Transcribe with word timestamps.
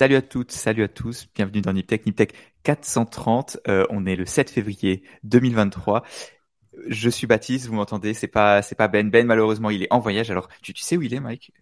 Salut 0.00 0.16
à 0.16 0.22
toutes, 0.22 0.50
salut 0.50 0.82
à 0.82 0.88
tous, 0.88 1.28
bienvenue 1.34 1.60
dans 1.60 1.74
Niptech, 1.74 2.06
Niptech 2.06 2.32
430. 2.62 3.58
Euh, 3.68 3.84
on 3.90 4.06
est 4.06 4.16
le 4.16 4.24
7 4.24 4.48
février 4.48 5.02
2023. 5.24 6.04
Je 6.88 7.10
suis 7.10 7.26
Baptiste, 7.26 7.66
vous 7.66 7.74
m'entendez, 7.74 8.14
c'est 8.14 8.26
pas 8.26 8.62
c'est 8.62 8.76
pas 8.76 8.88
Ben. 8.88 9.10
Ben 9.10 9.26
malheureusement 9.26 9.68
il 9.68 9.82
est 9.82 9.92
en 9.92 9.98
voyage. 9.98 10.30
Alors 10.30 10.48
tu, 10.62 10.72
tu 10.72 10.82
sais 10.82 10.96
où 10.96 11.02
il 11.02 11.12
est, 11.12 11.20
Mike? 11.20 11.52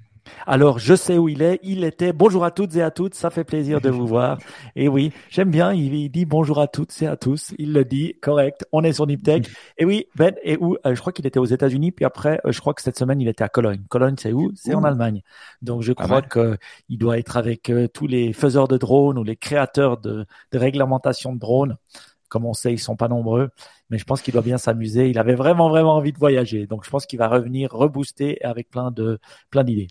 Alors, 0.46 0.78
je 0.78 0.94
sais 0.94 1.18
où 1.18 1.28
il 1.28 1.42
est. 1.42 1.60
Il 1.62 1.84
était. 1.84 2.12
Bonjour 2.12 2.44
à 2.44 2.50
toutes 2.50 2.74
et 2.76 2.82
à 2.82 2.90
toutes. 2.90 3.14
Ça 3.14 3.30
fait 3.30 3.44
plaisir 3.44 3.80
de 3.80 3.90
vous 3.90 4.06
voir. 4.06 4.38
Et 4.76 4.88
oui, 4.88 5.12
j'aime 5.30 5.50
bien. 5.50 5.72
Il, 5.72 6.10
dit 6.10 6.24
bonjour 6.24 6.60
à 6.60 6.68
toutes 6.68 7.02
et 7.02 7.06
à 7.06 7.16
tous. 7.16 7.54
Il 7.58 7.72
le 7.72 7.84
dit 7.84 8.14
correct. 8.20 8.66
On 8.72 8.82
est 8.82 8.92
sur 8.92 9.06
Niptech. 9.06 9.48
Et 9.76 9.84
oui, 9.84 10.06
Ben 10.16 10.34
et 10.42 10.56
où? 10.56 10.76
Euh, 10.86 10.94
Je 10.94 11.00
crois 11.00 11.12
qu'il 11.12 11.26
était 11.26 11.38
aux 11.38 11.44
États-Unis. 11.44 11.92
Puis 11.92 12.04
après, 12.04 12.40
euh, 12.44 12.52
je 12.52 12.60
crois 12.60 12.74
que 12.74 12.82
cette 12.82 12.98
semaine, 12.98 13.20
il 13.20 13.28
était 13.28 13.44
à 13.44 13.48
Cologne. 13.48 13.82
Cologne, 13.88 14.16
c'est 14.18 14.32
où? 14.32 14.52
C'est 14.54 14.74
en 14.74 14.84
Allemagne. 14.84 15.22
Donc, 15.62 15.82
je 15.82 15.92
crois 15.92 16.22
qu'il 16.22 16.98
doit 16.98 17.18
être 17.18 17.36
avec 17.36 17.70
euh, 17.70 17.88
tous 17.88 18.06
les 18.06 18.32
faiseurs 18.32 18.68
de 18.68 18.76
drones 18.76 19.18
ou 19.18 19.24
les 19.24 19.36
créateurs 19.36 19.98
de, 19.98 20.26
de 20.52 20.58
réglementation 20.58 21.32
de 21.32 21.38
drones. 21.38 21.76
Comme 22.28 22.44
on 22.44 22.52
sait, 22.52 22.72
ils 22.72 22.78
sont 22.78 22.96
pas 22.96 23.08
nombreux, 23.08 23.50
mais 23.88 23.96
je 23.98 24.04
pense 24.04 24.20
qu'il 24.20 24.32
doit 24.32 24.42
bien 24.42 24.58
s'amuser. 24.58 25.08
Il 25.08 25.18
avait 25.18 25.34
vraiment, 25.34 25.70
vraiment 25.70 25.94
envie 25.94 26.12
de 26.12 26.18
voyager. 26.18 26.66
Donc, 26.66 26.84
je 26.84 26.90
pense 26.90 27.06
qu'il 27.06 27.18
va 27.18 27.28
revenir 27.28 27.70
rebooster 27.72 28.42
avec 28.44 28.68
plein 28.68 28.90
de, 28.90 29.18
plein 29.50 29.64
d'idées. 29.64 29.88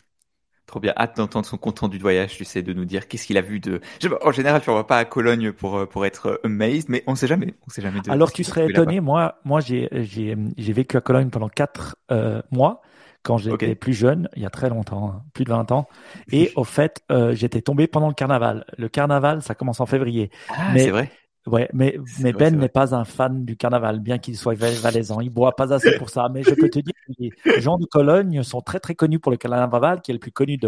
Trop 0.67 0.81
bien, 0.81 0.93
hâte 0.97 1.15
d'entendre 1.15 1.45
son 1.45 1.57
compte 1.57 1.89
de 1.89 1.97
voyage, 1.97 2.35
tu 2.35 2.43
sais, 2.43 2.61
de 2.61 2.73
nous 2.73 2.83
dire 2.83 3.07
qu'est-ce 3.07 3.25
qu'il 3.25 3.37
a 3.37 3.41
vu 3.41 3.61
de. 3.61 3.79
En 4.21 4.33
général, 4.33 4.61
tu 4.61 4.69
ne 4.69 4.75
vas 4.75 4.83
pas 4.83 4.97
à 4.97 5.05
Cologne 5.05 5.53
pour 5.53 5.77
euh, 5.77 5.85
pour 5.85 6.05
être 6.05 6.27
euh, 6.27 6.41
amazed, 6.43 6.89
mais 6.89 7.05
on 7.07 7.15
sait 7.15 7.25
jamais, 7.25 7.55
on 7.65 7.69
sait 7.69 7.81
jamais. 7.81 8.01
Alors 8.09 8.33
tu 8.33 8.43
serais 8.43 8.67
étonné, 8.67 8.99
moi, 8.99 9.39
moi 9.45 9.61
j'ai 9.61 9.87
j'ai 9.93 10.35
j'ai 10.57 10.73
vécu 10.73 10.97
à 10.97 11.01
Cologne 11.01 11.29
pendant 11.29 11.47
quatre 11.47 11.95
euh, 12.11 12.41
mois 12.51 12.81
quand 13.23 13.37
j'étais 13.37 13.75
plus 13.75 13.93
jeune, 13.93 14.29
il 14.35 14.41
y 14.41 14.45
a 14.45 14.49
très 14.49 14.69
longtemps, 14.69 15.09
hein, 15.09 15.23
plus 15.33 15.45
de 15.45 15.49
20 15.49 15.71
ans. 15.71 15.87
Et 16.31 16.51
au 16.55 16.63
fait, 16.63 17.01
j'étais 17.31 17.61
tombé 17.61 17.87
pendant 17.87 18.07
le 18.07 18.13
carnaval. 18.13 18.65
Le 18.77 18.87
carnaval, 18.89 19.41
ça 19.41 19.55
commence 19.55 19.79
en 19.79 19.85
février. 19.85 20.31
Ah, 20.49 20.73
c'est 20.77 20.91
vrai. 20.91 21.11
Ouais, 21.47 21.69
mais, 21.73 21.97
mais 22.19 22.33
Ben 22.33 22.57
n'est 22.57 22.67
pas 22.67 22.93
un 22.93 23.05
fan 23.05 23.45
du 23.45 23.55
carnaval, 23.55 23.99
bien 24.01 24.17
qu'il 24.17 24.37
soit 24.37 24.53
valaisan. 24.57 25.21
Il 25.21 25.29
boit 25.29 25.55
pas 25.55 25.73
assez 25.73 25.97
pour 25.97 26.09
ça. 26.09 26.27
Mais 26.31 26.43
je 26.43 26.53
peux 26.53 26.69
te 26.69 26.79
dire 26.79 26.93
que 27.07 27.13
les 27.17 27.31
gens 27.61 27.77
de 27.77 27.85
Cologne 27.85 28.43
sont 28.43 28.61
très 28.61 28.79
très 28.79 28.95
connus 28.95 29.19
pour 29.19 29.31
le 29.31 29.37
carnaval, 29.37 30.01
qui 30.01 30.11
est 30.11 30.13
le 30.13 30.19
plus 30.19 30.31
connu 30.31 30.59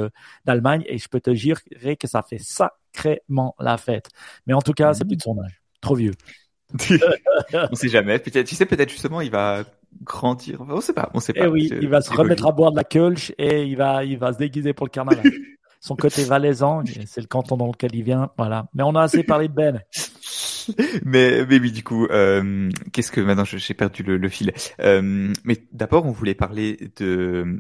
d'Allemagne, 0.46 0.84
et 0.88 0.98
je 0.98 1.10
peux 1.10 1.20
te 1.20 1.32
dire 1.32 1.60
que 1.64 2.08
ça 2.08 2.22
fait 2.22 2.40
sacrément 2.40 3.56
la 3.60 3.78
fête. 3.78 4.10
Mais 4.48 4.54
en 4.54 4.62
tout 4.62 4.74
cas, 4.74 4.94
c'est 4.94 5.06
plus 5.06 5.18
de 5.18 5.22
son 5.22 5.38
âge. 5.44 5.62
Trop 5.82 5.96
vieux. 5.96 6.14
on 7.72 7.76
sait 7.76 7.90
jamais. 7.90 8.20
Peut-être, 8.20 8.48
tu 8.48 8.56
sais, 8.56 8.66
peut-être 8.66 8.90
justement, 8.90 9.22
il 9.22 9.32
va 9.32 9.64
grandir. 10.04 10.62
On 10.62 10.82
sait 10.82 10.94
pas. 10.94 11.10
On 11.14 11.20
sait 11.20 11.34
eh 11.36 11.40
pas. 11.40 11.46
Et 11.46 11.50
oui, 11.50 11.70
il 11.82 11.90
va 11.90 12.02
se 12.02 12.12
remettre 12.14 12.48
à 12.48 12.52
boire 12.52 12.72
de 12.72 12.78
la 12.78 12.84
Kölsch 12.84 13.34
et 13.38 13.64
il 13.64 13.76
va, 13.76 14.06
il 14.06 14.18
va 14.18 14.32
se 14.34 14.38
déguiser 14.38 14.74
pour 14.74 14.86
le 14.86 14.92
carnaval. 14.92 15.24
Son 15.82 15.96
côté 15.96 16.26
valaisan, 16.26 16.84
c'est 17.06 17.22
le 17.22 17.28
canton 17.28 17.56
dans 17.56 17.68
lequel 17.68 17.96
il 17.96 18.04
vient. 18.04 18.32
Voilà. 18.38 18.68
Mais 18.74 18.84
on 18.84 18.96
a 18.96 19.04
assez 19.04 19.24
parlé 19.24 19.48
de 19.48 19.54
Ben. 19.54 19.82
mais, 21.06 21.46
mais 21.46 21.60
oui, 21.60 21.72
du 21.72 21.84
coup, 21.84 22.06
euh, 22.06 22.70
qu'est-ce 22.92 23.12
que 23.12 23.22
maintenant 23.22 23.46
j'ai 23.46 23.74
perdu 23.74 24.04
le, 24.04 24.18
le 24.18 24.30
fil. 24.30 24.54
Euh, 24.80 25.34
mais 25.44 25.58
d'abord, 25.72 26.06
on 26.06 26.12
voulait 26.12 26.36
parler 26.36 26.92
de 26.98 27.60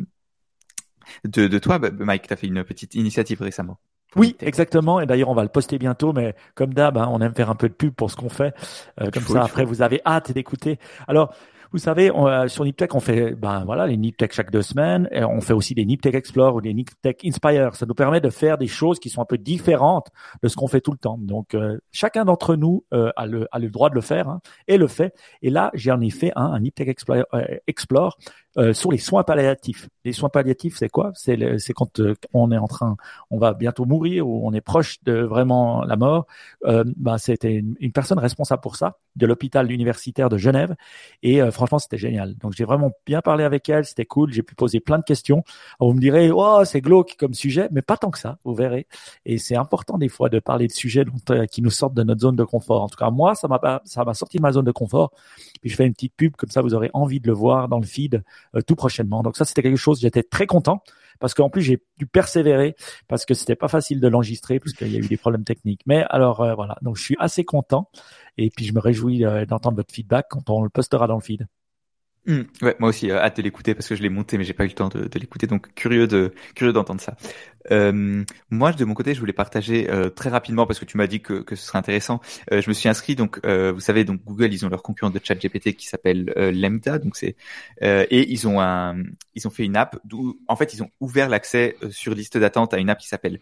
de, 1.25 1.47
de 1.47 1.59
toi, 1.59 1.80
Mike. 1.80 2.27
Tu 2.27 2.33
as 2.33 2.35
fait 2.35 2.47
une 2.47 2.63
petite 2.63 2.95
initiative 2.95 3.41
récemment. 3.41 3.80
Oui, 4.15 4.35
exactement. 4.39 4.99
Et 4.99 5.05
d'ailleurs, 5.05 5.30
on 5.30 5.35
va 5.35 5.43
le 5.43 5.49
poster 5.49 5.77
bientôt. 5.77 6.13
Mais 6.13 6.35
comme 6.55 6.73
d'hab, 6.73 6.97
hein, 6.97 7.07
on 7.11 7.21
aime 7.21 7.33
faire 7.33 7.49
un 7.49 7.55
peu 7.55 7.69
de 7.69 7.73
pub 7.73 7.93
pour 7.93 8.09
ce 8.09 8.15
qu'on 8.15 8.30
fait. 8.30 8.55
Euh, 9.02 9.11
comme 9.11 9.23
ça, 9.23 9.43
après, 9.43 9.65
vous 9.65 9.81
avez 9.81 10.02
hâte 10.05 10.31
d'écouter. 10.31 10.80
Alors, 11.07 11.33
vous 11.71 11.77
savez, 11.77 12.09
on, 12.11 12.27
euh, 12.27 12.47
sur 12.47 12.63
Niptech, 12.63 12.95
on 12.95 12.99
fait 12.99 13.35
ben 13.35 13.63
voilà 13.63 13.85
les 13.85 13.95
Niptech 13.95 14.33
chaque 14.33 14.51
deux 14.51 14.63
semaines. 14.63 15.07
On 15.13 15.39
fait 15.41 15.53
aussi 15.53 15.75
des 15.75 15.85
Niptech 15.85 16.15
Explore 16.15 16.55
ou 16.55 16.61
des 16.61 16.73
Niptech 16.73 17.23
Inspire. 17.23 17.75
Ça 17.75 17.85
nous 17.85 17.93
permet 17.93 18.21
de 18.21 18.30
faire 18.30 18.57
des 18.57 18.67
choses 18.67 18.99
qui 18.99 19.09
sont 19.09 19.21
un 19.21 19.25
peu 19.25 19.37
différentes 19.37 20.08
de 20.41 20.47
ce 20.47 20.55
qu'on 20.55 20.67
fait 20.67 20.81
tout 20.81 20.91
le 20.91 20.97
temps. 20.97 21.19
Donc 21.19 21.53
euh, 21.53 21.77
chacun 21.91 22.25
d'entre 22.25 22.55
nous 22.55 22.85
euh, 22.93 23.11
a, 23.15 23.27
le, 23.27 23.47
a 23.52 23.59
le 23.59 23.69
droit 23.69 23.89
de 23.89 23.95
le 23.95 24.02
faire 24.02 24.29
hein, 24.29 24.41
et 24.67 24.77
le 24.77 24.87
fait. 24.87 25.13
Et 25.43 25.52
là, 25.52 25.69
j'en 25.75 26.02
ai 26.02 26.09
fait 26.09 26.31
un, 26.35 26.45
un 26.45 26.59
Niptech 26.59 26.87
Explore, 26.87 27.25
Explore 27.67 28.17
euh, 28.59 28.73
sur 28.73 28.92
les 28.92 28.97
soins 28.97 29.23
palliatifs. 29.23 29.87
Les 30.03 30.11
soins 30.11 30.30
palliatifs, 30.30 30.75
c'est 30.77 30.89
quoi? 30.89 31.11
C'est 31.15 31.37
quand 31.73 31.99
euh, 31.99 32.15
on 32.33 32.52
est 32.52 32.58
en 32.58 32.67
train, 32.67 32.97
on 33.30 33.37
va 33.37 33.53
bientôt 33.53 33.86
mourir 33.86 34.27
ou 34.27 34.45
on 34.45 34.53
est 34.53 34.61
proche 34.61 35.02
de 35.03 35.14
vraiment 35.14 35.83
la 35.83 35.95
mort. 35.95 36.27
Euh, 36.65 36.83
bah, 36.97 37.17
c'était 37.17 37.53
une, 37.53 37.75
une, 37.80 37.93
personne 37.93 38.20
responsable 38.20 38.61
pour 38.61 38.75
ça 38.75 38.97
de 39.15 39.25
l'hôpital 39.25 39.71
universitaire 39.71 40.30
de 40.30 40.37
Genève 40.37 40.75
et 41.23 41.42
euh, 41.42 41.52
franchement 41.52 41.80
c'était 41.80 41.97
génial. 41.97 42.36
Donc 42.36 42.53
j'ai 42.53 42.65
vraiment 42.65 42.92
bien 43.05 43.21
parlé 43.21 43.43
avec 43.45 43.70
elle, 43.70 43.86
c'était 43.86 44.05
cool. 44.05 44.33
J'ai 44.33 44.43
pu 44.43 44.55
poser 44.55 44.80
plein 44.80 44.97
de 44.97 45.03
questions. 45.03 45.43
Vous 45.80 45.93
me 45.93 46.02
direz, 46.02 46.31
oh 46.31 46.64
c'est 46.65 46.81
glauque 46.81 47.15
comme 47.17 47.33
sujet, 47.33 47.70
mais 47.71 47.81
pas 47.81 47.97
tant 47.97 48.11
que 48.11 48.20
ça, 48.20 48.39
vous 48.43 48.55
verrez. 48.55 48.87
Et 49.26 49.37
c'est 49.37 49.55
important 49.55 49.97
des 49.97 50.09
fois 50.09 50.30
de 50.30 50.39
parler 50.39 50.67
de 50.67 50.73
sujets 50.73 51.05
dont, 51.05 51.45
qui 51.47 51.61
nous 51.61 51.70
sortent 51.70 51.93
de 51.93 52.03
notre 52.03 52.21
zone 52.21 52.36
de 52.36 52.43
confort. 52.43 52.83
En 52.83 52.89
tout 52.89 52.97
cas 52.97 53.09
moi, 53.09 53.36
ça 53.36 53.47
m'a 53.47 53.81
ça 53.86 54.03
m'a 54.03 54.14
sorti 54.14 54.37
de 54.37 54.41
ma 54.41 54.52
zone 54.52 54.65
de 54.65 54.71
confort. 54.71 55.11
Puis 55.61 55.70
je 55.70 55.76
fais 55.76 55.86
une 55.86 55.93
petite 55.93 56.15
pub 56.15 56.36
comme 56.36 56.49
ça, 56.49 56.61
vous 56.61 56.73
aurez 56.73 56.89
envie 56.93 57.20
de 57.20 57.27
le 57.27 57.33
voir 57.33 57.67
dans 57.67 57.80
le 57.80 57.86
feed 57.86 58.15
euh, 58.15 58.48
tout 58.65 58.76
prochainement. 58.76 59.21
Donc 59.21 59.37
ça, 59.37 59.45
c'était 59.45 59.61
quelque 59.61 59.77
chose, 59.77 59.99
j'étais 60.02 60.23
très 60.23 60.45
content 60.45 60.83
parce 61.20 61.33
qu'en 61.33 61.49
plus 61.49 61.61
j'ai 61.61 61.82
dû 61.98 62.05
persévérer 62.05 62.76
parce 63.08 63.26
que 63.26 63.33
c'était 63.33 63.55
pas 63.55 63.67
facile 63.67 63.99
de 63.99 64.08
l'enregistrer 64.08 64.60
parce 64.60 64.73
qu'il 64.73 64.92
y 64.92 64.95
a 64.95 64.99
eu 64.99 65.08
des 65.08 65.17
problèmes 65.17 65.43
techniques. 65.43 65.82
Mais 65.86 66.04
alors 66.10 66.42
euh, 66.42 66.55
voilà, 66.55 66.77
donc 66.82 66.98
je 66.98 67.04
suis 67.04 67.15
assez 67.20 67.43
content 67.43 67.89
et 68.38 68.49
puis 68.49 68.65
je 68.65 68.73
me 68.73 68.80
réjouis 68.80 69.26
euh, 69.26 69.45
d'entendre 69.45 69.77
votre 69.77 69.93
feedback 69.93 70.27
quand 70.30 70.49
on 70.49 70.64
le 70.64 70.70
postera 70.70 71.08
dans 71.08 71.15
le 71.15 71.21
feed. 71.21 71.48
Mmh, 72.26 72.42
ouais, 72.61 72.76
moi 72.80 72.89
aussi, 72.89 73.09
hâte 73.11 73.38
de 73.38 73.42
l'écouter 73.42 73.73
parce 73.73 73.88
que 73.88 73.95
je 73.95 74.04
l'ai 74.04 74.09
monté, 74.09 74.38
mais 74.38 74.43
j'ai 74.43 74.54
pas 74.54 74.65
eu 74.65 74.67
le 74.67 74.73
temps 74.73 74.89
de 74.89 75.09
l'écouter, 75.20 75.48
donc 75.48 75.73
curieux 75.73 76.05
de 76.05 76.33
curieux 76.54 76.73
d'entendre 76.73 77.02
ça. 77.02 77.15
Euh, 77.71 78.23
moi, 78.49 78.71
de 78.71 78.86
mon 78.86 78.93
côté, 78.93 79.14
je 79.14 79.20
voulais 79.20 79.33
partager 79.33 79.89
euh, 79.89 80.09
très 80.09 80.30
rapidement 80.30 80.65
parce 80.65 80.80
que 80.80 80.86
tu 80.86 80.97
m'as 80.97 81.08
dit 81.08 81.21
que, 81.21 81.42
que 81.42 81.55
ce 81.55 81.65
serait 81.65 81.77
intéressant. 81.77 82.20
Euh, 82.52 82.61
je 82.61 82.70
me 82.70 82.73
suis 82.73 82.89
inscrit 82.89 83.15
donc, 83.15 83.39
euh, 83.45 83.71
vous 83.71 83.80
savez, 83.80 84.03
donc 84.03 84.23
Google, 84.23 84.53
ils 84.53 84.65
ont 84.65 84.70
leur 84.70 84.83
concurrent 84.83 85.11
de 85.11 85.20
ChatGPT 85.21 85.73
qui 85.73 85.87
s'appelle 85.87 86.33
euh, 86.37 86.52
Lambda, 86.52 86.99
donc 86.99 87.15
c'est 87.15 87.36
et 87.81 88.31
ils 88.31 88.47
ont 88.47 88.59
un, 88.61 88.97
ils 89.36 89.47
ont 89.47 89.49
fait 89.49 89.64
une 89.64 89.77
app 89.77 89.97
d'où, 90.03 90.39
en 90.47 90.55
fait, 90.55 90.73
ils 90.73 90.83
ont 90.83 90.89
ouvert 90.99 91.30
l'accès 91.30 91.75
sur 91.92 92.14
liste 92.14 92.37
d'attente 92.37 92.73
à 92.73 92.77
une 92.77 92.89
app 92.89 92.99
qui 92.99 93.08
s'appelle 93.08 93.39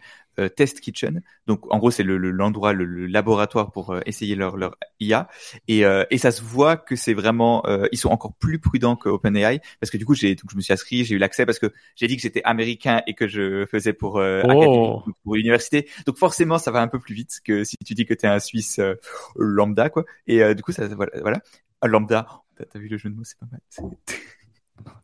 Test 0.56 0.80
Kitchen. 0.80 1.22
Donc, 1.46 1.72
en 1.72 1.78
gros, 1.78 1.90
c'est 1.90 2.04
l'endroit, 2.04 2.72
le, 2.72 2.84
le, 2.84 3.06
laboratoire 3.06 3.72
pour 3.72 3.96
essayer 4.06 4.36
leur 4.36 4.56
leur 4.56 4.76
IA 5.00 5.28
et 5.66 5.82
et 6.10 6.18
ça 6.18 6.30
se 6.30 6.42
voit 6.42 6.76
que 6.76 6.94
c'est 6.94 7.14
vraiment, 7.14 7.64
ils 7.90 7.98
sont 7.98 8.10
encore 8.10 8.34
plus 8.34 8.58
prudents 8.58 8.96
que 8.96 9.08
OpenAI 9.08 9.60
parce 9.80 9.90
que 9.90 9.96
du 9.96 10.04
coup, 10.04 10.14
j'ai 10.14 10.34
donc 10.34 10.50
je 10.50 10.56
me 10.56 10.60
suis 10.60 10.72
inscrit, 10.72 11.04
j'ai 11.04 11.14
eu 11.16 11.18
l'accès 11.18 11.46
parce 11.46 11.58
que 11.58 11.72
j'ai 11.96 12.06
dit 12.06 12.16
que 12.16 12.22
j'étais 12.22 12.42
américain 12.44 13.02
et 13.06 13.14
que 13.14 13.26
je 13.26 13.66
faisais 13.66 13.92
pour 13.92 14.07
pour 14.08 14.18
euh, 14.18 14.42
oh. 14.48 15.02
pour 15.22 15.36
université. 15.36 15.88
Donc 16.06 16.16
forcément, 16.16 16.58
ça 16.58 16.70
va 16.70 16.80
un 16.80 16.88
peu 16.88 16.98
plus 16.98 17.14
vite 17.14 17.40
que 17.44 17.64
si 17.64 17.76
tu 17.84 17.94
dis 17.94 18.06
que 18.06 18.14
tu 18.14 18.26
es 18.26 18.28
un 18.28 18.40
Suisse 18.40 18.78
euh, 18.78 18.94
lambda, 19.36 19.90
quoi. 19.90 20.04
Et 20.26 20.42
euh, 20.42 20.54
du 20.54 20.62
coup, 20.62 20.72
ça, 20.72 20.86
voilà, 20.88 21.12
voilà. 21.20 21.40
lambda. 21.84 22.42
T'as 22.56 22.64
as 22.74 22.78
vu 22.78 22.88
le 22.88 22.98
jeu 22.98 23.10
de 23.10 23.14
mots, 23.14 23.24
c'est 23.24 23.38
pas 23.38 23.46
mal. 23.50 23.90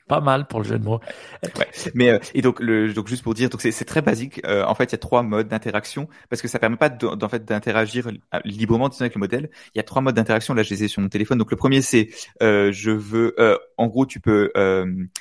Pas 0.07 0.21
mal 0.21 0.47
pour 0.47 0.61
le 0.61 0.67
jeu 0.67 0.79
de 0.79 0.85
mots. 0.85 1.01
Ouais. 1.43 1.67
Mais 1.95 2.11
euh, 2.11 2.19
et 2.35 2.43
donc 2.43 2.61
le 2.61 2.93
donc 2.93 3.09
juste 3.09 3.23
pour 3.23 3.33
dire 3.33 3.49
donc 3.49 3.63
c'est 3.63 3.85
très 3.87 4.03
basique. 4.03 4.39
Euh, 4.45 4.63
en 4.67 4.75
fait, 4.75 4.85
il 4.85 4.93
y 4.93 4.95
a 4.97 4.99
trois 4.99 5.23
modes 5.23 5.49
d'interaction 5.49 6.09
parce 6.29 6.43
que 6.43 6.49
ça 6.49 6.59
permet 6.59 6.77
pas 6.77 6.91
d'en 6.91 7.29
fait 7.31 7.47
d'interagir 7.47 8.11
librement 8.45 8.89
avec 8.89 9.15
le 9.15 9.19
modèle. 9.19 9.49
Il 9.75 9.79
y 9.79 9.81
a 9.81 9.83
trois 9.83 10.03
modes 10.03 10.15
d'interaction. 10.15 10.53
Là, 10.53 10.63
je 10.63 10.69
les 10.71 10.85
ai 10.85 10.89
sur 10.89 11.01
mon 11.01 11.09
téléphone. 11.09 11.39
Donc 11.39 11.51
le 11.51 11.57
premier 11.57 11.81
c'est 11.81 12.11
euh, 12.43 12.71
je 12.71 12.91
veux 12.91 13.35
euh, 13.41 13.57
en 13.79 13.87
gros 13.87 14.05
tu 14.05 14.21
peux 14.21 14.53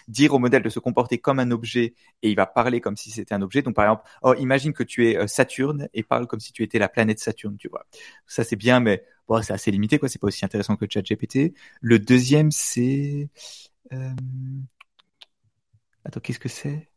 dire 0.10 0.34
au 0.34 0.40
modèle 0.40 0.64
de 0.64 0.70
se 0.70 0.80
comporter 0.80 1.18
comme 1.18 1.40
un 1.40 1.52
objet 1.52 1.94
et 2.22 2.30
il 2.30 2.36
va 2.36 2.46
parler 2.46 2.82
comme 2.82 2.98
si 2.98 3.10
c'était 3.10 3.34
un 3.34 3.42
objet. 3.42 3.62
Donc 3.62 3.76
par 3.76 3.86
exemple, 3.86 4.04
oh 4.22 4.34
imagine 4.34 4.74
que 4.74 4.84
tu 4.84 5.08
es 5.08 5.28
Saturne 5.28 5.88
et 5.94 6.04
parle 6.04 6.28
comme 6.28 6.42
si 6.42 6.52
tu 6.52 6.62
étais 6.62 6.78
la 6.78 6.90
planète 6.90 7.20
Saturne. 7.20 7.56
Tu 7.58 7.70
vois. 7.70 7.86
Ça 8.28 8.44
c'est 8.44 8.58
bien, 8.58 8.82
mais 8.82 9.06
bon 9.30 9.42
c'est 9.42 9.54
assez 9.54 9.72
limité 9.72 9.98
quoi. 9.98 10.10
C'est 10.10 10.20
pas 10.20 10.28
aussi 10.28 10.44
intéressant 10.44 10.76
que 10.76 10.86
ChatGPT. 10.90 11.54
Le 11.80 12.00
deuxième 12.00 12.52
c'est 12.52 13.30
euh... 13.94 14.14
Attends, 16.06 16.20
qu'est-ce 16.20 16.40
que 16.40 16.50
c'est? 16.50 16.90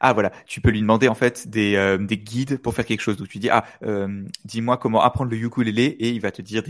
Ah 0.00 0.12
voilà, 0.12 0.30
tu 0.46 0.60
peux 0.60 0.70
lui 0.70 0.80
demander 0.80 1.08
en 1.08 1.14
fait 1.14 1.48
des, 1.48 1.74
euh, 1.76 1.98
des 1.98 2.18
guides 2.18 2.58
pour 2.58 2.74
faire 2.74 2.84
quelque 2.84 3.00
chose. 3.00 3.16
Donc 3.16 3.28
tu 3.28 3.38
dis 3.38 3.50
ah 3.50 3.64
euh, 3.82 4.24
dis-moi 4.44 4.76
comment 4.76 5.02
apprendre 5.02 5.30
le 5.30 5.36
ukulélé 5.38 5.84
et 5.84 6.10
il 6.10 6.20
va 6.20 6.30
te 6.30 6.42
dire 6.42 6.62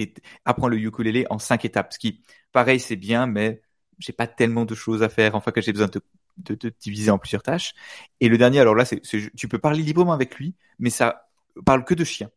apprends 0.44 0.68
le 0.68 0.78
ukulélé 0.78 1.26
en 1.30 1.38
cinq 1.38 1.64
étapes. 1.64 1.92
Ce 1.92 1.98
qui 1.98 2.22
pareil 2.52 2.80
c'est 2.80 2.96
bien 2.96 3.26
mais 3.26 3.60
j'ai 3.98 4.12
pas 4.12 4.26
tellement 4.26 4.64
de 4.64 4.74
choses 4.74 5.02
à 5.02 5.08
faire 5.08 5.34
enfin 5.34 5.50
que 5.52 5.60
j'ai 5.60 5.72
besoin 5.72 5.88
de, 5.88 6.54
de, 6.54 6.72
diviser 6.80 7.10
en 7.10 7.18
plusieurs 7.18 7.42
tâches. 7.42 7.74
Et 8.20 8.28
le 8.28 8.38
dernier 8.38 8.60
alors 8.60 8.74
là 8.74 8.84
c'est 8.84 9.00
tu 9.02 9.48
peux 9.48 9.58
parler 9.58 9.82
librement 9.82 10.12
avec 10.12 10.36
lui 10.36 10.54
mais 10.78 10.90
ça 10.90 11.28
parle 11.64 11.84
que 11.84 11.94
de 11.94 12.04
chiens. 12.04 12.30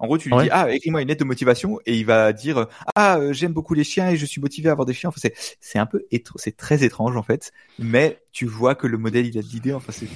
En 0.00 0.06
gros, 0.06 0.16
tu 0.16 0.30
lui 0.30 0.36
dis 0.38 0.48
ah 0.50 0.72
écris-moi 0.72 1.02
une 1.02 1.08
lettre 1.08 1.20
de 1.20 1.26
motivation 1.26 1.78
et 1.84 1.96
il 1.98 2.06
va 2.06 2.32
dire 2.32 2.66
ah 2.96 3.18
euh, 3.18 3.32
j'aime 3.34 3.52
beaucoup 3.52 3.74
les 3.74 3.84
chiens 3.84 4.08
et 4.08 4.16
je 4.16 4.24
suis 4.24 4.40
motivé 4.40 4.70
à 4.70 4.72
avoir 4.72 4.86
des 4.86 4.94
chiens. 4.94 5.10
Enfin 5.10 5.20
c'est 5.20 5.34
c'est 5.60 5.78
un 5.78 5.86
peu 5.86 6.06
c'est 6.36 6.56
très 6.56 6.82
étrange 6.82 7.16
en 7.16 7.22
fait, 7.22 7.52
mais 7.78 8.22
tu 8.32 8.46
vois 8.46 8.74
que 8.74 8.86
le 8.86 8.96
modèle 8.96 9.26
il 9.26 9.38
a 9.38 9.42
de 9.42 9.46
l'idée. 9.46 9.74
Enfin 9.74 9.92
c'est. 9.92 10.08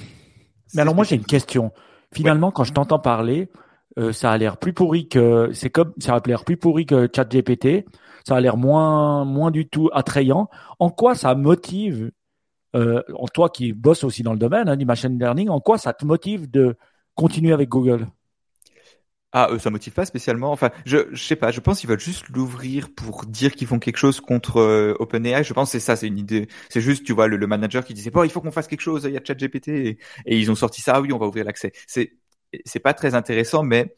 Mais 0.73 0.81
alors 0.81 0.95
moi 0.95 1.05
j'ai 1.05 1.15
une 1.15 1.25
question. 1.25 1.71
Finalement, 2.13 2.51
quand 2.51 2.63
je 2.63 2.73
t'entends 2.73 2.99
parler, 2.99 3.49
euh, 3.99 4.11
ça 4.11 4.31
a 4.31 4.37
l'air 4.37 4.57
plus 4.57 4.73
pourri 4.73 5.07
que 5.07 5.51
c'est 5.53 5.69
comme 5.69 5.93
ça 5.99 6.15
a 6.15 6.21
l'air 6.25 6.45
plus 6.45 6.57
pourri 6.57 6.85
que 6.87 7.07
ChatGPT. 7.13 7.85
Ça 8.27 8.35
a 8.35 8.41
l'air 8.41 8.57
moins 8.57 9.23
moins 9.23 9.51
du 9.51 9.67
tout 9.69 9.89
attrayant. 9.93 10.49
En 10.79 10.89
quoi 10.89 11.13
ça 11.13 11.35
motive 11.35 12.11
euh, 12.75 13.01
toi 13.33 13.49
qui 13.49 13.71
bosses 13.71 14.03
aussi 14.03 14.23
dans 14.23 14.33
le 14.33 14.39
domaine 14.39 14.67
hein, 14.67 14.75
du 14.75 14.85
machine 14.85 15.17
learning, 15.17 15.49
en 15.49 15.59
quoi 15.59 15.77
ça 15.77 15.93
te 15.93 16.05
motive 16.05 16.49
de 16.49 16.75
continuer 17.13 17.53
avec 17.53 17.69
Google? 17.69 18.07
Ah, 19.37 19.49
eux, 19.51 19.59
ça 19.59 19.69
motive 19.69 19.91
pas 19.91 20.05
spécialement. 20.05 20.49
Enfin, 20.53 20.71
je, 20.85 21.09
je 21.11 21.21
sais 21.21 21.35
pas. 21.35 21.51
Je 21.51 21.59
pense 21.59 21.81
qu'ils 21.81 21.89
veulent 21.89 21.99
juste 21.99 22.29
l'ouvrir 22.29 22.87
pour 22.95 23.25
dire 23.25 23.51
qu'ils 23.51 23.67
font 23.67 23.79
quelque 23.79 23.97
chose 23.97 24.21
contre 24.21 24.61
euh, 24.61 24.95
OpenAI. 24.99 25.43
Je 25.43 25.51
pense 25.51 25.67
que 25.67 25.71
c'est 25.73 25.85
ça, 25.85 25.97
c'est 25.97 26.07
une 26.07 26.17
idée. 26.17 26.47
C'est 26.69 26.79
juste, 26.79 27.03
tu 27.03 27.11
vois, 27.11 27.27
le, 27.27 27.45
manager 27.45 27.83
qui 27.83 27.93
disait, 27.93 28.11
bon, 28.11 28.23
il 28.23 28.29
faut 28.29 28.39
qu'on 28.39 28.51
fasse 28.51 28.67
quelque 28.67 28.79
chose. 28.79 29.03
Il 29.03 29.11
y 29.11 29.17
a 29.17 29.21
ChatGPT 29.21 29.67
et, 29.67 29.97
et 30.25 30.39
ils 30.39 30.49
ont 30.51 30.55
sorti 30.55 30.81
ça. 30.81 30.93
Ah 30.95 31.01
oui, 31.01 31.11
on 31.11 31.17
va 31.17 31.27
ouvrir 31.27 31.43
l'accès. 31.43 31.73
C'est, 31.85 32.13
c'est 32.63 32.79
pas 32.79 32.93
très 32.93 33.13
intéressant, 33.13 33.61
mais 33.61 33.93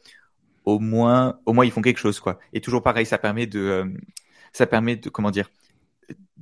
au 0.66 0.80
moins, 0.80 1.40
au 1.46 1.54
moins 1.54 1.66
ils 1.66 1.72
font 1.72 1.84
quelque 1.84 2.00
chose, 2.00 2.20
quoi. 2.20 2.40
Et 2.54 2.60
toujours 2.62 2.82
pareil, 2.82 3.06
ça 3.06 3.20
permet 3.20 3.46
de, 3.46 3.60
euh, 3.60 3.86
ça 4.54 4.66
permet 4.66 4.96
de, 4.96 5.10
comment 5.10 5.30
dire, 5.30 5.52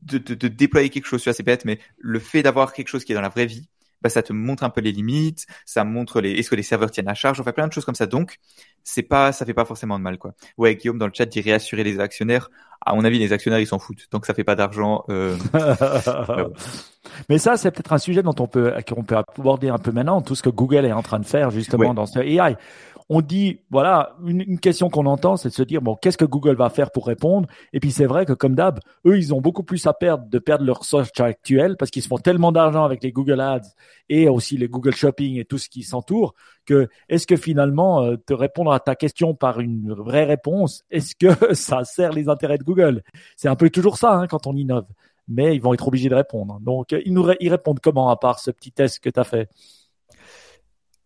de, 0.04 0.20
de, 0.20 0.36
de 0.36 0.48
déployer 0.48 0.90
quelque 0.90 1.08
chose. 1.08 1.22
Tu 1.22 1.30
vois, 1.30 1.34
c'est 1.34 1.44
bête, 1.44 1.66
mais 1.66 1.80
le 1.98 2.20
fait 2.20 2.44
d'avoir 2.44 2.72
quelque 2.72 2.88
chose 2.88 3.04
qui 3.04 3.12
est 3.12 3.16
dans 3.16 3.22
la 3.22 3.30
vraie 3.30 3.46
vie, 3.46 3.68
bah, 4.06 4.10
ça 4.10 4.22
te 4.22 4.34
montre 4.34 4.64
un 4.64 4.70
peu 4.70 4.82
les 4.82 4.92
limites, 4.92 5.48
ça 5.66 5.84
montre 5.84 6.22
les, 6.22 6.34
est-ce 6.34 6.52
que 6.52 6.56
les 6.56 6.62
serveurs 6.62 6.92
tiennent 6.92 7.08
à 7.08 7.16
charge, 7.16 7.42
on 7.42 7.44
fait 7.44 7.54
plein 7.54 7.68
de 7.68 7.74
choses 7.74 7.86
comme 7.86 7.96
ça. 7.96 8.06
Donc, 8.06 8.38
c'est 8.84 9.02
pas, 9.02 9.32
ça 9.32 9.48
fait 9.48 9.56
pas 9.56 9.66
forcément 9.66 9.98
de 9.98 10.04
mal, 10.04 10.20
quoi. 10.20 10.36
Ouais, 10.60 10.76
Guillaume 10.76 11.00
dans 11.00 11.08
le 11.08 11.12
chat 11.12 11.26
dit 11.26 11.42
réassurer 11.42 11.84
les 11.84 12.00
actionnaires. 12.00 12.52
À 12.86 12.94
mon 12.94 13.04
avis, 13.04 13.18
les 13.18 13.34
actionnaires, 13.34 13.60
ils 13.60 13.66
s'en 13.66 13.80
foutent. 13.80 14.08
Donc, 14.12 14.28
ça 14.28 14.36
fait 14.36 14.44
pas 14.44 14.54
d'argent. 14.54 15.06
Euh... 15.10 15.36
Mais 17.30 17.40
ça, 17.40 17.58
c'est 17.58 17.72
peut-être 17.72 17.94
un 17.94 17.98
sujet 17.98 18.22
dont 18.22 18.36
on 18.38 18.46
peut, 18.46 18.76
qu'on 18.88 19.04
peut 19.04 19.16
aborder 19.18 19.70
un 19.70 19.80
peu 19.80 19.92
maintenant, 19.92 20.22
tout 20.22 20.36
ce 20.36 20.44
que 20.44 20.50
Google 20.50 20.86
est 20.86 20.92
en 20.92 21.02
train 21.02 21.18
de 21.18 21.26
faire, 21.26 21.50
justement, 21.50 21.96
dans 21.96 22.06
ce 22.06 22.20
AI 22.20 22.58
on 23.10 23.22
dit, 23.22 23.60
voilà, 23.70 24.16
une, 24.26 24.60
question 24.60 24.90
qu'on 24.90 25.06
entend, 25.06 25.38
c'est 25.38 25.50
de 25.50 25.54
se 25.54 25.62
dire, 25.62 25.82
bon, 25.82 25.96
qu'est-ce 25.96 26.18
que 26.18 26.26
Google 26.26 26.56
va 26.56 26.70
faire 26.70 26.90
pour 26.90 27.06
répondre? 27.06 27.48
Et 27.72 27.80
puis 27.80 27.92
c'est 27.92 28.06
vrai 28.06 28.26
que 28.26 28.34
comme 28.34 28.56
d'hab, 28.56 28.80
eux, 29.06 29.18
ils 29.18 29.34
ont 29.34 29.42
beaucoup 29.42 29.64
plus 29.64 29.86
à 29.86 29.94
perdre 29.94 30.28
de 30.28 30.40
perdre 30.40 30.66
leur 30.66 30.84
search 30.84 31.20
actuel 31.20 31.78
parce 31.78 31.92
qu'ils 31.92 32.02
font 32.04 32.18
tellement 32.18 32.52
d'argent 32.52 32.84
avec 32.84 33.04
les 33.04 33.12
Google 33.12 33.42
Ads 33.42 33.76
et 34.10 34.28
aussi 34.28 34.58
les 34.58 34.68
Google 34.68 34.96
Shopping 34.96 35.40
et 35.40 35.46
tout 35.46 35.60
ce 35.60 35.70
qui 35.70 35.84
s'entoure 35.84 36.34
que 36.66 36.88
est-ce 37.10 37.28
que 37.28 37.36
finalement 37.36 38.02
euh, 38.02 38.18
te 38.18 38.34
répondre 38.34 38.72
à 38.72 38.80
ta 38.80 38.96
question 38.96 39.36
par 39.36 39.60
une 39.60 39.94
vraie 39.94 40.26
réponse, 40.26 40.84
est-ce 40.90 41.16
que 41.16 41.54
ça 41.54 41.84
sert 41.84 42.12
les 42.12 42.28
intérêts 42.28 42.58
de 42.58 42.64
Google? 42.64 43.04
C'est 43.38 43.50
un 43.50 43.56
peu 43.56 43.70
toujours 43.70 43.98
ça 43.98 44.14
hein, 44.14 44.28
quand 44.28 44.48
on 44.48 44.56
innove, 44.56 44.88
mais 45.28 45.56
ils 45.56 45.62
vont 45.62 45.76
être 45.76 45.88
obligés 45.88 46.10
de 46.10 46.16
répondre. 46.16 46.60
Donc 46.60 46.96
ils 47.06 47.14
nous 47.14 47.28
ils 47.40 47.50
répondent 47.50 47.80
comment 47.80 48.10
à 48.10 48.18
part 48.18 48.40
ce 48.40 48.50
petit 48.50 48.72
test 48.72 49.00
que 49.00 49.10
tu 49.10 49.20
as 49.20 49.24
fait? 49.24 49.48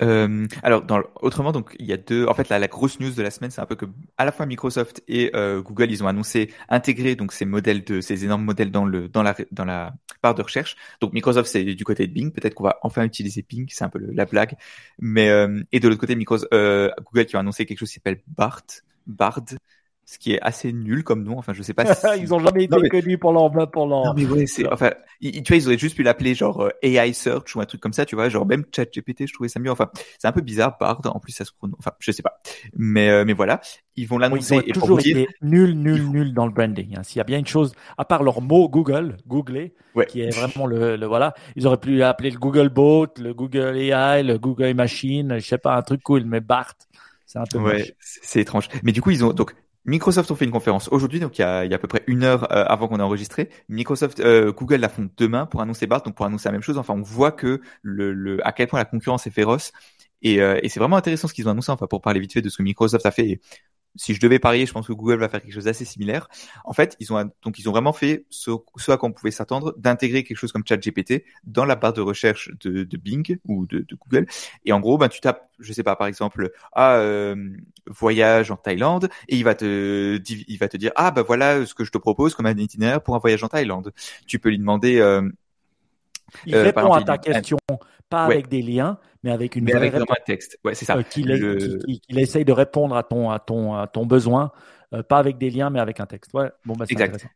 Euh, 0.01 0.47
alors, 0.63 0.83
dans, 0.83 1.01
autrement, 1.21 1.51
donc 1.51 1.75
il 1.77 1.85
y 1.85 1.93
a 1.93 1.97
deux. 1.97 2.25
En 2.27 2.33
fait, 2.33 2.47
la, 2.49 2.57
la 2.59 2.67
grosse 2.67 2.99
news 2.99 3.11
de 3.11 3.21
la 3.21 3.31
semaine, 3.31 3.51
c'est 3.51 3.61
un 3.61 3.65
peu 3.65 3.75
que 3.75 3.85
à 4.17 4.25
la 4.25 4.31
fois 4.31 4.45
Microsoft 4.45 5.03
et 5.07 5.31
euh, 5.35 5.61
Google, 5.61 5.91
ils 5.91 6.03
ont 6.03 6.07
annoncé 6.07 6.53
intégrer 6.69 7.15
donc 7.15 7.33
ces 7.33 7.45
modèles 7.45 7.83
de 7.83 7.99
ces 7.99 8.23
énormes 8.23 8.43
modèles 8.43 8.71
dans 8.71 8.85
le 8.85 9.09
dans 9.09 9.23
la 9.23 9.35
dans 9.51 9.65
la 9.65 9.93
barre 10.23 10.35
de 10.35 10.41
recherche. 10.41 10.77
Donc 11.01 11.13
Microsoft, 11.13 11.49
c'est 11.49 11.63
du 11.63 11.83
côté 11.83 12.07
de 12.07 12.13
Bing. 12.13 12.31
Peut-être 12.31 12.53
qu'on 12.53 12.63
va 12.63 12.79
enfin 12.83 13.03
utiliser 13.03 13.45
Bing, 13.47 13.67
c'est 13.69 13.83
un 13.83 13.89
peu 13.89 13.99
la 13.99 14.25
blague. 14.25 14.55
Mais 14.99 15.29
euh, 15.29 15.61
et 15.71 15.79
de 15.79 15.87
l'autre 15.89 15.99
côté, 15.99 16.15
Microsoft, 16.15 16.51
euh, 16.53 16.89
Google 17.11 17.25
qui 17.25 17.35
a 17.35 17.39
annoncé 17.39 17.65
quelque 17.65 17.79
chose 17.79 17.89
qui 17.89 17.95
s'appelle 17.95 18.21
BART, 18.27 18.63
Bard, 19.05 19.43
ce 20.09 20.17
qui 20.17 20.33
est 20.33 20.41
assez 20.41 20.73
nul 20.73 21.03
comme 21.03 21.23
nom. 21.23 21.37
Enfin, 21.37 21.53
je 21.53 21.61
sais 21.61 21.75
pas. 21.75 21.85
Si... 21.99 22.21
ils 22.21 22.33
ont 22.33 22.39
jamais 22.39 22.63
été 22.63 22.89
connus 22.89 23.17
pour 23.17 23.31
leur 23.31 23.51
pour 23.69 23.85
leur. 23.85 24.05
Non 24.05 24.13
mais 24.15 24.25
ouais, 24.25 24.47
c'est 24.47 24.71
enfin, 24.71 24.91
tu 25.21 25.43
vois, 25.47 25.57
ils 25.57 25.67
auraient 25.67 25.77
juste 25.77 25.95
pu 25.95 26.03
l'appeler 26.03 26.33
genre 26.33 26.61
euh, 26.61 26.69
AI 26.81 27.13
Search 27.13 27.55
ou 27.55 27.61
un 27.61 27.65
truc 27.65 27.81
comme 27.81 27.93
ça, 27.93 28.05
tu 28.05 28.15
vois, 28.15 28.29
genre 28.29 28.45
même 28.45 28.63
ChatGPT, 28.75 29.27
je 29.27 29.33
trouvais 29.33 29.49
ça 29.49 29.59
mieux. 29.59 29.69
Enfin, 29.69 29.89
c'est 30.17 30.27
un 30.27 30.31
peu 30.31 30.41
bizarre, 30.41 30.77
Bard. 30.79 31.01
En 31.05 31.19
plus, 31.19 31.33
ça 31.33 31.45
se 31.45 31.51
prononce. 31.51 31.75
Enfin, 31.79 31.91
je 31.99 32.11
sais 32.11 32.23
pas. 32.23 32.39
Mais 32.75 33.09
euh, 33.09 33.23
mais 33.25 33.33
voilà, 33.33 33.61
ils 33.95 34.07
vont 34.07 34.17
l'annoncer. 34.17 34.61
Ils 34.65 34.77
ont 34.77 34.81
toujours 34.81 34.99
été 34.99 35.27
nul, 35.41 35.73
nul, 35.73 36.09
nul 36.09 36.33
dans 36.33 36.47
le 36.47 36.53
branding. 36.53 36.97
Hein. 36.97 37.03
S'il 37.03 37.17
y 37.17 37.21
a 37.21 37.25
bien 37.25 37.37
une 37.37 37.47
chose, 37.47 37.73
à 37.97 38.05
part 38.05 38.23
leur 38.23 38.41
mot 38.41 38.67
Google, 38.67 39.17
googler, 39.27 39.75
qui 40.07 40.21
est 40.21 40.35
vraiment 40.35 40.65
le, 40.65 40.95
le, 40.95 41.05
voilà, 41.05 41.35
ils 41.55 41.67
auraient 41.67 41.77
pu 41.77 41.97
l'appeler 41.97 42.31
le 42.31 42.39
Google 42.39 42.69
Bot, 42.69 43.07
le 43.19 43.33
Google 43.33 43.77
AI, 43.77 44.23
le 44.23 44.39
Google 44.39 44.73
Machine, 44.73 45.35
je 45.39 45.45
sais 45.45 45.59
pas, 45.59 45.75
un 45.75 45.81
truc 45.83 46.01
cool. 46.01 46.23
Mais 46.25 46.39
Bart, 46.39 46.73
c'est 47.27 47.37
un 47.37 47.45
peu 47.45 47.59
ouais, 47.59 47.95
c'est 47.99 48.41
étrange. 48.41 48.69
Mais 48.81 48.91
du 48.91 49.03
coup, 49.03 49.11
ils 49.11 49.23
ont 49.23 49.33
donc 49.33 49.53
Microsoft 49.85 50.29
ont 50.31 50.35
fait 50.35 50.45
une 50.45 50.51
conférence 50.51 50.89
aujourd'hui, 50.89 51.19
donc 51.19 51.37
il 51.37 51.41
y 51.41 51.45
a, 51.45 51.65
il 51.65 51.71
y 51.71 51.73
a 51.73 51.77
à 51.77 51.79
peu 51.79 51.87
près 51.87 52.03
une 52.07 52.23
heure 52.23 52.51
euh, 52.51 52.65
avant 52.67 52.87
qu'on 52.87 52.99
ait 52.99 53.03
enregistré. 53.03 53.49
Microsoft, 53.69 54.19
euh, 54.19 54.51
Google 54.51 54.77
la 54.77 54.89
font 54.89 55.09
demain 55.17 55.45
pour 55.45 55.61
annoncer 55.61 55.87
BART, 55.87 56.03
donc 56.03 56.15
pour 56.15 56.25
annoncer 56.25 56.47
la 56.49 56.53
même 56.53 56.61
chose. 56.61 56.77
Enfin, 56.77 56.93
on 56.93 57.01
voit 57.01 57.31
que 57.31 57.61
le, 57.81 58.13
le 58.13 58.45
à 58.45 58.51
quel 58.51 58.67
point 58.67 58.79
la 58.79 58.85
concurrence 58.85 59.25
est 59.27 59.31
féroce. 59.31 59.71
Et, 60.21 60.41
euh, 60.41 60.59
et 60.61 60.69
c'est 60.69 60.79
vraiment 60.79 60.97
intéressant 60.97 61.27
ce 61.27 61.33
qu'ils 61.33 61.47
ont 61.47 61.51
annoncé. 61.51 61.71
Enfin, 61.71 61.87
pour 61.87 62.01
parler 62.01 62.19
vite 62.19 62.33
fait 62.33 62.41
de 62.41 62.49
ce 62.49 62.57
que 62.57 62.63
Microsoft 62.63 63.05
a 63.05 63.11
fait 63.11 63.39
si 63.95 64.13
je 64.13 64.19
devais 64.19 64.39
parier, 64.39 64.65
je 64.65 64.71
pense 64.71 64.87
que 64.87 64.93
Google 64.93 65.19
va 65.19 65.29
faire 65.29 65.41
quelque 65.41 65.53
chose 65.53 65.65
d'assez 65.65 65.85
similaire. 65.85 66.27
En 66.63 66.73
fait, 66.73 66.95
ils 66.99 67.11
ont 67.11 67.29
donc 67.43 67.59
ils 67.59 67.67
ont 67.67 67.71
vraiment 67.71 67.93
fait 67.93 68.25
ce, 68.29 68.51
ce 68.77 68.91
à 68.91 68.97
quoi 68.97 69.09
on 69.09 69.11
pouvait 69.11 69.31
s'attendre, 69.31 69.73
d'intégrer 69.77 70.23
quelque 70.23 70.37
chose 70.37 70.51
comme 70.51 70.63
ChatGPT 70.65 71.23
dans 71.43 71.65
la 71.65 71.75
barre 71.75 71.93
de 71.93 72.01
recherche 72.01 72.51
de, 72.61 72.83
de 72.83 72.97
Bing 72.97 73.39
ou 73.45 73.65
de, 73.65 73.79
de, 73.79 73.95
Google. 73.95 74.27
Et 74.65 74.71
en 74.73 74.79
gros, 74.79 74.97
ben 74.97 75.09
tu 75.09 75.19
tapes, 75.19 75.49
je 75.59 75.73
sais 75.73 75.83
pas, 75.83 75.95
par 75.95 76.07
exemple, 76.07 76.51
ah 76.73 76.95
euh, 76.95 77.35
voyage 77.87 78.51
en 78.51 78.57
Thaïlande, 78.57 79.09
et 79.27 79.37
il 79.37 79.43
va 79.43 79.55
te 79.55 80.19
il 80.27 80.57
va 80.57 80.67
te 80.67 80.77
dire 80.77 80.91
ah 80.95 81.11
ben 81.11 81.23
voilà 81.23 81.65
ce 81.65 81.73
que 81.73 81.83
je 81.83 81.91
te 81.91 81.97
propose 81.97 82.35
comme 82.35 82.45
un 82.45 82.57
itinéraire 82.57 83.01
pour 83.01 83.15
un 83.15 83.19
voyage 83.19 83.43
en 83.43 83.47
Thaïlande. 83.47 83.91
Tu 84.27 84.39
peux 84.39 84.49
lui 84.49 84.59
demander 84.59 84.99
euh, 84.99 85.29
il 86.45 86.55
euh, 86.55 86.63
répond 86.63 86.93
à 86.93 87.03
ta 87.03 87.17
question, 87.17 87.57
pas 88.09 88.25
avec 88.25 88.47
des 88.47 88.61
liens, 88.61 88.99
mais 89.23 89.31
avec 89.31 89.55
une 89.55 89.65
mais 89.65 89.71
vraie 89.73 89.87
avec 89.87 90.09
un 90.09 90.23
texte. 90.25 90.59
Ouais, 90.63 90.75
c'est 90.75 90.85
ça. 90.85 90.97
Euh, 90.97 91.03
qu'il, 91.03 92.19
essaye 92.19 92.45
de 92.45 92.51
répondre 92.51 92.95
à 92.95 93.03
ton, 93.03 93.29
à 93.29 93.39
ton, 93.39 93.75
à 93.75 93.87
ton 93.87 94.05
besoin, 94.05 94.51
euh, 94.93 95.03
pas 95.03 95.17
avec 95.17 95.37
des 95.37 95.49
liens, 95.49 95.69
mais 95.69 95.79
avec 95.79 95.99
un 95.99 96.05
texte. 96.05 96.33
Ouais, 96.33 96.49
bon, 96.65 96.73
bah, 96.75 96.85
c'est 96.87 96.95
intéressant. 96.95 97.29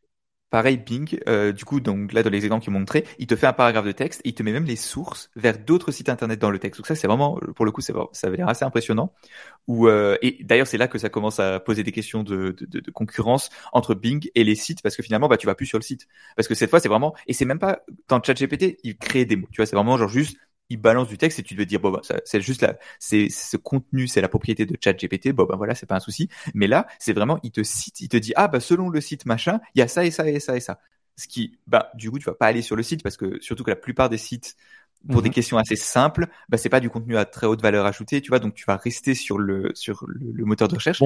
Pareil, 0.53 0.77
Bing, 0.77 1.17
euh, 1.27 1.51
du 1.51 1.65
coup, 1.65 1.79
donc 1.79 2.13
là, 2.13 2.21
dans 2.21 2.29
les 2.29 2.45
exemples 2.45 2.63
qu'ils 2.63 2.71
m'ont 2.71 2.77
montré, 2.77 3.05
il 3.17 3.25
te 3.25 3.35
fait 3.35 3.47
un 3.47 3.53
paragraphe 3.53 3.85
de 3.85 3.91
texte, 3.91 4.21
et 4.23 4.29
il 4.29 4.33
te 4.35 4.43
met 4.43 4.51
même 4.51 4.65
les 4.65 4.75
sources 4.75 5.31
vers 5.35 5.57
d'autres 5.57 5.91
sites 5.91 6.09
internet 6.09 6.37
dans 6.37 6.51
le 6.51 6.59
texte. 6.59 6.79
Donc 6.79 6.85
ça, 6.85 6.93
c'est 6.93 7.07
vraiment, 7.07 7.39
pour 7.55 7.65
le 7.65 7.71
coup, 7.71 7.81
ça 7.81 7.95
avait 8.21 8.37
l'air 8.37 8.47
assez 8.47 8.63
impressionnant. 8.63 9.13
Euh, 9.67 10.15
et 10.21 10.43
d'ailleurs, 10.43 10.67
c'est 10.67 10.77
là 10.77 10.87
que 10.87 10.99
ça 10.99 11.09
commence 11.09 11.39
à 11.39 11.59
poser 11.59 11.81
des 11.81 11.91
questions 11.91 12.21
de, 12.21 12.55
de, 12.55 12.79
de, 12.81 12.91
concurrence 12.91 13.49
entre 13.71 13.95
Bing 13.95 14.29
et 14.35 14.43
les 14.43 14.53
sites, 14.53 14.83
parce 14.83 14.95
que 14.95 15.01
finalement, 15.01 15.27
bah, 15.27 15.37
tu 15.37 15.47
vas 15.47 15.55
plus 15.55 15.65
sur 15.65 15.79
le 15.79 15.83
site. 15.83 16.07
Parce 16.35 16.47
que 16.47 16.53
cette 16.53 16.69
fois, 16.69 16.79
c'est 16.79 16.87
vraiment, 16.87 17.15
et 17.25 17.33
c'est 17.33 17.45
même 17.45 17.57
pas, 17.57 17.79
dans 18.07 18.21
ChatGPT, 18.21 18.77
il 18.83 18.95
crée 18.95 19.25
des 19.25 19.37
mots. 19.37 19.47
Tu 19.51 19.57
vois, 19.57 19.65
c'est 19.65 19.75
vraiment 19.75 19.97
genre 19.97 20.07
juste, 20.07 20.37
il 20.69 20.77
balance 20.77 21.07
du 21.07 21.17
texte 21.17 21.39
et 21.39 21.43
tu 21.43 21.53
devais 21.53 21.65
dire 21.65 21.79
bon 21.79 21.91
bah 21.91 22.01
c'est 22.25 22.41
juste 22.41 22.61
là 22.61 22.77
c'est 22.99 23.29
ce 23.29 23.57
contenu 23.57 24.07
c'est 24.07 24.21
la 24.21 24.27
propriété 24.27 24.65
de 24.65 24.77
ChatGPT. 24.81 25.31
Bon 25.31 25.45
bah 25.45 25.55
voilà 25.57 25.75
c'est 25.75 25.85
pas 25.85 25.95
un 25.95 25.99
souci. 25.99 26.29
Mais 26.53 26.67
là 26.67 26.87
c'est 26.99 27.13
vraiment 27.13 27.39
il 27.43 27.51
te 27.51 27.63
cite 27.63 28.01
il 28.01 28.09
te 28.09 28.17
dit 28.17 28.33
ah 28.35 28.47
bah 28.47 28.59
selon 28.59 28.89
le 28.89 29.01
site 29.01 29.25
machin 29.25 29.59
il 29.75 29.79
y 29.79 29.81
a 29.81 29.87
ça 29.87 30.05
et 30.05 30.11
ça 30.11 30.27
et 30.29 30.39
ça 30.39 30.55
et 30.55 30.59
ça. 30.59 30.79
Ce 31.17 31.27
qui 31.27 31.59
bah 31.67 31.91
du 31.95 32.09
coup 32.09 32.19
tu 32.19 32.25
vas 32.25 32.33
pas 32.33 32.47
aller 32.47 32.61
sur 32.61 32.75
le 32.75 32.83
site 32.83 33.03
parce 33.03 33.17
que 33.17 33.39
surtout 33.41 33.63
que 33.63 33.69
la 33.69 33.75
plupart 33.75 34.09
des 34.09 34.17
sites 34.17 34.55
pour 35.11 35.21
des 35.21 35.29
mhm. 35.29 35.35
questions 35.35 35.57
assez 35.57 35.75
simples 35.75 36.27
bah 36.47 36.57
c'est 36.57 36.69
pas 36.69 36.79
du 36.79 36.89
contenu 36.89 37.17
à 37.17 37.25
très 37.25 37.45
haute 37.45 37.61
valeur 37.61 37.85
ajoutée 37.85 38.21
tu 38.21 38.29
vois. 38.29 38.39
Donc 38.39 38.53
tu 38.53 38.65
vas 38.65 38.77
rester 38.77 39.13
sur 39.13 39.37
le 39.37 39.71
sur 39.75 40.05
le, 40.07 40.45
moteur 40.45 40.67
de 40.67 40.75
recherche. 40.75 41.01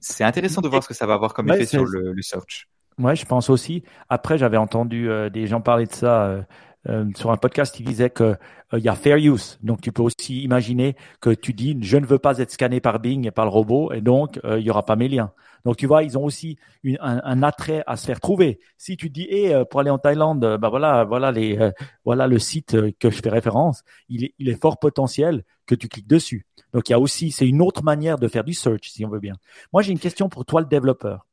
C'est 0.00 0.24
intéressant 0.24 0.60
de 0.60 0.68
voir 0.68 0.82
ce 0.82 0.88
que 0.88 0.94
ça 0.94 1.06
va 1.06 1.14
avoir 1.14 1.32
comme 1.32 1.50
effet 1.50 1.66
sur 1.66 1.84
le, 1.84 2.12
le 2.12 2.22
search. 2.22 2.68
Ouais, 2.98 3.16
je 3.16 3.24
pense 3.26 3.50
aussi. 3.50 3.82
Après, 4.08 4.38
j'avais 4.38 4.56
entendu 4.56 5.10
euh, 5.10 5.28
des 5.28 5.46
gens 5.46 5.60
parler 5.60 5.86
de 5.86 5.92
ça 5.92 6.26
euh, 6.26 6.42
euh, 6.88 7.04
sur 7.16 7.30
un 7.30 7.36
podcast, 7.36 7.78
il 7.80 7.86
disait 7.86 8.10
que 8.10 8.36
il 8.72 8.80
y 8.80 8.88
a 8.88 8.94
fair 8.94 9.16
use. 9.16 9.58
Donc, 9.62 9.80
tu 9.80 9.92
peux 9.92 10.02
aussi 10.02 10.42
imaginer 10.42 10.96
que 11.20 11.30
tu 11.30 11.52
dis, 11.52 11.78
je 11.80 11.96
ne 11.96 12.06
veux 12.06 12.18
pas 12.18 12.38
être 12.38 12.50
scanné 12.50 12.80
par 12.80 12.98
Bing 12.98 13.26
et 13.26 13.30
par 13.30 13.44
le 13.44 13.50
robot, 13.50 13.92
et 13.92 14.00
donc 14.00 14.40
il 14.44 14.62
y 14.62 14.70
aura 14.70 14.84
pas 14.84 14.96
mes 14.96 15.08
liens. 15.08 15.32
Donc, 15.64 15.76
tu 15.76 15.86
vois, 15.86 16.02
ils 16.02 16.18
ont 16.18 16.24
aussi 16.24 16.58
une, 16.82 16.98
un, 17.00 17.20
un, 17.24 17.42
attrait 17.44 17.84
à 17.86 17.96
se 17.96 18.04
faire 18.04 18.20
trouver. 18.20 18.58
Si 18.78 18.96
tu 18.96 19.10
dis, 19.10 19.26
eh, 19.30 19.54
pour 19.70 19.78
aller 19.80 19.90
en 19.90 19.98
Thaïlande, 19.98 20.58
bah 20.60 20.68
voilà, 20.68 21.04
voilà 21.04 21.30
les, 21.30 21.70
voilà 22.04 22.26
le 22.26 22.38
site 22.40 22.76
que 22.98 23.10
je 23.10 23.22
fais 23.22 23.30
référence. 23.30 23.84
Il 24.08 24.24
est, 24.24 24.34
il 24.38 24.48
est 24.48 24.60
fort 24.60 24.78
potentiel 24.78 25.44
que 25.66 25.76
tu 25.76 25.88
cliques 25.88 26.08
dessus. 26.08 26.44
Donc, 26.72 26.88
il 26.88 26.92
y 26.92 26.94
a 26.94 26.98
aussi, 26.98 27.30
c'est 27.30 27.46
une 27.46 27.62
autre 27.62 27.84
manière 27.84 28.18
de 28.18 28.26
faire 28.26 28.44
du 28.44 28.54
search, 28.54 28.90
si 28.90 29.04
on 29.04 29.08
veut 29.08 29.20
bien. 29.20 29.34
Moi, 29.72 29.82
j'ai 29.82 29.92
une 29.92 30.00
question 30.00 30.28
pour 30.28 30.44
toi, 30.44 30.60
le 30.60 30.66
développeur. 30.66 31.24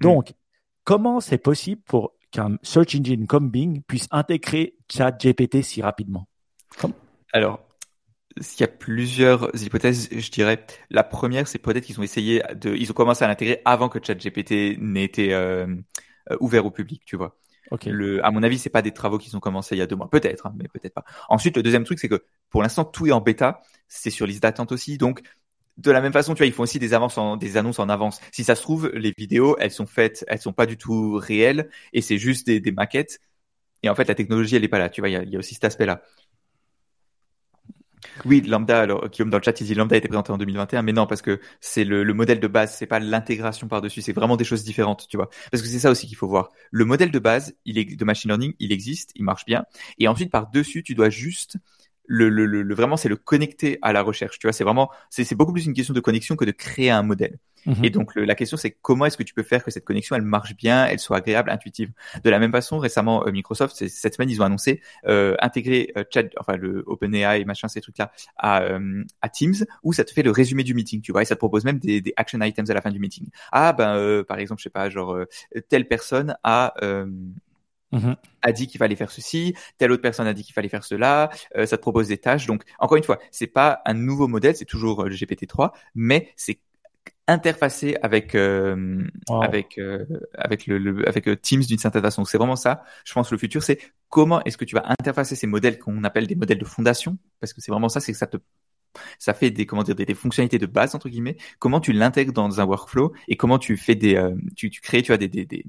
Hmm. 0.00 0.02
Donc, 0.02 0.34
Comment 0.86 1.18
c'est 1.18 1.38
possible 1.38 1.82
pour 1.84 2.12
qu'un 2.30 2.58
search 2.62 2.94
engine 2.94 3.26
comme 3.26 3.50
Bing 3.50 3.82
puisse 3.82 4.08
intégrer 4.10 4.74
ChatGPT 4.90 5.62
si 5.62 5.82
rapidement 5.82 6.28
Alors, 7.32 7.66
il 8.36 8.60
y 8.60 8.64
a 8.64 8.68
plusieurs 8.68 9.50
hypothèses, 9.60 10.08
je 10.10 10.30
dirais. 10.30 10.64
La 10.90 11.04
première, 11.04 11.48
c'est 11.48 11.58
peut-être 11.58 11.84
qu'ils 11.84 11.98
ont 12.00 12.02
essayé 12.02 12.42
de, 12.54 12.74
ils 12.74 12.90
ont 12.90 12.94
commencé 12.94 13.24
à 13.24 13.28
l'intégrer 13.28 13.62
avant 13.64 13.88
que 13.88 13.98
ChatGPT 14.02 14.78
n'ait 14.78 15.04
été 15.04 15.32
euh, 15.32 15.66
euh, 16.30 16.36
ouvert 16.40 16.66
au 16.66 16.70
public, 16.70 17.02
tu 17.04 17.16
vois. 17.16 17.36
Okay. 17.70 17.90
Le, 17.90 18.24
à 18.24 18.30
mon 18.30 18.42
avis, 18.42 18.58
c'est 18.58 18.70
pas 18.70 18.82
des 18.82 18.92
travaux 18.92 19.18
qui 19.18 19.34
ont 19.34 19.40
commencé 19.40 19.74
il 19.74 19.78
y 19.78 19.82
a 19.82 19.86
deux 19.86 19.96
mois, 19.96 20.08
peut-être, 20.08 20.46
hein, 20.46 20.54
mais 20.56 20.68
peut-être 20.68 20.94
pas. 20.94 21.04
Ensuite, 21.28 21.56
le 21.56 21.62
deuxième 21.62 21.84
truc, 21.84 21.98
c'est 21.98 22.08
que 22.08 22.24
pour 22.50 22.62
l'instant, 22.62 22.84
tout 22.84 23.06
est 23.06 23.12
en 23.12 23.20
bêta. 23.20 23.62
C'est 23.88 24.10
sur 24.10 24.26
liste 24.26 24.42
d'attente 24.42 24.70
aussi, 24.70 24.98
donc 24.98 25.22
de 25.76 25.90
la 25.90 26.00
même 26.00 26.12
façon, 26.12 26.34
tu 26.34 26.38
vois, 26.38 26.46
ils 26.46 26.52
font 26.52 26.62
aussi 26.62 26.78
des 26.78 26.94
annonces 26.94 27.18
en 27.18 27.88
avance. 27.88 28.20
Si 28.32 28.44
ça 28.44 28.54
se 28.54 28.62
trouve, 28.62 28.90
les 28.94 29.12
vidéos, 29.16 29.56
elles 29.58 29.70
sont 29.70 29.86
faites, 29.86 30.24
elles 30.28 30.40
sont 30.40 30.52
pas 30.52 30.66
du 30.66 30.76
tout 30.76 31.16
réelles 31.16 31.68
et 31.92 32.00
c'est 32.00 32.18
juste 32.18 32.46
des, 32.46 32.72
maquettes. 32.72 33.20
Et 33.82 33.88
en 33.90 33.94
fait, 33.94 34.08
la 34.08 34.14
technologie, 34.14 34.56
elle 34.56 34.64
est 34.64 34.68
pas 34.68 34.78
là. 34.78 34.88
Tu 34.88 35.00
vois, 35.00 35.10
il 35.10 35.30
y 35.30 35.36
a, 35.36 35.38
aussi 35.38 35.54
cet 35.54 35.64
aspect-là. 35.64 36.02
Oui, 38.24 38.40
Lambda, 38.40 38.80
alors, 38.80 39.08
Guillaume 39.08 39.30
dans 39.30 39.38
le 39.38 39.42
chat, 39.42 39.60
il 39.60 39.66
dit 39.66 39.74
Lambda 39.74 39.94
a 39.94 39.98
été 39.98 40.08
présenté 40.08 40.32
en 40.32 40.38
2021, 40.38 40.82
mais 40.82 40.92
non, 40.92 41.06
parce 41.06 41.22
que 41.22 41.40
c'est 41.60 41.84
le, 41.84 42.04
le, 42.04 42.14
modèle 42.14 42.40
de 42.40 42.46
base, 42.46 42.74
c'est 42.74 42.86
pas 42.86 43.00
l'intégration 43.00 43.68
par-dessus, 43.68 44.00
c'est 44.00 44.12
vraiment 44.12 44.36
des 44.36 44.44
choses 44.44 44.64
différentes, 44.64 45.06
tu 45.08 45.16
vois. 45.16 45.28
Parce 45.50 45.62
que 45.62 45.68
c'est 45.68 45.78
ça 45.78 45.90
aussi 45.90 46.06
qu'il 46.06 46.16
faut 46.16 46.28
voir. 46.28 46.50
Le 46.70 46.84
modèle 46.84 47.10
de 47.10 47.18
base, 47.18 47.54
il 47.64 47.78
est, 47.78 47.96
de 47.96 48.04
machine 48.04 48.30
learning, 48.30 48.54
il 48.58 48.72
existe, 48.72 49.10
il 49.16 49.24
marche 49.24 49.44
bien. 49.44 49.64
Et 49.98 50.08
ensuite, 50.08 50.30
par-dessus, 50.30 50.82
tu 50.82 50.94
dois 50.94 51.10
juste 51.10 51.58
le, 52.06 52.28
le, 52.28 52.46
le 52.46 52.74
vraiment 52.74 52.96
c'est 52.96 53.08
le 53.08 53.16
connecter 53.16 53.78
à 53.82 53.92
la 53.92 54.02
recherche. 54.02 54.38
Tu 54.38 54.46
vois, 54.46 54.52
c'est 54.52 54.64
vraiment 54.64 54.90
c'est 55.10 55.34
beaucoup 55.34 55.52
plus 55.52 55.66
une 55.66 55.74
question 55.74 55.94
de 55.94 56.00
connexion 56.00 56.36
que 56.36 56.44
de 56.44 56.50
créer 56.52 56.90
un 56.90 57.02
modèle. 57.02 57.38
Mhm. 57.66 57.84
Et 57.84 57.90
donc 57.90 58.14
la 58.14 58.34
question 58.36 58.56
c'est 58.56 58.70
comment 58.70 59.06
est-ce 59.06 59.16
que 59.16 59.24
tu 59.24 59.34
peux 59.34 59.42
faire 59.42 59.64
que 59.64 59.72
cette 59.72 59.84
connexion 59.84 60.14
elle 60.14 60.22
marche 60.22 60.54
bien, 60.56 60.86
elle 60.86 61.00
soit 61.00 61.16
agréable, 61.16 61.50
intuitive. 61.50 61.90
De 62.22 62.30
la 62.30 62.38
même 62.38 62.52
façon, 62.52 62.78
récemment 62.78 63.26
euh, 63.26 63.32
Microsoft 63.32 63.74
cette 63.88 64.14
semaine 64.14 64.30
ils 64.30 64.40
ont 64.40 64.44
annoncé 64.44 64.80
euh, 65.06 65.34
intégrer 65.40 65.92
euh, 65.96 66.04
chat, 66.12 66.26
enfin 66.38 66.56
le 66.56 66.84
OpenAI 66.86 67.44
machin 67.44 67.66
ces 67.66 67.80
trucs 67.80 67.98
là 67.98 68.12
à, 68.36 68.62
euh, 68.62 69.02
à 69.20 69.28
Teams 69.28 69.64
où 69.82 69.92
ça 69.92 70.04
te 70.04 70.12
fait 70.12 70.22
le 70.22 70.30
résumé 70.30 70.62
du 70.62 70.74
meeting, 70.74 71.00
tu 71.02 71.10
vois, 71.10 71.22
et 71.22 71.24
ça 71.24 71.34
te 71.34 71.40
propose 71.40 71.64
même 71.64 71.78
des, 71.78 72.00
des 72.00 72.12
action 72.16 72.40
items 72.40 72.70
à 72.70 72.74
la 72.74 72.80
fin 72.80 72.90
du 72.90 73.00
meeting. 73.00 73.26
Ah 73.50 73.72
ben 73.72 74.22
par 74.28 74.38
exemple 74.38 74.60
je 74.60 74.64
sais 74.64 74.70
pas 74.70 74.88
genre 74.88 75.18
telle 75.68 75.88
personne 75.88 76.36
a 76.44 76.74
Mhm. 77.92 78.16
a 78.42 78.52
dit 78.52 78.66
qu'il 78.66 78.78
fallait 78.78 78.96
faire 78.96 79.10
ceci, 79.10 79.54
telle 79.78 79.92
autre 79.92 80.02
personne 80.02 80.26
a 80.26 80.34
dit 80.34 80.42
qu'il 80.42 80.54
fallait 80.54 80.68
faire 80.68 80.84
cela, 80.84 81.30
euh, 81.56 81.66
ça 81.66 81.76
te 81.76 81.82
propose 81.82 82.08
des 82.08 82.18
tâches. 82.18 82.46
Donc 82.46 82.62
encore 82.78 82.96
une 82.96 83.04
fois, 83.04 83.18
c'est 83.30 83.46
pas 83.46 83.80
un 83.84 83.94
nouveau 83.94 84.28
modèle, 84.28 84.56
c'est 84.56 84.64
toujours 84.64 85.04
le 85.04 85.14
GPT-3, 85.14 85.72
mais 85.94 86.32
c'est 86.36 86.58
interfacé 87.28 87.96
avec 88.02 88.34
euh, 88.34 89.04
avec 89.28 89.78
euh, 89.78 90.04
avec 90.34 90.66
le, 90.66 91.08
avec 91.08 91.40
Teams 91.42 91.62
d'une 91.62 91.78
certaine 91.78 92.02
façon. 92.02 92.24
C'est 92.24 92.38
vraiment 92.38 92.56
ça. 92.56 92.84
Je 93.04 93.12
pense 93.12 93.30
le 93.30 93.38
futur, 93.38 93.62
c'est 93.62 93.78
comment 94.08 94.42
est-ce 94.44 94.56
que 94.56 94.64
tu 94.64 94.74
vas 94.74 94.84
interfacer 94.98 95.36
ces 95.36 95.46
modèles 95.46 95.78
qu'on 95.78 96.04
appelle 96.04 96.26
des 96.26 96.36
modèles 96.36 96.58
de 96.58 96.64
fondation, 96.64 97.18
parce 97.40 97.52
que 97.52 97.60
c'est 97.60 97.70
vraiment 97.70 97.88
ça, 97.88 98.00
c'est 98.00 98.12
que 98.12 98.18
ça 98.18 98.26
te 98.26 98.38
ça 99.18 99.34
fait 99.34 99.50
des 99.50 99.66
comment 99.66 99.82
dire 99.82 99.94
des, 99.94 100.14
fonctionnalités 100.14 100.58
de 100.58 100.66
base 100.66 100.94
entre 100.94 101.08
guillemets. 101.08 101.36
Comment 101.58 101.80
tu 101.80 101.92
l'intègres 101.92 102.32
dans 102.32 102.60
un 102.60 102.64
workflow 102.64 103.12
et 103.28 103.36
comment 103.36 103.58
tu 103.58 103.76
fais 103.76 103.94
des 103.94 104.20
tu, 104.56 104.70
tu 104.70 104.80
crées 104.80 105.02
tu 105.02 105.12
as 105.12 105.18
des, 105.18 105.28
des, 105.28 105.44
des 105.44 105.66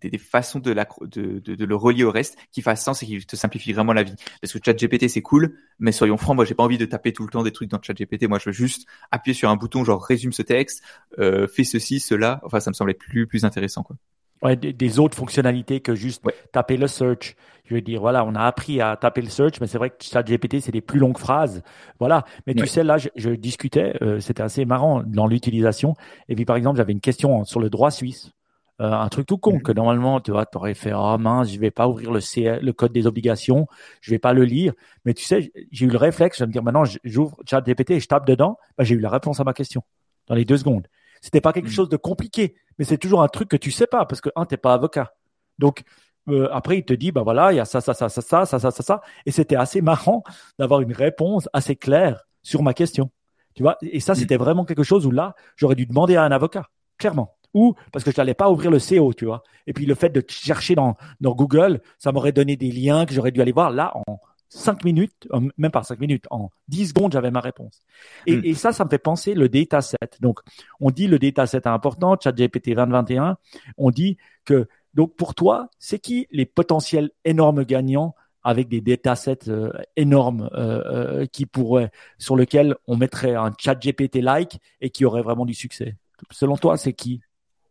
des, 0.00 0.18
façons 0.18 0.58
de, 0.58 0.70
la, 0.70 0.86
de, 1.02 1.38
de, 1.38 1.64
le 1.64 1.76
relier 1.76 2.04
au 2.04 2.10
reste 2.10 2.36
qui 2.52 2.62
fassent 2.62 2.84
sens 2.84 3.02
et 3.02 3.06
qui 3.06 3.24
te 3.24 3.36
simplifient 3.36 3.72
vraiment 3.72 3.92
la 3.92 4.02
vie. 4.02 4.14
Parce 4.40 4.52
que 4.52 4.58
ChatGPT 4.64 5.08
c'est 5.08 5.22
cool, 5.22 5.56
mais 5.78 5.92
soyons 5.92 6.16
francs, 6.16 6.36
moi 6.36 6.44
j'ai 6.44 6.54
pas 6.54 6.62
envie 6.62 6.78
de 6.78 6.86
taper 6.86 7.12
tout 7.12 7.24
le 7.24 7.30
temps 7.30 7.42
des 7.42 7.52
trucs 7.52 7.70
dans 7.70 7.80
ChatGPT. 7.80 8.28
Moi 8.28 8.38
je 8.38 8.50
veux 8.50 8.54
juste 8.54 8.86
appuyer 9.10 9.34
sur 9.34 9.50
un 9.50 9.56
bouton 9.56 9.84
genre 9.84 10.02
résume 10.02 10.32
ce 10.32 10.42
texte, 10.42 10.82
euh, 11.18 11.46
fais 11.46 11.64
ceci, 11.64 12.00
cela. 12.00 12.40
Enfin 12.44 12.60
ça 12.60 12.70
me 12.70 12.74
semblait 12.74 12.94
plus 12.94 13.26
plus 13.26 13.44
intéressant 13.44 13.82
quoi. 13.82 13.96
Ouais, 14.44 14.56
des, 14.56 14.98
autres 14.98 15.16
fonctionnalités 15.16 15.80
que 15.80 15.94
juste 15.94 16.22
taper 16.52 16.76
le 16.76 16.86
search. 16.86 17.34
Je 17.64 17.74
veux 17.74 17.80
dire, 17.80 18.00
voilà, 18.00 18.26
on 18.26 18.34
a 18.34 18.42
appris 18.42 18.82
à 18.82 18.94
taper 18.94 19.22
le 19.22 19.30
search, 19.30 19.58
mais 19.58 19.66
c'est 19.66 19.78
vrai 19.78 19.88
que 19.88 19.96
ChatGPT, 20.04 20.60
c'est 20.60 20.70
des 20.70 20.82
plus 20.82 20.98
longues 20.98 21.16
phrases. 21.16 21.62
Voilà. 21.98 22.26
Mais 22.46 22.54
tu 22.54 22.66
sais, 22.66 22.84
là, 22.84 22.98
je, 22.98 23.30
discutais, 23.30 23.94
euh, 24.02 24.20
c'était 24.20 24.42
assez 24.42 24.66
marrant 24.66 25.02
dans 25.06 25.26
l'utilisation. 25.26 25.94
Et 26.28 26.34
puis, 26.34 26.44
par 26.44 26.56
exemple, 26.56 26.76
j'avais 26.76 26.92
une 26.92 27.00
question 27.00 27.46
sur 27.46 27.58
le 27.58 27.70
droit 27.70 27.90
suisse. 27.90 28.32
Euh, 28.80 28.90
un 28.90 29.08
truc 29.08 29.28
tout 29.28 29.38
con 29.38 29.52
mhm. 29.52 29.62
que 29.62 29.70
normalement 29.70 30.18
tu 30.18 30.32
vois 30.32 30.46
aurais 30.56 30.74
fait 30.74 30.90
ah 30.92 31.16
mince 31.16 31.48
je 31.52 31.60
vais 31.60 31.70
pas 31.70 31.86
ouvrir 31.86 32.10
le 32.10 32.18
le 32.60 32.72
code 32.72 32.90
des 32.90 33.06
obligations 33.06 33.68
je 34.00 34.10
vais 34.10 34.18
pas 34.18 34.32
le 34.32 34.42
lire 34.42 34.72
mais 35.04 35.14
tu 35.14 35.24
sais 35.24 35.52
j'ai 35.70 35.86
eu 35.86 35.88
le 35.88 35.96
réflexe 35.96 36.40
de 36.40 36.46
me 36.46 36.50
dire 36.50 36.64
maintenant 36.64 36.82
j'ouvre 37.04 37.36
ChatGPT 37.48 37.92
et 37.92 38.00
je 38.00 38.08
tape 38.08 38.26
dedans 38.26 38.58
bah, 38.76 38.82
j'ai 38.82 38.96
eu 38.96 38.98
la 38.98 39.10
réponse 39.10 39.38
à 39.38 39.44
ma 39.44 39.52
question 39.52 39.84
dans 40.26 40.34
les 40.34 40.44
deux 40.44 40.56
secondes 40.56 40.88
c'était 41.20 41.40
pas 41.40 41.52
quelque 41.52 41.66
mhm. 41.66 41.72
chose 41.72 41.88
de 41.88 41.96
compliqué 41.96 42.56
mais 42.76 42.84
c'est 42.84 42.98
toujours 42.98 43.22
un 43.22 43.28
truc 43.28 43.48
que 43.48 43.56
tu 43.56 43.70
sais 43.70 43.86
pas 43.86 44.06
parce 44.06 44.20
que 44.20 44.30
un 44.34 44.44
t'es 44.44 44.56
pas 44.56 44.74
avocat 44.74 45.14
donc 45.60 45.84
euh, 46.28 46.48
après, 46.50 46.78
il 46.78 46.84
te 46.84 46.94
dit, 46.94 47.12
bah 47.12 47.22
voilà, 47.22 47.52
il 47.52 47.56
y 47.56 47.60
a 47.60 47.66
ça, 47.66 47.82
ça, 47.82 47.92
ça, 47.92 48.08
ça, 48.08 48.22
ça, 48.22 48.46
ça, 48.46 48.58
ça, 48.58 48.70
ça, 48.70 48.82
ça. 48.82 49.02
Et 49.26 49.30
c'était 49.30 49.56
assez 49.56 49.82
marrant 49.82 50.24
d'avoir 50.58 50.80
une 50.80 50.94
réponse 50.94 51.50
assez 51.52 51.76
claire 51.76 52.24
sur 52.42 52.62
ma 52.62 52.72
question. 52.72 53.10
Tu 53.54 53.62
vois, 53.62 53.76
et 53.82 54.00
ça, 54.00 54.14
mhm. 54.14 54.20
c'était 54.20 54.38
vraiment 54.38 54.64
quelque 54.64 54.84
chose 54.84 55.06
où 55.06 55.10
là, 55.10 55.34
j'aurais 55.54 55.74
dû 55.74 55.84
demander 55.84 56.16
à 56.16 56.22
un 56.22 56.32
avocat, 56.32 56.70
clairement 56.96 57.36
ou 57.54 57.74
parce 57.92 58.04
que 58.04 58.10
je 58.10 58.16
n'allais 58.18 58.34
pas 58.34 58.50
ouvrir 58.50 58.70
le 58.70 58.78
CO, 58.78 59.14
tu 59.14 59.24
vois. 59.24 59.42
Et 59.66 59.72
puis 59.72 59.86
le 59.86 59.94
fait 59.94 60.10
de 60.10 60.22
chercher 60.28 60.74
dans, 60.74 60.96
dans 61.20 61.34
Google, 61.34 61.80
ça 61.98 62.12
m'aurait 62.12 62.32
donné 62.32 62.56
des 62.56 62.70
liens 62.70 63.06
que 63.06 63.14
j'aurais 63.14 63.30
dû 63.30 63.40
aller 63.40 63.52
voir. 63.52 63.70
Là, 63.70 63.92
en 64.06 64.20
cinq 64.48 64.84
minutes, 64.84 65.26
euh, 65.32 65.40
même 65.56 65.70
pas 65.70 65.82
cinq 65.82 65.98
minutes, 66.00 66.26
en 66.30 66.50
10 66.68 66.88
secondes, 66.88 67.12
j'avais 67.12 67.30
ma 67.30 67.40
réponse. 67.40 67.82
Et, 68.26 68.36
hmm. 68.36 68.44
et, 68.44 68.54
ça, 68.54 68.72
ça 68.72 68.84
me 68.84 68.90
fait 68.90 68.98
penser 68.98 69.34
le 69.34 69.48
dataset. 69.48 69.96
Donc, 70.20 70.40
on 70.80 70.90
dit 70.90 71.06
le 71.06 71.18
dataset 71.18 71.58
est 71.58 71.66
important, 71.66 72.16
ChatGPT 72.22 72.74
2021, 72.74 73.36
on 73.78 73.90
dit 73.90 74.16
que, 74.44 74.68
donc 74.92 75.16
pour 75.16 75.34
toi, 75.34 75.70
c'est 75.78 75.98
qui 75.98 76.28
les 76.30 76.46
potentiels 76.46 77.10
énormes 77.24 77.64
gagnants 77.64 78.14
avec 78.44 78.68
des 78.68 78.82
datasets 78.82 79.48
euh, 79.48 79.72
énormes 79.96 80.50
euh, 80.52 80.82
euh, 81.22 81.26
qui 81.26 81.46
pourraient, 81.46 81.90
sur 82.18 82.36
lesquels 82.36 82.76
on 82.86 82.96
mettrait 82.96 83.34
un 83.34 83.50
ChatGPT-like 83.58 84.58
et 84.82 84.90
qui 84.90 85.06
aurait 85.06 85.22
vraiment 85.22 85.46
du 85.46 85.54
succès? 85.54 85.96
Selon 86.30 86.56
toi, 86.56 86.76
c'est 86.76 86.92
qui? 86.92 87.22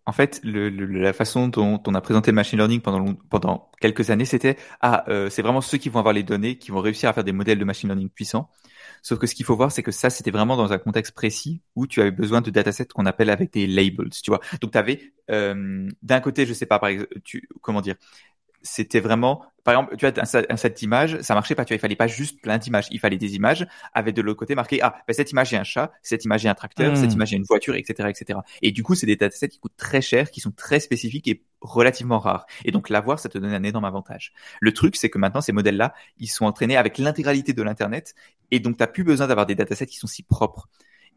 En 0.05 0.11
fait, 0.11 0.41
la 0.43 1.13
façon 1.13 1.47
dont 1.47 1.81
on 1.87 1.93
a 1.95 2.01
présenté 2.01 2.31
le 2.31 2.35
machine 2.35 2.57
learning 2.59 2.81
pendant, 2.81 3.13
pendant 3.29 3.71
quelques 3.79 4.09
années, 4.09 4.25
c'était 4.25 4.57
ah, 4.81 5.05
euh, 5.07 5.29
c'est 5.29 5.41
vraiment 5.41 5.61
ceux 5.61 5.77
qui 5.77 5.89
vont 5.89 5.99
avoir 5.99 6.13
les 6.13 6.23
données, 6.23 6.57
qui 6.57 6.71
vont 6.71 6.81
réussir 6.81 7.09
à 7.09 7.13
faire 7.13 7.23
des 7.23 7.31
modèles 7.31 7.57
de 7.57 7.65
machine 7.65 7.89
learning 7.89 8.09
puissants. 8.09 8.49
Sauf 9.01 9.19
que 9.19 9.27
ce 9.27 9.35
qu'il 9.35 9.45
faut 9.45 9.55
voir, 9.55 9.71
c'est 9.71 9.83
que 9.83 9.91
ça, 9.91 10.09
c'était 10.09 10.31
vraiment 10.31 10.57
dans 10.57 10.71
un 10.73 10.77
contexte 10.77 11.13
précis 11.13 11.61
où 11.75 11.87
tu 11.87 12.01
avais 12.01 12.11
besoin 12.11 12.41
de 12.41 12.49
datasets 12.51 12.87
qu'on 12.87 13.05
appelle 13.05 13.29
avec 13.29 13.51
des 13.53 13.67
labels, 13.67 14.09
tu 14.09 14.31
vois. 14.31 14.39
Donc, 14.61 14.71
tu 14.71 14.77
avais 14.77 15.13
euh, 15.29 15.89
d'un 16.01 16.19
côté, 16.21 16.45
je 16.45 16.53
sais 16.53 16.65
pas, 16.65 16.79
par 16.79 16.89
exemple, 16.89 17.09
tu, 17.23 17.47
comment 17.61 17.81
dire, 17.81 17.95
c'était 18.63 19.01
vraiment, 19.01 19.43
par 19.63 19.75
exemple, 19.75 19.97
tu 19.97 20.05
as 20.05 20.45
un, 20.49 20.57
set 20.57 20.77
d'images, 20.77 21.19
ça 21.21 21.33
marchait 21.35 21.53
pas, 21.53 21.65
tu 21.65 21.73
vois, 21.73 21.77
il 21.77 21.79
fallait 21.79 21.95
pas 21.95 22.07
juste 22.07 22.41
plein 22.41 22.57
d'images, 22.57 22.87
il 22.91 22.99
fallait 22.99 23.17
des 23.17 23.35
images 23.35 23.67
avec 23.93 24.15
de 24.15 24.21
l'autre 24.21 24.39
côté 24.39 24.55
marqué, 24.55 24.81
ah, 24.81 24.95
ben 25.07 25.13
cette 25.13 25.31
image 25.31 25.53
est 25.53 25.57
un 25.57 25.63
chat, 25.63 25.91
cette 26.01 26.23
image 26.23 26.45
est 26.45 26.49
un 26.49 26.55
tracteur, 26.55 26.95
cette 26.95 27.11
hmm. 27.11 27.13
image 27.13 27.33
est 27.33 27.37
une 27.37 27.43
voiture, 27.43 27.75
etc., 27.75 28.09
etc. 28.09 28.39
Et 28.61 28.71
du 28.71 28.81
coup, 28.81 28.95
c'est 28.95 29.05
des 29.05 29.17
datasets 29.17 29.49
qui 29.49 29.59
coûtent 29.59 29.75
très 29.77 30.01
cher, 30.01 30.31
qui 30.31 30.39
sont 30.39 30.51
très 30.51 30.79
spécifiques 30.79 31.27
et 31.27 31.43
relativement 31.61 32.19
rares. 32.19 32.45
Et 32.63 32.71
donc, 32.71 32.89
l'avoir, 32.89 33.19
ça 33.19 33.29
te 33.29 33.37
donne 33.37 33.53
un 33.53 33.63
énorme 33.63 33.85
avantage. 33.85 34.33
Le 34.61 34.73
truc, 34.73 34.95
c'est 34.95 35.09
que 35.09 35.17
maintenant, 35.17 35.41
ces 35.41 35.51
modèles-là, 35.51 35.93
ils 36.17 36.27
sont 36.27 36.45
entraînés 36.45 36.77
avec 36.77 36.97
l'intégralité 36.97 37.53
de 37.53 37.63
l'Internet, 37.63 38.15
et 38.51 38.59
donc, 38.59 38.77
t'as 38.77 38.87
plus 38.87 39.03
besoin 39.03 39.27
d'avoir 39.27 39.45
des 39.45 39.55
datasets 39.55 39.87
qui 39.87 39.97
sont 39.97 40.07
si 40.07 40.23
propres. 40.23 40.69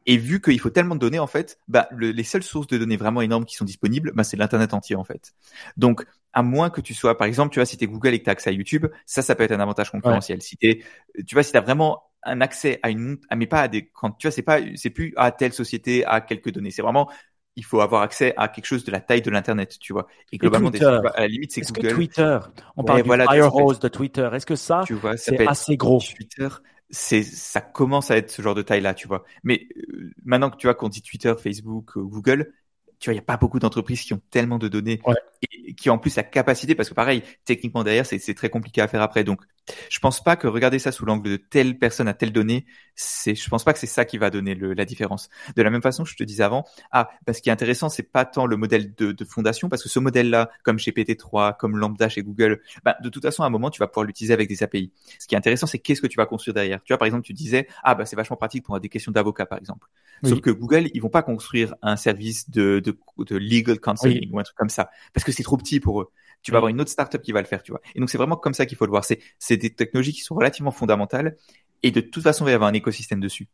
Et 0.07 0.17
vu 0.17 0.41
qu'il 0.41 0.61
faut 0.61 0.71
tellement 0.71 0.95
de 0.95 1.01
données, 1.01 1.19
en 1.19 1.27
fait, 1.27 1.59
bah, 1.67 1.89
les 1.99 2.23
seules 2.23 2.45
sources 2.45 2.69
de 2.69 2.79
données 2.79 2.97
vraiment 2.97 3.23
énormes 3.23 3.45
qui 3.45 3.57
sont 3.57 3.65
disponibles, 3.65 4.13
bah, 4.15 4.23
c'est 4.25 4.37
l'internet 4.37 4.73
entier, 4.73 4.95
en 4.97 5.05
fait. 5.05 5.35
Donc, 5.77 6.07
à 6.33 6.43
moins 6.43 6.71
que 6.71 6.81
tu 6.81 6.95
sois, 6.95 7.17
par 7.19 7.27
exemple, 7.27 7.53
tu 7.53 7.59
vois, 7.59 7.67
si 7.67 7.77
t'es 7.77 7.87
Google 7.87 8.15
et 8.15 8.21
que 8.21 8.25
t'as 8.25 8.33
accès 8.33 8.51
à 8.51 8.53
YouTube, 8.53 8.87
ça, 9.05 9.23
ça 9.23 9.35
peut 9.35 9.43
être 9.43 9.53
un 9.53 9.61
avantage 9.61 9.91
concurrentiel. 9.91 10.43
Si 10.43 10.57
t'es, 10.57 10.83
tu 11.27 11.35
vois, 11.35 11.43
si 11.43 11.51
t'as 11.51 11.61
vraiment 11.61 12.05
un 12.23 12.41
accès 12.41 12.79
à 12.83 12.91
une, 12.91 13.19
mais 13.35 13.47
pas 13.47 13.63
à 13.63 13.69
des, 13.69 13.89
quand 13.89 14.11
tu 14.13 14.27
vois, 14.27 14.33
c'est 14.33 14.43
pas, 14.43 14.61
c'est 14.75 14.91
plus 14.91 15.13
à 15.17 15.33
telle 15.33 15.53
société, 15.53 16.05
à 16.05 16.21
quelques 16.21 16.51
données. 16.51 16.71
C'est 16.71 16.83
vraiment, 16.83 17.11
il 17.57 17.65
faut 17.65 17.81
avoir 17.81 18.03
accès 18.03 18.35
à 18.37 18.49
quelque 18.49 18.67
chose 18.67 18.85
de 18.85 18.93
la 18.93 19.01
taille 19.01 19.23
de 19.23 19.31
l'internet, 19.31 19.77
tu 19.81 19.93
vois. 19.93 20.07
Et 20.31 20.37
globalement, 20.37 20.71
à 20.71 21.21
la 21.21 21.27
limite, 21.27 21.53
c'est 21.53 21.63
Google. 21.63 21.89
Que 21.89 21.95
Twitter, 21.95 22.39
on 22.77 22.85
parle 22.85 23.03
du 23.03 23.09
firehose 23.09 23.81
de 23.81 23.89
Twitter. 23.89 24.29
Est-ce 24.33 24.47
que 24.47 24.57
ça, 24.57 24.83
c'est 25.17 25.47
assez 25.47 25.77
gros? 25.77 26.01
Twitter, 26.01 26.49
c'est 26.90 27.23
ça 27.23 27.61
commence 27.61 28.11
à 28.11 28.16
être 28.16 28.31
ce 28.31 28.43
genre 28.43 28.55
de 28.55 28.62
taille 28.62 28.81
là, 28.81 28.95
tu 28.95 29.09
vois. 29.09 29.25
Mais 29.43 29.69
euh, 29.76 30.11
maintenant 30.25 30.50
que 30.50 30.57
tu 30.57 30.66
vois 30.66 30.75
qu'on 30.75 30.88
dit 30.88 31.02
Twitter, 31.02 31.35
Facebook, 31.38 31.97
euh, 31.97 32.02
Google, 32.02 32.52
tu 32.99 33.11
vois, 33.11 33.14
il 33.14 33.16
n'y 33.16 33.21
a 33.21 33.25
pas 33.25 33.37
beaucoup 33.37 33.59
d'entreprises 33.59 34.02
qui 34.02 34.14
ont 34.14 34.23
tellement 34.31 34.59
de 34.59 34.69
données 34.69 35.00
et 35.43 35.75
qui 35.75 35.90
ont 35.90 35.95
en 35.95 35.99
plus 35.99 36.16
la 36.16 36.23
capacité, 36.23 36.75
parce 36.75 36.88
que 36.88 36.95
pareil, 36.95 37.23
techniquement 37.45 37.85
derrière, 37.85 38.07
c'est 38.07 38.35
très 38.35 38.49
compliqué 38.50 38.81
à 38.81 38.88
faire 38.88 39.02
après. 39.02 39.25
Donc, 39.25 39.43
je 39.91 39.99
pense 39.99 40.23
pas 40.23 40.37
que 40.37 40.47
regarder 40.47 40.79
ça 40.79 40.93
sous 40.93 41.05
l'angle 41.05 41.31
de 41.31 41.37
telle 41.37 41.79
personne 41.79 42.09
à 42.09 42.15
telle 42.15 42.33
donnée, 42.33 42.67
c'est, 42.95 43.35
je 43.35 43.49
pense 43.49 43.65
pas 43.65 43.73
que 43.73 43.79
c'est 43.79 43.87
ça 43.87 44.05
qui 44.05 44.19
va 44.19 44.31
donner 44.31 44.55
le, 44.55 44.73
la 44.73 44.85
différence. 44.85 45.29
De 45.55 45.63
la 45.63 45.71
même 45.71 45.83
façon, 45.83 46.05
je 46.05 46.17
te 46.17 46.25
disais 46.25 46.43
avant, 46.43 46.65
ah, 46.93 47.11
parce 47.25 47.39
ce 47.39 47.43
qui 47.43 47.51
est 47.51 47.53
intéressant, 47.53 47.89
c'est 47.89 48.11
pas 48.11 48.25
tant 48.25 48.47
le 48.47 48.57
modèle 48.57 48.95
de, 48.95 49.13
de 49.13 49.25
fondation, 49.25 49.69
parce 49.69 49.83
que 49.83 49.89
ce 49.89 49.99
modèle-là, 49.99 50.51
comme 50.63 50.79
chez 50.79 50.93
PT3, 50.93 51.57
comme 51.57 51.77
Lambda 51.77 52.09
chez 52.09 52.23
Google, 52.23 52.63
bah, 52.85 52.97
de 53.03 53.09
toute 53.09 53.23
façon, 53.23 53.43
à 53.43 53.47
un 53.47 53.51
moment, 53.51 53.71
tu 53.71 53.79
vas 53.79 53.89
pouvoir 53.89 54.07
l'utiliser 54.07 54.33
avec 54.33 54.49
des 54.49 54.63
API. 54.63 54.93
Ce 55.19 55.27
qui 55.27 55.35
est 55.35 55.39
intéressant, 55.39 55.67
c'est 55.67 55.79
qu'est-ce 55.79 56.01
que 56.01 56.07
tu 56.07 56.17
vas 56.17 56.27
construire 56.27 56.55
derrière. 56.55 56.83
Tu 56.83 56.93
vois, 56.93 56.99
par 56.99 57.07
exemple, 57.07 57.25
tu 57.25 57.35
disais, 57.35 57.69
ah, 57.83 57.95
bah, 57.95 58.07
c'est 58.07 58.17
vachement 58.17 58.37
pratique 58.37 58.65
pour 58.65 58.81
des 58.81 58.89
questions 58.89 59.13
d'avocat, 59.13 59.47
par 59.47 59.59
exemple. 59.59 59.89
Sauf 60.25 60.41
que 60.41 60.51
Google, 60.51 60.89
ils 60.95 61.03
vont 61.03 61.11
pas 61.11 61.23
construire 61.23 61.75
un 61.83 61.97
service 61.97 62.49
de, 62.49 62.81
de, 62.81 62.97
de 63.19 63.37
legal 63.37 63.79
counseling 63.79 64.31
ou 64.33 64.39
un 64.39 64.43
truc 64.43 64.57
comme 64.57 64.71
ça, 64.71 64.89
parce 65.13 65.25
que 65.25 65.33
c'est 65.33 65.43
trop 65.43 65.59
petit 65.59 65.79
pour 65.79 66.01
eux 66.01 66.11
tu 66.43 66.52
vas 66.52 66.59
avoir 66.59 66.71
une 66.71 66.81
autre 66.81 66.90
startup 66.90 67.23
qui 67.23 67.33
va 67.33 67.40
le 67.40 67.47
faire, 67.47 67.62
tu 67.62 67.73
vois. 67.73 67.81
Et 67.95 68.00
donc 68.00 68.11
c'est 68.11 68.19
vraiment 68.19 68.37
comme 68.37 68.55
ça 68.55 68.66
qu'il 68.66 68.76
faut 68.76 68.87
le 68.87 68.90
voir. 68.90 69.05
C'est 69.05 69.21
c'est 69.38 69.57
des 69.57 69.71
technologies 69.71 70.12
qui 70.12 70.21
sont 70.21 70.35
relativement 70.35 70.71
fondamentales 70.71 71.37
et 71.83 71.90
de 71.90 72.00
toute 72.00 72.23
façon 72.23 72.45
il 72.45 72.47
va 72.47 72.50
y 72.52 72.55
avoir 72.55 72.71
un 72.71 72.75
écosystème 72.75 73.21
dessus. 73.21 73.49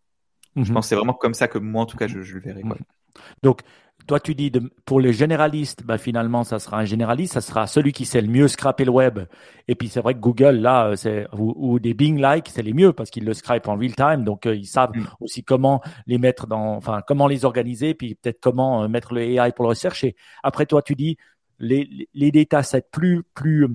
Je 0.57 0.61
mhm. 0.61 0.75
pense 0.75 0.85
que 0.85 0.89
c'est 0.91 0.97
vraiment 0.97 1.15
comme 1.15 1.35
ça 1.35 1.49
que 1.49 1.59
moi 1.59 1.83
en 1.83 1.87
tout 1.87 1.97
cas 1.97 2.07
je, 2.07 2.23
je 2.23 2.35
le 2.35 2.41
verrai. 2.41 2.63
Quoi. 2.63 2.77
Mhm. 2.77 3.23
Donc 3.43 3.63
toi 4.07 4.21
tu 4.21 4.35
dis 4.35 4.51
de, 4.51 4.61
pour 4.85 5.01
les 5.01 5.13
généralistes, 5.13 5.85
bah, 5.85 5.99
finalement 5.99 6.45
ça 6.45 6.59
sera 6.59 6.79
un 6.79 6.85
généraliste, 6.85 7.35
ça 7.35 7.41
sera 7.41 7.67
celui 7.67 7.93
qui 7.93 8.05
sait 8.05 8.21
le 8.21 8.29
mieux 8.29 8.49
scraper 8.49 8.85
le 8.85 8.91
web. 8.91 9.21
Et 9.69 9.75
puis 9.75 9.89
c'est 9.89 10.01
vrai 10.01 10.15
que 10.15 10.19
Google 10.19 10.57
là, 10.57 10.89
euh, 10.89 10.97
c'est 10.97 11.27
ou, 11.33 11.79
des 11.79 11.95
Bing 11.95 12.19
like, 12.19 12.49
c'est 12.49 12.63
les 12.63 12.73
mieux 12.73 12.93
parce 12.93 13.11
qu'ils 13.11 13.25
le 13.25 13.35
scrapent 13.35 13.69
en 13.69 13.77
real 13.77 13.95
time, 13.95 14.25
donc 14.25 14.47
euh, 14.47 14.55
ils 14.55 14.67
savent 14.67 14.95
mhm. 14.95 15.07
aussi 15.21 15.45
comment 15.45 15.81
les 16.07 16.19
mettre 16.19 16.47
dans, 16.47 16.77
enfin 16.77 17.01
comment 17.07 17.29
les 17.29 17.45
organiser, 17.45 17.95
puis 17.95 18.15
peut-être 18.15 18.41
comment 18.41 18.83
euh, 18.83 18.89
mettre 18.89 19.15
le 19.15 19.23
AI 19.23 19.53
pour 19.53 19.65
le 19.65 19.71
rechercher. 19.71 20.17
Après 20.43 20.67
toi 20.67 20.83
tu 20.83 20.95
dis 20.95 21.17
les, 21.59 22.09
les 22.15 22.31
datasets 22.31 22.87
plus, 22.91 23.23
plus, 23.35 23.69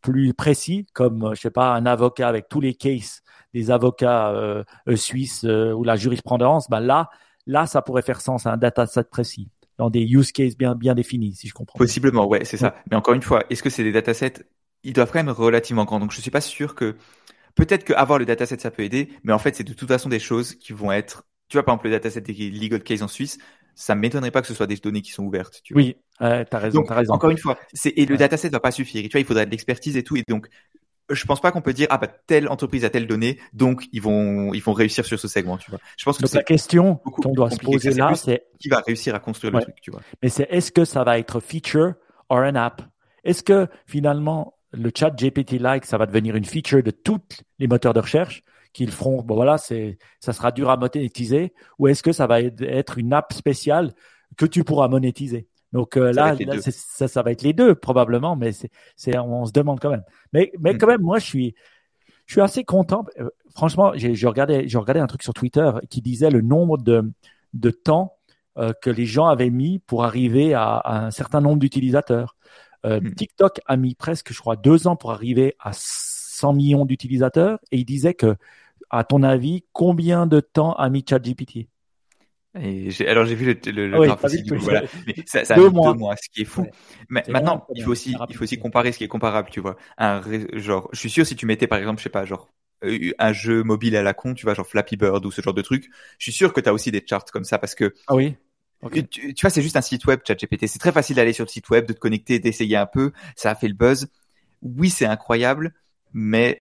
plus 0.00 0.34
précis, 0.34 0.86
comme, 0.92 1.24
euh, 1.24 1.34
je 1.34 1.40
sais 1.40 1.50
pas, 1.50 1.74
un 1.74 1.86
avocat 1.86 2.28
avec 2.28 2.48
tous 2.48 2.60
les 2.60 2.74
cases 2.74 3.22
des 3.54 3.70
avocats 3.70 4.30
euh, 4.30 4.64
euh, 4.88 4.96
suisses 4.96 5.44
ou 5.44 5.82
la 5.84 5.96
jurisprudence, 5.96 6.68
ben 6.70 6.80
là, 6.80 7.10
là, 7.46 7.66
ça 7.66 7.82
pourrait 7.82 8.02
faire 8.02 8.20
sens 8.20 8.46
à 8.46 8.52
un 8.52 8.56
dataset 8.56 9.04
précis 9.04 9.48
dans 9.78 9.90
des 9.90 10.02
use 10.02 10.30
cases 10.30 10.56
bien, 10.56 10.74
bien 10.74 10.94
définis, 10.94 11.34
si 11.34 11.48
je 11.48 11.54
comprends. 11.54 11.78
Possiblement, 11.78 12.26
ouais, 12.26 12.44
c'est 12.44 12.58
ça. 12.58 12.76
Mais 12.90 12.96
encore 12.96 13.14
une 13.14 13.22
fois, 13.22 13.44
est-ce 13.50 13.62
que 13.62 13.70
c'est 13.70 13.82
des 13.82 13.92
datasets 13.92 14.44
Ils 14.84 14.92
doivent 14.92 15.10
quand 15.10 15.18
même 15.18 15.30
relativement 15.30 15.84
grands. 15.84 16.00
Donc, 16.00 16.12
je 16.12 16.20
suis 16.20 16.30
pas 16.30 16.42
sûr 16.42 16.74
que 16.74 16.96
peut-être 17.54 17.84
qu'avoir 17.84 18.18
le 18.18 18.26
dataset 18.26 18.58
ça 18.58 18.70
peut 18.70 18.82
aider, 18.82 19.08
mais 19.24 19.32
en 19.32 19.38
fait 19.38 19.56
c'est 19.56 19.64
de 19.64 19.72
toute 19.72 19.88
façon 19.88 20.08
des 20.08 20.18
choses 20.18 20.54
qui 20.54 20.72
vont 20.72 20.92
être, 20.92 21.26
tu 21.48 21.56
vois 21.56 21.64
par 21.64 21.74
exemple 21.74 21.88
le 21.88 21.92
dataset 21.92 22.20
des 22.20 22.50
legal 22.50 22.82
case 22.82 23.02
en 23.02 23.08
Suisse, 23.08 23.38
ça 23.74 23.94
m'étonnerait 23.94 24.30
pas 24.30 24.42
que 24.42 24.46
ce 24.46 24.54
soit 24.54 24.66
des 24.66 24.76
données 24.76 25.02
qui 25.02 25.10
sont 25.12 25.24
ouvertes. 25.24 25.60
Tu 25.64 25.72
vois. 25.72 25.82
Oui, 25.82 25.96
t'as 26.20 26.58
raison, 26.58 26.84
as 26.88 26.94
raison. 26.94 27.14
Encore 27.14 27.30
une 27.30 27.38
fois, 27.38 27.58
c'est 27.72 27.92
et 27.96 28.06
le 28.06 28.16
dataset 28.16 28.50
va 28.50 28.60
pas 28.60 28.70
suffire. 28.70 29.02
Tu 29.02 29.10
vois, 29.10 29.20
il 29.20 29.26
faudrait 29.26 29.46
de 29.46 29.50
l'expertise 29.50 29.96
et 29.96 30.04
tout, 30.04 30.16
et 30.16 30.24
donc 30.28 30.48
je 31.10 31.24
pense 31.26 31.40
pas 31.40 31.50
qu'on 31.50 31.60
peut 31.60 31.72
dire 31.72 31.88
ah 31.90 31.98
bah 31.98 32.06
telle 32.06 32.48
entreprise 32.48 32.84
a 32.84 32.90
telle 32.90 33.06
donnée 33.06 33.38
donc 33.52 33.86
ils 33.92 34.00
vont 34.00 34.52
ils 34.54 34.62
vont 34.62 34.72
réussir 34.72 35.04
sur 35.04 35.18
ce 35.18 35.28
segment 35.28 35.58
tu 35.58 35.70
vois. 35.70 35.80
Je 35.96 36.04
pense 36.04 36.18
que 36.18 36.36
la 36.36 36.42
question 36.42 36.96
qu'on 36.96 37.32
doit 37.32 37.50
se 37.50 37.58
poser 37.58 37.90
là 37.92 38.14
c'est 38.14 38.44
qui 38.58 38.68
va 38.68 38.80
réussir 38.86 39.14
à 39.14 39.18
construire 39.18 39.52
le 39.52 39.60
truc 39.60 39.74
tu 39.82 39.90
vois. 39.90 40.00
Mais 40.22 40.28
c'est 40.28 40.46
est-ce 40.50 40.70
que 40.72 40.84
ça 40.84 41.04
va 41.04 41.18
être 41.18 41.40
feature 41.40 41.94
or 42.28 42.38
an 42.38 42.54
app? 42.54 42.82
Est-ce 43.24 43.42
que 43.42 43.66
finalement 43.86 44.54
le 44.72 44.90
chat 44.96 45.10
GPT 45.10 45.54
like 45.54 45.84
ça 45.84 45.98
va 45.98 46.06
devenir 46.06 46.36
une 46.36 46.44
feature 46.44 46.82
de 46.82 46.92
tous 46.92 47.18
les 47.58 47.66
moteurs 47.66 47.92
de 47.92 48.00
recherche 48.00 48.44
qu'ils 48.72 48.92
feront? 48.92 49.22
Bon 49.22 49.34
voilà 49.34 49.58
c'est 49.58 49.98
ça 50.20 50.32
sera 50.32 50.52
dur 50.52 50.70
à 50.70 50.76
monétiser. 50.76 51.52
Ou 51.78 51.88
est-ce 51.88 52.02
que 52.04 52.12
ça 52.12 52.26
va 52.28 52.40
être 52.40 52.98
une 52.98 53.12
app 53.12 53.32
spéciale 53.32 53.92
que 54.36 54.46
tu 54.46 54.62
pourras 54.62 54.86
monétiser? 54.86 55.48
Donc 55.72 55.96
euh, 55.96 56.12
là, 56.12 56.36
ça, 56.60 57.08
ça, 57.08 57.22
va 57.22 57.30
être 57.30 57.42
les 57.42 57.52
deux 57.52 57.74
probablement, 57.74 58.36
mais 58.36 58.52
c'est, 58.52 59.18
on 59.18 59.46
se 59.46 59.52
demande 59.52 59.78
quand 59.80 59.90
même. 59.90 60.04
Mais, 60.32 60.52
mais 60.58 60.74
mm. 60.74 60.78
quand 60.78 60.86
même, 60.88 61.02
moi, 61.02 61.18
je 61.18 61.26
suis, 61.26 61.54
je 62.26 62.34
suis 62.34 62.40
assez 62.40 62.64
content. 62.64 63.04
Euh, 63.18 63.28
franchement, 63.54 63.92
j'ai, 63.94 64.14
regardé, 64.26 64.68
j'ai 64.68 64.78
regardé 64.78 65.00
un 65.00 65.06
truc 65.06 65.22
sur 65.22 65.34
Twitter 65.34 65.70
qui 65.88 66.00
disait 66.00 66.30
le 66.30 66.40
nombre 66.40 66.78
de, 66.78 67.10
de 67.54 67.70
temps 67.70 68.16
euh, 68.58 68.72
que 68.82 68.90
les 68.90 69.06
gens 69.06 69.26
avaient 69.26 69.50
mis 69.50 69.78
pour 69.80 70.04
arriver 70.04 70.54
à, 70.54 70.76
à 70.76 71.06
un 71.06 71.10
certain 71.10 71.40
nombre 71.40 71.58
d'utilisateurs. 71.58 72.36
Euh, 72.84 73.00
mm. 73.00 73.14
TikTok 73.14 73.60
a 73.66 73.76
mis 73.76 73.94
presque, 73.94 74.32
je 74.32 74.38
crois, 74.40 74.56
deux 74.56 74.86
ans 74.86 74.96
pour 74.96 75.12
arriver 75.12 75.54
à 75.60 75.70
100 75.72 76.54
millions 76.54 76.84
d'utilisateurs, 76.84 77.58
et 77.70 77.78
il 77.78 77.84
disait 77.84 78.14
que, 78.14 78.36
à 78.90 79.04
ton 79.04 79.22
avis, 79.22 79.64
combien 79.72 80.26
de 80.26 80.40
temps 80.40 80.72
a 80.74 80.88
mis 80.88 81.04
ChatGPT? 81.08 81.68
Et 82.58 82.90
alors 83.06 83.26
j'ai 83.26 83.36
vu 83.36 83.46
le, 83.46 83.70
le, 83.70 83.88
le 83.88 84.06
graphe 84.06 84.24
aussi, 84.24 84.42
voilà. 84.48 84.82
Mais 85.06 85.14
ça, 85.24 85.44
ça 85.44 85.54
deux, 85.54 85.66
a 85.66 85.70
mois. 85.70 85.92
deux 85.92 85.98
mois, 85.98 86.16
ce 86.16 86.28
qui 86.30 86.42
est 86.42 86.44
fou. 86.44 86.66
Mais 87.08 87.22
maintenant, 87.28 87.66
il 87.74 87.82
faut 87.84 87.92
aussi, 87.92 88.16
il 88.28 88.36
faut 88.36 88.42
aussi 88.42 88.58
comparer 88.58 88.92
ce 88.92 88.98
qui 88.98 89.04
est 89.04 89.08
comparable, 89.08 89.50
tu 89.50 89.60
vois. 89.60 89.76
Un 89.98 90.20
genre, 90.54 90.88
je 90.92 90.98
suis 90.98 91.10
sûr 91.10 91.26
si 91.26 91.36
tu 91.36 91.46
mettais 91.46 91.68
par 91.68 91.78
exemple, 91.78 91.98
je 91.98 92.04
sais 92.04 92.10
pas, 92.10 92.24
genre 92.24 92.48
euh, 92.84 93.12
un 93.18 93.32
jeu 93.32 93.62
mobile 93.62 93.94
à 93.96 94.02
la 94.02 94.14
con, 94.14 94.34
tu 94.34 94.46
vois, 94.46 94.54
genre 94.54 94.66
Flappy 94.66 94.96
Bird 94.96 95.24
ou 95.24 95.30
ce 95.30 95.42
genre 95.42 95.54
de 95.54 95.62
truc. 95.62 95.90
Je 96.18 96.24
suis 96.24 96.32
sûr 96.32 96.52
que 96.52 96.60
tu 96.60 96.68
as 96.68 96.72
aussi 96.72 96.90
des 96.90 97.04
charts 97.06 97.26
comme 97.26 97.44
ça 97.44 97.58
parce 97.58 97.74
que. 97.74 97.94
Ah 98.08 98.14
oui. 98.16 98.36
Tu, 98.92 99.04
tu, 99.34 99.40
vois, 99.42 99.50
c'est 99.50 99.60
juste 99.60 99.76
un 99.76 99.82
site 99.82 100.06
web, 100.06 100.20
ChatGPT. 100.26 100.66
C'est 100.66 100.78
très 100.78 100.92
facile 100.92 101.16
d'aller 101.16 101.34
sur 101.34 101.44
le 101.44 101.50
site 101.50 101.68
web, 101.68 101.86
de 101.86 101.92
te 101.92 101.98
connecter, 101.98 102.38
d'essayer 102.38 102.76
un 102.76 102.86
peu. 102.86 103.12
Ça 103.36 103.50
a 103.50 103.54
fait 103.54 103.68
le 103.68 103.74
buzz. 103.74 104.08
Oui, 104.62 104.88
c'est 104.88 105.04
incroyable, 105.04 105.74
mais 106.14 106.58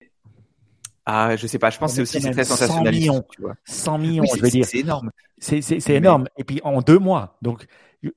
ah, 1.11 1.35
je 1.35 1.47
sais 1.47 1.57
pas. 1.57 1.71
Je 1.71 1.79
pense 1.79 1.91
que 1.91 2.05
c'est 2.05 2.17
aussi 2.17 2.31
très 2.31 2.43
sensationnaliste. 2.43 3.07
100 3.07 3.11
millions, 3.13 3.25
tu 3.31 3.41
vois. 3.41 3.55
100 3.65 3.97
millions, 3.97 4.23
je 4.35 4.41
veux 4.41 4.49
dire. 4.49 4.65
C'est 4.65 4.79
énorme. 4.79 5.09
C'est 5.39 5.89
énorme. 5.89 6.27
Et 6.37 6.43
puis 6.43 6.61
en 6.63 6.81
deux 6.81 6.99
mois. 6.99 7.37
Donc, 7.41 7.65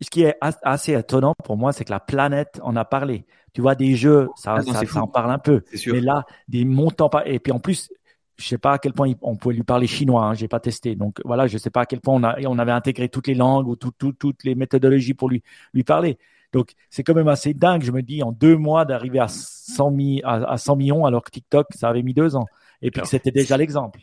ce 0.00 0.10
qui 0.10 0.22
est 0.22 0.36
assez 0.40 0.92
étonnant 0.92 1.34
pour 1.44 1.56
moi, 1.56 1.72
c'est 1.72 1.84
que 1.84 1.90
la 1.90 2.00
planète 2.00 2.60
en 2.62 2.76
a 2.76 2.84
parlé. 2.84 3.24
Tu 3.54 3.62
vois, 3.62 3.74
des 3.74 3.96
jeux, 3.96 4.28
ça, 4.36 4.56
ah 4.58 4.62
ça, 4.62 5.02
en 5.02 5.06
parle 5.06 5.30
un 5.30 5.38
peu. 5.38 5.62
Sûr. 5.74 5.94
Mais 5.94 6.00
là, 6.00 6.24
des 6.48 6.64
montants. 6.64 7.10
Et 7.24 7.38
puis 7.38 7.52
en 7.52 7.60
plus, 7.60 7.90
je 8.36 8.46
sais 8.46 8.58
pas 8.58 8.72
à 8.72 8.78
quel 8.78 8.92
point 8.92 9.10
on 9.22 9.36
pouvait 9.36 9.54
lui 9.54 9.62
parler 9.62 9.86
chinois. 9.86 10.24
Hein, 10.24 10.34
J'ai 10.34 10.48
pas 10.48 10.60
testé. 10.60 10.94
Donc 10.94 11.20
voilà, 11.24 11.46
je 11.46 11.56
sais 11.56 11.70
pas 11.70 11.82
à 11.82 11.86
quel 11.86 12.00
point 12.00 12.14
on, 12.14 12.22
a, 12.24 12.36
on 12.46 12.58
avait 12.58 12.72
intégré 12.72 13.08
toutes 13.08 13.26
les 13.26 13.34
langues 13.34 13.68
ou 13.68 13.76
tout, 13.76 13.92
tout, 13.96 14.12
toutes 14.12 14.44
les 14.44 14.54
méthodologies 14.54 15.14
pour 15.14 15.30
lui 15.30 15.42
lui 15.72 15.84
parler. 15.84 16.18
Donc 16.52 16.72
c'est 16.90 17.02
quand 17.02 17.14
même 17.14 17.28
assez 17.28 17.54
dingue. 17.54 17.82
Je 17.82 17.92
me 17.92 18.02
dis 18.02 18.22
en 18.22 18.32
deux 18.32 18.56
mois 18.56 18.84
d'arriver 18.84 19.18
à 19.18 19.28
100 19.28 19.94
à 20.24 20.58
100 20.58 20.76
millions 20.76 21.04
alors 21.06 21.22
que 21.22 21.30
TikTok 21.30 21.68
ça 21.74 21.88
avait 21.88 22.02
mis 22.02 22.14
deux 22.14 22.36
ans 22.36 22.46
et 22.82 22.90
puis 22.90 23.02
c'était 23.04 23.30
déjà 23.30 23.56
l'exemple. 23.56 24.00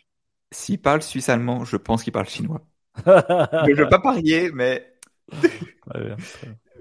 S'il 0.52 0.82
parle 0.82 1.02
suisse-allemand, 1.02 1.66
je 1.66 1.78
pense 1.78 2.04
qu'il 2.04 2.14
parle 2.14 2.28
chinois. 2.28 2.66
je 3.06 3.72
ne 3.72 3.76
veux 3.76 3.90
pas 3.90 4.00
parier, 4.00 4.52
mais. 4.52 4.94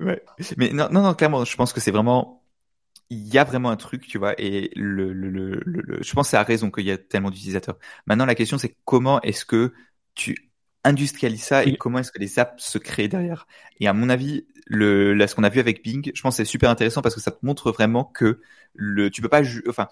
ouais. 0.01 0.25
Mais 0.57 0.71
non, 0.73 0.89
non, 0.91 1.03
non, 1.03 1.15
clairement, 1.15 1.45
je 1.45 1.57
pense 1.57 1.73
que 1.73 1.81
c'est 1.81 1.91
vraiment. 1.91 2.43
Il 3.11 3.27
y 3.29 3.39
a 3.39 3.45
vraiment 3.45 3.71
un 3.71 3.77
truc, 3.77 4.07
tu 4.07 4.19
vois, 4.19 4.35
et 4.39 4.71
le, 4.77 5.15
le, 5.15 5.31
le, 5.31 5.63
le 5.65 6.03
je 6.03 6.13
pense 6.13 6.27
que 6.27 6.31
c'est 6.33 6.37
à 6.37 6.43
raison 6.43 6.71
qu'il 6.71 6.85
y 6.85 6.91
a 6.91 6.99
tellement 6.99 7.31
d'utilisateurs. 7.31 7.79
Maintenant, 8.07 8.27
la 8.27 8.35
question, 8.35 8.59
c'est 8.59 8.77
comment 8.85 9.21
est-ce 9.23 9.47
que 9.47 9.73
tu 10.15 10.51
industrialises 10.85 11.43
ça 11.43 11.65
et 11.65 11.77
comment 11.77 11.99
est-ce 12.01 12.13
que 12.13 12.19
les 12.19 12.39
apps 12.39 12.63
se 12.63 12.77
créent 12.79 13.09
derrière? 13.09 13.47
Et 13.81 13.89
à 13.89 13.95
mon 13.95 14.11
avis, 14.11 14.47
le, 14.67 15.15
là, 15.15 15.27
ce 15.27 15.35
qu'on 15.35 15.45
a 15.45 15.49
vu 15.49 15.59
avec 15.61 15.83
Bing, 15.83 16.11
je 16.15 16.21
pense 16.21 16.35
que 16.37 16.45
c'est 16.45 16.51
super 16.51 16.69
intéressant 16.71 17.01
parce 17.01 17.15
que 17.15 17.21
ça 17.21 17.31
te 17.31 17.45
montre 17.47 17.73
vraiment 17.73 18.05
que 18.05 18.41
le, 18.75 19.11
tu 19.11 19.23
peux 19.23 19.29
pas, 19.31 19.41
enfin, 19.69 19.89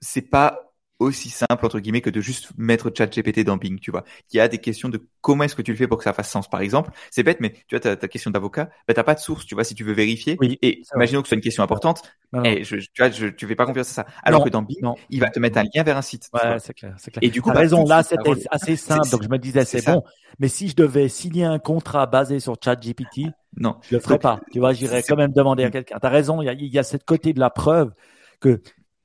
c'est 0.00 0.22
pas 0.30 0.73
aussi 0.98 1.28
simple 1.28 1.64
entre 1.64 1.80
guillemets 1.80 2.00
que 2.00 2.10
de 2.10 2.20
juste 2.20 2.50
mettre 2.56 2.92
ChatGPT 2.96 3.44
dans 3.44 3.56
Bing, 3.56 3.80
tu 3.80 3.90
vois. 3.90 4.04
Il 4.32 4.36
y 4.36 4.40
a 4.40 4.48
des 4.48 4.58
questions 4.58 4.88
de 4.88 5.00
comment 5.20 5.44
est-ce 5.44 5.56
que 5.56 5.62
tu 5.62 5.72
le 5.72 5.76
fais 5.76 5.88
pour 5.88 5.98
que 5.98 6.04
ça 6.04 6.12
fasse 6.12 6.30
sens. 6.30 6.48
Par 6.48 6.60
exemple, 6.60 6.90
c'est 7.10 7.22
bête, 7.22 7.40
mais 7.40 7.50
tu 7.66 7.74
vois 7.74 7.80
ta, 7.80 7.96
ta 7.96 8.08
question 8.08 8.30
d'avocat, 8.30 8.70
bah 8.86 8.94
t'as 8.94 9.02
pas 9.02 9.14
de 9.14 9.20
source, 9.20 9.44
tu 9.44 9.54
vois, 9.54 9.64
si 9.64 9.74
tu 9.74 9.84
veux 9.84 9.92
vérifier. 9.92 10.36
Oui, 10.40 10.58
et 10.62 10.82
imaginons 10.94 11.22
que 11.22 11.28
ce 11.28 11.30
soit 11.30 11.36
une 11.36 11.42
question 11.42 11.62
importante, 11.62 12.02
et 12.44 12.64
je, 12.64 12.76
tu 12.76 12.88
vois, 12.98 13.10
je, 13.10 13.26
tu 13.26 13.46
fais 13.46 13.54
pas 13.54 13.66
confiance 13.66 13.90
à 13.90 14.02
ça. 14.02 14.06
Alors 14.22 14.44
que 14.44 14.50
dans 14.50 14.62
Bing, 14.62 14.80
il 15.10 15.20
va 15.20 15.30
te 15.30 15.38
mettre 15.38 15.58
un 15.58 15.64
lien 15.74 15.82
vers 15.82 15.96
un 15.96 16.02
site. 16.02 16.28
Ouais, 16.32 16.58
c'est 16.58 16.74
clair, 16.74 16.94
c'est 16.98 17.10
clair. 17.10 17.22
Et 17.22 17.30
du 17.30 17.42
coup, 17.42 17.50
bah, 17.50 17.58
raison. 17.58 17.84
Là, 17.84 18.02
c'était 18.02 18.30
assez 18.50 18.76
simple, 18.76 19.08
donc 19.10 19.22
je 19.22 19.28
me 19.28 19.38
disais 19.38 19.64
c'est 19.64 19.84
bon. 19.84 20.02
Mais 20.38 20.48
si 20.48 20.68
je 20.68 20.74
devais 20.74 21.08
signer 21.08 21.44
un 21.44 21.58
contrat 21.58 22.06
basé 22.06 22.40
sur 22.40 22.56
ChatGPT, 22.62 23.30
non, 23.56 23.76
je 23.82 23.94
le 23.94 24.00
ferais 24.00 24.18
pas. 24.18 24.40
Tu 24.52 24.58
vois, 24.58 24.72
j'irais 24.72 25.02
quand 25.02 25.16
même 25.16 25.32
demander 25.32 25.64
à 25.64 25.70
quelqu'un. 25.70 25.98
T'as 26.00 26.08
raison. 26.08 26.42
Il 26.42 26.46
y 26.46 26.48
a, 26.48 26.52
il 26.54 26.72
y 26.72 26.78
a 26.78 26.82
cette 26.82 27.04
côté 27.04 27.32
de 27.32 27.40
la 27.40 27.50
preuve 27.50 27.92
que 28.40 28.60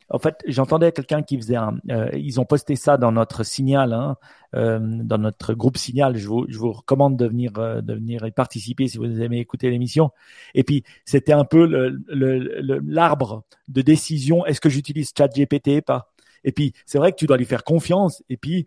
en 0.09 0.19
fait, 0.19 0.41
j'entendais 0.47 0.91
quelqu'un 0.91 1.21
qui 1.21 1.37
faisait 1.37 1.55
un. 1.55 1.77
Euh, 1.91 2.09
ils 2.13 2.39
ont 2.39 2.45
posté 2.45 2.75
ça 2.75 2.97
dans 2.97 3.11
notre 3.11 3.43
signal, 3.43 3.93
hein, 3.93 4.17
euh, 4.55 4.79
dans 4.81 5.19
notre 5.19 5.53
groupe 5.53 5.77
signal. 5.77 6.17
Je 6.17 6.27
vous, 6.27 6.45
je 6.49 6.57
vous 6.57 6.71
recommande 6.71 7.17
de 7.17 7.27
venir, 7.27 7.51
euh, 7.57 7.81
de 7.81 7.93
venir 7.93 8.25
y 8.25 8.31
participer 8.31 8.87
si 8.87 8.97
vous 8.97 9.21
aimez 9.21 9.39
écouter 9.39 9.69
l'émission. 9.69 10.11
Et 10.55 10.63
puis, 10.63 10.83
c'était 11.05 11.33
un 11.33 11.45
peu 11.45 11.65
l'arbre 12.83 13.43
le, 13.67 13.73
de 13.73 13.81
décision. 13.81 14.45
Est-ce 14.45 14.61
que 14.61 14.69
j'utilise 14.69 15.11
ChatGPT 15.15 15.81
pas? 15.81 16.11
Et 16.43 16.53
puis, 16.53 16.73
c'est 16.85 16.97
vrai 16.97 17.11
que 17.11 17.17
tu 17.17 17.25
dois 17.25 17.37
lui 17.37 17.45
faire 17.45 17.63
confiance. 17.63 18.23
Et 18.29 18.37
puis, 18.37 18.65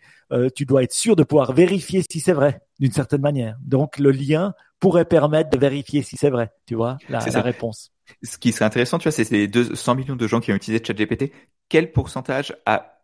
tu 0.54 0.66
dois 0.66 0.82
être 0.82 0.92
sûr 0.92 1.16
de 1.16 1.22
pouvoir 1.22 1.52
vérifier 1.52 2.02
si 2.08 2.20
c'est 2.20 2.34
vrai, 2.34 2.60
d'une 2.78 2.92
certaine 2.92 3.22
manière. 3.22 3.56
Donc, 3.64 3.98
le 3.98 4.10
lien 4.10 4.52
pourrait 4.78 5.06
permettre 5.06 5.48
de 5.48 5.56
vérifier 5.56 6.02
si 6.02 6.18
c'est 6.18 6.28
vrai. 6.28 6.52
Tu 6.66 6.74
vois 6.74 6.98
la, 7.08 7.20
la 7.24 7.40
réponse 7.40 7.90
ce 8.22 8.38
qui 8.38 8.52
serait 8.52 8.64
intéressant, 8.64 8.98
tu 8.98 9.04
vois, 9.04 9.12
c'est 9.12 9.30
les 9.30 9.48
200 9.48 9.94
millions 9.94 10.16
de 10.16 10.26
gens 10.26 10.40
qui 10.40 10.52
ont 10.52 10.56
utilisé 10.56 10.82
ChatGPT. 10.84 11.32
Quel 11.68 11.92
pourcentage 11.92 12.54
a, 12.66 13.02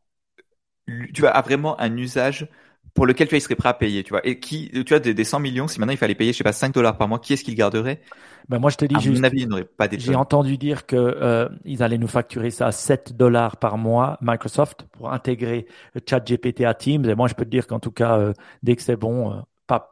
tu 0.86 1.20
vois, 1.20 1.30
a 1.30 1.42
vraiment 1.42 1.80
un 1.80 1.96
usage 1.96 2.48
pour 2.94 3.06
lequel 3.06 3.28
tu 3.28 3.32
vois, 3.32 3.38
il 3.38 3.42
serait 3.42 3.54
prêt 3.54 3.68
à 3.68 3.74
payer, 3.74 4.02
tu 4.02 4.10
vois? 4.10 4.26
Et 4.26 4.40
qui, 4.40 4.70
tu 4.70 4.84
vois, 4.88 4.98
des, 4.98 5.24
100 5.24 5.38
millions, 5.40 5.68
si 5.68 5.78
maintenant 5.78 5.92
il 5.92 5.98
fallait 5.98 6.16
payer, 6.16 6.32
je 6.32 6.38
sais 6.38 6.44
pas, 6.44 6.52
5 6.52 6.74
dollars 6.74 6.98
par 6.98 7.06
mois, 7.06 7.18
qui 7.20 7.32
est-ce 7.32 7.44
qu'il 7.44 7.54
garderait? 7.54 8.00
Ben 8.48 8.58
moi, 8.58 8.70
je 8.70 8.76
te 8.76 8.84
dis, 8.86 8.94
pas 9.76 9.88
J'ai 9.92 10.14
entendu 10.14 10.56
dire 10.56 10.86
que 10.86 10.96
euh, 10.96 11.48
ils 11.64 11.82
allaient 11.82 11.98
nous 11.98 12.08
facturer 12.08 12.50
ça 12.50 12.66
à 12.66 12.72
7 12.72 13.16
dollars 13.16 13.58
par 13.58 13.78
mois, 13.78 14.18
Microsoft, 14.20 14.86
pour 14.92 15.12
intégrer 15.12 15.66
ChatGPT 16.08 16.62
à 16.62 16.74
Teams. 16.74 17.04
Et 17.04 17.14
moi, 17.14 17.28
je 17.28 17.34
peux 17.34 17.44
te 17.44 17.50
dire 17.50 17.66
qu'en 17.66 17.78
tout 17.78 17.92
cas, 17.92 18.18
euh, 18.18 18.32
dès 18.62 18.74
que 18.74 18.82
c'est 18.82 18.96
bon, 18.96 19.32
euh, 19.32 19.40
pas, 19.66 19.90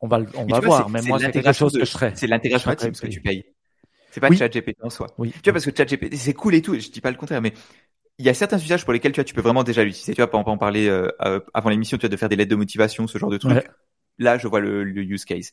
on 0.00 0.08
va, 0.08 0.20
on 0.36 0.46
va 0.46 0.60
voir. 0.60 0.88
Mais 0.88 1.02
moi, 1.02 1.18
c'est 1.18 1.32
quelque 1.32 1.52
chose 1.52 1.74
que 1.74 1.84
je 1.84 1.90
serais. 1.90 2.12
C'est 2.14 2.26
l'intégration 2.26 2.70
à 2.70 2.76
Teams 2.76 2.92
que 2.92 3.08
tu 3.08 3.20
payes. 3.20 3.44
C'est 4.16 4.20
pas 4.20 4.34
ChatGPT 4.34 4.78
en 4.82 4.88
soi. 4.88 5.08
Oui. 5.18 5.30
Tu 5.30 5.42
vois, 5.44 5.52
parce 5.52 5.66
que 5.66 5.76
ChatGPT, 5.76 6.16
c'est 6.16 6.32
cool 6.32 6.54
et 6.54 6.62
tout, 6.62 6.74
je 6.74 6.88
dis 6.88 7.02
pas 7.02 7.10
le 7.10 7.18
contraire, 7.18 7.42
mais 7.42 7.52
il 8.18 8.24
y 8.24 8.30
a 8.30 8.34
certains 8.34 8.56
usages 8.56 8.82
pour 8.84 8.94
lesquels 8.94 9.12
tu 9.12 9.20
vois, 9.20 9.24
tu 9.24 9.34
peux 9.34 9.42
vraiment 9.42 9.62
déjà 9.62 9.84
l'utiliser. 9.84 10.14
Tu 10.14 10.22
vois, 10.22 10.30
pas 10.30 10.38
en 10.38 10.56
parler 10.56 10.88
euh, 10.88 11.10
euh, 11.22 11.40
avant 11.52 11.68
l'émission, 11.68 11.98
tu 11.98 12.02
vois, 12.02 12.08
de 12.08 12.16
faire 12.16 12.30
des 12.30 12.36
lettres 12.36 12.50
de 12.50 12.56
motivation, 12.56 13.06
ce 13.06 13.18
genre 13.18 13.28
de 13.28 13.36
trucs. 13.36 13.68
Là, 14.18 14.38
je 14.38 14.48
vois 14.48 14.60
le, 14.60 14.84
le, 14.84 15.02
use 15.02 15.26
case. 15.26 15.52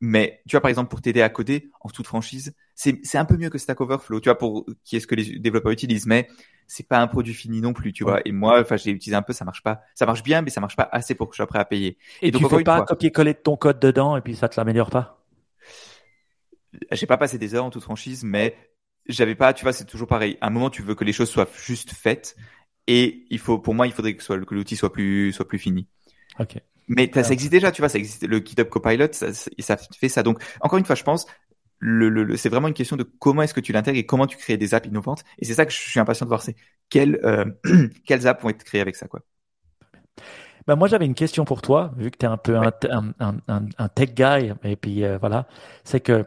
Mais 0.00 0.42
tu 0.46 0.50
vois, 0.50 0.60
par 0.60 0.68
exemple, 0.68 0.90
pour 0.90 1.00
t'aider 1.00 1.22
à 1.22 1.30
coder, 1.30 1.70
en 1.80 1.88
toute 1.88 2.06
franchise, 2.06 2.54
c'est 2.74 3.16
un 3.16 3.24
peu 3.24 3.38
mieux 3.38 3.48
que 3.48 3.56
Stack 3.56 3.80
Overflow. 3.80 4.20
Tu 4.20 4.28
vois, 4.28 4.36
pour 4.36 4.66
qui 4.84 4.96
est 4.96 5.00
ce 5.00 5.06
que 5.06 5.14
les 5.14 5.38
développeurs 5.38 5.72
utilisent, 5.72 6.04
mais 6.04 6.28
c'est 6.66 6.86
pas 6.86 6.98
un 6.98 7.06
produit 7.06 7.32
fini 7.32 7.62
non 7.62 7.72
plus, 7.72 7.94
tu 7.94 8.04
vois. 8.04 8.20
Et 8.26 8.32
moi, 8.32 8.60
enfin, 8.60 8.76
j'ai 8.76 8.90
utilisé 8.90 9.16
un 9.16 9.22
peu, 9.22 9.32
ça 9.32 9.46
marche 9.46 9.62
pas, 9.62 9.80
ça 9.94 10.04
marche 10.04 10.22
bien, 10.22 10.42
mais 10.42 10.50
ça 10.50 10.60
marche 10.60 10.76
pas 10.76 10.86
assez 10.92 11.14
pour 11.14 11.30
que 11.30 11.34
je 11.34 11.36
sois 11.36 11.46
prêt 11.46 11.60
à 11.60 11.64
payer. 11.64 11.96
Et, 12.20 12.30
donc, 12.30 12.42
tu 12.42 12.56
fais 12.56 12.62
pas 12.62 12.82
copier-coller 12.82 13.32
de 13.32 13.38
ton 13.38 13.56
code 13.56 13.80
dedans 13.80 14.18
et 14.18 14.20
puis 14.20 14.36
ça 14.36 14.50
te 14.50 14.60
l'améliore 14.60 14.90
pas? 14.90 15.21
J'ai 16.90 17.06
pas 17.06 17.16
passé 17.16 17.38
des 17.38 17.54
heures 17.54 17.64
en 17.64 17.70
toute 17.70 17.82
franchise, 17.82 18.24
mais 18.24 18.56
j'avais 19.06 19.34
pas, 19.34 19.52
tu 19.52 19.64
vois, 19.64 19.72
c'est 19.72 19.84
toujours 19.84 20.08
pareil. 20.08 20.38
À 20.40 20.46
un 20.46 20.50
moment, 20.50 20.70
tu 20.70 20.82
veux 20.82 20.94
que 20.94 21.04
les 21.04 21.12
choses 21.12 21.30
soient 21.30 21.48
juste 21.64 21.92
faites, 21.92 22.36
et 22.86 23.26
il 23.30 23.38
faut, 23.38 23.58
pour 23.58 23.74
moi, 23.74 23.86
il 23.86 23.92
faudrait 23.92 24.14
que, 24.14 24.44
que 24.44 24.54
l'outil 24.54 24.76
soit 24.76 24.92
plus, 24.92 25.32
soit 25.32 25.46
plus 25.46 25.58
fini. 25.58 25.86
Ok. 26.38 26.56
Mais 26.88 27.10
ça 27.12 27.30
existe 27.30 27.52
déjà, 27.52 27.70
tu 27.70 27.80
vois, 27.80 27.88
ça 27.88 27.98
existe. 27.98 28.26
Le 28.26 28.38
GitHub 28.38 28.68
Copilot, 28.68 29.12
ça, 29.12 29.32
ça 29.32 29.76
fait 29.76 30.08
ça. 30.08 30.22
Donc, 30.22 30.42
encore 30.60 30.78
une 30.78 30.84
fois, 30.84 30.96
je 30.96 31.04
pense, 31.04 31.26
le, 31.78 32.08
le, 32.08 32.36
c'est 32.36 32.48
vraiment 32.48 32.68
une 32.68 32.74
question 32.74 32.96
de 32.96 33.02
comment 33.02 33.42
est-ce 33.42 33.54
que 33.54 33.60
tu 33.60 33.72
l'intègres 33.72 33.98
et 33.98 34.06
comment 34.06 34.26
tu 34.26 34.36
crées 34.36 34.56
des 34.56 34.74
apps 34.74 34.86
innovantes. 34.86 35.24
Et 35.38 35.44
c'est 35.44 35.54
ça 35.54 35.66
que 35.66 35.72
je 35.72 35.78
suis 35.78 35.98
impatient 36.00 36.26
de 36.26 36.28
voir, 36.28 36.42
c'est 36.42 36.56
quelles, 36.90 37.20
euh, 37.24 37.44
quelles 38.06 38.26
apps 38.26 38.42
vont 38.42 38.50
être 38.50 38.64
créées 38.64 38.80
avec 38.80 38.96
ça, 38.96 39.08
quoi. 39.08 39.20
Ben 40.68 40.76
moi, 40.76 40.86
j'avais 40.86 41.06
une 41.06 41.14
question 41.14 41.44
pour 41.44 41.60
toi, 41.60 41.92
vu 41.96 42.10
que 42.12 42.18
tu 42.18 42.24
es 42.24 42.28
un 42.28 42.36
peu 42.36 42.56
un, 42.56 42.70
un, 42.88 43.34
un, 43.48 43.66
un, 43.78 43.88
tech 43.88 44.14
guy, 44.14 44.52
et 44.62 44.76
puis 44.76 45.04
euh, 45.04 45.18
voilà, 45.18 45.48
c'est 45.82 45.98
que, 45.98 46.24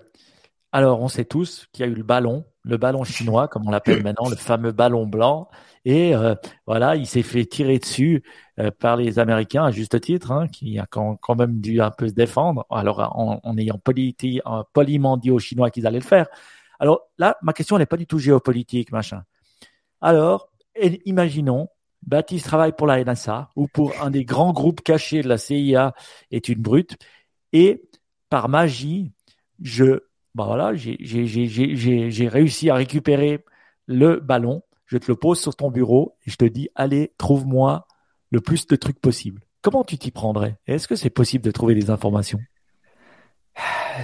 alors, 0.75 1.01
on 1.01 1.07
sait 1.07 1.23
tous 1.23 1.67
qu'il 1.71 1.85
y 1.85 1.87
a 1.87 1.91
eu 1.91 1.95
le 1.95 2.03
ballon 2.03 2.45
le 2.65 2.77
ballon 2.77 3.03
chinois, 3.03 3.47
comme 3.47 3.67
on 3.67 3.71
l'appelle 3.71 4.03
maintenant, 4.03 4.29
le 4.29 4.35
fameux 4.35 4.71
ballon 4.71 5.07
blanc. 5.07 5.47
Et 5.85 6.15
euh, 6.15 6.35
voilà, 6.65 6.95
il 6.95 7.05
s'est 7.05 7.21
fait 7.21 7.45
tirer 7.45 7.77
dessus 7.77 8.23
euh, 8.59 8.71
par 8.71 8.97
les 8.97 9.19
Américains, 9.19 9.63
à 9.65 9.71
juste 9.71 10.01
titre, 10.01 10.31
hein, 10.31 10.47
qui 10.47 10.79
a 10.79 10.87
quand, 10.89 11.35
même 11.37 11.61
dû 11.61 11.79
un 11.79 11.91
peu 11.91 12.07
se 12.07 12.13
défendre, 12.13 12.65
alors 12.71 12.99
en, 12.99 13.39
en 13.43 13.57
ayant 13.57 13.79
en, 14.45 14.63
poliment 14.73 15.17
dit 15.17 15.31
aux 15.31 15.39
Chinois 15.39 15.69
qu'ils 15.69 15.85
allaient 15.85 15.99
le 15.99 16.03
faire. 16.03 16.27
Alors 16.79 17.01
là, 17.17 17.37
ma 17.41 17.53
question 17.53 17.77
n'est 17.77 17.85
pas 17.85 17.97
du 17.97 18.07
tout 18.07 18.17
géopolitique, 18.17 18.91
machin. 18.91 19.23
Alors, 20.01 20.49
imaginons, 21.05 21.69
Baptiste 22.01 22.45
travaille 22.45 22.73
pour 22.73 22.87
la 22.87 23.03
NSA 23.03 23.49
ou 23.55 23.67
pour 23.67 23.93
un 24.01 24.11
des 24.11 24.25
grands 24.25 24.53
groupes 24.53 24.81
cachés 24.81 25.21
de 25.21 25.27
la 25.27 25.37
CIA 25.37 25.93
est 26.31 26.49
une 26.49 26.61
brute, 26.61 26.97
et 27.53 27.83
par 28.29 28.49
magie, 28.49 29.13
je 29.61 30.01
bah 30.35 30.43
voilà, 30.45 30.75
j'ai 30.75 32.27
réussi 32.27 32.69
à 32.69 32.75
récupérer 32.75 33.43
le 33.87 34.19
ballon, 34.19 34.63
je 34.85 34.97
te 34.97 35.05
le 35.07 35.15
pose 35.15 35.39
sur 35.39 35.55
ton 35.55 35.71
bureau 35.71 36.17
et 36.27 36.29
je 36.29 36.35
te 36.35 36.45
dis, 36.45 36.69
allez, 36.75 37.13
trouve-moi 37.17 37.87
le 38.31 38.41
plus 38.41 38.67
de 38.67 38.75
trucs 38.75 38.99
possible. 38.99 39.41
Comment 39.61 39.83
tu 39.83 39.97
t'y 39.97 40.11
prendrais? 40.11 40.57
Est-ce 40.67 40.87
que 40.87 40.95
c'est 40.95 41.09
possible 41.09 41.43
de 41.43 41.51
trouver 41.51 41.73
des 41.73 41.89
informations? 41.89 42.39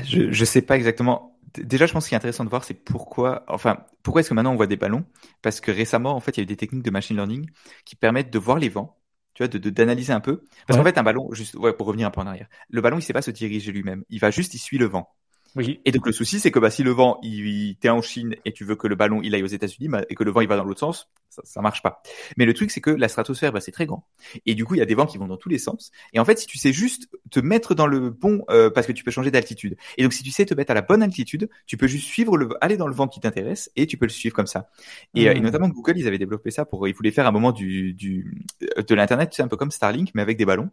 Je 0.05 0.21
ne 0.21 0.45
sais 0.45 0.61
pas 0.61 0.77
exactement. 0.77 1.37
Déjà, 1.57 1.85
je 1.85 1.91
pense 1.91 2.07
qu'il 2.07 2.15
est 2.15 2.17
intéressant 2.17 2.45
de 2.45 2.49
voir, 2.49 2.63
c'est 2.63 2.73
pourquoi, 2.73 3.43
enfin, 3.49 3.79
pourquoi 4.01 4.21
est-ce 4.21 4.29
que 4.29 4.33
maintenant 4.33 4.53
on 4.53 4.55
voit 4.55 4.67
des 4.67 4.77
ballons? 4.77 5.03
Parce 5.41 5.59
que 5.59 5.69
récemment, 5.69 6.15
en 6.15 6.21
fait, 6.21 6.37
il 6.37 6.39
y 6.39 6.41
a 6.41 6.43
eu 6.43 6.47
des 6.47 6.55
techniques 6.55 6.83
de 6.83 6.91
machine 6.91 7.17
learning 7.17 7.49
qui 7.83 7.97
permettent 7.97 8.31
de 8.31 8.39
voir 8.39 8.57
les 8.57 8.69
vents, 8.69 8.97
tu 9.33 9.43
vois, 9.43 9.49
de 9.49 9.69
d'analyser 9.69 10.13
un 10.13 10.21
peu. 10.21 10.45
Parce 10.65 10.79
qu'en 10.79 10.85
fait, 10.85 10.97
un 10.97 11.03
ballon, 11.03 11.29
juste, 11.33 11.55
ouais, 11.55 11.73
pour 11.73 11.87
revenir 11.87 12.07
un 12.07 12.11
peu 12.11 12.21
en 12.21 12.27
arrière, 12.27 12.47
le 12.69 12.79
ballon, 12.79 12.99
il 12.99 13.01
sait 13.01 13.11
pas 13.11 13.21
se 13.21 13.31
diriger 13.31 13.73
lui-même. 13.73 14.05
Il 14.07 14.19
va 14.19 14.31
juste, 14.31 14.53
il 14.53 14.59
suit 14.59 14.77
le 14.77 14.85
vent. 14.85 15.09
Oui. 15.55 15.81
Et 15.83 15.91
donc 15.91 16.05
le 16.05 16.13
souci, 16.13 16.39
c'est 16.39 16.51
que 16.51 16.59
bah, 16.59 16.69
si 16.69 16.83
le 16.83 16.91
vent, 16.91 17.19
il, 17.23 17.75
t'es 17.79 17.89
en 17.89 18.01
Chine 18.01 18.35
et 18.45 18.53
tu 18.53 18.63
veux 18.63 18.75
que 18.75 18.87
le 18.87 18.95
ballon 18.95 19.21
il 19.21 19.35
aille 19.35 19.43
aux 19.43 19.47
États-Unis 19.47 19.89
bah, 19.89 20.03
et 20.09 20.15
que 20.15 20.23
le 20.23 20.31
vent 20.31 20.41
il 20.41 20.47
va 20.47 20.55
dans 20.55 20.63
l'autre 20.63 20.79
sens, 20.79 21.09
ça, 21.29 21.41
ça 21.43 21.61
marche 21.61 21.81
pas. 21.81 22.01
Mais 22.37 22.45
le 22.45 22.53
truc, 22.53 22.71
c'est 22.71 22.81
que 22.81 22.91
la 22.91 23.09
stratosphère, 23.09 23.51
bah, 23.51 23.59
c'est 23.59 23.71
très 23.71 23.85
grand 23.85 24.07
et 24.45 24.55
du 24.55 24.65
coup 24.65 24.75
il 24.75 24.77
y 24.77 24.81
a 24.81 24.85
des 24.85 24.95
vents 24.95 25.05
qui 25.05 25.17
vont 25.17 25.27
dans 25.27 25.37
tous 25.37 25.49
les 25.49 25.57
sens. 25.57 25.91
Et 26.13 26.19
en 26.19 26.25
fait, 26.25 26.39
si 26.39 26.47
tu 26.47 26.57
sais 26.57 26.71
juste 26.71 27.09
te 27.29 27.39
mettre 27.39 27.75
dans 27.75 27.87
le 27.87 28.09
bon, 28.09 28.43
euh, 28.49 28.69
parce 28.69 28.87
que 28.87 28.93
tu 28.93 29.03
peux 29.03 29.11
changer 29.11 29.31
d'altitude. 29.31 29.75
Et 29.97 30.03
donc 30.03 30.13
si 30.13 30.23
tu 30.23 30.31
sais 30.31 30.45
te 30.45 30.53
mettre 30.53 30.71
à 30.71 30.75
la 30.75 30.81
bonne 30.81 31.03
altitude, 31.03 31.49
tu 31.65 31.77
peux 31.77 31.87
juste 31.87 32.07
suivre 32.07 32.37
le, 32.37 32.49
aller 32.61 32.77
dans 32.77 32.87
le 32.87 32.93
vent 32.93 33.07
qui 33.07 33.19
t'intéresse 33.19 33.71
et 33.75 33.87
tu 33.87 33.97
peux 33.97 34.05
le 34.05 34.11
suivre 34.11 34.35
comme 34.35 34.47
ça. 34.47 34.69
Et, 35.15 35.27
euh, 35.27 35.33
et, 35.33 35.39
hmm. 35.39 35.43
notamment 35.43 35.69
Google, 35.69 35.97
ils 35.97 36.07
avaient 36.07 36.17
développé 36.17 36.51
ça 36.51 36.65
pour, 36.65 36.87
ils 36.87 36.95
voulaient 36.95 37.11
faire 37.11 37.27
un 37.27 37.31
moment 37.31 37.51
du, 37.51 37.93
du 37.93 38.45
de 38.61 38.95
l'internet, 38.95 39.29
tu 39.31 39.37
sais, 39.37 39.43
un 39.43 39.47
peu 39.47 39.57
comme 39.57 39.71
Starlink, 39.71 40.11
mais 40.13 40.21
avec 40.21 40.37
des 40.37 40.45
ballons. 40.45 40.69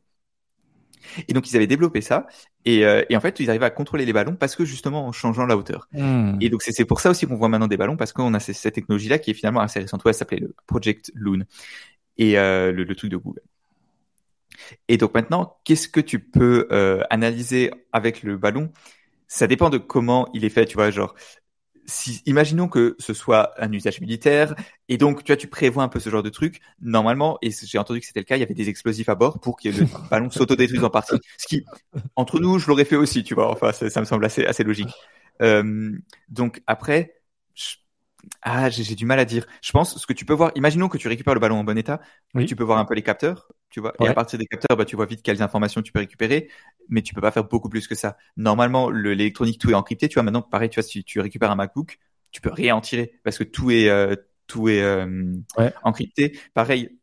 Et 1.28 1.32
donc 1.32 1.50
ils 1.50 1.56
avaient 1.56 1.66
développé 1.66 2.00
ça 2.00 2.26
et, 2.64 2.84
euh, 2.84 3.02
et, 3.08 3.16
en 3.16 3.20
fait 3.20 3.40
ils 3.40 3.48
arrivaient 3.48 3.66
à 3.66 3.70
contrôler 3.70 4.04
les 4.04 4.12
ballons 4.12 4.36
parce 4.36 4.56
que 4.56 4.64
justement 4.64 5.06
en 5.06 5.12
changeant 5.12 5.46
la 5.46 5.56
hauteur. 5.56 5.88
Hmm. 5.92 6.36
Et 6.40 6.50
donc 6.50 6.62
c'est 6.62 6.84
pour 6.84 7.00
ça 7.00 7.10
aussi 7.10 7.26
qu'on 7.26 7.36
voit 7.36 7.48
maintenant 7.48 7.68
des 7.68 7.76
ballons 7.76 7.96
parce 7.96 8.12
qu'on 8.12 8.34
a 8.34 8.40
cette 8.40 8.74
technologie 8.74 9.08
là 9.08 9.18
qui 9.18 9.30
est 9.30 9.34
finalement 9.34 9.60
assez 9.60 9.80
récente. 9.80 10.04
Ouais, 10.04 10.12
ça 10.12 10.20
s'appelait 10.20 10.40
le 10.40 10.54
Project 10.66 11.10
Loon 11.14 11.44
et 12.16 12.38
euh, 12.38 12.72
le, 12.72 12.84
le, 12.84 12.94
truc 12.94 13.10
de 13.10 13.16
Google. 13.16 13.42
Et 14.88 14.96
donc 14.96 15.14
maintenant, 15.14 15.56
qu'est-ce 15.64 15.88
que 15.88 16.00
tu 16.00 16.18
peux 16.18 16.66
euh, 16.72 17.02
analyser 17.10 17.70
avec 17.92 18.22
le 18.22 18.36
ballon? 18.36 18.70
Ça 19.26 19.46
dépend 19.46 19.70
de 19.70 19.78
comment 19.78 20.28
il 20.34 20.44
est 20.44 20.50
fait. 20.50 20.66
Tu 20.66 20.74
vois, 20.74 20.90
genre 20.90 21.14
si, 21.88 22.22
imaginons 22.26 22.68
que 22.68 22.96
ce 22.98 23.14
soit 23.14 23.54
un 23.60 23.72
usage 23.72 24.00
militaire, 24.00 24.54
et 24.90 24.98
donc 24.98 25.24
tu 25.24 25.32
vois, 25.32 25.38
tu 25.38 25.48
prévois 25.48 25.82
un 25.82 25.88
peu 25.88 25.98
ce 25.98 26.10
genre 26.10 26.22
de 26.22 26.28
truc. 26.28 26.60
Normalement, 26.82 27.38
et 27.40 27.50
j'ai 27.50 27.78
entendu 27.78 28.00
que 28.00 28.06
c'était 28.06 28.20
le 28.20 28.26
cas, 28.26 28.36
il 28.36 28.40
y 28.40 28.42
avait 28.42 28.54
des 28.54 28.68
explosifs 28.68 29.08
à 29.08 29.14
bord 29.14 29.40
pour 29.40 29.56
que 29.56 29.70
le 29.70 29.86
ballon 30.10 30.30
s'autodétruise 30.30 30.84
en 30.84 30.90
partie. 30.90 31.16
Ce 31.38 31.46
qui, 31.46 31.64
entre 32.14 32.40
nous, 32.40 32.58
je 32.58 32.68
l'aurais 32.68 32.84
fait 32.84 32.96
aussi, 32.96 33.24
tu 33.24 33.34
vois. 33.34 33.50
Enfin, 33.50 33.72
ça, 33.72 34.00
me 34.00 34.04
semble 34.04 34.24
assez, 34.26 34.44
assez 34.44 34.64
logique. 34.64 34.90
Euh, 35.40 35.92
donc 36.28 36.62
après, 36.66 37.14
ah, 38.42 38.68
j'ai 38.68 38.94
du 38.94 39.06
mal 39.06 39.18
à 39.18 39.24
dire. 39.24 39.46
Je 39.62 39.72
pense 39.72 39.98
ce 39.98 40.06
que 40.06 40.12
tu 40.12 40.26
peux 40.26 40.34
voir. 40.34 40.52
Imaginons 40.56 40.88
que 40.88 40.98
tu 40.98 41.08
récupères 41.08 41.34
le 41.34 41.40
ballon 41.40 41.58
en 41.58 41.64
bon 41.64 41.78
état. 41.78 42.00
Tu 42.46 42.54
peux 42.54 42.64
voir 42.64 42.78
un 42.78 42.84
peu 42.84 42.94
les 42.94 43.02
capteurs, 43.02 43.48
tu 43.70 43.80
vois. 43.80 43.94
Et 44.00 44.08
à 44.08 44.14
partir 44.14 44.38
des 44.38 44.46
capteurs, 44.46 44.76
bah, 44.76 44.84
tu 44.84 44.96
vois 44.96 45.06
vite 45.06 45.22
quelles 45.22 45.42
informations 45.42 45.82
tu 45.82 45.92
peux 45.92 45.98
récupérer, 45.98 46.48
mais 46.88 47.02
tu 47.02 47.14
peux 47.14 47.20
pas 47.20 47.30
faire 47.30 47.44
beaucoup 47.44 47.68
plus 47.68 47.86
que 47.86 47.94
ça. 47.94 48.16
Normalement, 48.36 48.90
l'électronique 48.90 49.60
tout 49.60 49.70
est 49.70 49.74
encrypté. 49.74 50.08
Tu 50.08 50.14
vois, 50.14 50.22
maintenant, 50.22 50.42
pareil, 50.42 50.70
tu 50.70 50.80
vois, 50.80 50.88
si 50.88 51.04
tu 51.04 51.20
récupères 51.20 51.50
un 51.50 51.56
MacBook, 51.56 51.98
tu 52.30 52.40
peux 52.40 52.50
rien 52.50 52.76
en 52.76 52.80
tirer 52.80 53.18
parce 53.24 53.38
que 53.38 53.44
tout 53.44 53.70
est 53.70 53.88
euh, 53.88 54.16
tout 54.46 54.68
est 54.68 54.82
euh, 54.82 55.34
encrypté. 55.82 56.38
Pareil, 56.54 56.98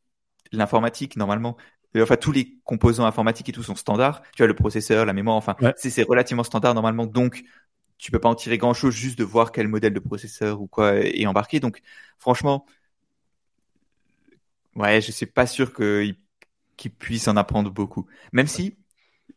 l'informatique, 0.52 1.18
normalement, 1.18 1.58
euh, 1.96 2.04
enfin 2.04 2.18
tous 2.18 2.32
les 2.32 2.58
composants 2.64 3.06
informatiques 3.06 3.50
et 3.50 3.52
tout 3.52 3.64
sont 3.64 3.76
standards. 3.76 4.22
Tu 4.36 4.38
vois, 4.40 4.48
le 4.48 4.56
processeur, 4.56 5.06
la 5.06 5.14
mémoire, 5.14 5.36
enfin, 5.36 5.56
c'est 5.78 6.04
relativement 6.04 6.44
standard 6.44 6.74
normalement. 6.74 7.06
Donc, 7.06 7.44
tu 7.98 8.12
peux 8.12 8.20
pas 8.20 8.30
en 8.30 8.36
tirer 8.36 8.58
grand 8.58 8.74
chose 8.74 8.94
juste 8.94 9.18
de 9.18 9.24
voir 9.24 9.52
quel 9.52 9.68
modèle 9.68 9.94
de 9.94 10.00
processeur 10.00 10.62
ou 10.62 10.68
quoi 10.68 10.96
est 10.96 11.26
embarqué. 11.28 11.60
Donc, 11.60 11.82
franchement, 12.20 12.66
ouais, 14.76 15.02
je 15.02 15.12
suis 15.12 15.26
pas 15.26 15.48
sûr 15.48 15.74
qu'il 15.74 16.18
qu 16.78 16.90
puisse 16.90 17.28
en 17.28 17.38
apprendre 17.38 17.72
beaucoup. 17.72 18.06
Même 18.32 18.48
si, 18.48 18.78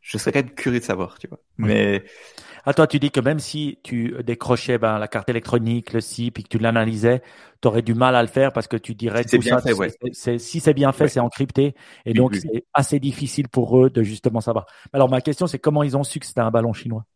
je 0.00 0.18
serais 0.18 0.32
quand 0.32 0.40
même 0.40 0.54
curieux 0.54 0.80
de 0.80 0.84
savoir, 0.84 1.18
tu 1.18 1.28
vois. 1.28 1.40
Mais. 1.56 2.04
Ah, 2.64 2.74
toi, 2.74 2.86
tu 2.86 2.98
dis 2.98 3.10
que 3.10 3.20
même 3.20 3.38
si 3.38 3.78
tu 3.82 4.14
décrochais 4.22 4.78
ben, 4.78 4.98
la 4.98 5.08
carte 5.08 5.28
électronique, 5.28 5.92
le 5.92 6.00
SIP, 6.00 6.38
et 6.38 6.42
que 6.42 6.48
tu 6.48 6.58
l'analysais, 6.58 7.22
tu 7.62 7.68
aurais 7.68 7.82
du 7.82 7.94
mal 7.94 8.14
à 8.14 8.22
le 8.22 8.28
faire 8.28 8.52
parce 8.52 8.66
que 8.66 8.76
tu 8.76 8.94
dirais 8.94 9.22
si 9.22 9.30
c'est 9.30 9.38
bien 9.38 9.58
fait, 9.60 9.72
ouais. 9.72 9.90
si 10.12 10.60
c'est 10.60 10.74
bien 10.74 10.92
fait, 10.92 11.08
c'est 11.08 11.20
encrypté. 11.20 11.74
Et 12.04 12.12
donc, 12.12 12.34
c'est 12.34 12.64
assez 12.74 13.00
difficile 13.00 13.48
pour 13.48 13.78
eux 13.78 13.90
de 13.90 14.02
justement 14.02 14.40
savoir. 14.40 14.66
Alors, 14.92 15.08
ma 15.08 15.20
question, 15.20 15.46
c'est 15.46 15.58
comment 15.58 15.82
ils 15.82 15.96
ont 15.96 16.04
su 16.04 16.20
que 16.20 16.26
c'était 16.26 16.40
un 16.40 16.50
ballon 16.50 16.72
chinois? 16.72 17.06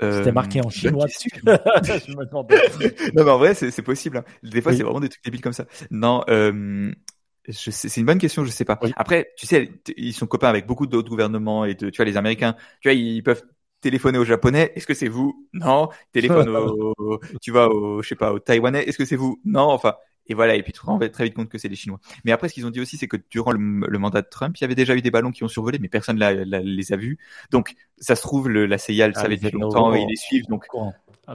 C'était 0.00 0.32
marqué 0.32 0.60
en 0.60 0.68
euh, 0.68 0.70
chinois 0.70 1.06
dessus. 1.06 1.30
je 1.44 2.16
me 2.16 2.24
non, 2.32 3.24
mais 3.24 3.30
en 3.30 3.38
vrai, 3.38 3.54
c'est 3.54 3.82
possible. 3.82 4.18
Hein. 4.18 4.24
Des 4.44 4.62
fois, 4.62 4.72
c'est 4.72 4.84
vraiment 4.84 5.00
des 5.00 5.08
trucs 5.08 5.24
débiles 5.24 5.40
comme 5.40 5.52
ça. 5.52 5.64
Non, 5.90 6.24
euh, 6.28 6.92
c'est 7.50 7.96
une 7.96 8.06
bonne 8.06 8.18
question, 8.18 8.44
je 8.44 8.50
sais 8.50 8.64
pas. 8.64 8.78
Après, 8.96 9.32
tu 9.36 9.46
sais, 9.46 9.70
ils 9.96 10.12
sont 10.12 10.26
copains 10.26 10.48
avec 10.48 10.66
beaucoup 10.66 10.86
d'autres 10.86 11.08
gouvernements 11.08 11.64
et 11.64 11.74
de, 11.74 11.90
tu 11.90 11.96
vois, 11.96 12.04
les 12.04 12.16
Américains, 12.16 12.54
tu 12.80 12.88
vois, 12.88 12.94
ils 12.94 13.22
peuvent 13.22 13.42
téléphoner 13.80 14.18
aux 14.18 14.24
Japonais. 14.24 14.72
Est-ce 14.74 14.86
que 14.86 14.94
c'est 14.94 15.08
vous? 15.08 15.48
Non. 15.52 15.88
Téléphone 16.12 16.48
au, 16.98 17.20
tu 17.40 17.50
vois, 17.50 17.72
au, 17.72 18.02
je 18.02 18.08
sais 18.08 18.16
pas, 18.16 18.32
au 18.32 18.38
Taïwanais. 18.38 18.84
Est-ce 18.84 18.98
que 18.98 19.04
c'est 19.04 19.16
vous? 19.16 19.40
Non. 19.44 19.70
Enfin, 19.70 19.94
et 20.26 20.34
voilà, 20.34 20.54
et 20.56 20.62
puis 20.62 20.72
tu 20.72 20.80
te 20.80 20.86
rends 20.86 20.98
très 20.98 21.24
vite 21.24 21.34
compte 21.34 21.48
que 21.48 21.56
c'est 21.56 21.68
les 21.68 21.76
Chinois. 21.76 22.00
Mais 22.24 22.32
après, 22.32 22.48
ce 22.48 22.54
qu'ils 22.54 22.66
ont 22.66 22.70
dit 22.70 22.80
aussi, 22.80 22.98
c'est 22.98 23.08
que 23.08 23.16
durant 23.30 23.52
le, 23.52 23.58
mandat 23.98 24.20
de 24.20 24.28
Trump, 24.30 24.54
il 24.58 24.60
y 24.60 24.64
avait 24.64 24.74
déjà 24.74 24.94
eu 24.94 25.00
des 25.00 25.10
ballons 25.10 25.30
qui 25.30 25.42
ont 25.42 25.48
survolé, 25.48 25.78
mais 25.78 25.88
personne 25.88 26.18
ne 26.18 26.58
les 26.58 26.92
a 26.92 26.96
vus. 26.96 27.18
Donc, 27.50 27.74
ça 27.96 28.14
se 28.14 28.22
trouve, 28.22 28.48
le, 28.48 28.66
la 28.66 28.76
CIA 28.76 29.08
le 29.08 29.14
ah, 29.16 29.22
savait 29.22 29.36
depuis 29.36 29.58
longtemps 29.58 29.94
et 29.94 30.00
ils 30.00 30.08
les 30.08 30.16
suivent. 30.16 30.46
Donc, 30.48 30.66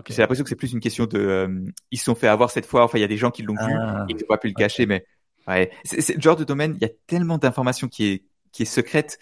j'ai 0.09 0.21
l'impression 0.21 0.43
que 0.43 0.49
c'est 0.49 0.55
plus 0.55 0.73
une 0.73 0.79
question 0.79 1.05
de, 1.05 1.17
euh, 1.17 1.65
ils 1.89 1.97
se 1.97 2.05
sont 2.05 2.15
fait 2.15 2.27
avoir 2.27 2.51
cette 2.51 2.67
fois. 2.67 2.83
Enfin, 2.83 2.99
il 2.99 3.01
y 3.01 3.05
a 3.05 3.07
des 3.07 3.17
gens 3.17 3.31
qui 3.31 3.41
l'ont 3.41 3.55
vu 3.55 3.73
et 4.09 4.13
qui 4.13 4.23
n'ont 4.23 4.27
pas 4.27 4.37
pu 4.37 4.47
le 4.47 4.53
cacher, 4.53 4.85
mais 4.85 5.05
ouais, 5.47 5.71
c'est 5.83 6.15
le 6.15 6.21
genre 6.21 6.35
de 6.35 6.43
domaine. 6.43 6.75
Il 6.79 6.81
y 6.81 6.89
a 6.89 6.93
tellement 7.07 7.37
d'informations 7.37 7.87
qui 7.87 8.05
est 8.05 8.23
qui 8.51 8.63
est 8.63 8.65
secrète 8.65 9.19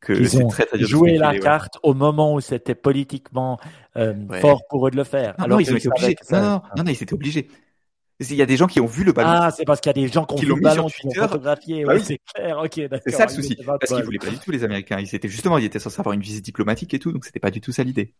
que 0.00 0.12
très, 0.48 0.66
très 0.66 0.78
joué 0.78 1.16
la 1.16 1.38
carte 1.38 1.78
au 1.82 1.94
moment 1.94 2.34
où 2.34 2.40
c'était 2.40 2.74
politiquement 2.74 3.58
euh, 3.96 4.14
fort 4.40 4.62
pour 4.68 4.86
eux 4.86 4.90
de 4.90 4.96
le 4.96 5.04
faire. 5.04 5.34
Non, 5.38 5.44
Alors 5.44 5.58
non, 5.58 5.64
ils 5.64 5.72
ont 5.72 5.76
été 5.76 5.88
obligés. 5.88 6.16
Non, 6.30 6.40
non, 6.40 6.62
non, 6.76 6.84
non, 6.84 6.90
ils 6.90 7.02
étaient 7.02 7.14
obligés. 7.14 7.48
Il 8.20 8.34
y 8.34 8.42
a 8.42 8.46
des 8.46 8.56
gens 8.56 8.66
qui 8.66 8.80
ont 8.80 8.86
vu 8.86 9.04
le 9.04 9.12
ballon. 9.12 9.28
Ah, 9.30 9.50
c'est 9.56 9.64
parce 9.64 9.80
qu'il 9.80 9.90
y 9.90 9.96
a 9.98 10.06
des 10.06 10.12
gens 10.12 10.24
qui 10.24 10.34
ont 10.34 10.38
vu 10.38 10.46
le 10.46 10.56
ballon, 10.56 10.88
qui 10.88 11.06
l'ont 11.06 11.14
photographié. 11.14 11.84
Bah 11.84 11.94
oui, 11.94 12.02
c'est 12.04 12.18
clair. 12.34 12.58
Ok, 12.58 12.80
d'accord. 12.80 13.00
C'est 13.06 13.12
ça 13.12 13.26
le 13.26 13.32
souci. 13.32 13.56
Parce 13.64 13.92
qu'ils 13.92 14.04
voulaient 14.04 14.18
pas 14.18 14.30
du 14.30 14.38
tout 14.38 14.50
les 14.50 14.64
Américains. 14.64 14.98
Ils 14.98 15.14
étaient 15.14 15.28
justement, 15.28 15.56
ils 15.58 15.64
étaient 15.64 15.78
censés 15.78 16.00
avoir 16.00 16.14
une 16.14 16.20
visite 16.20 16.44
diplomatique 16.44 16.94
et 16.94 16.98
tout, 16.98 17.12
donc 17.12 17.24
c'était 17.24 17.38
pas 17.38 17.52
du 17.52 17.60
tout 17.60 17.70
ça 17.70 17.84
l'idée. 17.84 18.14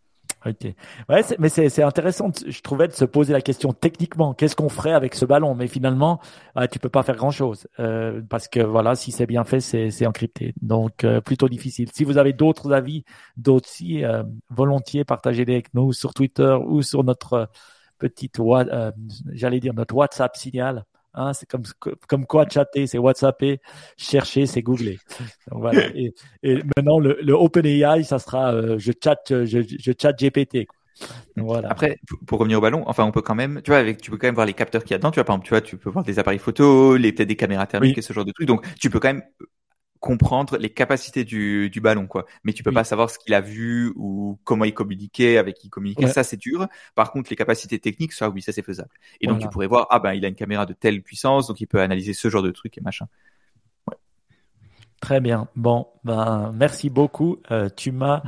Ouais, 1.09 1.23
mais 1.39 1.49
c'est 1.49 1.83
intéressant, 1.83 2.31
je 2.47 2.61
trouvais, 2.61 2.89
de 2.89 2.93
se 2.93 3.05
poser 3.05 3.33
la 3.33 3.41
question 3.41 3.73
techniquement, 3.73 4.35
qu'est-ce 4.35 4.55
qu'on 4.57 4.69
ferait 4.69 4.93
avec 4.93 5.15
ce 5.15 5.25
ballon? 5.25 5.55
Mais 5.55 5.67
finalement, 5.67 6.21
euh, 6.57 6.67
tu 6.71 6.79
peux 6.79 6.89
pas 6.89 7.03
faire 7.03 7.17
grand-chose 7.17 7.67
euh, 7.81 8.23
parce 8.29 8.49
que 8.49 8.61
voilà, 8.61 8.95
si 8.95 9.11
c'est 9.11 9.27
bien 9.27 9.45
fait, 9.45 9.61
c'est 9.61 10.07
encrypté. 10.07 10.55
Donc 10.63 11.05
euh, 11.05 11.21
plutôt 11.21 11.49
difficile. 11.49 11.91
Si 11.93 12.05
vous 12.05 12.19
avez 12.19 12.33
d'autres 12.33 12.73
avis, 12.73 13.05
d'autres 13.37 13.69
si 13.69 14.05
euh, 14.05 14.23
volontiers, 14.51 15.05
partagez-les 15.05 15.55
avec 15.55 15.75
nous 15.75 15.93
sur 15.93 16.15
Twitter 16.15 16.57
ou 16.67 16.83
sur 16.83 17.05
notre 17.05 17.51
petite, 17.99 18.39
euh, 18.41 18.93
j'allais 19.33 19.61
dire 19.61 19.75
notre 19.75 19.95
WhatsApp 19.95 20.37
signal. 20.37 20.85
Hein, 21.19 21.33
c'est 21.33 21.49
comme, 21.49 21.65
comme 22.09 22.27
quoi 22.27 22.49
chatter, 22.49 22.87
c'est 22.87 22.99
WhatsApper, 22.99 23.61
chercher, 23.97 24.47
c'est 24.47 24.63
googler. 24.63 24.99
Donc, 25.51 25.61
voilà. 25.61 25.87
et, 25.97 26.15
et, 26.45 26.63
maintenant, 26.77 27.01
le, 27.01 27.19
le 27.21 27.33
OpenAI, 27.35 28.05
ça 28.05 28.21
sera 28.21 28.55
euh, 28.55 28.79
je 28.79 28.93
chat, 29.03 29.21
je, 29.29 29.63
je 29.63 29.93
chat 30.01 30.13
GPT. 30.13 30.67
Quoi. 30.67 30.77
voilà. 31.37 31.71
Après, 31.71 31.99
pour 32.27 32.39
revenir 32.39 32.59
au 32.59 32.61
ballon, 32.61 32.85
enfin, 32.87 33.05
on 33.05 33.11
peut 33.11 33.23
quand 33.23 33.35
même, 33.35 33.61
tu 33.63 33.73
vois, 33.73 33.81
avec, 33.81 34.01
tu 34.01 34.13
peux 34.13 34.17
quand 34.17 34.29
même 34.29 34.37
voir 34.37 34.47
les 34.47 34.55
capteurs 34.55 34.85
qu'il 34.85 34.93
y 34.93 34.95
a 34.95 34.99
dedans. 34.99 35.11
Tu 35.11 35.17
vois, 35.17 35.25
par 35.25 35.35
exemple, 35.35 35.47
tu 35.47 35.55
vois, 35.55 35.61
tu 35.61 35.77
peux 35.77 35.91
voir 35.91 36.05
des 36.05 36.21
appareils 36.21 36.39
photo, 36.39 36.97
les 36.97 37.13
peut-être 37.13 37.29
des 37.29 37.37
caméras 37.37 37.67
thermiques 37.67 37.99
et 37.99 38.03
ce 38.03 38.13
genre 38.13 38.25
de 38.25 38.33
trucs. 38.33 38.47
Donc, 38.47 38.65
tu 38.79 38.89
peux 38.89 39.01
quand 39.01 39.09
même 39.09 39.23
comprendre 40.01 40.57
les 40.59 40.71
capacités 40.71 41.25
du, 41.25 41.71
du 41.71 41.81
ballon, 41.81 42.07
quoi. 42.07 42.25
Mais 42.45 42.53
tu 42.53 42.63
peux 42.63 42.73
pas 42.73 42.85
savoir 42.85 43.11
ce 43.11 43.19
qu'il 43.19 43.35
a 43.35 43.41
vu 43.41 43.93
ou 43.97 44.39
comment 44.45 44.65
il 44.65 44.75
communiquait, 44.75 45.39
avec 45.39 45.57
qui 45.57 45.67
il 45.67 45.71
communiquait. 45.71 46.07
Ça, 46.07 46.23
c'est 46.23 46.37
dur. 46.37 46.67
Par 46.95 47.11
contre, 47.11 47.31
les 47.31 47.37
capacités 47.37 47.79
techniques, 47.79 48.13
ça, 48.13 48.31
oui, 48.31 48.43
ça, 48.43 48.53
c'est 48.53 48.63
faisable. 48.63 48.91
Et 49.21 49.27
donc, 49.27 49.41
tu 49.41 49.49
pourrais 49.49 49.67
voir, 49.67 49.87
ah 49.91 49.99
ben, 49.99 50.15
il 50.15 50.25
a 50.25 50.29
une 50.29 50.35
caméra 50.35 50.67
de 50.67 50.73
telle 50.73 51.03
puissance, 51.03 51.47
donc 51.49 51.61
il 51.61 51.67
peut 51.67 51.81
analyser 51.81 52.15
ce 52.15 52.29
genre 52.31 52.43
de 52.43 52.51
trucs 52.51 52.79
et 52.79 52.81
machin. 52.81 53.07
Ouais. 53.87 53.97
Très 55.01 55.21
bien. 55.21 55.49
Bon, 55.57 55.89
ben, 56.05 56.53
merci 56.55 56.91
beaucoup. 56.91 57.39
Euh, 57.51 57.69
tu 57.77 57.93
m'as 57.93 58.23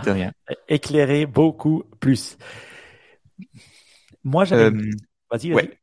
éclairé 0.68 1.26
beaucoup 1.26 1.84
plus. 2.00 2.36
Moi, 4.24 4.44
j'avais. 4.44 4.76
Euh, 4.76 4.90
Vas-y, 5.30 5.52
vas-y. 5.52 5.79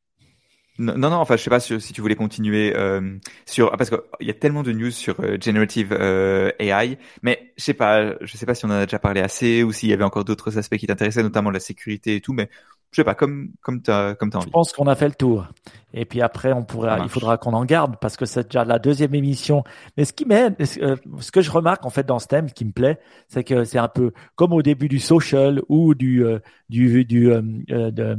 Non, 0.80 0.96
non, 0.98 1.14
enfin, 1.14 1.38
je 1.38 1.44
sais 1.44 1.50
pas 1.50 1.60
si, 1.60 1.80
si 1.82 1.92
tu 1.92 2.02
voulais 2.02 2.16
continuer 2.16 2.76
euh, 2.76 3.18
sur 3.46 3.72
parce 3.72 3.90
qu'il 3.90 4.28
y 4.28 4.30
a 4.30 4.34
tellement 4.34 4.62
de 4.62 4.72
news 4.72 4.92
sur 4.92 5.20
euh, 5.20 5.38
generative 5.42 5.92
euh, 5.92 6.52
AI, 6.60 7.00
mais 7.24 7.52
je 7.58 7.64
sais 7.64 7.74
pas, 7.74 8.14
je 8.22 8.38
sais 8.38 8.46
pas 8.46 8.54
si 8.54 8.66
on 8.66 8.70
en 8.70 8.74
a 8.74 8.86
déjà 8.86 9.00
parlé 9.00 9.22
assez 9.22 9.64
ou 9.64 9.72
s'il 9.72 9.90
y 9.90 9.94
avait 9.94 10.04
encore 10.04 10.24
d'autres 10.24 10.58
aspects 10.60 10.78
qui 10.78 10.86
t'intéressaient, 10.86 11.24
notamment 11.24 11.50
la 11.50 11.60
sécurité 11.60 12.16
et 12.16 12.22
tout, 12.22 12.34
mais 12.34 12.50
je 12.92 13.02
sais 13.02 13.04
pas, 13.04 13.16
comme 13.16 13.50
comme 13.62 13.82
t'as 13.82 14.14
comme 14.14 14.30
t'as 14.30 14.38
envie. 14.38 14.48
Je 14.48 14.52
pense 14.52 14.72
qu'on 14.72 14.86
a 14.88 14.96
fait 14.96 15.08
le 15.08 15.16
tour. 15.16 15.48
Et 15.94 16.06
puis 16.06 16.22
après, 16.22 16.54
on 16.54 16.64
pourrait, 16.64 16.96
il 17.02 17.10
faudra 17.10 17.38
qu'on 17.38 17.54
en 17.54 17.66
garde 17.66 17.96
parce 18.00 18.16
que 18.16 18.26
c'est 18.26 18.44
déjà 18.44 18.64
la 18.64 18.78
deuxième 18.78 19.16
émission. 19.16 19.64
Mais 19.98 20.06
ce 20.06 20.14
qui 20.14 20.26
m'aide, 20.26 20.56
ce 20.64 21.32
que 21.32 21.42
je 21.42 21.50
remarque 21.50 21.86
en 21.86 21.90
fait 21.90 22.06
dans 22.06 22.20
ce 22.20 22.28
thème, 22.28 22.50
ce 22.50 22.54
qui 22.54 22.66
me 22.66 22.72
plaît, 22.72 23.00
c'est 23.28 23.44
que 23.44 23.64
c'est 23.64 23.80
un 23.80 23.88
peu 23.88 24.12
comme 24.36 24.54
au 24.54 24.62
début 24.62 24.90
du 24.90 25.00
social 25.00 25.62
ou 25.70 25.96
du 25.96 26.24
du 26.70 27.04
du, 27.04 27.30
de, 27.68 28.18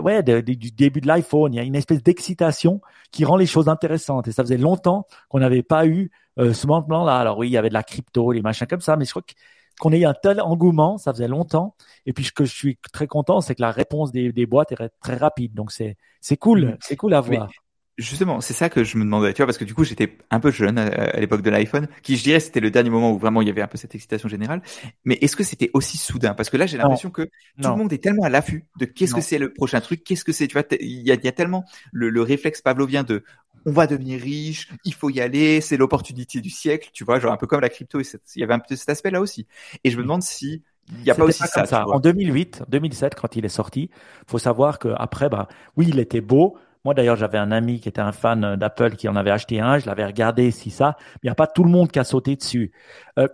ouais, 0.00 0.22
du 0.22 0.70
début 0.70 1.00
de 1.00 1.06
l'iPhone, 1.06 1.52
il 1.52 1.56
y 1.56 1.60
a 1.60 1.62
une 1.62 1.76
espèce 1.76 2.02
d'excitation 2.02 2.80
qui 3.12 3.24
rend 3.24 3.36
les 3.36 3.46
choses 3.46 3.68
intéressantes. 3.68 4.28
Et 4.28 4.32
ça 4.32 4.42
faisait 4.42 4.58
longtemps 4.58 5.06
qu'on 5.28 5.40
n'avait 5.40 5.62
pas 5.62 5.86
eu 5.86 6.10
euh, 6.38 6.52
ce 6.52 6.66
moment-là. 6.66 7.16
Alors 7.16 7.38
oui, 7.38 7.48
il 7.48 7.52
y 7.52 7.56
avait 7.56 7.68
de 7.68 7.74
la 7.74 7.82
crypto, 7.82 8.32
les 8.32 8.42
machins 8.42 8.66
comme 8.66 8.80
ça, 8.80 8.96
mais 8.96 9.04
je 9.04 9.10
crois 9.10 9.22
qu'on 9.80 9.92
ait 9.92 10.04
un 10.04 10.14
tel 10.14 10.40
engouement, 10.40 10.98
ça 10.98 11.12
faisait 11.12 11.28
longtemps. 11.28 11.74
Et 12.06 12.12
puis 12.12 12.24
ce 12.24 12.32
que 12.32 12.44
je 12.44 12.54
suis 12.54 12.78
très 12.92 13.06
content, 13.06 13.40
c'est 13.40 13.54
que 13.54 13.62
la 13.62 13.70
réponse 13.70 14.12
des, 14.12 14.32
des 14.32 14.46
boîtes 14.46 14.72
est 14.72 14.90
très 15.00 15.16
rapide. 15.16 15.54
Donc 15.54 15.72
c'est 15.72 15.96
c'est 16.20 16.36
cool, 16.36 16.66
mmh. 16.66 16.76
c'est 16.80 16.96
cool 16.96 17.14
à 17.14 17.20
voir. 17.20 17.48
Justement, 18.00 18.40
c'est 18.40 18.54
ça 18.54 18.70
que 18.70 18.82
je 18.82 18.96
me 18.96 19.04
demandais, 19.04 19.34
tu 19.34 19.38
vois, 19.38 19.46
parce 19.46 19.58
que 19.58 19.64
du 19.64 19.74
coup, 19.74 19.84
j'étais 19.84 20.16
un 20.30 20.40
peu 20.40 20.50
jeune 20.50 20.78
à, 20.78 21.20
l'époque 21.20 21.42
de 21.42 21.50
l'iPhone, 21.50 21.86
qui 22.02 22.16
je 22.16 22.22
dirais 22.22 22.40
c'était 22.40 22.60
le 22.60 22.70
dernier 22.70 22.88
moment 22.88 23.12
où 23.12 23.18
vraiment 23.18 23.42
il 23.42 23.48
y 23.48 23.50
avait 23.50 23.60
un 23.60 23.66
peu 23.66 23.76
cette 23.76 23.94
excitation 23.94 24.26
générale. 24.26 24.62
Mais 25.04 25.18
est-ce 25.20 25.36
que 25.36 25.44
c'était 25.44 25.70
aussi 25.74 25.98
soudain? 25.98 26.32
Parce 26.32 26.48
que 26.48 26.56
là, 26.56 26.66
j'ai 26.66 26.78
l'impression 26.78 27.10
que 27.10 27.22
tout 27.60 27.68
le 27.68 27.76
monde 27.76 27.92
est 27.92 28.02
tellement 28.02 28.24
à 28.24 28.30
l'affût 28.30 28.64
de 28.78 28.86
qu'est-ce 28.86 29.14
que 29.14 29.20
c'est 29.20 29.38
le 29.38 29.52
prochain 29.52 29.80
truc, 29.82 30.02
qu'est-ce 30.02 30.24
que 30.24 30.32
c'est, 30.32 30.48
tu 30.48 30.54
vois, 30.54 30.64
il 30.80 31.06
y 31.06 31.12
a, 31.12 31.14
y 31.14 31.28
a, 31.28 31.32
tellement 31.32 31.64
le, 31.92 32.08
le, 32.08 32.22
réflexe 32.22 32.62
pavlovien 32.62 33.02
de 33.02 33.22
on 33.66 33.72
va 33.72 33.86
devenir 33.86 34.18
riche, 34.18 34.70
il 34.84 34.94
faut 34.94 35.10
y 35.10 35.20
aller, 35.20 35.60
c'est 35.60 35.76
l'opportunité 35.76 36.40
du 36.40 36.48
siècle, 36.48 36.88
tu 36.94 37.04
vois, 37.04 37.20
genre 37.20 37.32
un 37.32 37.36
peu 37.36 37.46
comme 37.46 37.60
la 37.60 37.68
crypto, 37.68 38.00
il 38.00 38.40
y 38.40 38.42
avait 38.42 38.54
un 38.54 38.58
peu 38.60 38.74
cet 38.76 38.88
aspect-là 38.88 39.20
aussi. 39.20 39.46
Et 39.84 39.90
je 39.90 39.98
me 39.98 40.02
demande 40.02 40.22
si 40.22 40.62
il 40.92 41.02
n'y 41.02 41.10
a 41.10 41.14
pas 41.14 41.24
aussi 41.24 41.42
ça. 41.46 41.66
ça. 41.66 41.86
En 41.86 42.00
2008, 42.00 42.64
2007, 42.68 43.14
quand 43.14 43.36
il 43.36 43.44
est 43.44 43.50
sorti, 43.50 43.90
faut 44.26 44.38
savoir 44.38 44.78
que 44.78 44.88
après, 44.96 45.28
bah, 45.28 45.48
oui, 45.76 45.86
il 45.88 45.98
était 45.98 46.20
beau, 46.20 46.56
moi, 46.84 46.94
d'ailleurs, 46.94 47.16
j'avais 47.16 47.38
un 47.38 47.52
ami 47.52 47.80
qui 47.80 47.88
était 47.88 48.00
un 48.00 48.12
fan 48.12 48.56
d'Apple 48.56 48.96
qui 48.96 49.08
en 49.08 49.16
avait 49.16 49.30
acheté 49.30 49.60
un. 49.60 49.78
Je 49.78 49.86
l'avais 49.86 50.06
regardé, 50.06 50.50
si 50.50 50.70
ça. 50.70 50.96
Il 51.22 51.26
n'y 51.26 51.30
a 51.30 51.34
pas 51.34 51.46
tout 51.46 51.64
le 51.64 51.70
monde 51.70 51.90
qui 51.90 51.98
a 51.98 52.04
sauté 52.04 52.36
dessus. 52.36 52.72
Euh, 53.18 53.28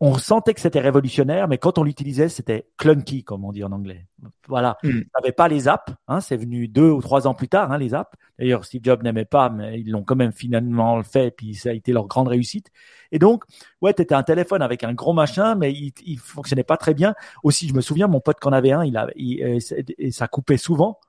on 0.00 0.16
sentait 0.16 0.54
que 0.54 0.60
c'était 0.60 0.80
révolutionnaire, 0.80 1.48
mais 1.48 1.58
quand 1.58 1.78
on 1.78 1.82
l'utilisait, 1.82 2.28
c'était 2.28 2.68
clunky, 2.76 3.24
comme 3.24 3.44
on 3.44 3.52
dit 3.52 3.64
en 3.64 3.72
anglais. 3.72 4.06
Voilà. 4.46 4.76
Mm. 4.82 4.88
On 4.88 5.20
n'avait 5.20 5.32
pas 5.32 5.48
les 5.48 5.66
apps. 5.66 5.92
Hein, 6.06 6.20
c'est 6.20 6.36
venu 6.36 6.68
deux 6.68 6.90
ou 6.90 7.00
trois 7.00 7.26
ans 7.26 7.34
plus 7.34 7.48
tard, 7.48 7.72
hein, 7.72 7.78
les 7.78 7.94
apps. 7.94 8.12
D'ailleurs, 8.38 8.64
Steve 8.64 8.82
Jobs 8.84 9.02
n'aimait 9.02 9.24
pas, 9.24 9.48
mais 9.48 9.80
ils 9.80 9.90
l'ont 9.90 10.04
quand 10.04 10.16
même 10.16 10.32
finalement 10.32 11.02
fait, 11.02 11.32
puis 11.32 11.54
ça 11.54 11.70
a 11.70 11.72
été 11.72 11.92
leur 11.92 12.06
grande 12.06 12.28
réussite. 12.28 12.70
Et 13.10 13.18
donc, 13.18 13.44
ouais, 13.80 13.92
t'étais 13.92 14.14
un 14.14 14.22
téléphone 14.22 14.62
avec 14.62 14.84
un 14.84 14.92
gros 14.92 15.12
machin, 15.14 15.56
mais 15.56 15.72
il, 15.72 15.92
il 16.04 16.18
fonctionnait 16.18 16.64
pas 16.64 16.76
très 16.76 16.94
bien. 16.94 17.14
Aussi, 17.42 17.66
je 17.66 17.74
me 17.74 17.80
souviens, 17.80 18.06
mon 18.06 18.20
pote 18.20 18.38
qu'on 18.38 18.52
avait 18.52 18.72
un, 18.72 18.84
il, 18.84 18.96
a, 18.96 19.08
il, 19.16 19.58
et 19.98 20.10
ça 20.12 20.28
coupait 20.28 20.58
souvent 20.58 21.00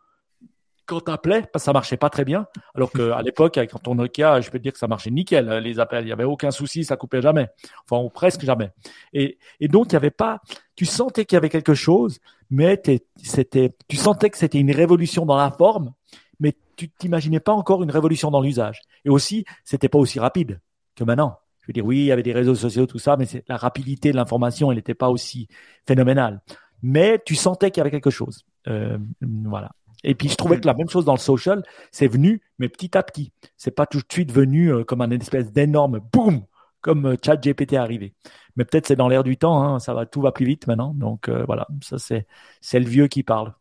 quand 0.89 1.01
t'appelais, 1.01 1.41
parce 1.41 1.63
que 1.63 1.65
ça 1.65 1.73
marchait 1.73 1.97
pas 1.97 2.09
très 2.09 2.25
bien. 2.25 2.47
Alors 2.73 2.91
qu'à 2.91 3.21
l'époque, 3.21 3.57
avec 3.57 3.71
ton 3.83 3.93
Nokia, 3.95 4.41
je 4.41 4.49
peux 4.49 4.57
te 4.57 4.63
dire 4.63 4.73
que 4.73 4.79
ça 4.79 4.87
marchait 4.87 5.11
nickel, 5.11 5.47
euh, 5.47 5.59
les 5.59 5.79
appels. 5.79 6.03
Il 6.03 6.09
y 6.09 6.11
avait 6.11 6.23
aucun 6.23 6.49
souci, 6.49 6.83
ça 6.83 6.97
coupait 6.97 7.21
jamais. 7.21 7.47
Enfin, 7.89 8.03
ou 8.03 8.09
presque 8.09 8.43
jamais. 8.43 8.71
Et, 9.13 9.37
donc, 9.61 9.87
il 9.91 9.93
y 9.93 9.95
avait 9.95 10.09
pas, 10.09 10.41
tu 10.75 10.85
sentais 10.85 11.25
qu'il 11.25 11.35
y 11.35 11.37
avait 11.37 11.49
quelque 11.49 11.75
chose, 11.75 12.19
mais 12.49 12.81
c'était, 13.17 13.75
tu 13.87 13.97
sentais 13.97 14.31
que 14.31 14.37
c'était 14.37 14.57
une 14.57 14.71
révolution 14.71 15.25
dans 15.27 15.37
la 15.37 15.51
forme, 15.51 15.93
mais 16.39 16.55
tu 16.75 16.89
t'imaginais 16.89 17.39
pas 17.39 17.53
encore 17.53 17.83
une 17.83 17.91
révolution 17.91 18.31
dans 18.31 18.41
l'usage. 18.41 18.81
Et 19.05 19.09
aussi, 19.09 19.45
c'était 19.63 19.89
pas 19.89 19.99
aussi 19.99 20.19
rapide 20.19 20.59
que 20.95 21.03
maintenant. 21.03 21.37
Je 21.61 21.67
veux 21.67 21.73
dire, 21.73 21.85
oui, 21.85 21.97
il 21.97 22.05
y 22.05 22.11
avait 22.11 22.23
des 22.23 22.33
réseaux 22.33 22.55
sociaux, 22.55 22.87
tout 22.87 22.97
ça, 22.97 23.15
mais 23.15 23.25
la 23.47 23.57
rapidité 23.57 24.11
de 24.11 24.15
l'information, 24.15 24.71
elle 24.71 24.77
n'était 24.77 24.95
pas 24.95 25.09
aussi 25.09 25.47
phénoménale. 25.85 26.41
Mais 26.81 27.21
tu 27.23 27.35
sentais 27.35 27.69
qu'il 27.69 27.81
y 27.81 27.81
avait 27.81 27.91
quelque 27.91 28.09
chose. 28.09 28.45
Euh, 28.67 28.97
voilà. 29.21 29.69
Et 30.03 30.15
puis 30.15 30.29
je 30.29 30.35
trouvais 30.35 30.59
que 30.59 30.67
la 30.67 30.73
même 30.73 30.89
chose 30.89 31.05
dans 31.05 31.13
le 31.13 31.19
social, 31.19 31.63
c'est 31.91 32.07
venu, 32.07 32.41
mais 32.57 32.69
petit 32.69 32.97
à 32.97 33.03
petit. 33.03 33.33
C'est 33.57 33.71
pas 33.71 33.85
tout 33.85 33.99
de 33.99 34.11
suite 34.11 34.31
venu 34.31 34.71
euh, 34.71 34.83
comme 34.83 35.01
un 35.01 35.11
espèce 35.11 35.51
d'énorme 35.51 35.99
boum, 36.13 36.43
comme 36.81 37.05
euh, 37.07 37.15
ChatGPT 37.23 37.73
est 37.73 37.77
arrivé. 37.77 38.13
Mais 38.55 38.65
peut-être 38.65 38.87
c'est 38.87 38.95
dans 38.95 39.09
l'air 39.09 39.23
du 39.23 39.37
temps, 39.37 39.61
hein, 39.61 39.79
ça 39.79 39.93
va, 39.93 40.05
tout 40.05 40.21
va 40.21 40.31
plus 40.31 40.45
vite 40.45 40.67
maintenant. 40.67 40.93
Donc 40.93 41.27
euh, 41.27 41.43
voilà, 41.45 41.67
ça 41.81 41.97
c'est 41.97 42.27
c'est 42.61 42.79
le 42.79 42.87
vieux 42.87 43.07
qui 43.07 43.23
parle. 43.23 43.53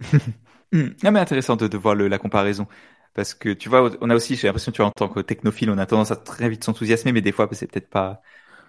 Hmm. 0.70 0.88
ah 1.02 1.10
mais 1.10 1.20
intéressant 1.20 1.56
de, 1.56 1.66
de 1.66 1.78
voir 1.78 1.94
le, 1.94 2.08
la 2.08 2.18
comparaison. 2.18 2.66
Parce 3.14 3.34
que 3.34 3.48
tu 3.48 3.68
vois, 3.68 3.90
on 4.00 4.10
a 4.10 4.14
aussi, 4.14 4.36
j'ai 4.36 4.46
l'impression, 4.46 4.70
tu 4.70 4.82
vois, 4.82 4.86
en 4.86 4.92
tant 4.92 5.08
que 5.08 5.20
technophile, 5.20 5.70
on 5.70 5.78
a 5.78 5.86
tendance 5.86 6.10
à 6.10 6.16
très 6.16 6.48
vite 6.48 6.62
s'enthousiasmer, 6.62 7.10
mais 7.10 7.20
des 7.20 7.32
fois, 7.32 7.48
c'est 7.52 7.66
peut-être 7.66 7.90
pas. 7.90 8.22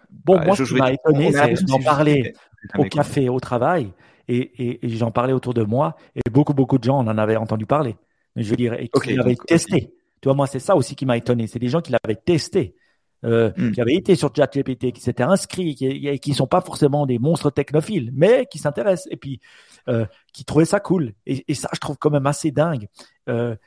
Bon, 0.09 0.37
bah, 0.37 0.45
moi, 0.45 0.55
ce 0.55 0.63
qui 0.63 0.73
m'a 0.75 0.91
étonné, 0.91 1.31
c'est 1.31 1.65
d'en 1.65 1.79
parler 1.79 2.33
au 2.75 2.83
café, 2.85 3.29
au 3.29 3.39
travail, 3.39 3.91
et, 4.29 4.85
et, 4.85 4.89
j'en 4.89 5.11
parlais 5.11 5.33
autour 5.33 5.53
de 5.53 5.63
moi 5.63 5.95
et 6.15 6.29
beaucoup 6.29 6.53
beaucoup 6.53 6.77
de 6.77 6.83
gens 6.83 6.97
en 6.97 7.17
avaient 7.17 7.35
entendu 7.35 7.65
parler. 7.65 7.95
Mais 8.35 8.43
je 8.43 8.49
veux 8.49 8.55
dire, 8.55 8.73
et 8.73 8.87
qui 8.87 9.15
l'avaient 9.15 9.35
testé. 9.35 9.93
Tu 10.21 10.27
vois, 10.27 10.35
moi 10.35 10.47
c'est 10.47 10.59
ça 10.59 10.75
aussi 10.75 10.95
qui 10.95 11.05
m'a 11.05 11.17
étonné, 11.17 11.47
c'est 11.47 11.59
des 11.59 11.69
gens 11.69 11.81
qui 11.81 11.91
l'avaient 11.91 12.19
testé. 12.19 12.75
Euh, 13.25 13.51
hmm. 13.57 13.71
qui 13.73 13.81
avaient 13.81 13.95
été 13.95 14.15
sur 14.15 14.33
ChatGPT, 14.33 14.93
qui 14.93 15.01
s'étaient 15.01 15.23
inscrits, 15.23 15.75
qui, 15.75 16.19
qui 16.21 16.33
sont 16.33 16.47
pas 16.47 16.61
forcément 16.61 17.05
des 17.05 17.19
monstres 17.19 17.51
technophiles, 17.51 18.11
mais 18.13 18.45
qui 18.49 18.59
s'intéressent 18.59 19.11
et 19.11 19.17
puis 19.17 19.41
euh, 19.89 20.05
qui 20.31 20.45
trouvaient 20.45 20.63
ça 20.63 20.79
cool. 20.79 21.11
Et, 21.25 21.43
et, 21.49 21.53
ça, 21.53 21.67
je 21.73 21.79
trouve 21.81 21.97
quand 21.97 22.11
même 22.11 22.27
assez 22.27 22.51
dingue 22.51 22.87
euh, 23.27 23.57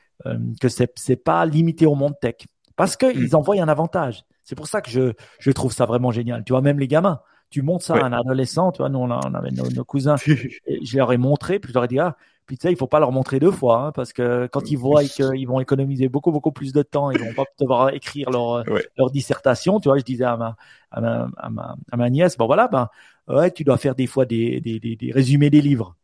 que 0.59 0.69
c'est 0.69 0.91
c'est 0.95 1.17
pas 1.17 1.45
limité 1.45 1.85
au 1.85 1.93
monde 1.93 2.15
tech, 2.19 2.47
parce 2.75 2.97
qu'ils 2.97 3.15
ils 3.15 3.29
hmm. 3.29 3.35
envoient 3.35 3.61
un 3.61 3.67
avantage. 3.67 4.23
C'est 4.43 4.55
pour 4.55 4.65
ça 4.65 4.81
que 4.81 4.89
je 4.89 5.13
je 5.37 5.51
trouve 5.51 5.71
ça 5.71 5.85
vraiment 5.85 6.09
génial. 6.09 6.43
Tu 6.43 6.53
vois, 6.53 6.61
même 6.61 6.79
les 6.79 6.87
gamins, 6.87 7.21
tu 7.53 7.61
montres 7.61 7.85
ça 7.85 7.93
à 7.93 8.05
un 8.05 8.13
adolescent, 8.13 8.71
tu 8.71 8.79
vois, 8.79 8.89
nous 8.89 8.97
on, 8.97 9.11
avait 9.11 9.51
nos, 9.51 9.83
cousins, 9.85 10.15
je 10.25 10.97
leur 10.97 11.13
ai 11.13 11.17
montré, 11.17 11.59
puis 11.59 11.69
je 11.69 11.75
leur 11.75 11.83
ai 11.83 11.87
dit 11.87 11.99
ah, 11.99 12.17
puis 12.47 12.57
tu 12.57 12.63
sais, 12.63 12.73
il 12.73 12.75
faut 12.75 12.87
pas 12.87 12.99
leur 12.99 13.11
montrer 13.11 13.39
deux 13.39 13.51
fois, 13.51 13.77
hein, 13.77 13.91
parce 13.91 14.11
que 14.11 14.47
quand 14.47 14.71
ils 14.71 14.75
voient 14.75 15.03
qu'ils 15.03 15.47
vont 15.47 15.59
économiser 15.59 16.09
beaucoup 16.09 16.31
beaucoup 16.31 16.51
plus 16.51 16.73
de 16.73 16.81
temps, 16.81 17.11
ils 17.11 17.19
vont 17.19 17.33
pas 17.35 17.45
devoir 17.59 17.93
écrire 17.93 18.31
leur 18.31 18.63
leur 18.97 19.11
dissertation, 19.11 19.79
tu 19.79 19.87
vois, 19.87 19.99
je 19.99 20.03
disais 20.03 20.23
à 20.23 20.35
ma 20.35 20.55
à 20.89 20.99
ma, 20.99 21.75
à 21.91 21.97
ma, 21.97 22.09
nièce, 22.09 22.37
bon 22.37 22.47
voilà, 22.47 22.67
ben 22.67 22.89
ouais, 23.27 23.51
tu 23.51 23.63
dois 23.63 23.77
faire 23.77 23.93
des 23.93 24.07
fois 24.07 24.25
des 24.25 24.59
des, 24.59 24.79
des, 24.79 25.11
résumés 25.11 25.51
des 25.51 25.61
livres. 25.61 25.95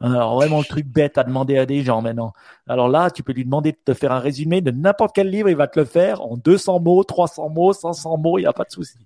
Alors 0.00 0.34
vraiment 0.34 0.58
le 0.58 0.64
truc 0.64 0.86
bête 0.86 1.18
à 1.18 1.22
demander 1.22 1.56
à 1.56 1.66
des 1.66 1.82
gens 1.82 2.02
maintenant. 2.02 2.32
Alors 2.66 2.88
là, 2.88 3.12
tu 3.12 3.22
peux 3.22 3.32
lui 3.32 3.44
demander 3.44 3.70
de 3.70 3.78
te 3.82 3.94
faire 3.94 4.10
un 4.10 4.18
résumé 4.18 4.60
de 4.60 4.72
n'importe 4.72 5.14
quel 5.14 5.30
livre, 5.30 5.48
il 5.50 5.56
va 5.56 5.68
te 5.68 5.78
le 5.78 5.86
faire 5.86 6.20
en 6.20 6.36
200 6.36 6.80
mots, 6.80 7.04
300 7.04 7.48
mots, 7.48 7.72
500 7.72 8.18
mots, 8.18 8.38
il 8.38 8.42
n'y 8.42 8.48
a 8.48 8.52
pas 8.52 8.64
de 8.64 8.72
souci. 8.72 8.98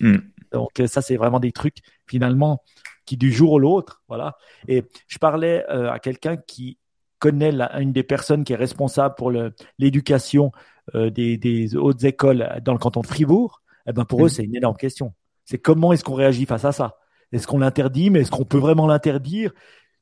Hmm. 0.00 0.16
Donc 0.56 0.80
euh, 0.80 0.86
ça, 0.86 1.02
c'est 1.02 1.16
vraiment 1.16 1.38
des 1.38 1.52
trucs 1.52 1.78
finalement 2.06 2.62
qui 3.04 3.18
du 3.18 3.30
jour 3.30 3.52
au 3.52 3.58
l'autre, 3.58 4.02
voilà. 4.08 4.36
Et 4.68 4.84
je 5.06 5.18
parlais 5.18 5.64
euh, 5.70 5.92
à 5.92 5.98
quelqu'un 5.98 6.36
qui 6.38 6.78
connaît 7.18 7.52
la, 7.52 7.78
une 7.80 7.92
des 7.92 8.02
personnes 8.02 8.42
qui 8.42 8.54
est 8.54 8.56
responsable 8.56 9.14
pour 9.16 9.32
l'éducation 9.78 10.52
euh, 10.94 11.10
des, 11.10 11.36
des, 11.36 11.76
hautes 11.76 12.04
écoles 12.04 12.60
dans 12.64 12.72
le 12.72 12.78
canton 12.78 13.02
de 13.02 13.06
Fribourg. 13.06 13.62
Eh 13.86 13.92
ben 13.92 14.04
pour 14.04 14.24
eux, 14.24 14.28
c'est 14.28 14.44
une 14.44 14.56
énorme 14.56 14.76
question. 14.76 15.12
C'est 15.44 15.58
comment 15.58 15.92
est-ce 15.92 16.02
qu'on 16.02 16.14
réagit 16.14 16.46
face 16.46 16.64
à 16.64 16.72
ça? 16.72 16.96
Est-ce 17.32 17.46
qu'on 17.46 17.58
l'interdit 17.58 18.10
Mais 18.10 18.20
est-ce 18.20 18.30
qu'on 18.30 18.44
peut 18.44 18.58
vraiment 18.58 18.86
l'interdire? 18.86 19.52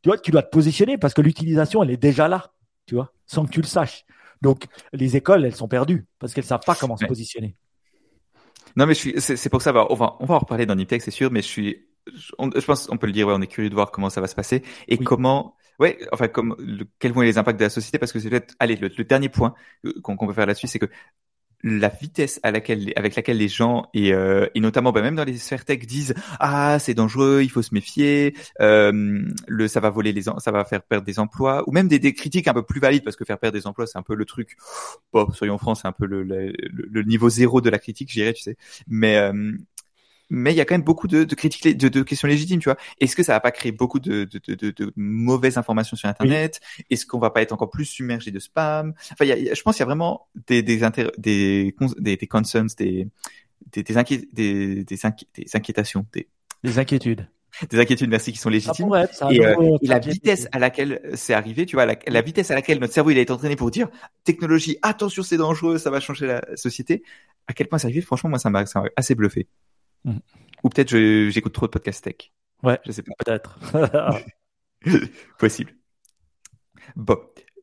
Tu 0.03 0.09
vois, 0.09 0.19
tu 0.19 0.31
dois 0.31 0.43
te 0.43 0.51
positionner 0.51 0.97
parce 0.97 1.15
que 1.15 1.21
l'utilisation, 1.21 1.83
elle 1.83 1.91
est 1.91 1.97
déjà 1.97 2.29
là, 2.29 2.53
tu 2.87 2.95
vois, 2.95 3.13
sans 3.27 3.45
que 3.45 3.51
tu 3.51 3.61
le 3.61 3.67
saches. 3.67 4.05
Donc 4.41 4.67
les 4.93 5.17
écoles, 5.17 5.45
elles 5.45 5.57
sont 5.57 5.69
perdues 5.69 6.07
parce 6.21 6.33
qu'elles 6.33 6.45
savent 6.45 6.65
pas 6.65 6.77
comment 6.77 6.97
se 6.97 7.07
positionner. 7.07 7.57
Non, 8.77 8.87
mais 8.87 8.95
je 8.95 8.99
suis, 8.99 9.21
c'est 9.21 9.49
pour 9.49 9.63
ça, 9.63 9.71
on 9.91 9.95
va, 9.95 10.17
on 10.21 10.27
va 10.27 10.35
en 10.35 10.39
reparler 10.39 10.67
dans 10.67 10.75
Niptech, 10.75 11.03
c'est 11.03 11.11
sûr, 11.11 11.31
mais 11.31 11.43
je 11.43 11.47
suis, 11.47 11.87
je 12.13 12.65
pense, 12.65 12.89
on 12.91 12.97
peut 12.97 13.07
le 13.07 13.13
dire, 13.13 13.27
ouais, 13.27 13.35
on 13.37 13.41
est 13.41 13.47
curieux 13.47 13.71
de 13.71 13.75
voir 13.75 13.91
comment 13.91 14.11
ça 14.11 14.21
va 14.21 14.27
se 14.27 14.35
passer 14.35 14.63
et 14.89 14.99
comment, 14.99 15.57
ouais, 15.79 15.99
enfin, 16.13 16.29
comme, 16.29 16.57
quels 16.99 17.13
vont 17.13 17.23
être 17.23 17.29
les 17.29 17.39
impacts 17.39 17.59
de 17.59 17.65
la 17.65 17.71
société, 17.71 17.99
parce 17.99 18.13
que 18.13 18.19
c'est 18.19 18.31
peut-être, 18.31 18.55
allez, 18.59 18.77
le, 18.77 18.89
dernier 19.05 19.29
point 19.29 19.55
euh, 19.85 19.93
qu'on 20.03 20.17
peut 20.17 20.33
faire 20.33 20.47
là-dessus, 20.47 20.67
c'est 20.67 20.79
que 20.79 20.87
la 21.65 21.89
vitesse 21.89 22.39
à 22.43 22.51
laquelle, 22.51 22.93
avec 22.95 23.17
laquelle 23.17 23.39
les 23.39 23.49
gens 23.49 23.89
et, 23.95 24.13
euh, 24.13 24.47
notamment 24.55 24.93
bah, 24.93 25.01
même 25.01 25.17
dans 25.17 25.25
les 25.25 25.39
sphères 25.39 25.65
tech 25.65 25.81
disent 25.87 26.15
ah 26.39 26.79
c'est 26.79 26.93
dangereux, 26.93 27.41
il 27.43 27.49
faut 27.49 27.63
se 27.63 27.73
méfier, 27.73 28.37
euh, 28.61 29.23
le 29.49 29.69
ça 29.69 29.81
va 29.81 29.89
voler 29.89 30.13
les 30.13 30.23
ça 30.23 30.51
va 30.53 30.65
faire 30.67 30.83
perdre 30.83 31.07
des 31.07 31.19
emplois 31.19 31.65
ou 31.67 31.73
même 31.73 31.89
des, 31.89 32.13
critiques 32.13 32.49
un 32.49 32.55
peu 32.55 32.63
plus 32.63 32.81
valides 32.81 33.03
parce 33.03 33.17
que 33.17 33.25
faire 33.25 33.39
perdre 33.39 33.57
des 33.59 33.67
emplois 33.67 33.87
c'est 33.87 33.99
un 33.99 34.03
peu 34.03 34.15
le 34.15 34.27
truc 34.27 34.57
bon 35.13 35.31
soyons 35.33 35.57
francs 35.57 35.79
c'est 35.81 35.89
un 35.89 35.93
peu 35.93 36.05
le, 36.07 37.03
niveau 37.03 37.31
zéro 37.31 37.63
de 37.63 37.71
la 37.71 37.79
critique 37.79 38.11
je 38.11 38.21
dirais 38.21 38.35
tu 38.35 38.43
sais. 38.43 38.57
Mais 38.87 39.17
euh, 39.17 39.53
mais 40.35 40.53
il 40.53 40.57
y 40.57 40.61
a 40.61 40.65
quand 40.65 40.75
même 40.75 40.83
beaucoup 40.83 41.09
de, 41.09 41.25
de 41.25 41.35
critiques, 41.35 41.77
de, 41.77 41.89
de, 41.89 42.03
questions 42.03 42.29
légitimes, 42.29 42.61
tu 42.61 42.69
vois. 42.69 42.77
Est-ce 43.01 43.17
que 43.17 43.23
ça 43.23 43.33
va 43.33 43.41
pas 43.41 43.53
créer 43.53 43.73
beaucoup 43.73 44.01
de, 44.01 44.25
de 44.25 44.93
mauvaises 44.97 45.57
informations 45.57 45.97
sur 45.97 46.09
Internet? 46.09 46.61
Est-ce 46.91 47.07
qu'on 47.07 47.19
va 47.19 47.31
pas 47.31 47.43
être 47.43 47.53
encore 47.53 47.71
plus 47.71 47.85
submergé 47.85 48.31
de 48.31 48.39
spam? 48.39 48.95
Enfin, 49.13 49.25
y 49.25 49.33
a, 49.33 49.55
je 49.55 49.63
pense 49.63 49.77
qu'il 49.77 49.83
y 49.83 49.85
a 49.85 49.87
vraiment 49.87 50.29
des 50.47 50.63
des, 50.63 50.79
des, 51.19 51.75
des, 51.99 52.17
des 52.17 52.27
concerns, 52.27 52.69
des 52.79 53.09
des, 53.73 53.83
des, 53.83 53.95
des, 54.33 54.85
des, 54.85 55.07
inquiétations, 55.55 56.07
des, 56.13 56.29
des 56.63 56.79
inquiétudes. 56.79 57.29
des 57.71 57.79
inquiétudes, 57.79 58.11
merci, 58.11 58.33
qui 58.33 58.39
sont 58.39 58.51
légitimes. 58.51 58.91
et, 59.31 59.45
euh, 59.45 59.79
la 59.83 59.99
vitesse 59.99 60.49
à 60.53 60.59
laquelle 60.59 61.01
c'est 61.15 61.35
arrivé, 61.35 61.67
tu 61.67 61.77
vois, 61.77 61.87
la, 61.87 62.23
vitesse 62.23 62.51
à 62.51 62.55
laquelle 62.55 62.79
notre 62.79 62.93
cerveau 62.93 63.11
il 63.11 63.19
a 63.19 63.21
été 63.21 63.33
entraîné 63.33 63.57
pour 63.57 63.71
dire 63.71 63.89
technologie, 64.25 64.79
attention, 64.83 65.23
c'est 65.23 65.37
dangereux, 65.37 65.79
ça 65.79 65.91
va 65.91 66.01
changer 66.01 66.27
la 66.27 66.57
société. 66.57 67.03
À 67.47 67.53
quel 67.53 67.69
point 67.69 67.79
c'est 67.79 67.87
arrivé, 67.87 68.01
franchement, 68.01 68.31
moi, 68.31 68.39
ça 68.39 68.51
m'a 68.51 68.65
assez 68.97 69.15
bluffé. 69.15 69.47
Mm. 70.05 70.19
Ou 70.63 70.69
peut-être 70.69 70.91
j'écoute 71.31 71.53
trop 71.53 71.67
de 71.67 71.71
podcasts 71.71 72.05
tech. 72.05 72.33
Ouais, 72.63 72.81
je 72.87 72.93
sais 72.93 73.03
pas. 73.03 73.13
Peut-être. 73.19 73.59
Possible. 75.39 75.75
Bon, 76.97 77.19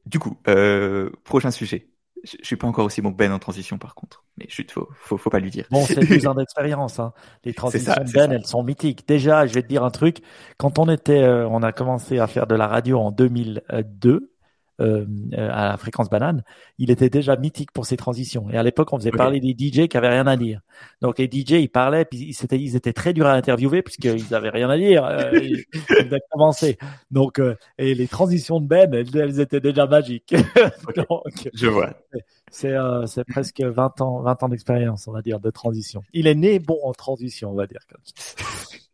du 0.06 0.20
coup, 0.20 0.38
euh, 0.48 1.10
prochain 1.24 1.52
sujet. 1.52 1.88
Je, 2.24 2.38
suis 2.44 2.56
pas 2.56 2.68
encore 2.68 2.86
aussi 2.86 3.02
bon 3.02 3.10
Ben 3.10 3.32
en 3.32 3.40
transition 3.40 3.80
par 3.80 3.96
contre, 3.96 4.24
mais 4.38 4.46
je 4.48 4.62
faut, 4.70 4.88
faut, 4.94 5.18
faut 5.18 5.30
pas 5.32 5.40
lui 5.40 5.50
dire. 5.50 5.66
Bon, 5.72 5.84
c'est 5.86 6.06
deux 6.06 6.28
ans 6.28 6.36
d'expérience. 6.36 7.00
Hein. 7.00 7.14
Les 7.44 7.54
transitions 7.56 7.94
de 7.94 8.12
Ben, 8.12 8.32
elles 8.32 8.46
sont 8.46 8.62
mythiques. 8.62 9.08
Déjà, 9.08 9.48
je 9.48 9.54
vais 9.56 9.64
te 9.64 9.68
dire 9.68 9.84
un 9.84 9.90
truc. 9.90 10.20
Quand 10.58 10.78
on 10.78 10.88
était, 10.88 11.24
euh, 11.24 11.48
on 11.48 11.64
a 11.64 11.72
commencé 11.72 12.20
à 12.20 12.28
faire 12.28 12.46
de 12.46 12.54
la 12.54 12.68
radio 12.68 13.00
en 13.00 13.12
2002, 13.12 14.31
euh, 14.82 15.06
à 15.34 15.70
la 15.70 15.78
fréquence 15.78 16.10
banane, 16.10 16.44
il 16.78 16.92
était 16.92 17.10
déjà 17.10 17.36
mythique 17.36 17.72
pour 17.72 17.86
ses 17.86 17.98
transitions. 17.98 18.50
Et 18.50 18.58
à 18.58 18.64
l'époque, 18.64 18.92
on 18.94 18.98
faisait 18.98 19.12
parler 19.12 19.40
des 19.40 19.52
DJ 19.52 19.88
qui 19.88 19.98
avaient 19.98 20.10
rien 20.10 20.28
à 20.28 20.38
dire. 20.38 20.62
Donc 21.02 21.20
les 21.20 21.26
DJ, 21.26 21.52
ils 21.52 21.70
parlaient, 21.70 22.06
puis 22.06 22.20
ils 22.20 22.44
étaient, 22.44 22.60
ils 22.60 22.76
étaient 22.76 22.94
très 22.94 23.14
durs 23.14 23.28
à 23.28 23.34
interviewer 23.34 23.82
puisqu'ils 23.82 24.34
avaient 24.34 24.50
rien 24.50 24.70
à 24.70 24.78
dire. 24.78 25.06
Euh, 25.06 25.32
ils, 25.42 25.64
ils 25.90 26.20
commencé. 26.32 26.78
Donc 27.12 27.40
euh, 27.40 27.56
et 27.78 27.94
les 27.94 28.08
transitions 28.08 28.60
de 28.60 28.68
Ben, 28.68 28.94
elles, 28.94 29.40
étaient 29.40 29.60
déjà 29.60 29.86
magiques. 29.86 30.34
Donc, 30.96 31.50
Je 31.54 31.68
vois. 31.68 31.94
C'est 32.50 32.74
euh, 32.74 33.06
c'est 33.06 33.24
presque 33.24 33.62
20 33.62 34.02
ans 34.02 34.22
20 34.22 34.44
ans 34.44 34.50
d'expérience, 34.50 35.08
on 35.08 35.14
va 35.14 35.22
dire, 35.22 35.40
de 35.40 35.50
transition. 35.50 36.04
Il 36.14 36.28
est 36.28 36.36
né 36.36 36.60
bon 36.60 36.80
en 36.84 36.94
transition, 36.94 37.52
on 37.52 37.56
va 37.56 37.68
dire. 37.68 37.80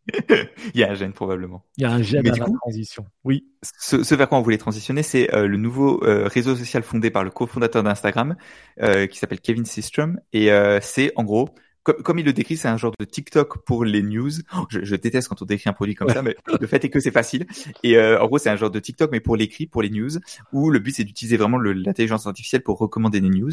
il 0.74 0.80
y 0.80 0.84
a 0.84 0.90
un 0.90 0.94
gène 0.94 1.12
probablement. 1.12 1.64
Il 1.76 1.82
y 1.82 1.86
a 1.86 1.90
un 1.90 2.02
gène 2.02 2.26
à 2.28 2.36
la 2.36 2.46
transition. 2.62 3.06
Oui. 3.24 3.46
Ce, 3.62 4.02
ce, 4.02 4.14
vers 4.14 4.28
quoi 4.28 4.38
on 4.38 4.42
voulait 4.42 4.58
transitionner, 4.58 5.02
c'est 5.02 5.34
euh, 5.34 5.46
le 5.46 5.56
nouveau 5.56 6.02
euh, 6.04 6.26
réseau 6.26 6.56
social 6.56 6.82
fondé 6.82 7.10
par 7.10 7.24
le 7.24 7.30
cofondateur 7.30 7.82
d'Instagram, 7.82 8.36
euh, 8.82 9.06
qui 9.06 9.18
s'appelle 9.18 9.40
Kevin 9.40 9.64
Systrom, 9.64 10.20
et 10.32 10.50
c'est 10.80 11.12
en 11.16 11.24
gros 11.24 11.50
comme, 11.92 12.18
il 12.18 12.24
le 12.24 12.32
décrit, 12.32 12.56
c'est 12.56 12.68
un 12.68 12.76
genre 12.76 12.92
de 12.98 13.04
TikTok 13.04 13.64
pour 13.64 13.84
les 13.84 14.02
news. 14.02 14.30
Je, 14.70 14.96
déteste 14.96 15.28
quand 15.28 15.42
on 15.42 15.44
décrit 15.44 15.68
un 15.68 15.72
produit 15.72 15.94
comme 15.94 16.08
ça, 16.08 16.22
mais 16.22 16.36
le 16.60 16.66
fait 16.66 16.84
est 16.84 16.90
que 16.90 17.00
c'est 17.00 17.10
facile. 17.10 17.46
Et 17.82 17.96
euh, 17.96 18.20
en 18.20 18.26
gros, 18.26 18.38
c'est 18.38 18.50
un 18.50 18.56
genre 18.56 18.70
de 18.70 18.80
TikTok, 18.80 19.10
mais 19.10 19.20
pour 19.20 19.36
l'écrit, 19.36 19.66
pour 19.66 19.82
les 19.82 19.90
news, 19.90 20.10
où 20.52 20.70
le 20.70 20.78
but 20.78 20.94
c'est 20.94 21.04
d'utiliser 21.04 21.36
vraiment 21.36 21.58
l'intelligence 21.58 22.26
artificielle 22.26 22.62
pour 22.62 22.78
recommander 22.78 23.20
des 23.20 23.28
news. 23.28 23.52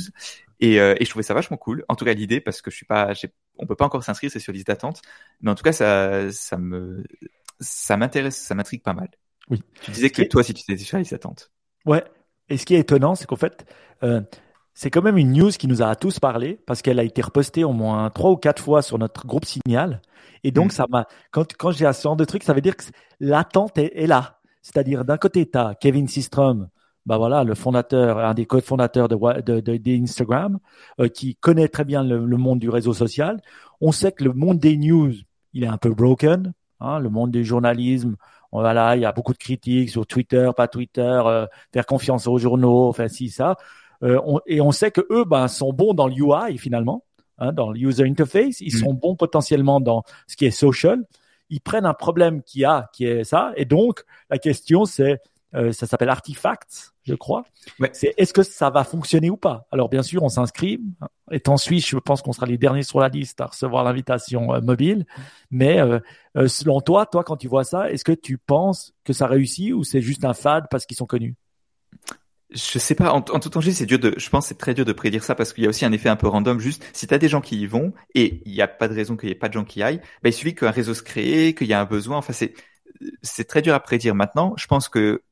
Et, 0.60 0.80
euh, 0.80 0.96
et, 1.00 1.06
je 1.06 1.10
trouvais 1.10 1.24
ça 1.24 1.34
vachement 1.34 1.58
cool. 1.58 1.84
En 1.90 1.96
tout 1.96 2.06
cas, 2.06 2.14
l'idée, 2.14 2.40
parce 2.40 2.62
que 2.62 2.72
je 2.72 2.76
suis 2.76 2.86
pas, 2.86 3.14
on 3.58 3.66
peut 3.66 3.76
pas 3.76 3.86
encore 3.86 4.04
s'inscrire, 4.04 4.32
c'est 4.32 4.40
sur 4.40 4.54
liste 4.54 4.68
d'attente. 4.68 5.02
Mais 5.42 5.52
en 5.52 5.56
tout 5.56 5.64
cas, 5.64 5.74
ça, 5.74 6.32
ça 6.32 6.58
me, 6.58 7.04
ça 7.60 7.98
m'intéresse, 7.98 8.38
ça 8.38 8.56
m'intrigue 8.56 8.82
pas 8.82 8.94
mal. 8.94 9.10
Oui. 9.50 9.62
Tu 9.82 9.92
disais 9.92 10.10
que 10.10 10.22
toi, 10.24 10.44
si 10.44 10.54
tu 10.54 10.64
étais 10.72 10.84
sur 10.84 10.98
liste 10.98 11.12
d'attente. 11.12 11.52
Ouais. 11.86 12.04
Et 12.50 12.58
ce 12.58 12.66
qui 12.66 12.76
est 12.76 12.80
étonnant, 12.80 13.16
c'est 13.16 13.26
qu'en 13.26 13.36
fait, 13.36 13.66
euh, 14.04 14.22
c'est 14.76 14.92
quand 14.92 15.02
même 15.02 15.18
une 15.18 15.32
news 15.32 15.52
qui 15.52 15.68
nous 15.68 15.82
a 15.82 15.96
tous 15.96 16.20
parlé 16.20 16.60
parce 16.68 16.82
qu'elle 16.82 17.00
a 17.00 17.04
été 17.04 17.22
repostée 17.22 17.64
au 17.64 17.72
moins 17.72 18.10
trois 18.10 18.32
ou 18.32 18.36
quatre 18.36 18.62
fois 18.62 18.82
sur 18.82 19.00
notre 19.00 19.26
groupe 19.26 19.46
Signal. 19.46 20.02
Et 20.44 20.52
donc, 20.52 20.68
mm. 20.68 20.72
ça 20.72 20.86
m'a, 20.90 21.08
quand, 21.32 21.54
quand 21.58 21.72
j'ai 21.72 21.92
ce 21.94 22.04
genre 22.04 22.18
de 22.18 22.26
truc, 22.26 22.44
ça 22.44 22.54
veut 22.54 22.62
dire 22.62 22.76
que 22.76 22.84
l'attente 23.22 23.78
est, 23.78 24.06
là. 24.06 24.40
C'est-à-dire, 24.62 25.06
d'un 25.06 25.18
côté, 25.18 25.50
tu 25.50 25.58
as 25.58 25.76
Kevin 25.76 26.10
Systrom, 26.10 26.68
bah 27.06 27.18
voilà, 27.18 27.46
le 27.46 27.56
fondateur, 27.56 28.20
un 28.20 28.34
des 28.34 28.46
cofondateurs 28.46 29.08
de, 29.08 29.42
de, 29.42 29.62
de, 29.62 29.78
d'Instagram, 29.78 30.60
euh, 31.00 31.08
qui 31.08 31.36
connaît 31.36 31.70
très 31.70 31.86
bien 31.86 32.04
le, 32.04 32.20
monde 32.38 32.60
du 32.60 32.70
réseau 32.70 32.94
social. 32.94 33.42
On 33.80 33.94
sait 33.94 34.12
que 34.12 34.26
le 34.26 34.34
monde 34.34 34.60
des 34.60 34.76
news, 34.76 35.14
il 35.54 35.64
est 35.64 35.68
un 35.68 35.78
peu 35.78 35.92
broken. 35.92 36.52
Hein, 36.82 37.00
le 37.00 37.10
monde 37.10 37.32
du 37.32 37.46
journalisme, 37.46 38.18
voilà, 38.52 38.98
il 38.98 39.02
y 39.02 39.06
a 39.06 39.14
beaucoup 39.14 39.32
de 39.32 39.38
critiques 39.38 39.90
sur 39.90 40.06
Twitter, 40.06 40.50
pas 40.56 40.68
Twitter, 40.68 41.22
euh, 41.26 41.48
faire 41.74 41.86
confiance 41.86 42.28
aux 42.28 42.38
journaux, 42.38 42.90
enfin 42.90 43.08
si 43.08 43.30
ça. 43.30 43.56
Euh, 44.04 44.20
et 44.46 44.62
on 44.62 44.72
sait 44.72 44.92
que 44.92 45.02
eux 45.12 45.26
ben, 45.26 45.48
sont 45.48 45.74
bons 45.74 45.94
dans 45.94 46.08
l'UI 46.08 46.58
finalement, 46.58 47.04
hein, 47.38 47.52
dans 47.54 47.72
le 47.72 47.80
user 47.80 48.04
interface. 48.04 48.62
Ils 48.62 48.76
mm. 48.76 48.80
sont 48.80 48.94
bons 48.94 49.16
potentiellement 49.16 49.80
dans 49.80 50.04
ce 50.28 50.36
qui 50.36 50.46
est 50.46 50.52
social. 50.52 51.04
Ils 51.50 51.62
prennent 51.62 51.86
un 51.86 51.94
problème 51.94 52.42
qui 52.42 52.66
a, 52.66 52.90
qui 52.94 53.06
est 53.06 53.24
ça. 53.24 53.54
Et 53.56 53.66
donc 53.66 54.04
la 54.30 54.38
question 54.38 54.86
c'est, 54.86 55.20
euh, 55.54 55.72
ça 55.72 55.86
s'appelle 55.86 56.10
Artifacts, 56.10 56.94
je 57.04 57.14
crois. 57.14 57.44
C'est 57.94 58.14
est-ce 58.18 58.34
que 58.34 58.44
ça 58.44 58.70
va 58.70 58.84
fonctionner 58.84 59.30
ou 59.30 59.38
pas? 59.38 59.68
Alors 59.72 59.90
bien 59.90 60.04
sûr, 60.04 60.24
on 60.24 60.30
s'inscrit. 60.30 60.82
Étant 61.32 61.58
suisse, 61.58 61.88
je 61.88 61.98
pense 61.98 62.22
qu'on 62.22 62.34
sera 62.34 62.46
les 62.46 62.58
derniers 62.58 62.84
sur 62.84 63.00
la 63.00 63.10
liste 63.10 63.42
à 63.42 63.48
recevoir 63.48 63.84
l'invitation 63.84 64.54
euh, 64.54 64.62
mobile. 64.62 65.06
Mais 65.52 65.80
selon 66.48 66.82
toi, 66.82 67.06
toi 67.06 67.24
quand 67.24 67.38
tu 67.38 67.48
vois 67.48 67.64
ça, 67.64 67.92
est-ce 67.92 68.04
que 68.04 68.12
tu 68.12 68.38
penses 68.38 68.94
que 69.04 69.14
ça 69.14 69.28
réussit 69.28 69.74
ou 69.74 69.84
c'est 69.84 70.02
juste 70.02 70.26
un 70.26 70.34
fad 70.34 70.66
parce 70.70 70.86
qu'ils 70.86 70.98
sont 70.98 71.06
connus? 71.06 71.36
Je 72.52 72.80
sais 72.80 72.96
pas, 72.96 73.12
en, 73.12 73.22
tout 73.22 73.50
temps, 73.50 73.62
c'est 73.62 73.86
dur 73.86 74.00
de, 74.00 74.14
je 74.18 74.30
pense 74.30 74.48
c'est 74.48 74.58
très 74.58 74.74
dur 74.74 74.86
de 74.86 74.94
prédire 74.94 75.24
ça 75.24 75.36
parce 75.36 75.52
qu'il 75.52 75.64
y 75.64 75.68
a 75.68 75.70
aussi 75.70 75.86
un 75.86 75.92
effet 75.92 76.10
un 76.10 76.16
peu 76.16 76.28
random. 76.28 76.60
Juste, 76.60 76.86
si 76.94 77.08
t'as 77.08 77.18
des 77.18 77.28
gens 77.28 77.42
qui 77.42 77.60
y 77.60 77.66
vont 77.66 77.94
et 78.14 78.42
il 78.46 78.54
n'y 78.54 78.62
a 78.62 78.68
pas 78.68 78.88
de 78.88 78.94
raison 78.94 79.18
qu'il 79.18 79.30
y 79.30 79.32
ait 79.32 79.36
pas 79.36 79.48
de 79.48 79.54
gens 79.54 79.66
qui 79.66 79.80
y 79.80 79.84
aillent, 79.84 80.02
bah, 80.24 80.30
il 80.30 80.34
suffit 80.34 80.56
qu'un 80.56 80.72
réseau 80.72 80.94
se 80.94 81.04
crée, 81.04 81.56
qu'il 81.58 81.68
y 81.68 81.74
a 81.74 81.82
un 81.82 81.86
besoin. 81.86 82.18
Enfin, 82.18 82.34
c'est, 82.34 82.54
c'est 83.24 83.46
très 83.46 83.62
dur 83.62 83.74
à 83.74 83.80
prédire. 83.80 84.16
Maintenant, 84.16 84.54
je 84.58 84.68
pense 84.68 84.90
que 84.90 85.24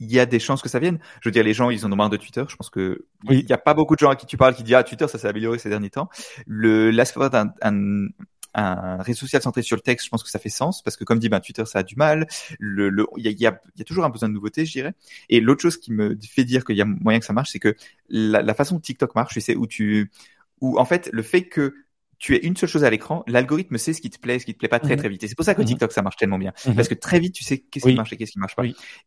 il 0.00 0.12
y 0.12 0.18
a 0.18 0.26
des 0.26 0.40
chances 0.40 0.62
que 0.62 0.68
ça 0.68 0.78
vienne. 0.78 0.98
Je 1.20 1.28
veux 1.28 1.32
dire, 1.32 1.44
les 1.44 1.54
gens, 1.54 1.70
ils 1.70 1.86
en 1.86 1.92
ont 1.92 1.96
marre 1.96 2.10
de 2.10 2.16
Twitter. 2.16 2.44
Je 2.48 2.56
pense 2.56 2.70
que 2.70 3.06
il 3.30 3.48
y 3.48 3.52
a 3.52 3.58
pas 3.58 3.72
beaucoup 3.72 3.94
de 3.94 4.00
gens 4.00 4.10
à 4.10 4.16
qui 4.16 4.26
tu 4.26 4.36
parles 4.36 4.54
qui 4.54 4.64
disent 4.64 4.74
ah 4.74 4.82
Twitter, 4.82 5.06
ça 5.08 5.18
s'est 5.18 5.28
amélioré 5.28 5.58
ces 5.58 5.68
derniers 5.68 5.90
temps. 5.90 6.08
Le 6.46 6.90
l'aspect 6.90 7.30
d'un 7.30 7.52
un, 7.62 8.08
un 8.54 9.02
réseau 9.02 9.20
social 9.20 9.42
centré 9.42 9.62
sur 9.62 9.76
le 9.76 9.82
texte, 9.82 10.06
je 10.06 10.10
pense 10.10 10.22
que 10.22 10.30
ça 10.30 10.38
fait 10.38 10.48
sens 10.48 10.82
parce 10.82 10.96
que 10.96 11.04
comme 11.04 11.18
dit, 11.18 11.28
ben, 11.28 11.40
Twitter 11.40 11.64
ça 11.64 11.80
a 11.80 11.82
du 11.82 11.96
mal. 11.96 12.26
Le, 12.58 12.90
le, 12.90 13.06
il 13.16 13.24
y 13.24 13.28
a, 13.28 13.30
y, 13.30 13.46
a, 13.46 13.60
y 13.76 13.82
a, 13.82 13.84
toujours 13.84 14.04
un 14.04 14.10
besoin 14.10 14.28
de 14.28 14.34
nouveauté, 14.34 14.66
je 14.66 14.72
dirais. 14.72 14.94
Et 15.28 15.40
l'autre 15.40 15.62
chose 15.62 15.78
qui 15.78 15.92
me 15.92 16.18
fait 16.28 16.44
dire 16.44 16.64
qu'il 16.64 16.76
y 16.76 16.82
a 16.82 16.84
moyen 16.84 17.18
que 17.18 17.24
ça 17.26 17.32
marche, 17.32 17.50
c'est 17.50 17.58
que 17.58 17.74
la, 18.08 18.42
la, 18.42 18.54
façon 18.54 18.76
dont 18.76 18.80
TikTok 18.80 19.14
marche, 19.14 19.38
c'est 19.38 19.56
où 19.56 19.66
tu, 19.66 20.10
où 20.60 20.78
en 20.78 20.84
fait 20.84 21.08
le 21.12 21.22
fait 21.22 21.44
que 21.44 21.74
tu 22.18 22.36
es 22.36 22.38
une 22.38 22.56
seule 22.56 22.68
chose 22.68 22.84
à 22.84 22.90
l'écran, 22.90 23.24
l'algorithme 23.26 23.78
sait 23.78 23.92
ce 23.92 24.00
qui 24.00 24.08
te 24.08 24.18
plaît, 24.18 24.38
ce 24.38 24.46
qui 24.46 24.54
te 24.54 24.58
plaît 24.58 24.68
pas 24.68 24.78
très 24.78 24.94
mhm. 24.94 25.00
très 25.00 25.08
vite. 25.08 25.24
Et 25.24 25.28
c'est 25.28 25.34
pour 25.34 25.44
ça 25.44 25.54
que 25.54 25.60
mhm. 25.60 25.66
TikTok 25.66 25.92
ça 25.92 26.02
marche 26.02 26.16
tellement 26.16 26.38
bien, 26.38 26.52
mhm. 26.66 26.76
parce 26.76 26.88
que 26.88 26.94
très 26.94 27.18
vite 27.18 27.34
tu 27.34 27.42
sais 27.42 27.58
qu'est-ce 27.58 27.86
qui 27.86 27.94
marche 27.94 28.12
et 28.12 28.16
qu'est-ce 28.16 28.32
qui 28.32 28.38
marche 28.38 28.54
pas. 28.54 28.62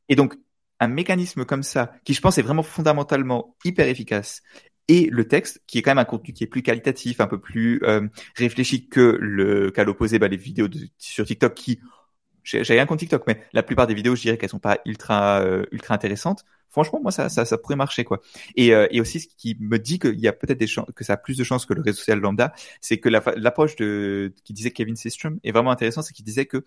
Et 0.10 0.15
donc 0.15 0.36
un 0.81 0.88
mécanisme 0.89 1.45
comme 1.45 1.63
ça, 1.63 1.93
qui 2.03 2.13
je 2.13 2.19
pense 2.19 2.38
est 2.38 2.41
vraiment 2.41 2.62
fondamentalement 2.62 3.55
hyper 3.63 3.88
efficace 3.88 4.41
et 4.88 5.10
le 5.12 5.28
texte, 5.28 5.62
qui 5.67 5.80
est 5.80 5.82
quand 5.82 5.91
même 5.91 5.98
un 5.98 6.06
contenu 6.06 6.34
qui 6.34 6.43
est 6.43 6.48
plus 6.48 6.62
qualitatif, 6.62 7.19
un 7.19 7.28
peu 7.28 7.39
plus 7.39 7.82
euh, 7.84 8.08
réfléchi 8.36 8.88
que 8.88 9.17
le 9.19 9.71
qu'à 9.71 9.84
l'opposé, 9.84 10.19
bah, 10.19 10.28
les 10.28 10.38
vidéos 10.38 10.67
de, 10.67 10.80
sur 10.98 11.26
TikTok 11.26 11.54
qui 11.56 11.80
j'ai 12.45 12.62
rien 12.62 12.86
contre 12.86 13.00
TikTok, 13.00 13.24
mais 13.26 13.41
la 13.54 13.63
plupart 13.63 13.88
des 13.88 13.95
vidéos, 13.95 14.15
je 14.15 14.21
dirais 14.21 14.38
qu'elles 14.38 14.50
sont 14.50 14.60
pas 14.60 14.80
ultra 14.86 15.41
euh, 15.41 15.65
ultra 15.71 15.95
intéressantes. 15.95 16.45
Franchement, 16.69 17.00
moi, 17.02 17.12
ça, 17.12 17.30
ça, 17.30 17.45
ça 17.45 17.58
pourrait 17.58 17.78
marcher, 17.78 18.04
quoi. 18.04 18.21
Et, 18.56 18.76
euh, 18.76 18.86
et 18.91 19.00
aussi, 19.02 19.21
ce 19.21 19.28
qui 19.38 19.56
me 19.60 19.80
dit 19.80 19.98
qu'il 19.98 20.19
y 20.19 20.28
a 20.28 20.34
peut-être 20.34 20.60
des 20.60 20.67
chances, 20.67 20.88
que 20.93 21.04
ça 21.04 21.13
a 21.13 21.17
plus 21.17 21.38
de 21.38 21.43
chances 21.43 21.65
que 21.65 21.74
le 21.74 21.82
réseau 21.82 21.98
social 21.98 22.19
lambda, 22.19 22.54
c'est 22.82 23.00
que 23.00 23.10
l'approche 23.10 23.76
de 23.78 24.34
qui 24.43 24.54
disait 24.54 24.71
Kevin 24.71 24.95
Systrom 24.95 25.39
est 25.43 25.52
vraiment 25.52 25.71
intéressant, 25.71 26.02
c'est 26.02 26.13
qu'il 26.13 26.26
disait 26.26 26.45
que 26.45 26.65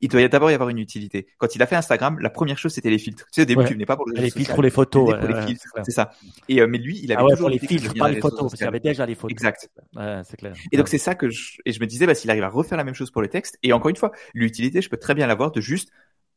il 0.00 0.08
doit 0.08 0.26
d'abord 0.28 0.50
y 0.50 0.54
avoir 0.54 0.68
une 0.68 0.78
utilité. 0.78 1.26
Quand 1.38 1.54
il 1.54 1.62
a 1.62 1.66
fait 1.66 1.76
Instagram, 1.76 2.18
la 2.20 2.30
première 2.30 2.58
chose 2.58 2.72
c'était 2.72 2.90
les 2.90 2.98
filtres. 2.98 3.24
Tu 3.26 3.30
sais, 3.32 3.42
au 3.42 3.44
début, 3.44 3.64
tu 3.64 3.74
venais 3.74 3.86
pas 3.86 3.96
pour 3.96 4.08
les 4.08 4.30
filtres 4.30 4.54
pour 4.54 4.62
les 4.62 4.70
photos. 4.70 5.14
pour 5.18 5.28
les 5.28 5.42
filtres, 5.42 5.64
c'est 5.82 5.90
ça. 5.90 6.10
Et 6.48 6.60
euh, 6.60 6.66
mais 6.66 6.78
lui, 6.78 7.00
il 7.02 7.12
avait 7.12 7.22
ah 7.22 7.24
ouais, 7.24 7.32
toujours 7.32 7.48
les 7.48 7.58
filtres, 7.58 7.94
pas 7.94 8.08
les 8.08 8.20
photos, 8.20 8.42
parce 8.42 8.54
qu'il 8.54 8.66
avait 8.66 8.80
déjà 8.80 9.06
les 9.06 9.14
photos. 9.14 9.32
Exact. 9.32 9.70
c'est 10.24 10.36
clair. 10.36 10.54
Et 10.72 10.76
donc 10.76 10.88
c'est 10.88 10.98
ça 10.98 11.14
que 11.14 11.30
je 11.30 11.58
et 11.64 11.72
je 11.72 11.80
me 11.80 11.86
disais, 11.86 12.06
bah 12.06 12.14
s'il 12.14 12.30
arrive 12.30 12.44
à 12.44 12.48
refaire 12.48 12.78
la 12.78 12.84
même 12.84 12.94
chose 12.94 13.10
pour 13.10 13.22
le 13.22 13.28
texte, 13.28 13.58
et 13.62 13.72
encore 13.72 13.90
une 13.90 13.96
fois, 13.96 14.12
l'utilité, 14.34 14.80
je 14.80 14.88
peux 14.88 14.96
très 14.96 15.14
bien 15.14 15.26
l'avoir 15.26 15.50
de 15.50 15.60
juste 15.60 15.90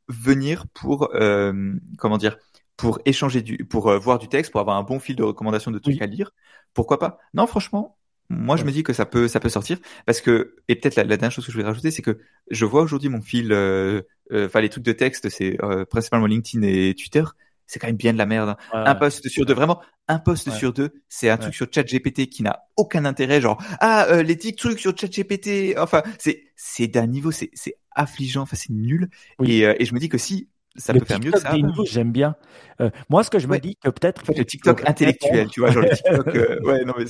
venir 0.08 0.66
pour 0.74 1.10
euh, 1.16 1.74
comment 1.98 2.18
dire 2.18 2.38
pour 2.78 3.00
échanger 3.06 3.42
du 3.42 3.58
pour 3.66 3.90
euh, 3.90 3.98
voir 3.98 4.20
du 4.20 4.28
texte 4.28 4.52
pour 4.52 4.62
avoir 4.62 4.78
un 4.78 4.84
bon 4.84 5.00
fil 5.00 5.16
de 5.16 5.24
recommandation 5.24 5.72
de 5.72 5.80
trucs 5.80 6.02
à 6.02 6.06
lire 6.06 6.32
pourquoi 6.74 7.00
pas? 7.00 7.20
Non 7.34 7.48
franchement 7.48 7.98
moi, 8.32 8.56
je 8.56 8.64
me 8.64 8.72
dis 8.72 8.84
que 8.84 8.94
ça 8.94 9.06
peut, 9.06 9.28
ça 9.28 9.40
peut 9.40 9.50
sortir 9.50 9.78
parce 10.06 10.22
que 10.22 10.56
et 10.70 10.76
peut-être 10.76 10.96
la, 10.96 11.04
dernière 11.04 11.32
chose 11.32 11.46
que 11.46 11.52
je 11.52 11.58
voulais 11.58 11.68
rajouter, 11.68 11.92
c'est 11.92 12.02
que 12.02 12.20
je 12.50 12.66
vois 12.66 12.82
aujourd'hui 12.82 13.10
mon 13.10 13.22
fil, 13.22 13.52
euh, 13.52 14.02
euh, 14.32 14.46
enfin 14.46 14.62
les 14.62 14.70
trucs 14.70 14.86
de 14.86 14.94
texte, 14.94 15.30
c'est 15.30 15.62
euh, 15.64 15.86
principalement 15.86 16.28
LinkedIn 16.28 16.66
et 16.66 16.96
Twitter. 16.96 17.24
C'est 17.68 17.80
quand 17.80 17.88
même 17.88 17.98
bien 17.98 18.14
de 18.14 18.18
la 18.18 18.26
merde. 18.26 18.50
Hein. 18.50 18.58
un 18.74 18.96
post 18.96 19.28
sur 19.30 19.46
deux, 19.46 19.54
vraiment 19.54 19.82
un 20.08 20.20
post 20.20 20.50
sur 20.52 20.74
deux, 20.74 20.92
c'est 21.08 21.30
un 21.30 21.38
truc 21.38 21.54
sur 21.54 21.68
ChatGPT 21.72 22.28
qui 22.28 22.44
n'a 22.44 22.64
aucun 22.76 23.06
intérêt. 23.06 23.40
Genre 23.40 23.62
ah 23.80 24.22
les 24.24 24.36
petits 24.36 24.56
trucs 24.56 24.80
sur 24.80 24.98
ChatGPT. 24.98 25.78
Enfin 25.78 26.04
c'est 26.18 26.44
c'est 26.56 26.88
d'un 26.88 27.08
niveau, 27.08 27.32
c'est 27.32 27.50
c'est 27.54 27.76
affligeant. 27.92 28.42
Enfin 28.42 28.58
c'est 28.58 28.72
nul. 28.72 29.10
Et, 29.44 29.62
et 29.62 29.86
je 29.86 29.94
me 29.94 30.00
dis 30.00 30.10
que 30.10 30.18
si 30.18 30.50
ça 30.76 30.94
peut 30.94 31.04
faire 31.06 31.20
mieux 31.20 31.32
que 31.32 31.40
ça. 31.40 31.54
J'aime 31.86 32.12
bien. 32.12 32.36
Euh, 32.80 32.90
moi, 33.10 33.24
ce 33.24 33.30
que 33.30 33.40
je 33.40 33.48
me 33.48 33.58
dis, 33.60 33.76
que 33.76 33.90
peut-être. 33.90 34.24
le 34.36 34.46
TikTok 34.46 34.88
intellectuel, 34.88 35.48
tu 35.50 35.60
vois, 35.60 35.72
genre 35.72 35.84
le 35.84 35.90
TikTok. 35.90 36.36
Euh, 36.42 36.60
ouais, 36.64 36.86
non, 36.86 36.94
mais 36.98 37.06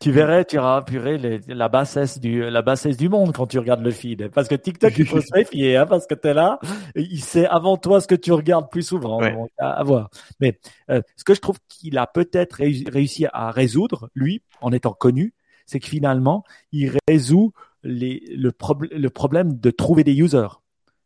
tu 0.00 0.10
verrais, 0.10 0.44
tu 0.44 0.58
auras 0.58 0.82
puré 0.82 1.40
la 1.46 1.68
bassesse 1.68 2.18
du, 2.18 2.50
la 2.50 2.62
bassesse 2.62 2.96
du 2.96 3.08
monde 3.08 3.32
quand 3.32 3.46
tu 3.46 3.58
regardes 3.58 3.82
le 3.82 3.90
feed. 3.90 4.28
Parce 4.30 4.48
que 4.48 4.54
TikTok, 4.54 4.92
il 4.98 5.06
faut 5.06 5.20
se 5.20 5.28
méfier, 5.34 5.76
hein, 5.76 5.86
parce 5.86 6.06
que 6.06 6.14
t'es 6.14 6.34
là, 6.34 6.58
il 6.94 7.22
sait 7.22 7.46
avant 7.46 7.76
toi 7.76 8.00
ce 8.00 8.06
que 8.06 8.14
tu 8.14 8.32
regardes 8.32 8.70
plus 8.70 8.82
souvent. 8.82 9.20
à, 9.58 9.82
voir. 9.84 10.10
Mais 10.40 10.58
euh, 10.90 11.00
ce 11.16 11.24
que 11.24 11.34
je 11.34 11.40
trouve 11.40 11.58
qu'il 11.68 11.96
a 11.98 12.06
peut-être 12.06 12.56
réussi 12.56 13.26
à 13.32 13.50
résoudre, 13.50 14.10
lui, 14.14 14.42
en 14.60 14.72
étant 14.72 14.92
connu, 14.92 15.32
c'est 15.64 15.80
que 15.80 15.88
finalement, 15.88 16.44
il 16.72 16.96
résout 17.08 17.52
les, 17.82 18.22
le, 18.36 18.52
le 18.90 19.10
problème 19.10 19.58
de 19.58 19.70
trouver 19.70 20.04
des 20.04 20.14
users. 20.14 20.48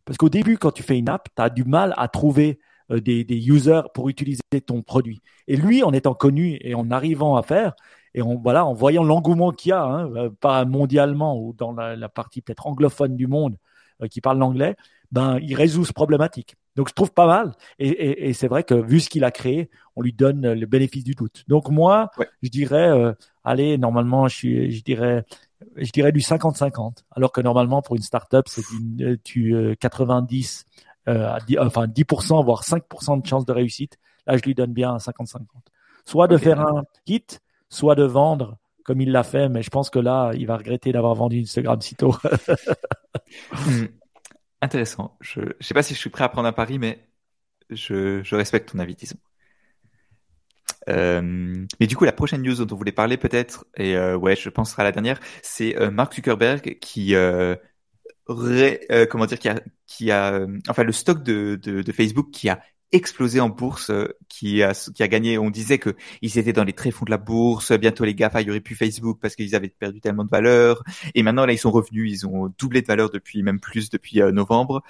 Parce 0.05 0.19
qu'au 0.19 0.29
début, 0.29 0.59
quand 0.59 0.73
tu 0.73 0.83
fais 0.83 0.99
une 0.99 1.09
app, 1.09 1.29
tu 1.35 1.43
as 1.43 1.51
du 1.51 1.65
mal 1.65 1.95
à 1.97 2.09
trouver 2.09 2.59
euh, 2.91 3.01
des, 3.01 3.25
des, 3.25 3.49
users 3.49 3.83
pour 3.95 4.09
utiliser 4.09 4.41
ton 4.67 4.83
produit. 4.83 5.21
Et 5.47 5.57
lui, 5.57 5.83
en 5.83 5.93
étant 5.93 6.15
connu 6.15 6.59
et 6.63 6.75
en 6.75 6.91
arrivant 6.91 7.37
à 7.37 7.43
faire, 7.43 7.75
et 8.15 8.23
en, 8.23 8.37
voilà, 8.37 8.65
en 8.67 8.75
voyant 8.75 9.05
l'engouement 9.05 9.53
qu'il 9.53 9.71
y 9.71 9.73
a, 9.73 9.83
hein, 9.83 10.11
euh, 10.17 10.31
pas 10.41 10.65
mondialement 10.65 11.39
ou 11.39 11.53
dans 11.53 11.73
la, 11.73 11.97
la 11.97 12.09
partie 12.09 12.43
peut-être 12.43 12.67
anglophone 12.67 13.17
du 13.17 13.27
monde 13.27 13.57
euh, 14.03 14.09
qui 14.09 14.21
parle 14.21 14.39
l'anglais, 14.39 14.77
ben, 15.13 15.39
il 15.41 15.55
résout 15.55 15.85
ce 15.85 15.93
problématique. 15.93 16.57
Donc, 16.81 16.89
je 16.89 16.95
trouve 16.95 17.12
pas 17.12 17.26
mal. 17.26 17.53
Et, 17.78 17.89
et, 17.89 18.31
et 18.31 18.33
c'est 18.33 18.49
vrai 18.49 18.64
que 18.64 18.72
vu 18.72 19.01
ce 19.01 19.11
qu'il 19.11 19.22
a 19.24 19.31
créé, 19.31 19.68
on 19.97 20.01
lui 20.01 20.14
donne 20.14 20.55
le 20.55 20.64
bénéfice 20.64 21.05
du 21.05 21.14
doute. 21.14 21.45
Donc, 21.47 21.68
moi, 21.68 22.11
je 22.43 22.49
dirais, 22.49 22.89
euh, 22.89 23.12
allez, 23.45 23.76
normalement, 23.76 24.28
je, 24.28 24.35
suis, 24.35 24.70
je 24.70 24.83
dirais, 24.83 25.26
je 25.76 25.93
dirais 25.93 26.11
du 26.11 26.20
50-50. 26.20 27.05
Alors 27.11 27.33
que 27.33 27.43
normalement, 27.43 27.83
pour 27.83 27.97
une 27.97 28.03
startup, 28.03 28.49
c'est 28.49 28.62
du, 29.26 29.76
90, 29.78 30.64
euh, 31.09 31.39
10, 31.47 31.59
enfin 31.59 31.87
10%, 31.87 32.43
voire 32.43 32.62
5% 32.62 33.20
de 33.20 33.26
chance 33.26 33.45
de 33.45 33.53
réussite. 33.53 33.99
Là, 34.26 34.39
je 34.39 34.43
lui 34.43 34.55
donne 34.55 34.72
bien 34.72 34.95
un 34.95 34.97
50-50. 34.97 35.41
Soit 36.07 36.28
de 36.28 36.39
faire 36.39 36.62
un 36.62 36.85
kit, 37.05 37.26
soit 37.68 37.95
de 37.95 38.05
vendre 38.05 38.57
comme 38.85 39.03
il 39.03 39.12
l'a 39.12 39.22
fait, 39.22 39.51
mais 39.51 39.61
je 39.62 39.68
pense 39.68 39.91
que 39.91 39.99
là, 39.99 40.33
il 40.33 40.47
va 40.47 40.57
regretter 40.57 40.93
d'avoir 40.93 41.14
vendu 41.14 41.43
Instagram 41.43 41.78
si 41.83 41.95
tôt. 41.95 42.16
Intéressant. 44.63 45.17
Je 45.21 45.41
ne 45.41 45.53
sais 45.61 45.75
pas 45.75 45.83
si 45.83 45.95
je 45.95 45.99
suis 45.99 46.11
prêt 46.11 46.25
à 46.25 46.29
prendre 46.29 46.49
un 46.49 46.53
pari, 46.53 46.79
mais 46.79 47.07
je, 47.71 48.23
je 48.23 48.37
respecte 48.37 48.71
ton 48.73 48.79
avis, 48.79 48.95
disons. 48.97 49.19
Euh, 50.89 51.67
mais 51.79 51.87
du 51.87 51.97
coup, 51.97 52.05
la 52.05 52.13
prochaine 52.13 52.43
news 52.43 52.55
dont 52.65 52.75
on 52.75 52.79
voulait 52.79 52.93
parler 52.93 53.17
peut-être, 53.17 53.67
et 53.77 53.97
euh, 53.97 54.17
ouais, 54.17 54.37
je 54.37 54.49
pense 54.49 54.71
sera 54.73 54.83
la 54.85 54.93
dernière, 54.93 55.21
c'est 55.43 55.77
euh, 55.79 55.91
Mark 55.91 56.15
Zuckerberg 56.15 56.79
qui, 56.81 57.15
euh, 57.15 57.55
ré, 58.29 58.87
euh, 58.93 59.07
comment 59.07 59.27
dire, 59.27 59.39
qui 59.39 59.49
a, 59.49 59.61
qui 59.87 60.11
a, 60.11 60.47
enfin 60.69 60.85
le 60.85 60.93
stock 60.93 61.23
de, 61.25 61.57
de, 61.63 61.83
de 61.83 61.93
Facebook 61.93 62.31
qui 62.33 62.49
a 62.51 62.63
explosé 62.93 63.41
en 63.41 63.49
bourse, 63.49 63.93
qui 64.28 64.62
a, 64.62 64.72
qui 64.72 65.03
a 65.03 65.09
gagné. 65.09 65.38
On 65.38 65.51
disait 65.51 65.78
que 65.78 65.95
ils 66.22 66.38
étaient 66.38 66.53
dans 66.53 66.64
les 66.64 66.72
tréfonds 66.72 67.05
de 67.05 67.11
la 67.11 67.18
bourse. 67.18 67.72
Bientôt 67.72 68.05
les 68.05 68.14
GAFA, 68.14 68.43
il 68.43 68.49
y 68.49 68.51
aurait 68.51 68.61
plus 68.61 68.74
Facebook 68.74 69.18
parce 69.20 69.36
qu'ils 69.36 69.55
avaient 69.55 69.68
perdu 69.68 70.01
tellement 70.01 70.24
de 70.24 70.30
valeur. 70.30 70.82
Et 71.14 71.22
maintenant 71.22 71.47
là, 71.47 71.53
ils 71.53 71.59
sont 71.59 71.70
revenus. 71.70 72.11
Ils 72.12 72.26
ont 72.26 72.53
doublé 72.59 72.82
de 72.82 72.86
valeur 72.86 73.11
depuis 73.11 73.43
même 73.43 73.61
plus 73.61 73.91
depuis 73.91 74.20
novembre. 74.32 74.82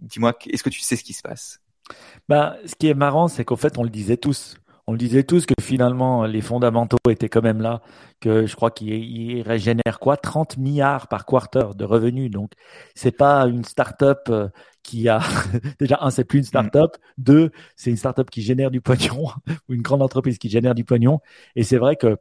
Dis-moi, 0.00 0.36
est-ce 0.50 0.62
que 0.62 0.70
tu 0.70 0.80
sais 0.80 0.96
ce 0.96 1.04
qui 1.04 1.12
se 1.12 1.22
passe? 1.22 1.60
Bah, 2.28 2.56
ce 2.64 2.74
qui 2.74 2.88
est 2.88 2.94
marrant, 2.94 3.28
c'est 3.28 3.44
qu'en 3.44 3.56
fait, 3.56 3.78
on 3.78 3.82
le 3.82 3.90
disait 3.90 4.16
tous 4.16 4.56
on 4.86 4.92
le 4.92 4.98
disait 4.98 5.22
tous 5.22 5.46
que 5.46 5.54
finalement 5.60 6.24
les 6.24 6.40
fondamentaux 6.40 6.98
étaient 7.08 7.28
quand 7.28 7.42
même 7.42 7.60
là, 7.60 7.80
que 8.20 8.46
je 8.46 8.54
crois 8.54 8.70
qu'ils 8.70 9.42
régénèrent 9.42 9.98
quoi 10.00 10.16
30 10.16 10.58
milliards 10.58 11.08
par 11.08 11.24
quarter 11.24 11.74
de 11.76 11.84
revenus. 11.84 12.30
Donc 12.30 12.52
c'est 12.94 13.16
pas 13.16 13.46
une 13.46 13.64
start-up 13.64 14.20
euh, 14.28 14.48
qui 14.82 15.08
a 15.08 15.20
déjà 15.80 15.98
un 16.00 16.10
c'est 16.10 16.24
plus 16.24 16.38
une 16.38 16.44
start-up, 16.44 16.96
deux 17.18 17.50
c'est 17.76 17.90
une 17.90 17.96
start-up 17.96 18.30
qui 18.30 18.42
génère 18.42 18.70
du 18.70 18.80
pognon 18.80 19.28
ou 19.68 19.74
une 19.74 19.82
grande 19.82 20.02
entreprise 20.02 20.38
qui 20.38 20.48
génère 20.50 20.74
du 20.74 20.84
pognon 20.84 21.20
et 21.56 21.62
c'est 21.62 21.78
vrai 21.78 21.96
que 21.96 22.16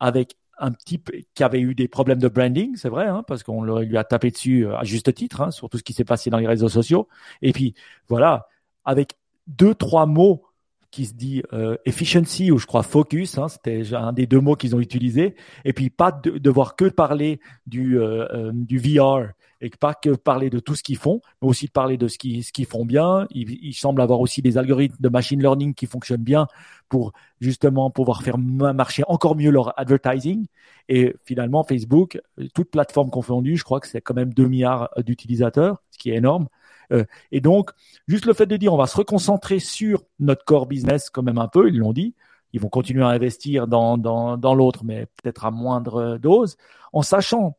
avec 0.00 0.36
un 0.58 0.72
type 0.72 1.10
qui 1.34 1.44
avait 1.44 1.60
eu 1.60 1.74
des 1.74 1.88
problèmes 1.88 2.18
de 2.18 2.28
branding, 2.28 2.76
c'est 2.76 2.88
vrai, 2.88 3.06
hein, 3.06 3.22
parce 3.26 3.42
qu'on 3.42 3.62
lui 3.62 3.96
a 3.96 4.04
tapé 4.04 4.30
dessus 4.30 4.66
euh, 4.66 4.76
à 4.76 4.84
juste 4.84 5.14
titre, 5.14 5.40
hein, 5.40 5.50
sur 5.50 5.68
tout 5.68 5.78
ce 5.78 5.84
qui 5.84 5.92
s'est 5.92 6.04
passé 6.04 6.30
dans 6.30 6.38
les 6.38 6.46
réseaux 6.46 6.68
sociaux. 6.68 7.08
Et 7.42 7.52
puis 7.52 7.74
voilà, 8.08 8.48
avec 8.84 9.14
deux 9.46 9.74
trois 9.74 10.06
mots 10.06 10.42
qui 10.90 11.06
se 11.06 11.14
dit 11.14 11.42
euh, 11.52 11.76
efficiency 11.84 12.50
ou 12.50 12.58
je 12.58 12.66
crois 12.66 12.82
focus, 12.82 13.38
hein, 13.38 13.48
c'était 13.48 13.94
un 13.94 14.12
des 14.12 14.26
deux 14.26 14.40
mots 14.40 14.56
qu'ils 14.56 14.74
ont 14.74 14.80
utilisé, 14.80 15.34
et 15.64 15.72
puis 15.72 15.90
pas 15.90 16.12
de, 16.12 16.38
devoir 16.38 16.76
que 16.76 16.86
parler 16.86 17.40
du 17.66 17.98
euh, 17.98 18.26
euh, 18.32 18.50
du 18.54 18.78
VR 18.78 19.28
et 19.60 19.70
pas 19.70 19.94
que 19.94 20.10
parler 20.10 20.50
de 20.50 20.58
tout 20.60 20.74
ce 20.74 20.82
qu'ils 20.82 20.96
font, 20.96 21.20
mais 21.42 21.48
aussi 21.48 21.66
de 21.66 21.72
parler 21.72 21.96
de 21.96 22.08
ce 22.08 22.18
qu'ils 22.18 22.44
ce 22.44 22.52
qu'ils 22.52 22.66
font 22.66 22.84
bien. 22.84 23.26
Il, 23.30 23.50
il, 23.62 23.74
semble 23.74 24.00
avoir 24.00 24.20
aussi 24.20 24.42
des 24.42 24.56
algorithmes 24.58 24.96
de 25.00 25.08
machine 25.08 25.40
learning 25.40 25.74
qui 25.74 25.86
fonctionnent 25.86 26.22
bien 26.22 26.46
pour 26.88 27.12
justement 27.40 27.90
pouvoir 27.90 28.22
faire 28.22 28.38
marcher 28.38 29.02
encore 29.08 29.36
mieux 29.36 29.50
leur 29.50 29.78
advertising. 29.78 30.46
Et 30.88 31.14
finalement, 31.24 31.64
Facebook, 31.64 32.20
toute 32.54 32.70
plateforme 32.70 33.10
confondue, 33.10 33.56
je 33.56 33.64
crois 33.64 33.80
que 33.80 33.88
c'est 33.88 34.00
quand 34.00 34.14
même 34.14 34.32
2 34.32 34.46
milliards 34.46 34.90
d'utilisateurs, 34.98 35.82
ce 35.90 35.98
qui 35.98 36.10
est 36.10 36.16
énorme. 36.16 36.48
Euh, 36.92 37.04
et 37.32 37.40
donc, 37.40 37.70
juste 38.06 38.24
le 38.24 38.32
fait 38.32 38.46
de 38.46 38.56
dire 38.56 38.72
on 38.72 38.78
va 38.78 38.86
se 38.86 38.96
reconcentrer 38.96 39.58
sur 39.58 40.04
notre 40.20 40.44
core 40.44 40.66
business 40.66 41.10
quand 41.10 41.22
même 41.22 41.38
un 41.38 41.48
peu, 41.48 41.68
ils 41.68 41.78
l'ont 41.78 41.92
dit, 41.92 42.14
ils 42.52 42.60
vont 42.60 42.68
continuer 42.68 43.04
à 43.04 43.08
investir 43.08 43.66
dans, 43.66 43.98
dans, 43.98 44.38
dans 44.38 44.54
l'autre, 44.54 44.84
mais 44.84 45.06
peut-être 45.22 45.44
à 45.44 45.50
moindre 45.50 46.16
dose, 46.16 46.56
en 46.92 47.02
sachant 47.02 47.58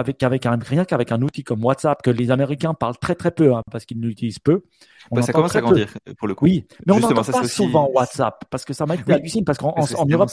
avec, 0.00 0.22
avec 0.22 0.46
un, 0.46 0.58
rien 0.58 0.84
qu'avec 0.84 1.12
un 1.12 1.22
outil 1.22 1.44
comme 1.44 1.64
WhatsApp, 1.64 2.02
que 2.02 2.10
les 2.10 2.30
Américains 2.30 2.74
parlent 2.74 2.98
très 2.98 3.14
très 3.14 3.30
peu, 3.30 3.54
hein, 3.54 3.62
parce 3.70 3.84
qu'ils 3.84 4.00
l'utilisent 4.00 4.38
peu. 4.38 4.64
Bah, 5.10 5.22
ça 5.22 5.32
commence 5.32 5.54
à 5.56 5.60
grandir, 5.60 5.88
pour 6.18 6.28
le 6.28 6.34
coup. 6.34 6.44
Oui, 6.44 6.66
mais 6.86 6.92
on 6.92 7.00
n'entend 7.00 7.22
pas 7.22 7.44
souvent 7.44 7.88
WhatsApp, 7.94 8.44
parce 8.50 8.64
que 8.64 8.72
ça 8.72 8.86
m'a 8.86 8.96
été 8.96 9.12
halluciné, 9.12 9.44
parce 9.44 9.58
qu'en 9.58 9.74
en, 9.74 10.06
Europe, 10.06 10.30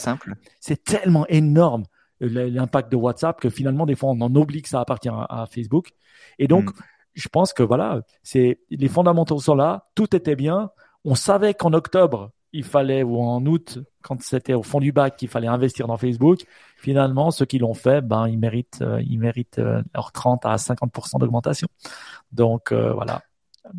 c'est 0.60 0.82
tellement 0.82 1.26
énorme 1.28 1.84
euh, 2.22 2.50
l'impact 2.50 2.90
de 2.90 2.96
WhatsApp 2.96 3.40
que 3.40 3.50
finalement, 3.50 3.86
des 3.86 3.94
fois, 3.94 4.10
on 4.10 4.20
en 4.20 4.34
oublie 4.34 4.62
que 4.62 4.68
ça 4.68 4.80
appartient 4.80 5.08
à, 5.08 5.46
Facebook. 5.50 5.90
Et 6.38 6.48
donc, 6.48 6.70
mm 6.70 6.82
je 7.18 7.28
pense 7.28 7.52
que 7.52 7.64
voilà, 7.64 8.02
c'est 8.22 8.60
les 8.70 8.88
fondamentaux 8.88 9.40
sont 9.40 9.56
là, 9.56 9.88
tout 9.96 10.14
était 10.14 10.36
bien. 10.36 10.70
On 11.04 11.16
savait 11.16 11.52
qu'en 11.52 11.72
octobre, 11.72 12.30
il 12.52 12.62
fallait 12.64 13.02
ou 13.02 13.20
en 13.20 13.44
août, 13.44 13.80
quand 14.02 14.22
c'était 14.22 14.54
au 14.54 14.62
fond 14.62 14.78
du 14.78 14.92
bac, 14.92 15.16
qu'il 15.16 15.28
fallait 15.28 15.48
investir 15.48 15.88
dans 15.88 15.96
Facebook. 15.96 16.44
Finalement, 16.80 17.32
ceux 17.32 17.44
qui 17.44 17.58
l'ont 17.58 17.74
fait, 17.74 18.00
ben 18.00 18.28
ils 18.28 18.38
méritent, 18.38 18.82
euh, 18.82 19.02
ils 19.04 19.18
méritent 19.18 19.58
euh, 19.58 19.82
leur 19.94 20.12
30 20.12 20.46
à 20.46 20.56
50 20.58 20.92
d'augmentation. 21.18 21.66
Donc 22.30 22.70
euh, 22.70 22.92
voilà. 22.92 23.22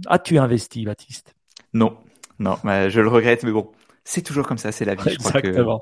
As-tu 0.08 0.38
investi, 0.38 0.84
Baptiste? 0.84 1.34
Non, 1.74 1.98
non, 2.40 2.58
je 2.66 3.00
le 3.00 3.08
regrette, 3.08 3.44
mais 3.44 3.52
bon, 3.52 3.72
c'est 4.04 4.22
toujours 4.22 4.46
comme 4.46 4.58
ça, 4.58 4.72
c'est 4.74 4.86
la 4.86 4.96
vie. 4.96 5.10
Exactement. 5.10 5.82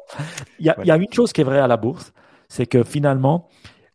il, 0.59 0.67
y 0.67 0.69
a, 0.69 0.77
il 0.83 0.87
y 0.87 0.91
a 0.91 0.95
une 0.95 1.11
chose 1.11 1.33
qui 1.33 1.41
est 1.41 1.43
vraie 1.43 1.59
à 1.59 1.67
la 1.67 1.77
bourse, 1.77 2.13
c'est 2.49 2.67
que 2.67 2.83
finalement, 2.83 3.49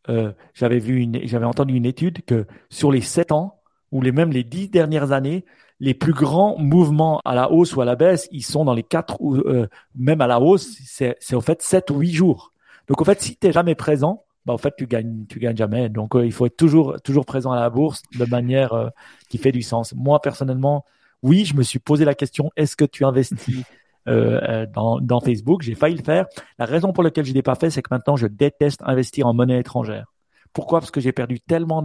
euh, 0.08 0.32
j'avais 0.52 0.80
vu 0.80 1.00
une, 1.00 1.20
j'avais 1.26 1.44
entendu 1.44 1.74
une 1.74 1.86
étude 1.86 2.24
que 2.24 2.46
sur 2.70 2.90
les 2.90 3.00
sept 3.00 3.30
ans 3.30 3.60
ou 3.92 4.02
les 4.02 4.10
même 4.10 4.32
les 4.32 4.42
dix 4.42 4.68
dernières 4.68 5.12
années, 5.12 5.44
les 5.80 5.94
plus 5.94 6.12
grands 6.12 6.58
mouvements 6.58 7.20
à 7.24 7.34
la 7.34 7.52
hausse 7.52 7.76
ou 7.76 7.80
à 7.80 7.84
la 7.84 7.94
baisse, 7.94 8.28
ils 8.32 8.44
sont 8.44 8.64
dans 8.64 8.74
les 8.74 8.82
quatre 8.82 9.16
ou 9.20 9.36
euh, 9.36 9.68
même 9.94 10.20
à 10.20 10.26
la 10.26 10.40
hausse, 10.40 10.76
c'est, 10.84 11.16
c'est 11.20 11.34
au 11.34 11.40
fait 11.40 11.62
sept 11.62 11.90
ou 11.90 11.98
huit 11.98 12.12
jours. 12.12 12.51
Donc 12.93 13.01
en 13.01 13.05
fait, 13.07 13.22
si 13.22 13.38
tu 13.38 13.51
jamais 13.51 13.74
présent, 13.74 14.26
bah 14.45 14.53
en 14.53 14.59
fait 14.59 14.74
tu 14.76 14.86
gagnes, 14.86 15.24
tu 15.26 15.38
gagnes 15.38 15.57
jamais. 15.57 15.88
Donc 15.88 16.14
euh, 16.14 16.26
il 16.26 16.32
faut 16.32 16.45
être 16.45 16.59
toujours 16.59 17.01
toujours 17.01 17.24
présent 17.24 17.51
à 17.51 17.59
la 17.59 17.70
bourse 17.70 18.03
de 18.18 18.26
manière 18.26 18.74
euh, 18.74 18.90
qui 19.30 19.38
fait 19.38 19.51
du 19.51 19.62
sens. 19.62 19.95
Moi 19.95 20.20
personnellement, 20.20 20.84
oui, 21.22 21.47
je 21.47 21.57
me 21.57 21.62
suis 21.62 21.78
posé 21.78 22.05
la 22.05 22.14
question 22.14 22.51
est-ce 22.55 22.76
que 22.76 22.84
tu 22.84 23.07
investis 23.07 23.64
euh, 24.09 24.38
euh, 24.43 24.66
dans, 24.66 25.01
dans 25.01 25.20
Facebook? 25.20 25.62
J'ai 25.62 25.74
failli 25.74 25.97
le 25.97 26.03
faire. 26.03 26.26
La 26.59 26.66
raison 26.66 26.93
pour 26.93 27.03
laquelle 27.03 27.24
je 27.24 27.32
l'ai 27.32 27.40
pas 27.40 27.55
fait, 27.55 27.70
c'est 27.70 27.80
que 27.80 27.88
maintenant 27.90 28.16
je 28.16 28.26
déteste 28.26 28.82
investir 28.84 29.26
en 29.26 29.32
monnaie 29.32 29.59
étrangère. 29.59 30.12
Pourquoi? 30.53 30.80
Parce 30.80 30.90
que 30.90 31.01
j'ai 31.01 31.12
perdu 31.12 31.40
tellement 31.40 31.82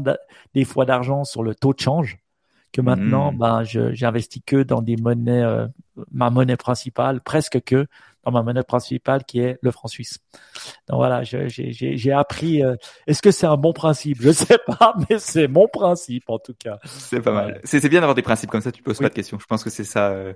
des 0.54 0.66
fois 0.66 0.84
d'argent 0.84 1.24
sur 1.24 1.42
le 1.42 1.56
taux 1.56 1.74
de 1.74 1.80
change 1.80 2.18
que 2.74 2.82
maintenant, 2.82 3.32
mmh. 3.32 3.38
ben, 3.38 3.64
j'investis 3.94 4.42
que 4.46 4.62
dans 4.64 4.82
des 4.82 4.98
monnaies, 4.98 5.44
euh, 5.44 5.68
ma 6.12 6.30
monnaie 6.30 6.58
principale, 6.58 7.22
presque 7.22 7.62
que 7.64 7.88
dans 8.28 8.34
ma 8.34 8.44
monnaie 8.44 8.64
principale 8.64 9.24
qui 9.24 9.40
est 9.40 9.58
le 9.62 9.72
franc 9.72 9.88
suisse. 9.88 10.20
Donc 10.88 10.98
voilà, 10.98 11.24
j'ai 11.24 12.12
appris. 12.12 12.62
Euh, 12.62 12.76
Est-ce 13.08 13.22
que 13.22 13.32
c'est 13.32 13.48
un 13.48 13.56
bon 13.58 13.72
principe? 13.72 14.18
Je 14.22 14.32
sais 14.32 14.58
pas, 14.66 14.96
mais 15.10 15.18
c'est 15.20 15.48
mon 15.48 15.68
principe 15.68 16.30
en 16.30 16.38
tout 16.38 16.54
cas. 16.58 16.78
C'est 16.84 17.22
pas 17.22 17.32
mal. 17.32 17.62
C'est 17.64 17.88
bien 17.88 18.02
d'avoir 18.02 18.16
des 18.16 18.22
principes 18.22 18.50
comme 18.50 18.62
ça. 18.62 18.72
Tu 18.72 18.84
poses 18.84 19.00
pas 19.00 19.10
de 19.10 19.14
questions. 19.14 19.40
Je 19.40 19.46
pense 19.46 19.64
que 19.64 19.70
c'est 19.70 19.86
ça. 19.86 20.10
Euh, 20.10 20.34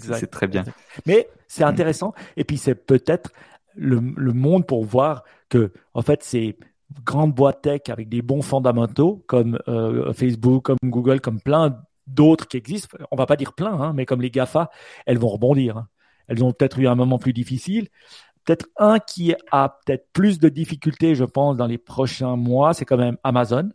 c'est 0.00 0.30
très 0.30 0.46
bien. 0.46 0.64
Mais 1.06 1.28
c'est 1.48 1.64
mm. 1.64 1.68
intéressant. 1.68 2.14
Et 2.36 2.44
puis, 2.44 2.58
c'est 2.58 2.74
peut-être 2.74 3.32
le, 3.74 4.00
le, 4.16 4.32
monde 4.32 4.66
pour 4.66 4.84
voir 4.84 5.24
que, 5.48 5.72
en 5.94 6.02
fait, 6.02 6.22
ces 6.22 6.56
grandes 7.04 7.34
boîtes 7.34 7.62
tech 7.62 7.82
avec 7.88 8.08
des 8.08 8.22
bons 8.22 8.42
fondamentaux, 8.42 9.24
comme 9.26 9.58
euh, 9.68 10.12
Facebook, 10.12 10.64
comme 10.64 10.78
Google, 10.84 11.20
comme 11.20 11.40
plein 11.40 11.82
d'autres 12.06 12.46
qui 12.46 12.56
existent, 12.58 12.96
on 13.10 13.16
va 13.16 13.26
pas 13.26 13.36
dire 13.36 13.54
plein, 13.54 13.80
hein, 13.80 13.92
mais 13.94 14.04
comme 14.04 14.20
les 14.20 14.30
GAFA, 14.30 14.70
elles 15.06 15.18
vont 15.18 15.28
rebondir. 15.28 15.78
Hein. 15.78 15.88
Elles 16.28 16.42
ont 16.44 16.52
peut-être 16.52 16.78
eu 16.78 16.88
un 16.88 16.94
moment 16.94 17.18
plus 17.18 17.32
difficile. 17.32 17.88
Peut-être 18.44 18.66
un 18.78 18.98
qui 18.98 19.34
a 19.50 19.78
peut-être 19.84 20.08
plus 20.12 20.38
de 20.38 20.48
difficultés, 20.48 21.14
je 21.14 21.24
pense, 21.24 21.56
dans 21.56 21.66
les 21.66 21.78
prochains 21.78 22.36
mois, 22.36 22.74
c'est 22.74 22.84
quand 22.84 22.98
même 22.98 23.16
Amazon. 23.24 23.70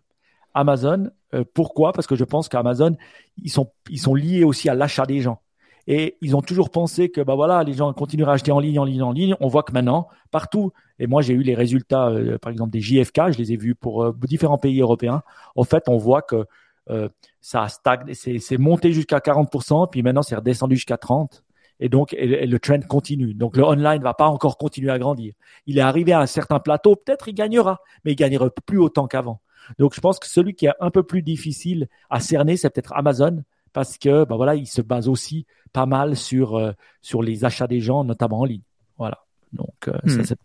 Amazon, 0.54 1.10
euh, 1.34 1.44
pourquoi? 1.54 1.92
Parce 1.92 2.08
que 2.08 2.16
je 2.16 2.24
pense 2.24 2.50
qu'Amazon, 2.50 2.96
ils 3.38 3.50
sont, 3.52 3.72
liés 4.14 4.44
aussi 4.44 4.70
à 4.70 4.76
l'achat 4.76 5.06
des 5.06 5.22
gens. 5.22 5.42
Et 5.88 6.18
ils 6.22 6.36
ont 6.36 6.42
toujours 6.44 6.70
pensé 6.70 7.10
que 7.10 7.20
bah 7.22 7.34
voilà, 7.34 7.64
les 7.64 7.74
gens 7.74 7.92
continueraient 7.94 8.32
à 8.32 8.34
acheter 8.36 8.52
en 8.52 8.60
ligne, 8.60 8.78
en 8.78 8.84
ligne, 8.84 9.02
en 9.02 9.12
ligne. 9.12 9.36
On 9.40 9.48
voit 9.48 9.64
que 9.64 9.72
maintenant, 9.72 10.08
partout, 10.30 10.72
et 11.00 11.08
moi 11.08 11.24
j'ai 11.24 11.34
eu 11.34 11.42
les 11.42 11.56
résultats, 11.56 12.10
euh, 12.10 12.38
par 12.38 12.52
exemple 12.52 12.70
des 12.70 12.80
JFK, 12.80 13.32
je 13.32 13.38
les 13.40 13.54
ai 13.54 13.58
vus 13.58 13.74
pour 13.74 14.04
euh, 14.04 14.16
différents 14.28 14.60
pays 14.60 14.82
européens. 14.82 15.24
En 15.56 15.64
fait, 15.64 15.90
on 15.90 15.98
voit 15.98 16.22
que 16.22 16.46
euh, 16.92 17.10
ça 17.42 17.68
stagne, 17.68 18.14
c'est 18.14 18.58
monté 18.58 18.92
jusqu'à 18.92 19.18
40%, 19.18 19.90
puis 19.90 20.04
maintenant 20.04 20.22
c'est 20.22 20.36
redescendu 20.36 20.76
jusqu'à 20.76 20.98
30%. 20.98 21.42
Et 21.80 21.90
donc, 21.90 22.14
et, 22.14 22.46
le 22.46 22.60
trend 22.60 22.80
continue. 22.88 23.34
Donc, 23.34 23.56
le 23.56 23.64
online 23.64 24.02
va 24.02 24.14
pas 24.14 24.28
encore 24.28 24.58
continuer 24.58 24.92
à 24.92 25.00
grandir. 25.00 25.34
Il 25.66 25.78
est 25.78 25.82
arrivé 25.82 26.12
à 26.14 26.20
un 26.20 26.26
certain 26.26 26.60
plateau, 26.60 26.96
peut-être 26.96 27.28
il 27.28 27.34
gagnera, 27.34 27.82
mais 28.04 28.12
il 28.14 28.16
gagnera 28.16 28.50
plus 28.50 28.80
autant 28.80 29.08
qu'avant. 29.08 29.42
Donc 29.78 29.94
je 29.94 30.02
pense 30.02 30.20
que 30.20 30.28
celui 30.28 30.56
qui 30.56 30.66
est 30.66 30.74
un 30.80 30.90
peu 30.90 31.04
plus 31.04 31.22
difficile 31.22 31.88
à 32.10 32.20
cerner, 32.20 32.58
c'est 32.58 32.70
peut-être 32.70 32.94
Amazon 32.94 33.44
parce 33.72 33.98
que 33.98 34.24
bah 34.26 34.36
voilà, 34.36 34.56
il 34.56 34.66
se 34.66 34.82
base 34.82 35.08
aussi 35.08 35.46
pas 35.74 35.86
mal 35.86 36.16
sur 36.16 36.56
euh, 36.56 36.72
sur 37.02 37.22
les 37.22 37.46
achats 37.46 37.68
des 37.68 37.80
gens, 37.80 38.04
notamment 38.04 38.40
en 38.40 38.46
ligne. 38.46 38.64
Voilà. 38.98 39.20
Donc 39.54 39.88
euh, 39.88 39.94
ça, 40.08 40.22
hmm. 40.22 40.26
c'est 40.26 40.40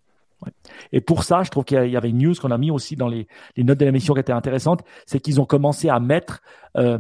et 0.93 1.01
pour 1.01 1.25
ça, 1.25 1.43
je 1.43 1.51
trouve 1.51 1.65
qu'il 1.65 1.89
y 1.89 1.97
avait 1.97 2.11
une 2.11 2.19
news 2.19 2.35
qu'on 2.35 2.51
a 2.51 2.59
mis 2.59 2.71
aussi 2.71 2.97
dans 2.97 3.09
les, 3.09 3.27
les 3.57 3.65
notes 3.65 3.79
de 3.79 3.85
l'émission 3.87 4.13
qui 4.13 4.21
était 4.21 4.33
intéressante, 4.33 4.83
c'est 5.07 5.19
qu'ils 5.19 5.41
ont 5.41 5.47
commencé 5.47 5.89
à 5.89 6.01
mettre 6.01 6.43
euh, 6.77 6.99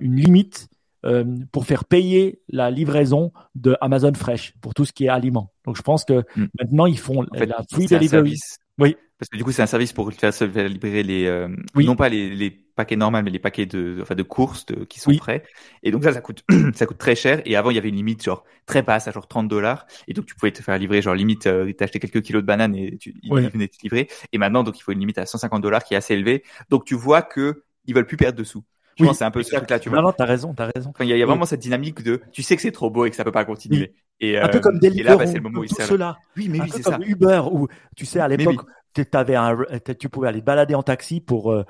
une 0.00 0.16
limite 0.16 0.68
euh, 1.04 1.24
pour 1.52 1.66
faire 1.66 1.84
payer 1.84 2.40
la 2.48 2.70
livraison 2.70 3.32
de 3.54 3.76
Amazon 3.80 4.12
Fresh 4.14 4.54
pour 4.60 4.74
tout 4.74 4.84
ce 4.84 4.92
qui 4.92 5.06
est 5.06 5.08
aliments. 5.08 5.52
Donc 5.64 5.76
je 5.76 5.82
pense 5.82 6.04
que 6.04 6.24
hmm. 6.36 6.46
maintenant 6.58 6.86
ils 6.86 6.98
font 6.98 7.22
la 7.32 7.62
free 7.70 7.86
delivery. 7.86 8.38
Oui. 8.78 8.96
Parce 9.18 9.28
que 9.28 9.36
du 9.36 9.44
coup, 9.44 9.52
c'est 9.52 9.62
un 9.62 9.66
service 9.66 9.92
pour 9.92 10.12
faire 10.12 10.34
se 10.34 10.44
livrer 10.44 11.04
les, 11.04 11.26
euh, 11.26 11.48
non 11.76 11.94
pas 11.94 12.08
les, 12.08 12.34
les 12.34 12.50
paquets 12.50 12.96
normaux, 12.96 13.22
mais 13.22 13.30
les 13.30 13.38
paquets 13.38 13.64
de, 13.64 13.98
enfin, 14.02 14.16
de 14.16 14.22
courses 14.24 14.66
de, 14.66 14.84
qui 14.84 14.98
sont 14.98 15.14
frais. 15.14 15.44
Et 15.84 15.92
donc 15.92 16.02
ça, 16.02 16.12
ça 16.12 16.20
coûte, 16.20 16.44
ça 16.74 16.84
coûte 16.84 16.98
très 16.98 17.14
cher. 17.14 17.40
Et 17.44 17.54
avant, 17.54 17.70
il 17.70 17.76
y 17.76 17.78
avait 17.78 17.88
une 17.88 17.96
limite 17.96 18.24
genre 18.24 18.44
très 18.66 18.82
basse, 18.82 19.06
à 19.06 19.12
genre 19.12 19.28
30 19.28 19.46
dollars. 19.46 19.86
Et 20.08 20.14
donc 20.14 20.26
tu 20.26 20.34
pouvais 20.34 20.50
te 20.50 20.62
faire 20.62 20.76
livrer 20.78 21.00
genre 21.00 21.14
limite, 21.14 21.46
euh, 21.46 21.72
t'achetais 21.72 22.00
quelques 22.00 22.22
kilos 22.22 22.42
de 22.42 22.46
bananes 22.46 22.74
et 22.74 22.96
tu, 22.98 23.14
ils 23.22 23.32
venaient 23.32 23.68
te 23.68 23.80
livrer. 23.82 24.08
Et 24.32 24.38
maintenant, 24.38 24.64
donc 24.64 24.78
il 24.78 24.82
faut 24.82 24.92
une 24.92 25.00
limite 25.00 25.18
à 25.18 25.26
150 25.26 25.62
dollars 25.62 25.84
qui 25.84 25.94
est 25.94 25.96
assez 25.96 26.14
élevée. 26.14 26.42
Donc 26.70 26.84
tu 26.84 26.96
vois 26.96 27.22
que 27.22 27.62
ils 27.86 27.94
veulent 27.94 28.06
plus 28.06 28.16
perdre 28.16 28.38
de 28.38 28.44
sous. 28.44 28.64
Je 28.96 29.02
oui, 29.02 29.08
pense 29.08 29.18
c'est 29.18 29.24
un 29.24 29.30
peu 29.30 29.42
ce 29.42 29.54
truc-là, 29.54 29.78
tu 29.78 29.88
vois. 29.88 29.98
Non, 29.98 30.08
non, 30.08 30.12
t'as 30.16 30.24
raison, 30.24 30.54
t'as 30.54 30.70
raison. 30.74 30.92
il 31.00 31.06
y, 31.06 31.22
a 31.22 31.26
vraiment 31.26 31.46
cette 31.46 31.60
dynamique 31.60 32.02
de, 32.02 32.20
tu 32.32 32.42
sais 32.42 32.56
que 32.56 32.62
c'est 32.62 32.72
trop 32.72 32.90
beau 32.90 33.06
et 33.06 33.10
que 33.10 33.16
ça 33.16 33.24
peut 33.24 33.32
pas 33.32 33.44
continuer. 33.44 33.94
Et, 34.20 34.38
un 34.38 34.48
peu 34.48 34.60
comme 34.60 34.78
Deliveroo, 34.78 35.00
et 35.00 35.10
là, 35.10 35.16
bah, 35.16 35.26
c'est 35.26 35.34
le 35.34 35.40
moment 35.40 35.60
où 35.60 35.66
cela. 35.66 36.16
Oui, 36.36 36.48
mais 36.48 36.60
oui, 36.60 36.70
c'est 36.72 36.82
ça. 36.82 36.98
Uber, 37.04 37.42
où, 37.50 37.66
tu 37.96 38.06
sais, 38.06 38.20
à 38.20 38.28
l'époque, 38.28 38.64
un, 38.98 39.56
tu 39.98 40.08
pouvais 40.08 40.28
aller 40.28 40.40
balader 40.40 40.74
en 40.74 40.82
taxi 40.82 41.20
pour 41.20 41.52
euh, 41.52 41.64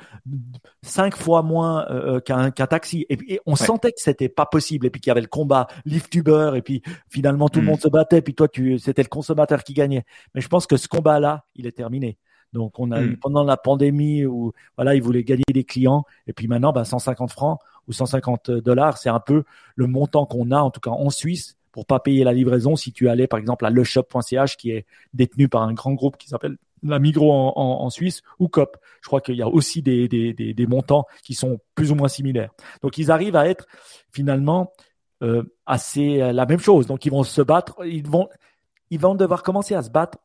cinq 0.83 1.17
fois 1.17 1.43
moins 1.43 1.87
euh, 1.91 2.17
euh, 2.17 2.21
qu'un 2.21 2.51
qu'un 2.51 2.67
taxi. 2.67 3.07
Et, 3.09 3.41
on 3.47 3.57
sentait 3.57 3.93
que 3.93 4.01
c'était 4.01 4.29
pas 4.29 4.47
possible. 4.47 4.87
Et 4.87 4.91
puis 4.91 5.01
qu'il 5.01 5.11
y 5.11 5.13
avait 5.13 5.21
le 5.21 5.27
combat 5.27 5.67
Lyft 5.85 6.15
Uber. 6.15 6.53
Et 6.57 6.63
puis 6.63 6.83
finalement 7.09 7.49
tout 7.49 7.61
le 7.61 7.67
hmm. 7.67 7.71
monde 7.71 7.81
se 7.81 7.89
battait. 7.89 8.19
Et 8.19 8.23
puis 8.23 8.35
toi, 8.35 8.49
tu, 8.49 8.79
c'était 8.79 9.03
le 9.03 9.09
consommateur 9.09 9.63
qui 9.65 9.75
gagnait. 9.75 10.05
Mais 10.35 10.41
je 10.41 10.49
pense 10.49 10.67
que 10.67 10.77
ce 10.77 10.89
combat-là, 10.89 11.45
il 11.55 11.67
est 11.67 11.73
terminé. 11.73 12.19
Donc 12.55 12.79
on 12.79 12.91
a 12.93 13.03
eu 13.03 13.11
hmm. 13.11 13.17
pendant 13.17 13.45
la 13.45 13.57
pandémie 13.57 14.25
où 14.25 14.53
voilà, 14.77 14.95
ils 14.95 15.03
voulaient 15.03 15.25
gagner 15.25 15.45
des 15.53 15.65
clients. 15.65 16.05
Et 16.27 16.33
puis 16.33 16.49
maintenant, 16.49 16.73
bah, 16.73 16.85
150 16.85 17.31
francs 17.31 17.61
ou 17.89 17.93
150 17.93 18.51
dollars, 18.51 18.97
c'est 18.97 19.11
un 19.11 19.21
peu 19.21 19.45
le 19.77 19.87
montant 19.87 20.25
qu'on 20.25 20.51
a 20.51 20.59
en 20.59 20.71
tout 20.71 20.81
cas 20.81 20.91
en 20.91 21.11
Suisse 21.11 21.57
pour 21.73 21.87
pas 21.87 21.99
payer 21.99 22.25
la 22.25 22.33
livraison 22.33 22.77
si 22.77 22.93
tu 22.93 23.09
allais 23.09 23.27
par 23.27 23.41
exemple 23.41 23.67
à 23.67 23.71
leshop.ch 23.71 24.57
qui 24.57 24.71
est 24.71 24.87
détenu 25.13 25.49
par 25.49 25.63
un 25.63 25.75
grand 25.75 25.93
groupe 25.93 26.17
qui 26.17 26.29
s'appelle 26.29 26.57
la 26.85 26.99
Migros 26.99 27.33
en, 27.57 27.91
Suisse 27.91 28.23
ou 28.39 28.49
COP. 28.49 28.77
Je 29.01 29.09
crois 29.09 29.21
qu'il 29.21 29.37
y 29.37 29.43
a 29.43 29.49
aussi 29.49 29.83
des, 29.83 30.07
des, 30.09 30.67
montants 30.67 31.07
qui 31.23 31.35
sont 31.35 31.59
plus 31.75 31.91
ou 31.91 31.95
moins 31.95 32.09
similaires. 32.09 32.51
Donc 32.83 32.99
ils 32.99 33.11
arrivent 33.11 33.37
à 33.37 33.49
être 33.49 33.67
finalement 34.13 34.73
euh, 35.23 35.43
assez 35.67 36.21
euh, 36.21 36.33
la 36.33 36.47
même 36.47 36.61
chose. 36.61 36.87
Donc 36.87 37.07
ils 37.07 37.11
vont 37.11 37.23
se 37.23 37.43
battre, 37.43 37.77
ils 37.87 38.07
vont, 38.07 38.29
ils 38.91 39.01
vont 39.01 39.15
devoir 39.15 39.43
commencer 39.43 39.75
à 39.75 39.83
se 39.83 39.91
battre 39.91 40.19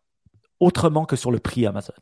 autrement 0.60 1.06
que 1.06 1.16
sur 1.16 1.32
le 1.32 1.40
prix 1.40 1.66
Amazon. 1.66 1.94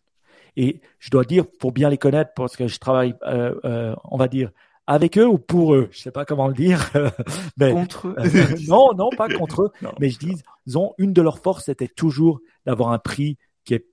Et 0.55 0.81
je 0.99 1.09
dois 1.09 1.23
dire, 1.23 1.45
pour 1.59 1.71
bien 1.71 1.89
les 1.89 1.97
connaître, 1.97 2.31
parce 2.35 2.55
que 2.55 2.67
je 2.67 2.79
travaille, 2.79 3.15
euh, 3.23 3.95
on 4.05 4.17
va 4.17 4.27
dire, 4.27 4.51
avec 4.87 5.17
eux 5.17 5.27
ou 5.27 5.37
pour 5.37 5.75
eux, 5.75 5.89
je 5.91 5.99
sais 5.99 6.11
pas 6.11 6.25
comment 6.25 6.47
le 6.47 6.53
dire. 6.53 6.91
mais, 7.57 7.71
contre 7.71 8.07
eux. 8.07 8.15
non, 8.67 8.93
non, 8.93 9.09
pas 9.09 9.27
contre 9.27 9.63
eux. 9.63 9.71
mais 9.99 10.09
je 10.09 10.17
dis, 10.17 10.41
ont 10.75 10.93
une 10.97 11.13
de 11.13 11.21
leurs 11.21 11.39
forces, 11.39 11.65
c'était 11.65 11.87
toujours 11.87 12.39
d'avoir 12.65 12.91
un 12.91 12.99
prix 12.99 13.37
qui 13.65 13.73
est 13.73 13.85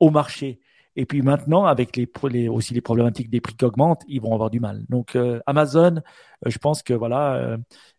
au 0.00 0.10
marché. 0.10 0.60
Et 0.96 1.06
puis 1.06 1.22
maintenant, 1.22 1.66
avec 1.66 1.96
les, 1.96 2.48
aussi 2.48 2.74
les 2.74 2.80
problématiques 2.80 3.30
des 3.30 3.40
prix 3.40 3.54
qui 3.54 3.64
augmentent, 3.64 4.02
ils 4.08 4.20
vont 4.20 4.34
avoir 4.34 4.50
du 4.50 4.60
mal. 4.60 4.84
Donc 4.88 5.14
euh, 5.14 5.40
Amazon, 5.46 5.96
euh, 5.96 6.50
je 6.50 6.58
pense 6.58 6.82
que 6.82 6.92
voilà, 6.92 7.56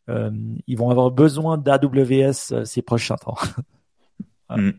euh, 0.09 0.32
ils 0.68 0.78
vont 0.78 0.89
avoir 0.89 1.09
besoin 1.09 1.57
d'AWS 1.57 2.66
ces 2.66 2.82
prochains 2.82 3.16
temps. 3.16 3.38
Mm. 4.53 4.72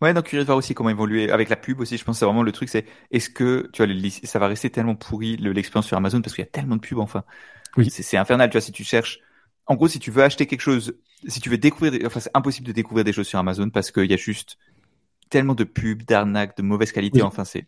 Ouais, 0.00 0.14
donc 0.14 0.24
curieux 0.24 0.44
de 0.44 0.46
voir 0.46 0.56
aussi 0.56 0.74
comment 0.74 0.88
évoluer 0.88 1.30
avec 1.30 1.50
la 1.50 1.56
pub 1.56 1.80
aussi. 1.80 1.98
Je 1.98 2.04
pense 2.04 2.16
que 2.16 2.20
c'est 2.20 2.24
vraiment 2.24 2.42
le 2.42 2.52
truc, 2.52 2.68
c'est 2.70 2.86
est-ce 3.10 3.28
que 3.28 3.68
tu 3.72 3.84
vois, 3.84 4.10
ça 4.24 4.38
va 4.38 4.48
rester 4.48 4.70
tellement 4.70 4.94
pourri 4.94 5.36
l'expérience 5.36 5.86
sur 5.86 5.96
Amazon 5.96 6.22
parce 6.22 6.34
qu'il 6.34 6.42
y 6.42 6.48
a 6.48 6.50
tellement 6.50 6.76
de 6.76 6.80
pubs. 6.80 6.98
Enfin, 6.98 7.24
oui, 7.76 7.90
c'est 7.90 8.16
infernal. 8.16 8.48
Tu 8.48 8.54
vois, 8.54 8.62
si 8.62 8.72
tu 8.72 8.82
cherches, 8.82 9.20
en 9.66 9.74
gros, 9.74 9.88
si 9.88 9.98
tu 9.98 10.10
veux 10.10 10.22
acheter 10.22 10.46
quelque 10.46 10.62
chose, 10.62 10.94
si 11.28 11.40
tu 11.40 11.50
veux 11.50 11.58
découvrir, 11.58 12.00
enfin, 12.06 12.20
c'est 12.20 12.30
impossible 12.34 12.66
de 12.66 12.72
découvrir 12.72 13.04
des 13.04 13.12
choses 13.12 13.28
sur 13.28 13.38
Amazon 13.38 13.68
parce 13.68 13.90
qu'il 13.90 14.10
y 14.10 14.14
a 14.14 14.16
juste 14.16 14.56
tellement 15.28 15.54
de 15.54 15.64
pubs, 15.64 16.02
d'arnaques, 16.02 16.56
de 16.56 16.62
mauvaise 16.62 16.92
qualité. 16.92 17.22
Enfin, 17.22 17.44
c'est 17.44 17.66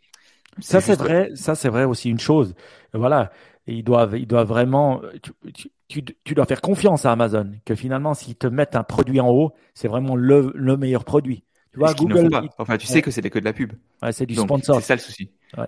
ça, 0.61 0.81
c'est 0.81 0.99
vrai. 0.99 1.31
Ça, 1.35 1.55
c'est 1.55 1.69
vrai 1.69 1.85
aussi 1.85 2.11
une 2.11 2.21
chose. 2.21 2.55
Voilà, 2.93 3.31
ils 3.67 3.85
doivent, 3.85 4.19
ils 4.19 4.27
doivent 4.27 4.49
vraiment. 4.49 5.01
Tu, 5.23 5.71
tu, 5.89 6.05
tu, 6.25 6.35
dois 6.35 6.47
faire 6.47 6.61
confiance 6.61 7.07
à 7.07 7.13
Amazon 7.13 7.53
que 7.65 7.75
finalement, 7.75 8.15
s'ils 8.15 8.37
te 8.37 8.47
mettent 8.47 8.77
un 8.77 8.83
produit 8.83 9.21
en 9.21 9.29
haut, 9.29 9.53
c'est 9.75 9.89
vraiment 9.89 10.17
le, 10.17 10.53
le 10.55 10.77
meilleur 10.77 11.05
produit. 11.05 11.45
Tu 11.73 11.79
vois, 11.79 11.95
Google. 11.95 12.29
Enfin, 12.59 12.77
tu 12.77 12.87
sais 12.87 13.03
que 13.03 13.11
c'est 13.11 13.23
que 13.23 13.39
de 13.39 13.45
la 13.45 13.53
pub. 13.53 13.73
Ouais, 14.03 14.13
c'est 14.13 14.27
du 14.27 14.35
sponsor. 14.35 14.77
C'est 14.77 14.87
ça 14.87 14.95
le 14.95 15.01
souci. 15.01 15.31
Ouais, 15.57 15.67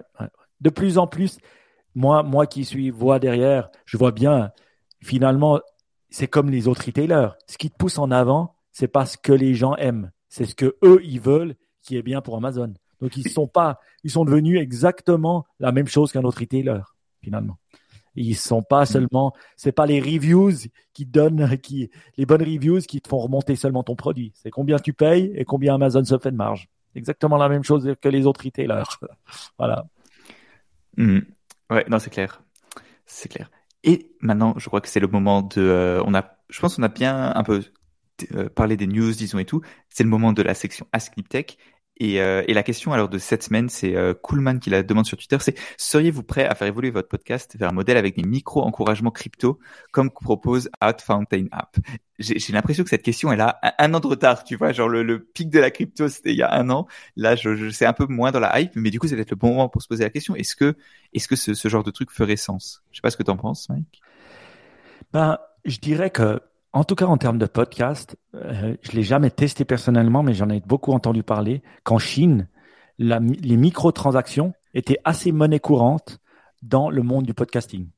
de 0.61 0.71
plus 0.71 0.99
en 0.99 1.07
plus, 1.07 1.39
moi, 1.95 2.23
moi 2.23 2.47
qui 2.47 2.65
suis 2.65 2.91
voix 2.91 3.19
derrière, 3.19 3.71
je 3.87 3.97
vois 3.97 4.13
bien. 4.13 4.53
Finalement, 5.03 5.61
c'est 6.11 6.29
comme 6.29 6.51
les 6.51 6.69
autres 6.69 6.85
retailers. 6.87 7.37
Ce 7.47 7.59
qui 7.59 7.71
te 7.71 7.77
pousse 7.77 7.99
en 7.99 8.11
avant, 8.11 8.55
c'est 8.73 8.89
pas 8.89 9.07
ce 9.07 9.17
que 9.17 9.33
les 9.33 9.55
gens 9.55 9.75
aiment, 9.77 10.11
c'est 10.29 10.45
ce 10.45 10.55
que 10.55 10.77
eux 10.83 11.01
ils 11.05 11.21
veulent 11.21 11.55
qui 11.83 11.97
est 11.97 12.03
bien 12.03 12.21
pour 12.21 12.37
Amazon. 12.37 12.75
Donc 13.01 13.17
ils 13.17 13.29
sont 13.29 13.47
pas, 13.47 13.81
ils 14.03 14.11
sont 14.11 14.25
devenus 14.25 14.61
exactement 14.61 15.47
la 15.61 15.73
même 15.73 15.87
chose 15.87 16.13
qu'un 16.13 16.25
autre 16.25 16.41
retailer 16.41 16.81
finalement. 17.23 17.59
Ils 18.17 18.37
sont 18.37 18.63
pas 18.63 18.83
mm. 18.83 18.87
seulement, 18.87 19.33
c'est 19.57 19.73
pas 19.73 19.87
les 19.87 20.01
reviews 20.01 20.69
qui 20.93 21.07
donnent, 21.07 21.59
qui 21.59 21.91
les 22.17 22.27
bonnes 22.27 22.43
reviews 22.43 22.81
qui 22.81 23.01
te 23.01 23.09
font 23.09 23.19
remonter 23.19 23.57
seulement 23.57 23.83
ton 23.83 23.97
produit. 23.97 24.33
C'est 24.35 24.51
combien 24.51 24.79
tu 24.79 24.93
payes 24.93 25.33
et 25.35 25.45
combien 25.45 25.75
Amazon 25.75 26.05
se 26.05 26.19
fait 26.19 26.31
de 26.31 26.37
marge. 26.37 26.69
Exactement 26.95 27.37
la 27.37 27.49
même 27.49 27.65
chose 27.65 27.93
que 28.01 28.09
les 28.09 28.27
autres 28.27 28.45
retailers. 28.45 28.85
voilà. 29.59 29.87
Mm. 30.97 31.21
Ouais, 31.71 31.85
non, 31.89 31.99
c'est 31.99 32.11
clair, 32.11 32.43
c'est 33.07 33.29
clair. 33.29 33.51
Et 33.83 34.13
maintenant, 34.21 34.55
je 34.57 34.67
crois 34.67 34.81
que 34.81 34.89
c'est 34.89 35.01
le 35.01 35.09
moment 35.09 35.43
de, 35.43 35.61
euh, 35.61 36.03
on 36.07 36.15
a, 36.15 36.39
je 36.49 36.61
pense 36.61 36.77
qu'on 36.77 36.83
a 36.83 36.89
bien 36.89 37.35
un 37.35 37.43
peu 37.43 37.63
euh, 38.35 38.49
parlé 38.49 38.77
des 38.77 38.87
news, 38.87 39.13
disons 39.13 39.39
et 39.39 39.45
tout. 39.45 39.61
C'est 39.91 40.05
le 40.05 40.09
moment 40.09 40.33
de 40.33 40.43
la 40.43 40.55
section 40.55 40.87
Ask 40.93 41.15
Tech. 41.29 41.57
Et, 41.99 42.21
euh, 42.21 42.43
et, 42.49 42.55
la 42.55 42.65
question 42.65 42.93
alors 42.93 43.09
de 43.09 43.19
cette 43.19 43.45
semaine, 43.45 43.69
c'est 43.69 43.95
euh, 43.95 44.15
Coolman 44.15 44.59
qui 44.59 44.69
la 44.69 44.83
demande 44.83 45.07
sur 45.07 45.17
Twitter, 45.17 45.37
c'est 45.41 45.57
seriez-vous 45.77 46.25
prêt 46.25 46.45
à 46.45 46.55
faire 46.57 46.67
évoluer 46.67 46.91
votre 46.91 47.09
podcast 47.09 47.57
vers 47.57 47.71
un 47.71 47.73
modèle 47.73 47.97
avec 47.97 48.17
des 48.17 48.25
micro-encouragements 48.25 49.13
crypto 49.13 49.61
comme 49.93 50.11
propose 50.11 50.71
Out 50.85 51.01
Fountain 51.01 51.47
App? 51.53 51.77
J'ai 52.19 52.53
l'impression 52.53 52.83
que 52.83 52.91
cette 52.91 53.03
question 53.03 53.33
est 53.33 53.37
là 53.37 53.61
un, 53.79 53.95
an 53.95 54.01
de 54.01 54.07
retard, 54.09 54.43
tu 54.43 54.57
vois, 54.57 54.73
genre 54.73 54.89
le, 54.89 55.21
pic 55.21 55.51
de 55.51 55.61
la 55.61 55.71
crypto 55.71 56.09
c'était 56.09 56.31
il 56.31 56.37
y 56.37 56.43
a 56.43 56.53
un 56.53 56.69
an, 56.71 56.87
là 57.17 57.37
je, 57.37 57.55
je 57.55 57.71
c'est 57.71 57.87
un 57.87 57.93
peu 57.93 58.07
moins 58.07 58.33
dans 58.33 58.41
la 58.41 58.61
hype, 58.61 58.73
mais 58.75 58.91
du 58.91 58.99
coup 58.99 59.07
c'est 59.07 59.15
peut-être 59.15 59.31
le 59.31 59.37
bon 59.37 59.51
moment 59.51 59.69
pour 59.69 59.83
se 59.83 59.89
poser 59.89 60.03
la 60.03 60.11
question. 60.11 60.35
Est-ce 60.35 60.57
que 60.57 60.77
est-ce 61.13 61.29
que 61.29 61.37
ce, 61.37 61.55
ce, 61.55 61.69
genre 61.69 61.85
de 61.85 61.93
truc 61.93 62.11
ferait 62.11 62.37
sens? 62.37 62.83
Je 62.91 62.97
sais 62.97 63.03
pas 63.03 63.11
ce 63.11 63.17
que 63.17 63.23
tu 63.23 63.31
en 63.31 63.37
penses, 63.37 63.69
Mike. 63.69 64.01
Ben, 65.13 65.39
je 65.65 65.79
dirais 65.79 66.11
que 66.11 66.41
en 66.75 66.83
tout 66.83 66.97
cas, 66.97 67.07
en 67.07 67.17
termes 67.17 67.39
de 67.39 67.47
podcast, 67.47 68.17
euh, 68.35 68.77
je 68.83 68.93
l'ai 68.93 69.05
jamais 69.05 69.31
testé 69.31 69.65
personnellement, 69.65 70.25
mais 70.25 70.35
j'en 70.35 70.51
ai 70.51 70.61
beaucoup 70.61 70.93
entendu 70.93 71.23
parler 71.23 71.63
qu'en 71.85 71.99
Chine, 71.99 72.49
les 72.99 73.57
microtransactions 73.57 74.55
étaient 74.75 74.99
assez 75.05 75.31
monnaie 75.31 75.61
courante 75.61 76.19
dans 76.63 76.91
le 76.91 77.03
monde 77.03 77.27
du 77.27 77.33
podcasting. 77.33 77.89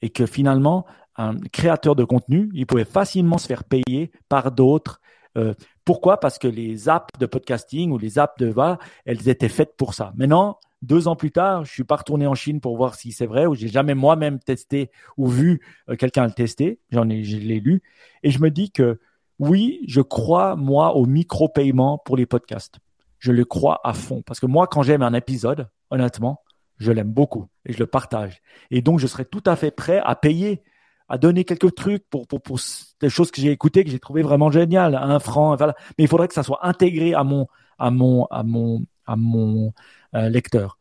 Et 0.00 0.10
que 0.10 0.26
finalement, 0.26 0.86
un 1.16 1.36
créateur 1.52 1.96
de 1.96 2.04
contenu, 2.04 2.50
il 2.54 2.66
pouvait 2.66 2.84
facilement 2.84 3.36
se 3.36 3.48
faire 3.48 3.64
payer 3.64 4.12
par 4.28 4.52
d'autres. 4.52 5.00
Euh, 5.36 5.54
pourquoi? 5.84 6.20
Parce 6.20 6.38
que 6.38 6.48
les 6.48 6.88
apps 6.88 7.18
de 7.18 7.26
podcasting 7.26 7.90
ou 7.90 7.98
les 7.98 8.20
apps 8.20 8.38
de 8.38 8.46
va, 8.46 8.78
elles 9.06 9.28
étaient 9.28 9.48
faites 9.48 9.76
pour 9.76 9.92
ça. 9.92 10.12
Maintenant, 10.14 10.60
deux 10.82 11.08
ans 11.08 11.16
plus 11.16 11.30
tard, 11.30 11.64
je 11.64 11.72
suis 11.72 11.84
pas 11.84 11.96
retourné 11.96 12.26
en 12.26 12.34
Chine 12.34 12.60
pour 12.60 12.76
voir 12.76 12.94
si 12.94 13.12
c'est 13.12 13.26
vrai 13.26 13.46
ou 13.46 13.54
j'ai 13.54 13.68
jamais 13.68 13.94
moi-même 13.94 14.38
testé 14.38 14.90
ou 15.16 15.28
vu 15.28 15.60
euh, 15.88 15.96
quelqu'un 15.96 16.26
le 16.26 16.32
tester. 16.32 16.80
J'en 16.90 17.08
ai, 17.08 17.22
je 17.22 17.36
l'ai 17.36 17.60
lu 17.60 17.82
et 18.22 18.30
je 18.30 18.40
me 18.40 18.50
dis 18.50 18.70
que 18.70 19.00
oui, 19.38 19.80
je 19.88 20.00
crois 20.00 20.56
moi 20.56 20.96
au 20.96 21.06
micro-paiement 21.06 21.98
pour 21.98 22.16
les 22.16 22.26
podcasts. 22.26 22.78
Je 23.18 23.32
le 23.32 23.44
crois 23.44 23.80
à 23.84 23.92
fond 23.92 24.22
parce 24.22 24.40
que 24.40 24.46
moi, 24.46 24.66
quand 24.66 24.82
j'aime 24.82 25.02
un 25.02 25.12
épisode, 25.14 25.68
honnêtement, 25.90 26.42
je 26.78 26.92
l'aime 26.92 27.12
beaucoup 27.12 27.46
et 27.66 27.72
je 27.72 27.78
le 27.78 27.86
partage. 27.86 28.40
Et 28.70 28.80
donc, 28.80 28.98
je 28.98 29.06
serais 29.06 29.26
tout 29.26 29.42
à 29.46 29.56
fait 29.56 29.70
prêt 29.70 30.00
à 30.02 30.14
payer, 30.14 30.62
à 31.08 31.18
donner 31.18 31.44
quelques 31.44 31.74
trucs 31.74 32.08
pour, 32.08 32.26
pour, 32.26 32.40
pour 32.40 32.58
des 33.00 33.10
choses 33.10 33.30
que 33.30 33.40
j'ai 33.40 33.50
écoutées, 33.50 33.84
que 33.84 33.90
j'ai 33.90 33.98
trouvé 33.98 34.22
vraiment 34.22 34.50
géniales, 34.50 34.94
un 34.94 35.18
franc, 35.18 35.54
voilà. 35.56 35.74
Mais 35.98 36.04
il 36.04 36.08
faudrait 36.08 36.28
que 36.28 36.34
ça 36.34 36.42
soit 36.42 36.66
intégré 36.66 37.12
à 37.12 37.24
mon, 37.24 37.46
à 37.78 37.90
mon, 37.90 38.26
à 38.30 38.42
mon, 38.42 38.84
à 39.06 39.16
mon, 39.16 39.72
euh, 40.14 40.28
lecteur. 40.28 40.78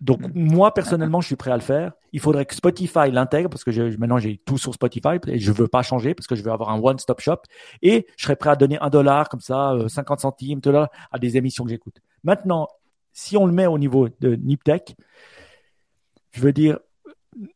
donc 0.00 0.20
moi 0.34 0.74
personnellement, 0.74 1.20
je 1.20 1.28
suis 1.28 1.36
prêt 1.36 1.50
à 1.50 1.56
le 1.56 1.62
faire. 1.62 1.92
Il 2.12 2.20
faudrait 2.20 2.44
que 2.44 2.54
Spotify 2.54 3.10
l'intègre 3.10 3.48
parce 3.48 3.64
que 3.64 3.96
maintenant 3.98 4.18
j'ai 4.18 4.38
tout 4.44 4.58
sur 4.58 4.74
Spotify 4.74 5.18
et 5.26 5.38
je 5.38 5.52
veux 5.52 5.68
pas 5.68 5.82
changer 5.82 6.14
parce 6.14 6.26
que 6.26 6.34
je 6.34 6.42
veux 6.42 6.52
avoir 6.52 6.70
un 6.70 6.78
one-stop 6.78 7.20
shop 7.20 7.40
et 7.82 8.06
je 8.16 8.24
serais 8.24 8.36
prêt 8.36 8.50
à 8.50 8.56
donner 8.56 8.78
un 8.80 8.90
dollar 8.90 9.28
comme 9.28 9.40
ça, 9.40 9.74
50 9.88 10.18
euh, 10.18 10.20
centimes, 10.20 10.60
à 11.10 11.18
des 11.18 11.36
émissions 11.36 11.64
que 11.64 11.70
j'écoute. 11.70 11.96
Maintenant, 12.24 12.68
si 13.12 13.36
on 13.36 13.46
le 13.46 13.52
met 13.52 13.66
au 13.66 13.78
niveau 13.78 14.08
de 14.20 14.34
Niptech, 14.34 14.94
je 16.32 16.40
veux 16.42 16.52
dire, 16.52 16.78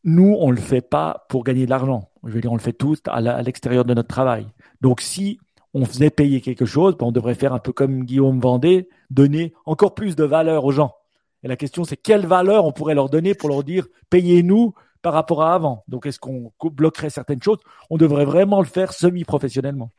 nous, 0.03 0.35
on 0.39 0.51
le 0.51 0.57
fait 0.57 0.81
pas 0.81 1.25
pour 1.29 1.43
gagner 1.43 1.65
de 1.65 1.69
l'argent. 1.69 2.09
Je 2.23 2.31
veux 2.31 2.41
dire, 2.41 2.51
on 2.51 2.55
le 2.55 2.61
fait 2.61 2.73
tous 2.73 2.99
à 3.07 3.41
l'extérieur 3.41 3.85
de 3.85 3.93
notre 3.93 4.07
travail. 4.07 4.47
Donc, 4.81 5.01
si 5.01 5.39
on 5.73 5.85
faisait 5.85 6.09
payer 6.09 6.41
quelque 6.41 6.65
chose, 6.65 6.97
ben, 6.97 7.07
on 7.07 7.11
devrait 7.11 7.35
faire 7.35 7.53
un 7.53 7.59
peu 7.59 7.71
comme 7.71 8.03
Guillaume 8.03 8.39
Vendée, 8.39 8.89
donner 9.09 9.53
encore 9.65 9.95
plus 9.95 10.15
de 10.15 10.23
valeur 10.23 10.65
aux 10.65 10.71
gens. 10.71 10.95
Et 11.43 11.47
la 11.47 11.55
question, 11.55 11.83
c'est 11.83 11.97
quelle 11.97 12.25
valeur 12.25 12.65
on 12.65 12.71
pourrait 12.71 12.95
leur 12.95 13.09
donner 13.09 13.33
pour 13.33 13.49
leur 13.49 13.63
dire 13.63 13.87
payez-nous 14.09 14.73
par 15.01 15.13
rapport 15.13 15.41
à 15.41 15.55
avant. 15.55 15.83
Donc, 15.87 16.05
est-ce 16.05 16.19
qu'on 16.19 16.51
bloquerait 16.63 17.09
certaines 17.09 17.41
choses? 17.41 17.57
On 17.89 17.97
devrait 17.97 18.25
vraiment 18.25 18.59
le 18.59 18.67
faire 18.67 18.93
semi-professionnellement. 18.93 19.91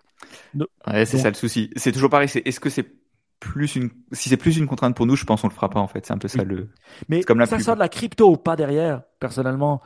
Ouais, 0.86 1.04
c'est 1.04 1.18
ça 1.18 1.28
le 1.28 1.34
souci. 1.34 1.70
C'est 1.74 1.90
toujours 1.90 2.10
pareil. 2.10 2.28
C'est 2.28 2.46
est-ce 2.46 2.60
que 2.60 2.70
c'est 2.70 2.86
plus 3.40 3.74
une, 3.74 3.90
si 4.12 4.28
c'est 4.28 4.36
plus 4.36 4.56
une 4.56 4.68
contrainte 4.68 4.94
pour 4.94 5.04
nous, 5.04 5.16
je 5.16 5.24
pense 5.24 5.40
qu'on 5.40 5.48
le 5.48 5.52
fera 5.52 5.68
pas 5.68 5.80
en 5.80 5.88
fait. 5.88 6.06
C'est 6.06 6.12
un 6.12 6.18
peu 6.18 6.28
ça 6.28 6.44
le. 6.44 6.70
Mais 7.08 7.24
comme 7.24 7.40
la 7.40 7.46
ça 7.46 7.58
sort 7.58 7.74
de 7.74 7.80
la 7.80 7.88
crypto 7.88 8.30
ou 8.30 8.36
pas 8.36 8.54
derrière, 8.54 9.02
personnellement, 9.18 9.82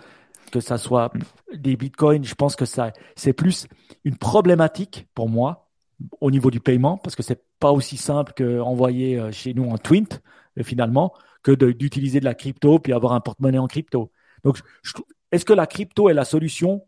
que 0.52 0.60
ça 0.60 0.76
soit 0.76 1.10
mm. 1.14 1.56
des 1.56 1.76
bitcoins, 1.76 2.24
je 2.24 2.34
pense 2.34 2.54
que 2.54 2.66
ça, 2.66 2.92
c'est 3.14 3.32
plus 3.32 3.66
une 4.04 4.18
problématique 4.18 5.08
pour 5.14 5.30
moi 5.30 5.65
au 6.20 6.30
niveau 6.30 6.50
du 6.50 6.60
paiement 6.60 6.98
parce 6.98 7.16
que 7.16 7.22
c'est 7.22 7.42
pas 7.58 7.72
aussi 7.72 7.96
simple 7.96 8.32
que 8.34 8.60
envoyer 8.60 9.18
euh, 9.18 9.32
chez 9.32 9.54
nous 9.54 9.68
en 9.68 9.78
Twint 9.78 10.20
euh, 10.58 10.62
finalement 10.62 11.12
que 11.42 11.52
d'utiliser 11.52 12.20
de, 12.20 12.24
la 12.24 12.34
crypto 12.34 12.78
puis 12.78 12.92
avoir 12.92 13.12
un 13.12 13.20
porte-monnaie 13.20 13.58
en 13.58 13.68
crypto. 13.68 14.10
Donc, 14.42 14.58
est-ce 15.30 15.44
que 15.44 15.52
la 15.52 15.66
crypto 15.66 16.08
est 16.08 16.14
la 16.14 16.24
solution? 16.24 16.84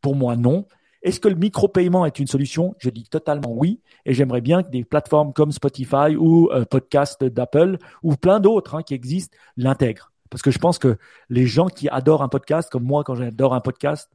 Pour 0.00 0.14
moi, 0.14 0.36
non. 0.36 0.66
Est-ce 1.02 1.18
que 1.18 1.26
le 1.26 1.34
micro-paiement 1.34 2.06
est 2.06 2.20
une 2.20 2.28
solution? 2.28 2.76
Je 2.78 2.90
dis 2.90 3.08
totalement 3.08 3.52
oui. 3.52 3.80
Et 4.06 4.14
j'aimerais 4.14 4.40
bien 4.40 4.62
que 4.62 4.70
des 4.70 4.84
plateformes 4.84 5.32
comme 5.32 5.50
Spotify 5.50 6.14
ou 6.16 6.48
euh, 6.52 6.64
Podcast 6.64 7.24
d'Apple 7.24 7.78
ou 8.04 8.14
plein 8.14 8.38
d'autres 8.38 8.76
hein, 8.76 8.82
qui 8.84 8.94
existent 8.94 9.36
l'intègrent. 9.56 10.12
Parce 10.30 10.42
que 10.42 10.52
je 10.52 10.58
pense 10.58 10.78
que 10.78 10.96
les 11.28 11.46
gens 11.46 11.66
qui 11.66 11.88
adorent 11.88 12.22
un 12.22 12.28
podcast, 12.28 12.70
comme 12.70 12.84
moi 12.84 13.02
quand 13.02 13.16
j'adore 13.16 13.52
un 13.52 13.60
podcast, 13.60 14.10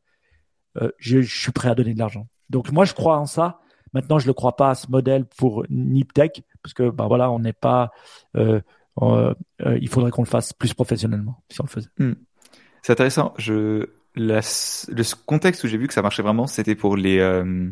je, 0.99 1.21
suis 1.21 1.51
prêt 1.51 1.69
à 1.69 1.75
donner 1.75 1.93
de 1.93 1.99
l'argent. 1.99 2.27
Donc 2.49 2.71
moi, 2.71 2.85
je 2.85 2.93
crois 2.93 3.17
en 3.17 3.25
ça. 3.25 3.59
Maintenant, 3.93 4.19
je 4.19 4.25
ne 4.25 4.29
le 4.29 4.33
crois 4.33 4.55
pas 4.55 4.71
à 4.71 4.75
ce 4.75 4.89
modèle 4.89 5.25
pour 5.25 5.65
Niptech, 5.69 6.43
parce 6.61 6.73
que 6.73 6.89
ben 6.89 7.07
voilà, 7.07 7.31
on 7.31 7.39
n'est 7.39 7.53
pas. 7.53 7.91
Euh, 8.35 8.61
il 8.99 9.87
faudrait 9.89 10.11
qu'on 10.11 10.23
le 10.23 10.27
fasse 10.27 10.53
plus 10.53 10.73
professionnellement 10.73 11.43
si 11.49 11.61
on 11.61 11.65
le 11.65 11.69
faisait. 11.69 11.89
Hmm. 11.99 12.13
C'est 12.81 12.93
intéressant. 12.93 13.33
Je 13.37 13.89
le 14.17 15.25
contexte 15.25 15.63
où 15.63 15.67
j'ai 15.67 15.77
vu 15.77 15.87
que 15.87 15.93
ça 15.93 16.01
marchait 16.01 16.23
vraiment, 16.23 16.47
c'était 16.47 16.75
pour 16.75 16.95
les. 16.95 17.19
Euh... 17.19 17.69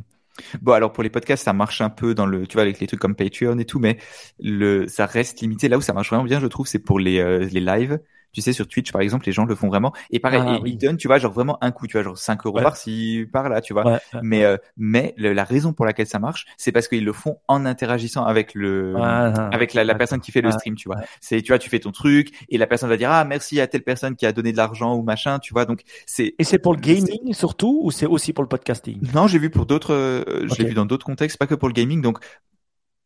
Bon, 0.62 0.74
alors 0.74 0.92
pour 0.92 1.02
les 1.02 1.10
podcasts, 1.10 1.46
ça 1.46 1.54
marche 1.54 1.80
un 1.80 1.90
peu 1.90 2.14
dans 2.14 2.26
le, 2.26 2.46
tu 2.46 2.54
vois, 2.54 2.64
avec 2.64 2.80
les 2.80 2.88
trucs 2.88 3.00
comme 3.00 3.16
Patreon 3.16 3.58
et 3.58 3.66
tout, 3.66 3.80
mais 3.80 3.98
le, 4.40 4.88
ça 4.88 5.06
reste 5.06 5.40
limité. 5.40 5.70
Là 5.70 5.78
où 5.78 5.82
ça 5.82 5.94
marche 5.94 6.10
vraiment 6.10 6.26
bien, 6.26 6.42
je 6.42 6.48
trouve, 6.48 6.68
c'est 6.68 6.80
pour 6.80 7.00
les, 7.00 7.20
euh, 7.20 7.48
les 7.52 7.62
lives 7.62 8.00
tu 8.36 8.42
sais, 8.42 8.54
sur 8.54 8.68
Twitch, 8.68 8.92
par 8.92 9.02
exemple, 9.02 9.26
les 9.26 9.32
gens 9.32 9.46
le 9.46 9.56
font 9.56 9.70
vraiment. 9.70 9.94
Et 10.12 10.20
pareil, 10.20 10.42
ah 10.46 10.60
ils 10.66 10.78
donnent, 10.78 10.98
tu 10.98 11.08
vois, 11.08 11.18
genre 11.18 11.32
vraiment 11.32 11.58
un 11.64 11.72
coup, 11.72 11.88
tu 11.88 11.94
vois, 11.94 12.04
genre 12.04 12.18
5 12.18 12.46
euros 12.46 12.60
par-ci, 12.62 13.26
par-là, 13.32 13.62
tu 13.62 13.74
vois. 13.74 14.00
mais 14.22 14.44
euh, 14.44 14.58
mais 14.78 15.14
la 15.18 15.44
raison 15.44 15.74
pour 15.74 15.86
laquelle 15.86 16.08
ça 16.08 16.20
marche, 16.20 16.46
c'est 16.58 16.72
parce 16.72 16.88
qu'ils 16.88 17.06
le 17.06 17.14
font 17.14 17.38
en 17.48 17.66
interagissant 17.66 18.26
avec 18.26 18.54
le, 18.54 18.96
avec 18.98 19.74
la, 19.74 19.84
la, 19.84 19.96
personne 19.96 20.20
qui 20.20 20.32
fait 20.32 20.42
le 20.42 20.52
stream, 20.52 20.76
tu 20.76 20.90
vois. 20.90 20.98
C'est, 21.22 21.42
tu 21.42 21.52
vois, 21.52 21.60
tu 21.60 21.70
fais 21.70 21.80
ton 21.80 21.92
truc 21.92 22.32
et 22.50 22.58
la 22.58 22.68
personne 22.68 22.90
va 22.90 22.98
dire 22.98 23.12
ah 23.12 23.24
merci 23.24 23.60
à 23.62 23.68
telle 23.68 23.84
personne 23.84 24.16
qui 24.16 24.26
a 24.26 24.32
donné 24.32 24.52
de 24.52 24.58
l'argent 24.58 24.96
ou 24.96 25.02
machin, 25.02 25.40
tu 25.40 25.54
vois. 25.54 25.66
Donc 25.66 25.82
c'est. 26.06 26.36
Et 26.38 26.44
c'est 26.44 26.60
pour 26.60 26.74
le 26.74 26.80
gaming 26.82 27.34
surtout 27.34 27.80
ou 27.84 27.92
c'est 27.92 28.06
aussi 28.06 28.34
pour 28.34 28.44
le 28.44 28.50
podcasting? 28.50 29.00
Non, 29.14 29.28
j'ai 29.28 29.40
vu 29.40 29.50
pour 29.50 29.66
d'autres, 29.66 29.94
euh, 29.94 30.48
je 30.48 30.56
l'ai 30.56 30.66
vu 30.68 30.74
dans 30.74 30.86
d'autres 30.86 31.06
contextes, 31.06 31.38
pas 31.38 31.48
que 31.48 31.56
pour 31.56 31.68
le 31.68 31.74
gaming. 31.74 32.02
Donc 32.02 32.20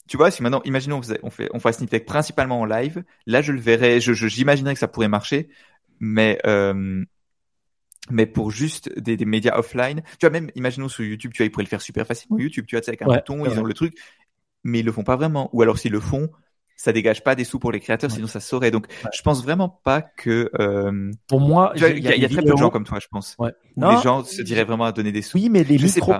tu 0.09 0.17
vois, 0.17 0.31
si 0.31 0.41
maintenant, 0.41 0.61
imaginons 0.65 0.97
on, 0.97 1.01
faisait, 1.01 1.19
on 1.21 1.29
fait, 1.29 1.49
on 1.53 1.59
fait 1.59 1.71
Snippet 1.71 1.99
principalement 1.99 2.59
en 2.59 2.65
live, 2.65 3.03
là 3.27 3.43
je 3.43 3.51
le 3.51 3.59
verrais, 3.59 4.01
je, 4.01 4.11
j'imaginerais 4.13 4.73
que 4.73 4.79
ça 4.79 4.87
pourrait 4.87 5.07
marcher, 5.07 5.49
mais 5.99 6.39
euh, 6.47 7.05
mais 8.09 8.25
pour 8.25 8.49
juste 8.49 8.91
des, 8.99 9.17
des, 9.17 9.25
médias 9.25 9.55
offline, 9.55 10.01
tu 10.19 10.25
vois, 10.25 10.31
même 10.31 10.49
imaginons 10.55 10.89
sur 10.89 11.03
YouTube, 11.03 11.31
tu 11.31 11.37
vois, 11.37 11.45
ils 11.45 11.51
pourraient 11.51 11.63
le 11.63 11.69
faire 11.69 11.81
super 11.81 12.07
facilement. 12.07 12.39
YouTube, 12.39 12.65
tu 12.67 12.75
vois, 12.75 12.81
avec 12.87 13.03
un 13.03 13.05
bouton, 13.05 13.45
ils 13.45 13.59
ont 13.59 13.63
le 13.63 13.73
truc, 13.75 13.95
mais 14.63 14.79
ils 14.79 14.85
le 14.85 14.91
font 14.91 15.03
pas 15.03 15.15
vraiment. 15.15 15.51
Ou 15.53 15.61
alors 15.61 15.77
s'ils 15.77 15.91
le 15.91 15.99
font, 15.99 16.27
ça 16.75 16.91
dégage 16.91 17.23
pas 17.23 17.35
des 17.35 17.43
sous 17.43 17.59
pour 17.59 17.71
les 17.71 17.79
créateurs, 17.79 18.09
sinon 18.09 18.25
ça 18.25 18.39
saurait. 18.39 18.71
Donc, 18.71 18.87
je 19.13 19.21
pense 19.21 19.43
vraiment 19.43 19.69
pas 19.69 20.01
que. 20.01 20.49
Euh... 20.59 21.11
Pour 21.27 21.39
moi, 21.39 21.71
il 21.75 21.81
y, 21.81 22.07
a, 22.25 22.29
très 22.29 22.41
peu 22.41 22.51
de 22.51 22.57
gens 22.57 22.71
comme 22.71 22.85
toi, 22.85 22.97
je 22.99 23.07
pense. 23.09 23.35
Ouais. 23.37 23.51
les 23.77 24.01
gens 24.01 24.23
se 24.23 24.41
diraient 24.41 24.63
vraiment 24.63 24.85
à 24.85 24.91
donner 24.91 25.11
des 25.11 25.21
sous. 25.21 25.37
Oui, 25.37 25.49
mais 25.49 25.63
les 25.63 25.77
micros, 25.77 26.15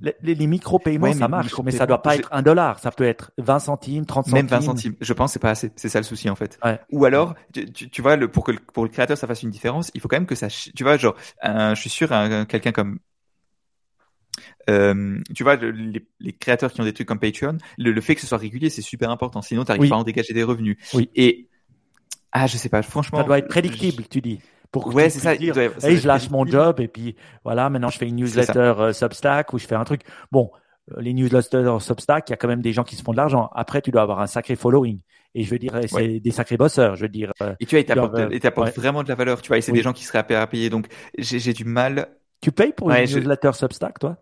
les, 0.00 0.34
les, 0.34 0.46
micro-paiements, 0.46 1.12
ça 1.12 1.28
marche, 1.28 1.52
mais 1.64 1.70
ça 1.70 1.86
doit 1.86 2.02
pas 2.02 2.16
être 2.16 2.28
un 2.32 2.42
dollar. 2.42 2.78
Ça 2.78 2.90
peut 2.90 3.04
être 3.04 3.32
20 3.38 3.58
centimes, 3.58 4.06
30 4.06 4.26
centimes. 4.26 4.36
Même 4.36 4.46
20 4.46 4.60
centimes. 4.60 4.94
Je 5.00 5.12
pense 5.12 5.32
c'est 5.32 5.38
pas 5.38 5.50
assez. 5.50 5.70
C'est 5.76 5.88
ça 5.88 5.98
le 5.98 6.04
souci, 6.04 6.28
en 6.30 6.36
fait. 6.36 6.58
Ou 6.90 7.04
alors, 7.04 7.34
tu, 7.52 7.90
tu, 7.90 8.02
vois, 8.02 8.16
le, 8.16 8.28
pour 8.28 8.44
que 8.44 8.52
le, 8.52 8.58
pour 8.58 8.84
le 8.84 8.90
créateur 8.90 9.16
ça 9.16 9.26
fasse 9.26 9.42
une 9.42 9.50
différence, 9.50 9.90
il 9.94 10.00
faut 10.00 10.08
quand 10.08 10.16
même 10.16 10.26
que 10.26 10.34
ça, 10.34 10.48
tu 10.48 10.82
vois, 10.82 10.96
genre, 10.96 11.14
je 11.42 11.74
suis 11.76 11.90
sûr, 11.90 12.08
quelqu'un 12.48 12.72
comme, 12.72 12.98
euh, 14.70 15.18
tu 15.34 15.42
vois, 15.42 15.56
les, 15.56 16.04
les, 16.20 16.32
créateurs 16.32 16.72
qui 16.72 16.80
ont 16.80 16.84
des 16.84 16.92
trucs 16.92 17.06
comme 17.06 17.18
Patreon, 17.18 17.58
le, 17.78 18.00
fait 18.00 18.14
que 18.14 18.20
ce 18.20 18.26
soit 18.26 18.38
régulier, 18.38 18.70
c'est 18.70 18.82
super 18.82 19.10
important. 19.10 19.42
Sinon, 19.42 19.64
tu 19.64 19.72
n'arrives 19.72 19.88
pas 19.88 19.96
à 19.96 19.98
en 19.98 20.04
dégager 20.04 20.32
des 20.32 20.42
revenus. 20.42 20.76
Oui. 20.94 21.10
Et, 21.14 21.48
ah, 22.32 22.46
je 22.46 22.56
sais 22.56 22.68
pas, 22.68 22.82
franchement. 22.82 23.18
Ça 23.18 23.24
doit 23.24 23.38
être 23.38 23.48
prédictible, 23.48 24.04
tu 24.08 24.20
dis 24.20 24.40
pour 24.74 24.92
ouais, 24.92 25.08
c'est 25.08 25.20
ça. 25.20 25.36
Dire, 25.36 25.54
je 25.54 26.06
lâche 26.08 26.30
mon 26.30 26.44
job 26.44 26.80
et 26.80 26.88
puis 26.88 27.14
voilà, 27.44 27.70
maintenant 27.70 27.90
je 27.90 27.98
fais 27.98 28.08
une 28.08 28.16
newsletter 28.16 28.58
euh, 28.58 28.92
Substack 28.92 29.52
ou 29.52 29.58
je 29.58 29.66
fais 29.66 29.76
un 29.76 29.84
truc. 29.84 30.00
Bon, 30.32 30.50
euh, 30.90 31.00
les 31.00 31.12
newsletters 31.12 31.76
Substack, 31.78 32.28
il 32.28 32.32
y 32.32 32.34
a 32.34 32.36
quand 32.36 32.48
même 32.48 32.60
des 32.60 32.72
gens 32.72 32.82
qui 32.82 32.96
se 32.96 33.04
font 33.04 33.12
de 33.12 33.16
l'argent. 33.16 33.50
Après, 33.54 33.80
tu 33.80 33.92
dois 33.92 34.02
avoir 34.02 34.18
un 34.18 34.26
sacré 34.26 34.56
following. 34.56 34.98
Et 35.36 35.44
je 35.44 35.50
veux 35.50 35.60
dire, 35.60 35.78
c'est 35.86 36.18
des 36.18 36.30
sacrés 36.32 36.56
bosseurs, 36.56 36.96
je 36.96 37.02
veux 37.02 37.08
dire. 37.08 37.32
Euh, 37.40 37.54
et 37.60 37.66
tu 37.66 37.76
vois, 37.76 37.80
ils 37.80 38.40
t'apportent 38.40 38.76
vraiment 38.76 39.04
de 39.04 39.08
la 39.08 39.14
valeur, 39.14 39.40
tu 39.42 39.48
vois, 39.48 39.58
et 39.58 39.60
c'est 39.60 39.72
des 39.72 39.82
gens 39.82 39.92
qui 39.92 40.04
seraient 40.04 40.24
à 40.34 40.46
payer. 40.48 40.70
Donc, 40.70 40.88
j'ai 41.16 41.52
du 41.52 41.64
mal. 41.64 42.08
Tu 42.40 42.50
payes 42.50 42.72
pour 42.72 42.90
une 42.90 43.04
newsletter 43.04 43.52
Substack, 43.52 44.00
toi? 44.00 44.16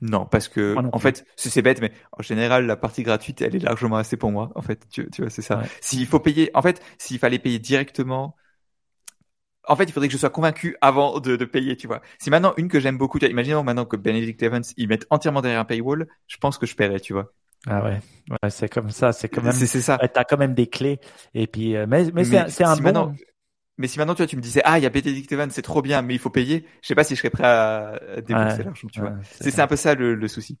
Non, 0.00 0.26
parce 0.26 0.48
que 0.48 0.74
en 0.92 0.98
fait, 0.98 1.24
c'est 1.36 1.62
bête, 1.62 1.80
mais 1.80 1.92
en 2.18 2.22
général, 2.22 2.66
la 2.66 2.76
partie 2.76 3.04
gratuite, 3.04 3.42
elle 3.42 3.54
est 3.54 3.60
largement 3.60 3.96
assez 3.96 4.16
pour 4.16 4.32
moi. 4.32 4.50
En 4.56 4.62
fait, 4.62 4.88
tu, 4.90 5.08
tu 5.10 5.22
vois, 5.22 5.30
c'est 5.30 5.42
ça. 5.42 5.62
S'il 5.80 6.06
faut 6.06 6.20
payer, 6.20 6.50
en 6.54 6.62
fait, 6.62 6.82
s'il 6.98 7.20
fallait 7.20 7.38
payer 7.38 7.60
directement, 7.60 8.34
en 9.66 9.76
fait, 9.76 9.84
il 9.84 9.92
faudrait 9.92 10.08
que 10.08 10.12
je 10.12 10.18
sois 10.18 10.30
convaincu 10.30 10.76
avant 10.80 11.20
de, 11.20 11.36
de 11.36 11.44
payer, 11.44 11.76
tu 11.76 11.86
vois. 11.86 12.02
Si 12.18 12.30
maintenant 12.30 12.54
une 12.56 12.68
que 12.68 12.80
j'aime 12.80 12.98
beaucoup, 12.98 13.18
imaginons 13.18 13.62
maintenant 13.62 13.84
que 13.84 13.96
Benedict 13.96 14.42
Evans, 14.42 14.62
ils 14.76 14.88
mettent 14.88 15.06
entièrement 15.10 15.42
derrière 15.42 15.60
un 15.60 15.64
paywall, 15.64 16.06
je 16.26 16.36
pense 16.36 16.58
que 16.58 16.66
je 16.66 16.74
paierais, 16.76 17.00
tu 17.00 17.12
vois. 17.12 17.32
Ah 17.66 17.82
ouais, 17.82 18.00
ouais 18.30 18.50
c'est 18.50 18.68
comme 18.68 18.90
ça, 18.90 19.12
c'est 19.12 19.28
quand 19.28 19.42
même. 19.42 19.52
C'est 19.52 19.80
ça. 19.80 19.98
T'as 20.12 20.24
quand 20.24 20.36
même 20.36 20.54
des 20.54 20.66
clés, 20.66 21.00
et 21.32 21.46
puis, 21.46 21.76
euh, 21.76 21.86
mais 21.88 22.04
mais, 22.12 22.24
c'est 22.24 22.64
un, 22.64 22.76
bon. 22.76 23.14
mais 23.78 23.88
si 23.88 23.98
maintenant 23.98 24.14
tu 24.14 24.18
vois, 24.18 24.26
tu 24.26 24.36
me 24.36 24.42
disais 24.42 24.60
ah 24.64 24.78
il 24.78 24.82
y 24.82 24.86
a 24.86 24.90
Benedict 24.90 25.32
Evans, 25.32 25.50
c'est 25.50 25.62
trop 25.62 25.80
bien, 25.80 26.02
mais 26.02 26.14
il 26.14 26.18
faut 26.20 26.30
payer, 26.30 26.66
je 26.82 26.88
sais 26.88 26.94
pas 26.94 27.04
si 27.04 27.14
je 27.14 27.20
serais 27.20 27.30
prêt 27.30 27.44
à 27.44 27.98
débourser 28.26 28.64
l'argent, 28.64 28.88
tu 28.92 29.00
vois. 29.00 29.14
C'est 29.40 29.58
un 29.60 29.66
peu 29.66 29.76
ça 29.76 29.94
le, 29.94 30.14
le 30.14 30.28
souci. 30.28 30.58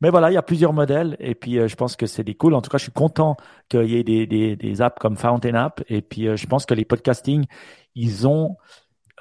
Mais 0.00 0.10
voilà, 0.10 0.30
il 0.30 0.34
y 0.34 0.38
a 0.38 0.42
plusieurs 0.42 0.72
modèles 0.72 1.16
et 1.20 1.34
puis 1.34 1.58
euh, 1.58 1.68
je 1.68 1.76
pense 1.76 1.96
que 1.96 2.06
c'est 2.06 2.24
des 2.24 2.34
cool. 2.34 2.54
En 2.54 2.62
tout 2.62 2.70
cas, 2.70 2.78
je 2.78 2.84
suis 2.84 2.92
content 2.92 3.36
qu'il 3.68 3.86
y 3.86 3.96
ait 3.96 4.04
des, 4.04 4.26
des, 4.26 4.56
des, 4.56 4.82
apps 4.82 4.98
comme 4.98 5.16
Fountain 5.16 5.54
App 5.54 5.82
et 5.88 6.02
puis 6.02 6.28
euh, 6.28 6.36
je 6.36 6.46
pense 6.46 6.66
que 6.66 6.74
les 6.74 6.84
podcasting, 6.84 7.46
ils 7.94 8.26
ont 8.26 8.56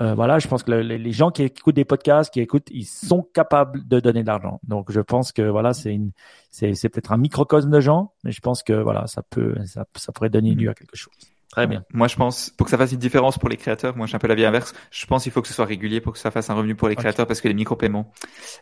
euh, 0.01 0.13
voilà, 0.13 0.39
je 0.39 0.47
pense 0.47 0.63
que 0.63 0.71
les 0.71 1.11
gens 1.11 1.29
qui 1.29 1.43
écoutent 1.43 1.75
des 1.75 1.83
podcasts, 1.83 2.33
qui 2.33 2.39
écoutent, 2.39 2.69
ils 2.71 2.85
sont 2.85 3.21
capables 3.33 3.85
de 3.85 3.99
donner 3.99 4.21
de 4.21 4.27
l'argent. 4.27 4.61
Donc, 4.63 4.91
je 4.91 5.01
pense 5.01 5.33
que 5.33 5.41
voilà, 5.41 5.73
c'est 5.73 5.93
une, 5.93 6.11
c'est, 6.49 6.73
c'est 6.73 6.87
peut-être 6.87 7.11
un 7.11 7.17
microcosme 7.17 7.69
de 7.69 7.81
gens, 7.81 8.13
mais 8.23 8.31
je 8.31 8.39
pense 8.39 8.63
que 8.63 8.71
voilà, 8.71 9.07
ça 9.07 9.23
peut, 9.23 9.55
ça, 9.65 9.85
ça 9.95 10.13
pourrait 10.13 10.29
donner 10.29 10.55
lieu 10.55 10.69
à 10.69 10.73
quelque 10.73 10.95
chose. 10.95 11.13
Très 11.51 11.67
bien. 11.67 11.83
Moi, 11.93 12.07
je 12.07 12.15
pense, 12.15 12.51
pour 12.51 12.65
que 12.65 12.71
ça 12.71 12.77
fasse 12.77 12.91
une 12.91 12.99
différence 12.99 13.37
pour 13.37 13.49
les 13.49 13.57
créateurs, 13.57 13.97
moi, 13.97 14.05
j'ai 14.05 14.15
un 14.15 14.19
peu 14.19 14.27
la 14.27 14.35
vie 14.35 14.45
inverse. 14.45 14.73
Je 14.91 15.05
pense 15.05 15.23
qu'il 15.23 15.31
faut 15.31 15.41
que 15.41 15.47
ce 15.47 15.53
soit 15.53 15.65
régulier 15.65 15.99
pour 15.99 16.13
que 16.13 16.19
ça 16.19 16.31
fasse 16.31 16.49
un 16.49 16.53
revenu 16.53 16.75
pour 16.75 16.87
les 16.87 16.95
créateurs 16.95 17.27
parce 17.27 17.41
que 17.41 17.47
les 17.47 17.53
micro-paiements, 17.55 18.11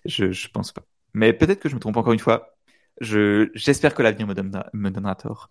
je, 0.06 0.32
je 0.32 0.48
pense 0.48 0.72
pas. 0.72 0.84
Mais 1.14 1.34
peut-être 1.34 1.60
que 1.60 1.70
je 1.70 1.76
me 1.76 1.80
trompe 1.80 1.98
encore 1.98 2.14
une 2.14 2.20
fois. 2.20 2.56
Je, 3.00 3.50
j'espère 3.54 3.94
que 3.94 4.02
l'avenir 4.02 4.28
me 4.28 4.34
donnera, 4.34 4.68
me 4.74 4.90
donnera 4.90 5.16
tort. 5.16 5.50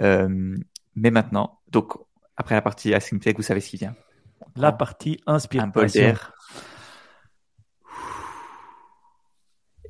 Euh, 0.00 0.56
mais 0.94 1.10
maintenant, 1.10 1.60
donc, 1.70 1.92
après 2.36 2.54
la 2.54 2.62
partie 2.62 2.94
Asking 2.94 3.20
vous 3.34 3.42
savez 3.42 3.60
ce 3.60 3.70
qui 3.70 3.76
vient. 3.76 3.94
La 4.56 4.72
partie 4.72 5.20
inspiration. 5.26 5.68
Un 5.68 5.72
bol 5.72 5.90
d'air. 5.90 6.32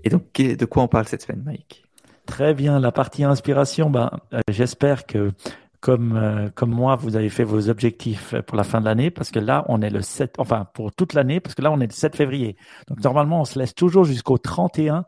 Et 0.05 0.09
donc, 0.09 0.33
de 0.35 0.65
quoi 0.65 0.85
on 0.85 0.89
parle 0.89 1.07
cette 1.09 1.23
semaine, 1.23 1.43
Mike? 1.45 1.85
Très 2.27 2.55
bien, 2.55 2.79
la 2.79 2.93
partie 2.93 3.25
inspiration, 3.25 3.91
ben, 3.91 4.11
euh, 4.33 4.41
j'espère 4.49 5.07
que 5.07 5.33
comme, 5.81 6.17
euh, 6.17 6.49
comme 6.55 6.71
moi, 6.71 6.97
vous 6.97 7.17
avez 7.17 7.29
fait 7.29 7.45
vos 7.45 7.69
objectifs 7.69 8.35
pour 8.47 8.57
la 8.57 8.65
fin 8.65 8.81
de 8.81 8.87
l'année, 8.87 9.11
parce 9.11 9.31
que 9.31 9.39
là, 9.39 9.65
on 9.69 9.83
est 9.83 9.91
le 9.91 10.03
7, 10.03 10.35
enfin, 10.39 10.67
pour 10.75 10.93
toute 10.93 11.15
l'année, 11.15 11.41
parce 11.41 11.55
que 11.55 11.63
là, 11.63 11.71
on 11.71 11.81
est 11.81 11.87
le 11.87 11.93
7 11.93 12.17
février. 12.17 12.57
Donc, 12.89 13.03
normalement, 13.03 13.41
on 13.41 13.45
se 13.45 13.59
laisse 13.59 13.75
toujours 13.75 14.05
jusqu'au 14.05 14.39
31 14.39 15.07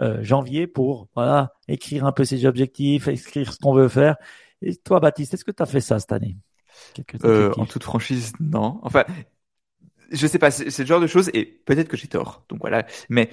euh, 0.00 0.22
janvier 0.22 0.66
pour, 0.66 1.08
voilà, 1.14 1.54
écrire 1.68 2.04
un 2.04 2.12
peu 2.12 2.24
ses 2.24 2.46
objectifs, 2.46 3.08
écrire 3.08 3.52
ce 3.52 3.58
qu'on 3.58 3.74
veut 3.74 3.88
faire. 3.88 4.16
Et 4.62 4.76
toi, 4.76 5.00
Baptiste, 5.00 5.34
est-ce 5.34 5.44
que 5.44 5.50
tu 5.50 5.62
as 5.62 5.66
fait 5.66 5.80
ça 5.80 5.98
cette 5.98 6.12
année? 6.12 6.36
Euh, 7.24 7.52
En 7.56 7.66
toute 7.66 7.84
franchise, 7.84 8.32
non. 8.40 8.78
Enfin, 8.82 9.04
je 10.10 10.26
sais 10.26 10.38
pas, 10.38 10.50
c'est 10.50 10.78
le 10.78 10.86
genre 10.86 11.00
de 11.00 11.06
choses, 11.06 11.30
et 11.34 11.44
peut-être 11.44 11.88
que 11.88 11.96
j'ai 11.96 12.08
tort. 12.08 12.44
Donc 12.48 12.60
voilà. 12.60 12.86
Mais 13.08 13.30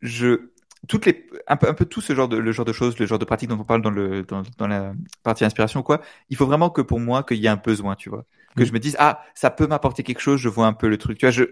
je, 0.00 0.50
toutes 0.88 1.06
les 1.06 1.26
un 1.46 1.56
peu 1.56 1.68
un 1.68 1.74
peu 1.74 1.84
tout 1.84 2.00
ce 2.00 2.14
genre 2.14 2.28
de 2.28 2.36
le 2.36 2.52
genre 2.52 2.64
de 2.64 2.72
choses, 2.72 2.98
le 2.98 3.06
genre 3.06 3.18
de 3.18 3.24
pratiques 3.24 3.48
dont 3.48 3.58
on 3.58 3.64
parle 3.64 3.82
dans 3.82 3.90
le 3.90 4.24
dans, 4.24 4.42
dans 4.58 4.66
la 4.66 4.94
partie 5.22 5.44
inspiration 5.44 5.82
quoi. 5.82 6.00
Il 6.28 6.36
faut 6.36 6.46
vraiment 6.46 6.70
que 6.70 6.80
pour 6.82 7.00
moi 7.00 7.22
qu'il 7.22 7.38
y 7.38 7.46
ait 7.46 7.48
un 7.48 7.56
besoin, 7.56 7.94
tu 7.94 8.10
vois, 8.10 8.24
que 8.56 8.64
je 8.64 8.72
me 8.72 8.78
dise 8.80 8.96
ah 8.98 9.22
ça 9.34 9.50
peut 9.50 9.66
m'apporter 9.66 10.02
quelque 10.02 10.20
chose, 10.20 10.40
je 10.40 10.48
vois 10.48 10.66
un 10.66 10.72
peu 10.72 10.88
le 10.88 10.98
truc, 10.98 11.18
tu 11.18 11.26
vois. 11.26 11.30
Je 11.30 11.44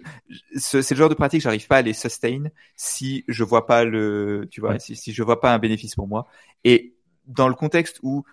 c'est 0.57 0.91
le 0.91 0.97
genre 0.97 1.09
de 1.09 1.15
pratique 1.15 1.43
j'arrive 1.43 1.67
pas 1.67 1.79
à 1.79 1.83
les 1.83 1.93
sustain 1.93 2.45
si 2.77 3.25
je 3.29 3.45
vois 3.45 3.67
pas 3.67 3.85
le 3.85 4.49
tu 4.51 4.61
vois 4.61 4.79
si 4.79 4.97
si 4.97 5.13
je 5.13 5.23
vois 5.23 5.41
pas 5.41 5.55
un 5.55 5.59
bénéfice 5.59 5.95
pour 5.95 6.09
moi 6.09 6.27
et 6.65 6.95
dans 7.27 7.49
le 7.49 7.55
contexte 7.55 8.01
où 8.03 8.25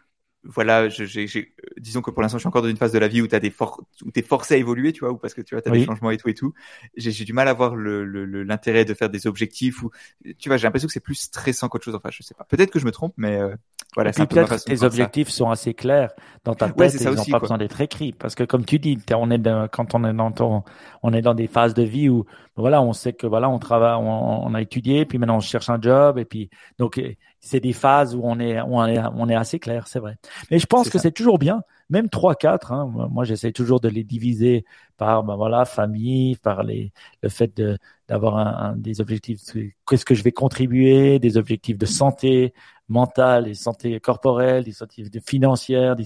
voilà, 0.48 0.88
j'ai, 0.88 1.28
j'ai, 1.28 1.54
disons 1.78 2.02
que 2.02 2.10
pour 2.10 2.22
l'instant, 2.22 2.38
je 2.38 2.42
suis 2.42 2.48
encore 2.48 2.62
dans 2.62 2.70
une 2.70 2.78
phase 2.78 2.94
de 2.94 3.00
la 3.00 3.08
vie 3.08 3.22
où 3.22 3.28
t'as 3.28 3.40
des 3.40 3.50
for 3.50 3.84
où 4.06 4.12
t'es 4.12 4.22
forcé 4.22 4.56
à 4.56 4.58
évoluer, 4.58 4.94
tu 4.94 5.02
vois, 5.02 5.12
ou 5.12 5.18
parce 5.18 5.34
que 5.34 5.42
tu 5.42 5.56
vois, 5.56 5.62
t'as 5.62 5.72
des 5.72 5.84
changements 5.84 6.10
et 6.12 6.18
tout 6.18 6.30
et 6.30 6.34
tout. 6.34 6.54
J'ai, 6.96 7.26
du 7.26 7.34
mal 7.34 7.48
à 7.48 7.54
voir 7.54 7.76
le, 7.76 8.06
le, 8.06 8.44
l'intérêt 8.44 8.86
de 8.86 8.94
faire 8.94 9.10
des 9.10 9.28
objectifs 9.28 9.84
ou, 9.84 9.92
tu 10.40 10.50
vois, 10.50 10.58
j'ai 10.58 10.64
l'impression 10.64 10.88
que 10.88 10.94
c'est 10.94 11.02
plus 11.02 11.16
stressant 11.16 11.68
qu'autre 11.68 11.86
chose. 11.86 11.96
Enfin, 11.96 12.10
je 12.12 12.24
sais 12.24 12.34
pas. 12.34 12.46
Peut-être 12.46 12.72
que 12.72 12.80
je 12.80 12.86
me 12.86 12.92
trompe, 12.92 13.14
mais 13.18 13.38
euh, 13.38 13.56
voilà. 13.96 14.14
c'est 14.14 14.26
peut-être 14.26 14.56
que 14.56 14.64
tes 14.64 14.84
objectifs 14.84 15.30
sont 15.30 15.50
assez 15.50 15.74
clairs 15.74 16.12
dans 16.46 16.56
ta 16.56 16.70
tête. 16.70 16.96
et 16.96 17.04
ils 17.04 17.10
n'ont 17.12 17.26
pas 17.26 17.40
besoin 17.40 17.58
d'être 17.58 17.82
écrits, 17.82 18.14
parce 18.14 18.36
que 18.36 18.44
comme 18.44 18.64
tu 18.64 18.80
dis, 18.80 18.98
on 19.14 19.30
est 19.30 19.42
quand 19.72 19.96
on 19.96 20.06
est 20.06 20.14
dans 20.14 20.32
ton, 20.32 20.64
on 21.04 21.14
est 21.14 21.22
dans 21.22 21.34
des 21.34 21.48
phases 21.48 21.74
de 21.74 21.84
vie 21.84 22.08
où, 22.08 22.26
voilà, 22.56 22.82
on 22.82 22.94
sait 22.94 23.14
que 23.14 23.28
voilà, 23.28 23.50
on 23.50 23.60
travaille, 23.60 23.96
on, 23.96 24.46
on 24.46 24.54
a 24.54 24.62
étudié, 24.62 25.06
puis 25.06 25.18
maintenant 25.18 25.38
on 25.38 25.42
cherche 25.42 25.70
un 25.70 25.80
job, 25.82 26.18
et 26.18 26.26
puis 26.26 26.50
donc 26.80 27.00
c'est 27.40 27.60
des 27.60 27.74
phases 27.74 28.16
où 28.16 28.22
on 28.24 28.40
est, 28.40 28.60
on 28.62 28.86
est, 28.86 29.00
on 29.16 29.30
est 29.30 29.36
assez 29.36 29.60
clair, 29.60 29.88
c'est 29.88 30.00
vrai. 30.00 30.18
Mais 30.52 30.60
je 30.60 30.66
pense 30.66 30.90
que 30.90 30.98
c'est 30.98 31.12
toujours 31.12 31.40
bien, 31.40 31.62
même 31.90 32.10
3, 32.10 32.36
4, 32.36 32.72
hein, 32.72 32.92
moi 33.12 33.24
j'essaie 33.24 33.52
toujours 33.52 33.80
de 33.80 33.88
les 33.90 34.04
diviser 34.04 34.66
par, 34.98 35.24
ben 35.24 35.36
voilà, 35.36 35.66
famille, 35.66 36.36
par 36.38 36.64
les, 36.64 36.92
le 37.22 37.30
fait 37.30 37.56
de, 37.56 37.78
d'avoir 38.08 38.38
un, 38.38 38.76
des 38.76 39.02
objectifs, 39.02 39.40
qu'est-ce 39.88 40.06
que 40.06 40.16
je 40.16 40.24
vais 40.24 40.32
contribuer, 40.32 41.20
des 41.20 41.38
objectifs 41.38 41.78
de 41.78 41.86
santé 41.86 42.54
mentale, 42.90 43.46
des 43.46 43.54
santé 43.54 44.00
corporelle, 44.00 44.64
des 44.64 44.82
objectifs 44.82 45.12
de 45.12 45.20
financière, 45.20 45.96
des, 45.96 46.06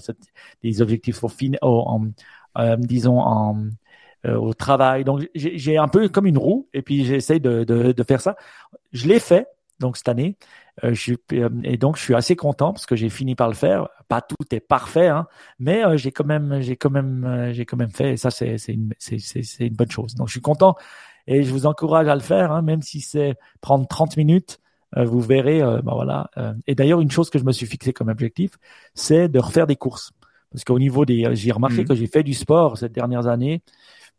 des 0.62 0.82
objectifs 0.82 1.22
au 1.24 1.28
fin, 1.28 1.52
en, 1.62 2.06
euh, 2.58 2.76
disons 2.76 3.20
en, 3.20 3.56
euh, 4.26 4.36
au 4.36 4.54
travail. 4.54 5.04
Donc 5.04 5.28
j'ai 5.34 5.78
un 5.78 5.88
peu 5.88 6.08
comme 6.08 6.26
une 6.26 6.38
roue 6.38 6.68
et 6.72 6.82
puis 6.82 7.04
j'essaie 7.04 7.40
de, 7.40 7.64
de, 7.64 7.92
de 7.92 8.02
faire 8.02 8.20
ça. 8.20 8.36
Je 8.92 9.08
l'ai 9.08 9.18
fait 9.18 9.46
donc 9.82 9.98
cette 9.98 10.08
année. 10.08 10.36
Euh, 10.84 10.94
je, 10.94 11.14
euh, 11.34 11.50
et 11.64 11.76
donc 11.76 11.96
je 11.96 12.02
suis 12.02 12.14
assez 12.14 12.34
content 12.34 12.72
parce 12.72 12.86
que 12.86 12.96
j'ai 12.96 13.10
fini 13.10 13.34
par 13.34 13.48
le 13.48 13.54
faire. 13.54 13.88
Pas 14.08 14.22
tout 14.22 14.36
est 14.50 14.60
parfait, 14.60 15.08
hein, 15.08 15.26
mais 15.58 15.84
euh, 15.84 15.98
j'ai 15.98 16.12
quand 16.12 16.24
même, 16.24 16.62
j'ai 16.62 16.76
quand 16.76 16.90
même, 16.90 17.50
j'ai 17.52 17.66
quand 17.66 17.76
même 17.76 17.90
fait. 17.90 18.14
Et 18.14 18.16
ça, 18.16 18.30
c'est 18.30 18.56
c'est 18.56 18.72
une, 18.72 18.94
c'est 18.98 19.18
c'est 19.18 19.66
une 19.66 19.74
bonne 19.74 19.90
chose. 19.90 20.14
Donc 20.14 20.28
je 20.28 20.32
suis 20.32 20.40
content 20.40 20.76
et 21.26 21.42
je 21.42 21.52
vous 21.52 21.66
encourage 21.66 22.08
à 22.08 22.14
le 22.14 22.20
faire, 22.22 22.52
hein, 22.52 22.62
même 22.62 22.82
si 22.82 23.00
c'est 23.00 23.34
prendre 23.60 23.86
30 23.86 24.16
minutes. 24.16 24.58
vous 24.96 25.20
verrez, 25.20 25.60
ben 25.60 25.94
voilà. 25.94 26.30
et 26.66 26.74
d'ailleurs, 26.74 27.00
une 27.00 27.10
chose 27.10 27.30
que 27.30 27.38
je 27.38 27.44
me 27.44 27.52
suis 27.52 27.66
fixé 27.66 27.92
comme 27.92 28.08
objectif, 28.08 28.52
c'est 28.94 29.28
de 29.28 29.38
refaire 29.38 29.66
des 29.66 29.76
courses. 29.76 30.12
Parce 30.50 30.64
qu'au 30.64 30.78
niveau 30.78 31.06
des, 31.06 31.34
j'ai 31.34 31.50
remarqué 31.52 31.82
mmh. 31.82 31.86
que 31.86 31.94
j'ai 31.94 32.06
fait 32.06 32.22
du 32.22 32.34
sport 32.34 32.76
ces 32.76 32.90
dernières 32.90 33.26
années 33.26 33.62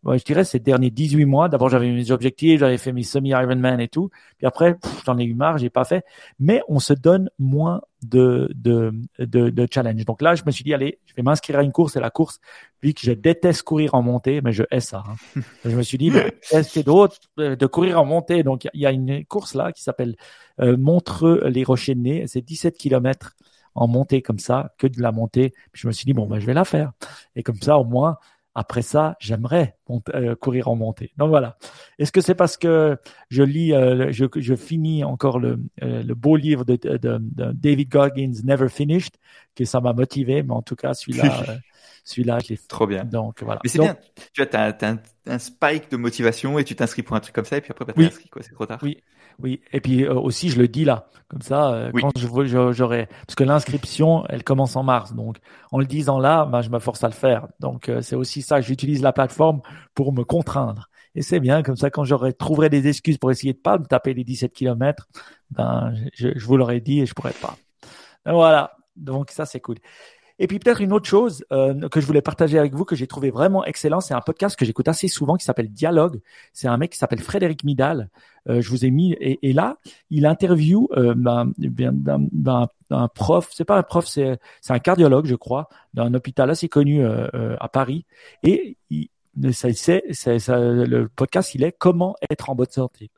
ouais, 0.04 0.20
je 0.20 0.26
dirais 0.26 0.44
ces 0.44 0.60
derniers 0.60 0.90
18 0.90 1.26
mois. 1.26 1.50
D'abord, 1.50 1.70
j'avais 1.70 1.92
mes 1.92 2.12
objectifs, 2.12 2.60
j'avais 2.60 2.78
fait 2.78 2.92
mes 2.92 3.04
semi-Ironman 3.04 3.80
et 3.80 3.88
tout. 3.88 4.10
Puis 4.38 4.48
après, 4.48 4.76
j'en 5.06 5.18
ai 5.18 5.24
eu 5.24 5.34
marre, 5.34 5.58
j'ai 5.58 5.70
pas 5.70 5.86
fait. 5.86 6.06
Mais 6.40 6.62
on 6.68 6.80
se 6.80 6.94
donne 6.94 7.30
moins 7.40 7.82
de, 8.04 8.50
de, 8.56 8.94
de, 9.20 9.50
de 9.50 9.68
challenge. 9.72 10.06
Donc 10.06 10.22
là, 10.22 10.36
je 10.36 10.44
me 10.46 10.52
suis 10.52 10.64
dit, 10.64 10.74
allez, 10.74 11.00
je 11.06 11.14
vais 11.16 11.24
m'inscrire 11.24 11.60
à 11.60 11.64
une 11.64 11.72
course. 11.72 11.96
Et 11.96 12.00
la 12.00 12.10
course, 12.10 12.40
vu 12.82 12.94
que 12.94 13.02
je 13.02 13.12
déteste 13.12 13.64
courir 13.64 13.96
en 13.96 14.02
montée, 14.02 14.42
mais 14.42 14.52
je 14.52 14.64
hais 14.72 14.82
ça. 14.82 15.04
Hein. 15.08 15.42
je 15.66 15.76
me 15.76 15.82
suis 15.82 15.98
dit, 15.98 16.12
qu'il 16.72 16.84
d'autres 16.84 17.18
euh, 17.40 17.56
de 17.56 17.66
courir 17.66 18.00
en 18.00 18.06
montée? 18.06 18.44
Donc, 18.44 18.68
il 18.74 18.82
y 18.82 18.86
a 18.86 18.92
une 18.92 19.26
course 19.26 19.56
là 19.56 19.72
qui 19.72 19.82
s'appelle 19.82 20.16
euh, 20.60 20.78
Montreux-les-Rochers-de-Nez. 20.78 22.26
C'est 22.28 22.42
17 22.42 22.78
kilomètres 22.78 23.36
en 23.76 23.88
montée 23.88 24.22
comme 24.22 24.40
ça, 24.40 24.74
que 24.78 24.86
de 24.86 25.02
la 25.02 25.12
montée. 25.12 25.52
Puis 25.72 25.82
je 25.82 25.88
me 25.88 25.92
suis 25.92 26.06
dit, 26.06 26.14
bon, 26.14 26.28
ben, 26.28 26.40
je 26.40 26.46
vais 26.46 26.54
la 26.54 26.66
faire. 26.66 26.92
Et 27.36 27.42
comme 27.42 27.56
ça, 27.56 27.80
au 27.80 27.86
moins, 27.86 28.18
après 28.56 28.84
ça, 28.84 29.16
j'aimerais 29.20 29.76
euh, 30.14 30.36
courir 30.36 30.68
en 30.68 30.76
montée. 30.76 31.12
Donc 31.18 31.30
voilà. 31.30 31.58
Est-ce 31.98 32.12
que 32.12 32.22
c'est 32.22 32.36
parce 32.36 32.58
que 32.58 32.98
je 33.30 33.42
lis, 33.42 33.74
euh, 33.74 34.12
je, 34.12 34.26
je, 34.36 34.56
finis 34.56 35.04
encore 35.04 35.40
le, 35.40 35.60
euh, 35.82 36.04
le 36.04 36.16
beau 36.16 36.36
livre 36.36 36.64
de, 36.64 36.76
de, 36.76 36.98
de, 36.98 37.52
David 37.54 37.90
Goggins, 37.90 38.34
Never 38.44 38.70
Finished, 38.70 39.16
que 39.56 39.66
ça 39.66 39.82
m'a 39.82 39.94
motivé, 39.94 40.44
mais 40.44 40.54
en 40.54 40.62
tout 40.62 40.76
cas, 40.76 40.94
celui-là, 40.94 41.44
celui-là, 42.04 42.40
je 42.40 42.50
l'ai 42.50 42.58
Trop 42.68 42.86
bien. 42.86 43.04
Donc 43.06 43.42
voilà. 43.42 43.60
Mais 43.64 43.70
c'est 43.70 43.80
bien. 43.80 43.98
Tu 44.34 44.44
as, 44.44 44.48
as, 44.54 44.86
un, 44.88 45.00
un, 45.26 45.40
spike 45.40 45.90
de 45.90 45.98
motivation 45.98 46.60
et 46.60 46.64
tu 46.64 46.76
t'inscris 46.76 47.02
pour 47.02 47.16
un 47.16 47.22
truc 47.22 47.34
comme 47.34 47.46
ça 47.46 47.58
et 47.58 47.62
puis 47.62 47.72
après, 47.72 47.86
tu 47.86 47.94
oui. 47.98 48.10
t'inscris, 48.10 48.30
quoi. 48.30 48.44
C'est 48.44 48.54
trop 48.54 48.68
tard. 48.68 48.80
Oui. 48.84 48.98
Oui, 49.44 49.62
et 49.74 49.82
puis 49.82 50.06
euh, 50.06 50.14
aussi 50.14 50.50
je 50.50 50.58
le 50.58 50.70
dis 50.70 50.86
là, 50.86 51.10
comme 51.28 51.42
ça, 51.42 51.74
euh, 51.74 51.92
quand 52.00 52.18
je 52.18 52.72
j'aurai, 52.72 53.08
parce 53.28 53.36
que 53.36 53.44
l'inscription, 53.44 54.26
elle 54.30 54.44
commence 54.44 54.78
en 54.78 54.84
mars, 54.84 55.14
donc 55.14 55.38
en 55.72 55.80
le 55.80 55.86
disant 55.86 56.18
là, 56.18 56.46
ben, 56.46 56.62
je 56.62 56.70
me 56.70 56.80
force 56.80 57.04
à 57.04 57.08
le 57.08 57.14
faire. 57.14 57.48
Donc 57.60 57.90
euh, 57.90 58.02
c'est 58.02 58.16
aussi 58.16 58.42
ça, 58.42 58.62
j'utilise 58.62 59.02
la 59.02 59.12
plateforme 59.12 59.62
pour 59.96 60.14
me 60.14 60.24
contraindre. 60.24 60.90
Et 61.14 61.22
c'est 61.22 61.42
bien, 61.42 61.62
comme 61.62 61.76
ça, 61.76 61.90
quand 61.90 62.06
j'aurai 62.06 62.32
trouverai 62.34 62.70
des 62.70 62.88
excuses 62.88 63.18
pour 63.18 63.32
essayer 63.32 63.52
de 63.52 63.60
pas 63.60 63.78
me 63.78 63.86
taper 63.86 64.14
les 64.14 64.24
17 64.24 64.54
kilomètres, 64.54 65.10
ben 65.52 65.94
je, 66.14 66.30
je 66.34 66.46
vous 66.46 66.56
l'aurais 66.56 66.80
dit 66.80 67.02
et 67.02 67.06
je 67.06 67.14
pourrais 67.14 67.34
pas. 67.34 67.58
voilà, 68.26 68.78
donc 68.96 69.30
ça 69.30 69.46
c'est 69.46 69.60
cool. 69.60 69.76
Et 70.40 70.48
puis 70.48 70.60
peut-être 70.60 70.82
une 70.82 70.94
autre 70.94 71.08
chose 71.08 71.46
euh, 71.52 71.88
que 71.90 72.02
je 72.02 72.06
voulais 72.06 72.22
partager 72.22 72.58
avec 72.58 72.74
vous 72.74 72.86
que 72.86 72.96
j'ai 72.96 73.08
trouvé 73.08 73.30
vraiment 73.30 73.64
excellent, 73.66 74.02
c'est 74.02 74.14
un 74.14 74.22
podcast 74.22 74.56
que 74.56 74.66
j'écoute 74.66 74.88
assez 74.88 75.08
souvent 75.08 75.36
qui 75.36 75.46
s'appelle 75.46 75.70
Dialogue. 75.70 76.22
C'est 76.54 76.68
un 76.68 76.78
mec 76.78 76.92
qui 76.92 76.98
s'appelle 76.98 77.22
Frédéric 77.22 77.64
Midal. 77.64 78.10
Euh, 78.50 78.62
je 78.62 78.70
vous 78.70 78.84
ai 78.86 78.92
mis 78.92 79.14
et, 79.20 79.54
là, 79.54 79.78
il 80.10 80.26
interview 80.26 80.90
euh, 80.98 81.14
un, 82.90 83.08
prof. 83.08 83.50
C'est 83.54 83.66
pas 83.66 83.78
un 83.78 83.84
prof, 83.84 84.06
c'est 84.08 84.40
un 84.70 84.80
cardiologue, 84.80 85.26
je 85.26 85.36
crois, 85.36 85.70
d'un 85.94 86.14
hôpital 86.14 86.50
assez 86.50 86.68
connu 86.68 87.04
euh, 87.04 87.28
euh, 87.34 87.56
à 87.60 87.70
Paris. 87.70 88.06
Et 88.44 88.78
il, 88.90 89.10
ça, 89.52 89.70
c'est, 89.74 90.04
le 90.08 91.08
podcast, 91.08 91.56
il 91.56 91.64
est 91.64 91.72
comment 91.72 92.16
être 92.30 92.50
en 92.50 92.56
bonne 92.56 92.70
santé. 92.70 93.10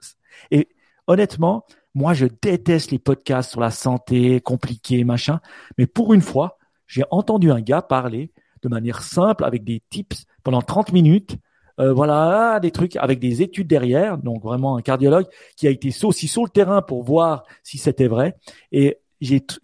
Et 0.52 0.70
honnêtement, 1.08 1.66
moi, 1.94 2.14
je 2.14 2.28
déteste 2.42 2.92
les 2.92 3.00
podcasts 3.00 3.52
sur 3.52 3.62
la 3.62 3.72
santé, 3.72 4.42
compliqués, 4.42 5.04
machin. 5.04 5.40
Mais 5.78 5.88
pour 5.88 6.14
une 6.14 6.22
fois, 6.22 6.58
j'ai 6.88 7.04
entendu 7.12 7.52
un 7.52 7.62
gars 7.62 7.82
parler 7.82 8.32
de 8.62 8.70
manière 8.70 9.02
simple 9.02 9.44
avec 9.44 9.64
des 9.64 9.82
tips 9.90 10.26
pendant 10.44 10.62
30 10.62 10.92
minutes. 10.92 11.38
Euh, 11.80 11.92
voilà, 11.92 12.60
des 12.62 12.72
trucs 12.72 12.96
avec 12.96 13.20
des 13.20 13.42
études 13.42 13.68
derrière, 13.68 14.18
donc 14.18 14.42
vraiment 14.42 14.78
un 14.78 14.82
cardiologue 14.82 15.26
qui 15.58 15.68
a 15.68 15.70
été 15.70 15.90
aussi 16.06 16.30
sur 16.30 16.44
le 16.44 16.50
terrain 16.50 16.82
pour 16.82 17.04
voir 17.04 17.44
si 17.64 17.78
c'était 17.78 18.08
vrai 18.08 18.38
et 18.72 18.98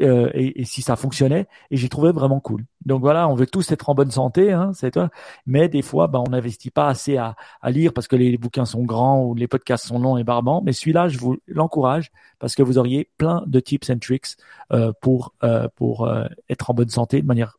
euh, 0.02 0.30
et, 0.34 0.66
si 0.66 0.82
ça 0.82 0.96
fonctionnait 0.96 1.48
et 1.70 1.78
j'ai 1.78 1.90
trouvé 1.90 2.12
vraiment 2.12 2.40
cool. 2.40 2.66
Donc 2.86 3.02
voilà, 3.02 3.28
on 3.28 3.36
veut 3.36 3.48
tous 3.48 3.72
être 3.72 3.90
en 3.90 3.96
bonne 3.96 4.12
santé, 4.12 4.52
hein, 4.52 4.72
c'est 4.74 4.92
toi. 4.92 5.10
Mais 5.46 5.70
des 5.70 5.82
fois, 5.82 6.08
bah, 6.08 6.22
on 6.26 6.30
n'investit 6.30 6.72
pas 6.72 6.88
assez 6.88 7.18
à, 7.18 7.36
à, 7.62 7.72
lire 7.72 7.94
parce 7.94 8.08
que 8.08 8.16
les 8.16 8.38
bouquins 8.38 8.66
sont 8.66 8.84
grands 8.84 9.24
ou 9.24 9.36
les 9.36 9.48
podcasts 9.48 9.86
sont 9.88 10.00
longs 10.00 10.18
et 10.18 10.24
barbants. 10.24 10.62
Mais 10.64 10.74
celui-là, 10.74 11.08
je 11.08 11.18
vous 11.18 11.38
l'encourage 11.48 12.12
parce 12.40 12.56
que 12.56 12.64
vous 12.64 12.78
auriez 12.78 13.10
plein 13.18 13.44
de 13.46 13.60
tips 13.60 13.90
and 13.90 14.00
tricks 14.00 14.38
euh, 14.72 14.92
pour 15.02 15.34
euh, 15.44 15.68
pour 15.76 16.12
être 16.50 16.70
en 16.70 16.74
bonne 16.74 16.90
santé 16.90 17.22
de 17.22 17.28
manière, 17.28 17.58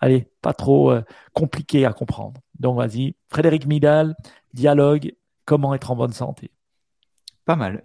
allez, 0.00 0.28
pas 0.42 0.54
trop 0.54 0.94
compliquée 1.32 1.84
à 1.84 1.92
comprendre. 1.92 2.40
Donc 2.58 2.76
vas-y, 2.76 3.14
Frédéric 3.28 3.66
Midal, 3.66 4.16
dialogue, 4.54 5.12
comment 5.44 5.74
être 5.74 5.90
en 5.90 5.96
bonne 5.96 6.12
santé. 6.12 6.50
Pas 7.44 7.56
mal, 7.56 7.84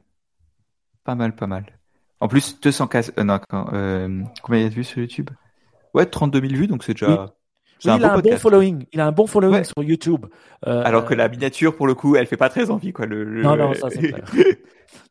pas 1.03 1.15
mal, 1.15 1.35
pas 1.35 1.47
mal. 1.47 1.80
En 2.21 2.27
plus, 2.27 2.59
200 2.61 2.89
euh, 2.93 3.23
non, 3.23 3.39
euh, 3.73 4.21
combien 4.43 4.59
il 4.59 4.63
y 4.63 4.65
a 4.67 4.69
de 4.69 4.75
vues 4.75 4.83
sur 4.83 4.99
YouTube? 4.99 5.31
Ouais, 5.95 6.05
32 6.05 6.39
000 6.39 6.53
vues, 6.53 6.67
donc 6.67 6.83
c'est 6.83 6.93
déjà. 6.93 7.33
il 7.83 7.89
a 7.89 8.13
un 8.13 8.19
bon 8.19 8.37
following. 8.37 8.85
Il 8.93 8.99
a 9.01 9.07
un 9.07 9.11
bon 9.11 9.25
following 9.25 9.63
sur 9.63 9.83
YouTube. 9.83 10.27
Euh, 10.67 10.83
Alors 10.85 11.05
que 11.05 11.15
la 11.15 11.27
miniature, 11.27 11.75
pour 11.75 11.87
le 11.87 11.95
coup, 11.95 12.15
elle 12.15 12.27
fait 12.27 12.37
pas 12.37 12.49
très 12.49 12.69
envie, 12.69 12.93
quoi. 12.93 13.07
Le, 13.07 13.41
Non, 13.41 13.57
non, 13.57 13.73
ça 13.73 13.89
c'est 13.89 13.99
clair. 13.99 14.23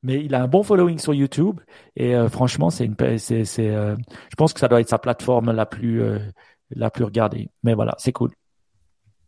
Mais 0.02 0.24
il 0.24 0.34
a 0.34 0.42
un 0.42 0.48
bon 0.48 0.62
following 0.62 0.98
sur 0.98 1.14
YouTube 1.14 1.60
et 1.96 2.14
euh, 2.14 2.28
franchement, 2.28 2.70
c'est 2.70 2.84
une, 2.84 2.96
c'est, 3.18 3.44
c'est, 3.44 3.70
euh, 3.70 3.96
je 4.30 4.36
pense 4.36 4.52
que 4.52 4.60
ça 4.60 4.68
doit 4.68 4.80
être 4.80 4.88
sa 4.88 4.98
plateforme 4.98 5.52
la 5.52 5.66
plus, 5.66 6.02
euh, 6.02 6.18
la 6.70 6.90
plus 6.90 7.04
regardée. 7.04 7.50
Mais 7.62 7.74
voilà, 7.74 7.94
c'est 7.98 8.12
cool. 8.12 8.30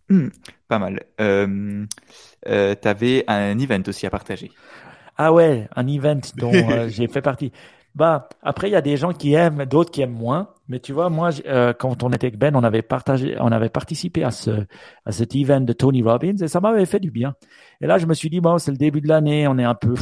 Hmm, 0.08 0.28
pas 0.68 0.78
mal. 0.78 1.02
Euh, 1.20 1.86
T'avais 2.80 3.24
un 3.28 3.58
event 3.58 3.82
aussi 3.86 4.06
à 4.06 4.10
partager. 4.10 4.50
Ah 5.24 5.32
ouais, 5.32 5.68
un 5.76 5.86
event 5.86 6.18
dont 6.36 6.50
j'ai 6.88 7.06
fait 7.06 7.22
partie. 7.22 7.52
Bah 7.94 8.28
après 8.42 8.68
il 8.68 8.72
y 8.72 8.74
a 8.74 8.80
des 8.80 8.96
gens 8.96 9.12
qui 9.12 9.34
aiment, 9.34 9.66
d'autres 9.66 9.92
qui 9.92 10.00
aiment 10.00 10.10
moins. 10.10 10.48
Mais 10.66 10.80
tu 10.80 10.92
vois, 10.92 11.10
moi 11.10 11.30
euh, 11.46 11.72
quand 11.72 12.02
on 12.02 12.10
était 12.10 12.26
avec 12.26 12.38
Ben, 12.40 12.56
on 12.56 12.64
avait 12.64 12.82
partagé, 12.82 13.36
on 13.38 13.52
avait 13.52 13.68
participé 13.68 14.24
à 14.24 14.32
ce 14.32 14.50
à 15.06 15.12
cet 15.12 15.36
event 15.36 15.60
de 15.60 15.72
Tony 15.72 16.02
Robbins 16.02 16.38
et 16.42 16.48
ça 16.48 16.60
m'avait 16.60 16.86
fait 16.86 16.98
du 16.98 17.12
bien. 17.12 17.36
Et 17.80 17.86
là 17.86 17.98
je 17.98 18.06
me 18.06 18.14
suis 18.14 18.30
dit 18.30 18.40
bon 18.40 18.58
c'est 18.58 18.72
le 18.72 18.76
début 18.76 19.00
de 19.00 19.06
l'année, 19.06 19.46
on 19.46 19.58
est 19.58 19.64
un 19.64 19.76
peu, 19.76 19.94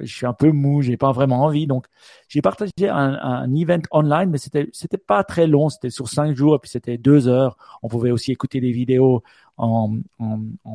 je 0.00 0.12
suis 0.12 0.26
un 0.26 0.32
peu 0.32 0.50
mou, 0.50 0.82
j'ai 0.82 0.96
pas 0.96 1.12
vraiment 1.12 1.44
envie 1.44 1.68
donc 1.68 1.86
j'ai 2.26 2.42
partagé 2.42 2.72
un, 2.88 3.14
un 3.14 3.54
event 3.54 3.82
online, 3.92 4.30
mais 4.30 4.38
c'était 4.38 4.68
c'était 4.72 4.98
pas 4.98 5.22
très 5.22 5.46
long, 5.46 5.68
c'était 5.68 5.90
sur 5.90 6.08
cinq 6.08 6.34
jours 6.34 6.56
et 6.56 6.58
puis 6.58 6.70
c'était 6.70 6.98
deux 6.98 7.28
heures. 7.28 7.56
On 7.84 7.88
pouvait 7.88 8.10
aussi 8.10 8.32
écouter 8.32 8.58
les 8.58 8.72
vidéos 8.72 9.22
en, 9.56 9.98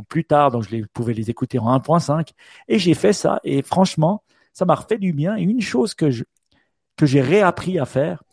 plus 0.08 0.26
tard, 0.26 0.52
donc 0.52 0.64
je 0.64 0.70
les, 0.70 0.86
pouvais 0.86 1.14
les 1.14 1.30
écouter 1.30 1.60
en 1.60 1.78
1.5 1.78 2.30
et 2.68 2.80
j'ai 2.80 2.94
fait 2.94 3.14
ça 3.14 3.40
et 3.44 3.62
franchement 3.62 4.24
ça 4.54 4.66
m'a 4.66 4.76
refait 4.76 4.98
du 4.98 5.14
bien. 5.14 5.38
Et 5.38 5.44
une 5.44 5.62
chose 5.62 5.94
que 5.94 6.12
je, 6.12 6.24
que 6.98 7.06
j'ai 7.06 7.22
réappris 7.22 7.80
à 7.80 7.86
faire, 7.86 8.24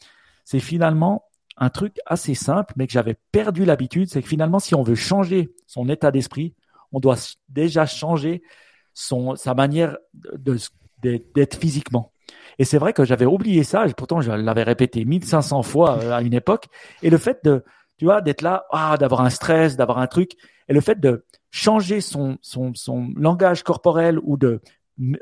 c'est 0.45 0.61
finalement 0.61 1.25
un 1.57 1.71
truc 1.71 1.99
assez 2.05 2.35
simple, 2.35 2.75
mais 2.77 2.87
que 2.87 2.93
j'avais 2.93 3.17
perdu 3.33 3.65
l'habitude, 3.65 4.11
c'est 4.11 4.23
que 4.23 4.29
finalement, 4.29 4.59
si 4.59 4.75
on 4.75 4.83
veut 4.83 4.95
changer 4.95 5.55
son 5.67 5.89
état 5.89 6.11
d'esprit, 6.11 6.55
on 6.93 7.01
doit 7.01 7.17
déjà 7.49 7.87
changer 7.87 8.43
son, 8.93 9.37
sa 9.37 9.55
manière 9.55 9.97
d'être 11.03 11.59
physiquement. 11.59 12.13
Et 12.59 12.65
c'est 12.65 12.79
vrai 12.79 12.93
que 12.93 13.05
j'avais 13.05 13.25
oublié 13.25 13.65
ça, 13.65 13.87
et 13.87 13.95
pourtant 13.95 14.21
je 14.21 14.31
l'avais 14.31 14.63
répété 14.63 15.05
1500 15.05 15.63
fois 15.63 15.99
euh, 15.99 16.13
à 16.13 16.23
une 16.23 16.35
époque. 16.35 16.67
Et 17.03 17.11
le 17.11 17.19
fait 17.19 17.45
de, 17.45 17.65
tu 17.99 18.05
vois, 18.05 18.21
d'être 18.21 18.43
là, 18.43 18.65
ah, 18.71 18.97
d'avoir 18.99 19.23
un 19.23 19.31
stress, 19.31 19.77
d'avoir 19.77 19.99
un 19.99 20.07
truc, 20.07 20.33
et 20.69 20.75
le 20.75 20.81
fait 20.81 21.01
de 21.01 21.25
changer 21.51 22.01
son, 22.01 22.39
son, 22.43 22.73
son 22.75 23.09
langage 23.17 23.63
corporel 23.63 24.19
ou 24.23 24.37
de 24.37 24.61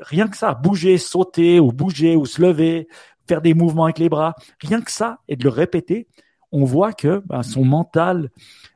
rien 0.01 0.27
que 0.27 0.37
ça, 0.37 0.53
bouger, 0.53 0.97
sauter 0.97 1.59
ou 1.59 1.71
bouger 1.71 2.15
ou 2.15 2.25
se 2.25 2.41
lever, 2.41 2.87
faire 3.27 3.41
des 3.41 3.53
mouvements 3.53 3.85
avec 3.85 3.99
les 3.99 4.09
bras, 4.09 4.35
rien 4.59 4.81
que 4.81 4.91
ça, 4.91 5.19
et 5.27 5.35
de 5.35 5.43
le 5.43 5.49
répéter, 5.49 6.07
on 6.51 6.63
voit 6.63 6.93
que 6.93 7.21
ben, 7.25 7.43
son 7.43 7.65
mental, 7.65 8.29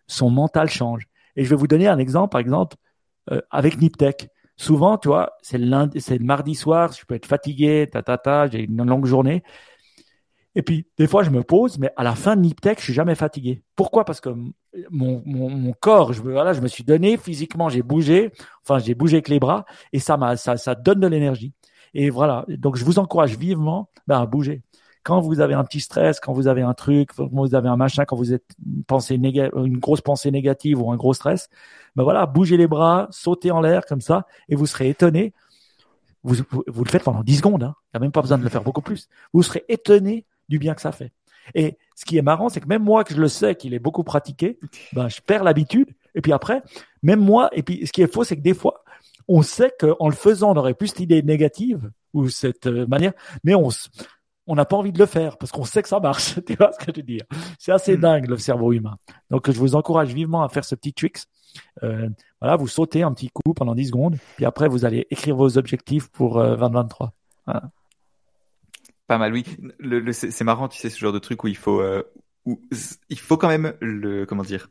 son 0.07 0.29
mental 0.29 0.69
change. 0.69 1.07
Et 1.35 1.43
je 1.43 1.49
vais 1.49 1.55
vous 1.55 1.67
donner 1.67 1.87
un 1.87 1.97
exemple, 1.97 2.31
par 2.31 2.41
exemple, 2.41 2.75
euh, 3.31 3.41
avec 3.51 3.79
Niptech. 3.79 4.29
Souvent, 4.57 4.97
tu 4.97 5.07
vois, 5.07 5.33
c'est 5.41 5.57
le, 5.57 5.89
c'est 5.99 6.17
le 6.17 6.25
mardi 6.25 6.55
soir, 6.55 6.91
je 6.91 7.05
peux 7.05 7.15
être 7.15 7.25
fatigué, 7.25 7.87
ta, 7.89 8.01
ta, 8.01 8.17
ta, 8.17 8.47
j'ai 8.47 8.63
une 8.63 8.83
longue 8.83 9.05
journée. 9.05 9.43
Et 10.55 10.61
puis, 10.61 10.87
des 10.97 11.07
fois, 11.07 11.23
je 11.23 11.29
me 11.29 11.43
pose, 11.43 11.77
mais 11.77 11.91
à 11.95 12.03
la 12.03 12.15
fin 12.15 12.35
de 12.35 12.41
Niptech, 12.41 12.79
je 12.79 12.85
suis 12.85 12.93
jamais 12.93 13.15
fatigué. 13.15 13.63
Pourquoi? 13.75 14.03
Parce 14.03 14.19
que 14.19 14.29
mon, 14.89 15.21
mon, 15.25 15.73
corps, 15.73 16.13
je, 16.13 16.21
voilà, 16.21 16.53
je 16.53 16.61
me 16.61 16.67
suis 16.67 16.83
donné 16.83 17.17
physiquement, 17.17 17.69
j'ai 17.69 17.83
bougé, 17.83 18.31
enfin, 18.63 18.79
j'ai 18.79 18.95
bougé 18.95 19.17
avec 19.17 19.29
les 19.29 19.39
bras, 19.39 19.65
et 19.93 19.99
ça, 19.99 20.17
ça, 20.37 20.57
ça 20.57 20.75
donne 20.75 20.99
de 20.99 21.07
l'énergie. 21.07 21.53
Et 21.93 22.09
voilà, 22.09 22.45
donc 22.47 22.75
je 22.77 22.85
vous 22.85 22.99
encourage 22.99 23.37
vivement 23.37 23.89
ben, 24.07 24.19
à 24.19 24.25
bouger 24.25 24.63
quand 25.03 25.21
vous 25.21 25.39
avez 25.39 25.53
un 25.53 25.63
petit 25.63 25.79
stress, 25.79 26.19
quand 26.19 26.33
vous 26.33 26.47
avez 26.47 26.61
un 26.61 26.73
truc, 26.73 27.09
quand 27.15 27.29
vous 27.31 27.55
avez 27.55 27.69
un 27.69 27.77
machin, 27.77 28.05
quand 28.05 28.15
vous 28.15 28.33
êtes 28.33 28.45
une, 28.65 28.83
pensée 28.83 29.15
une 29.15 29.77
grosse 29.79 30.01
pensée 30.01 30.29
négative 30.29 30.81
ou 30.81 30.91
un 30.91 30.97
gros 30.97 31.13
stress, 31.13 31.49
ben 31.95 32.03
voilà, 32.03 32.25
bougez 32.25 32.57
les 32.57 32.67
bras, 32.67 33.07
sautez 33.11 33.51
en 33.51 33.61
l'air 33.61 33.85
comme 33.85 34.01
ça, 34.01 34.25
et 34.49 34.55
vous 34.55 34.65
serez 34.65 34.89
étonné. 34.89 35.33
Vous, 36.23 36.35
vous, 36.67 36.83
le 36.83 36.89
faites 36.89 37.03
pendant 37.03 37.23
10 37.23 37.37
secondes, 37.37 37.63
hein. 37.63 37.75
il 37.85 37.97
n'y 37.97 37.97
a 37.97 38.01
même 38.01 38.11
pas 38.11 38.21
besoin 38.21 38.37
de 38.37 38.43
le 38.43 38.49
faire 38.49 38.63
beaucoup 38.63 38.81
plus. 38.81 39.07
Vous 39.31 39.41
serez 39.41 39.63
étonné 39.69 40.25
du 40.49 40.59
bien 40.59 40.75
que 40.75 40.81
ça 40.81 40.91
fait. 40.91 41.11
Et 41.55 41.77
ce 41.95 42.05
qui 42.05 42.17
est 42.17 42.21
marrant, 42.21 42.49
c'est 42.49 42.59
que 42.59 42.67
même 42.67 42.83
moi, 42.83 43.03
que 43.03 43.13
je 43.13 43.19
le 43.19 43.27
sais 43.27 43.55
qu'il 43.55 43.73
est 43.73 43.79
beaucoup 43.79 44.03
pratiqué, 44.03 44.59
ben, 44.93 45.07
je 45.09 45.21
perds 45.21 45.43
l'habitude. 45.43 45.89
Et 46.15 46.21
puis 46.21 46.33
après, 46.33 46.61
même 47.03 47.19
moi, 47.19 47.49
et 47.53 47.63
puis 47.63 47.85
ce 47.85 47.91
qui 47.91 48.01
est 48.01 48.11
faux, 48.11 48.23
c'est 48.23 48.35
que 48.35 48.41
des 48.41 48.53
fois, 48.53 48.83
on 49.27 49.41
sait 49.41 49.71
qu'en 49.79 50.07
le 50.07 50.15
faisant, 50.15 50.51
on 50.51 50.57
aurait 50.57 50.73
plus 50.73 50.87
cette 50.87 51.01
idée 51.01 51.21
négative 51.21 51.89
ou 52.13 52.29
cette 52.29 52.67
euh, 52.67 52.87
manière, 52.87 53.13
mais 53.43 53.53
on, 53.53 53.69
on 54.47 54.55
n'a 54.55 54.65
pas 54.65 54.75
envie 54.75 54.91
de 54.91 54.97
le 54.97 55.05
faire 55.05 55.37
parce 55.37 55.51
qu'on 55.51 55.63
sait 55.63 55.83
que 55.83 55.87
ça 55.87 55.99
marche. 55.99 56.39
tu 56.47 56.55
vois 56.55 56.71
ce 56.73 56.83
que 56.83 56.91
je 56.91 56.99
veux 56.99 57.03
dire? 57.03 57.23
C'est 57.59 57.71
assez 57.71 57.95
mm. 57.95 58.01
dingue 58.01 58.27
le 58.27 58.37
cerveau 58.37 58.73
humain. 58.73 58.97
Donc 59.29 59.49
je 59.49 59.59
vous 59.59 59.75
encourage 59.75 60.13
vivement 60.13 60.43
à 60.43 60.49
faire 60.49 60.65
ce 60.65 60.75
petit 60.75 60.93
tricks. 60.93 61.19
Euh, 61.83 62.09
voilà, 62.41 62.55
vous 62.55 62.67
sautez 62.67 63.03
un 63.03 63.13
petit 63.13 63.29
coup 63.29 63.53
pendant 63.53 63.75
10 63.75 63.87
secondes, 63.87 64.17
puis 64.35 64.45
après 64.45 64.67
vous 64.67 64.85
allez 64.85 65.07
écrire 65.09 65.35
vos 65.35 65.57
objectifs 65.57 66.09
pour 66.09 66.35
2023. 66.43 67.13
Euh, 67.49 67.53
pas 69.09 69.17
mal, 69.17 69.33
oui. 69.33 69.43
Le, 69.79 70.13
c'est 70.13 70.43
marrant, 70.43 70.69
tu 70.69 70.77
sais, 70.77 70.91
ce 70.91 70.99
genre 70.99 71.11
de 71.11 71.17
truc 71.17 71.43
où 71.43 71.47
il 71.47 71.57
faut, 71.57 71.81
euh, 71.81 72.03
où 72.45 72.61
il 73.09 73.19
faut 73.19 73.37
quand 73.37 73.47
même 73.47 73.73
le, 73.81 74.27
comment 74.27 74.43
dire, 74.43 74.69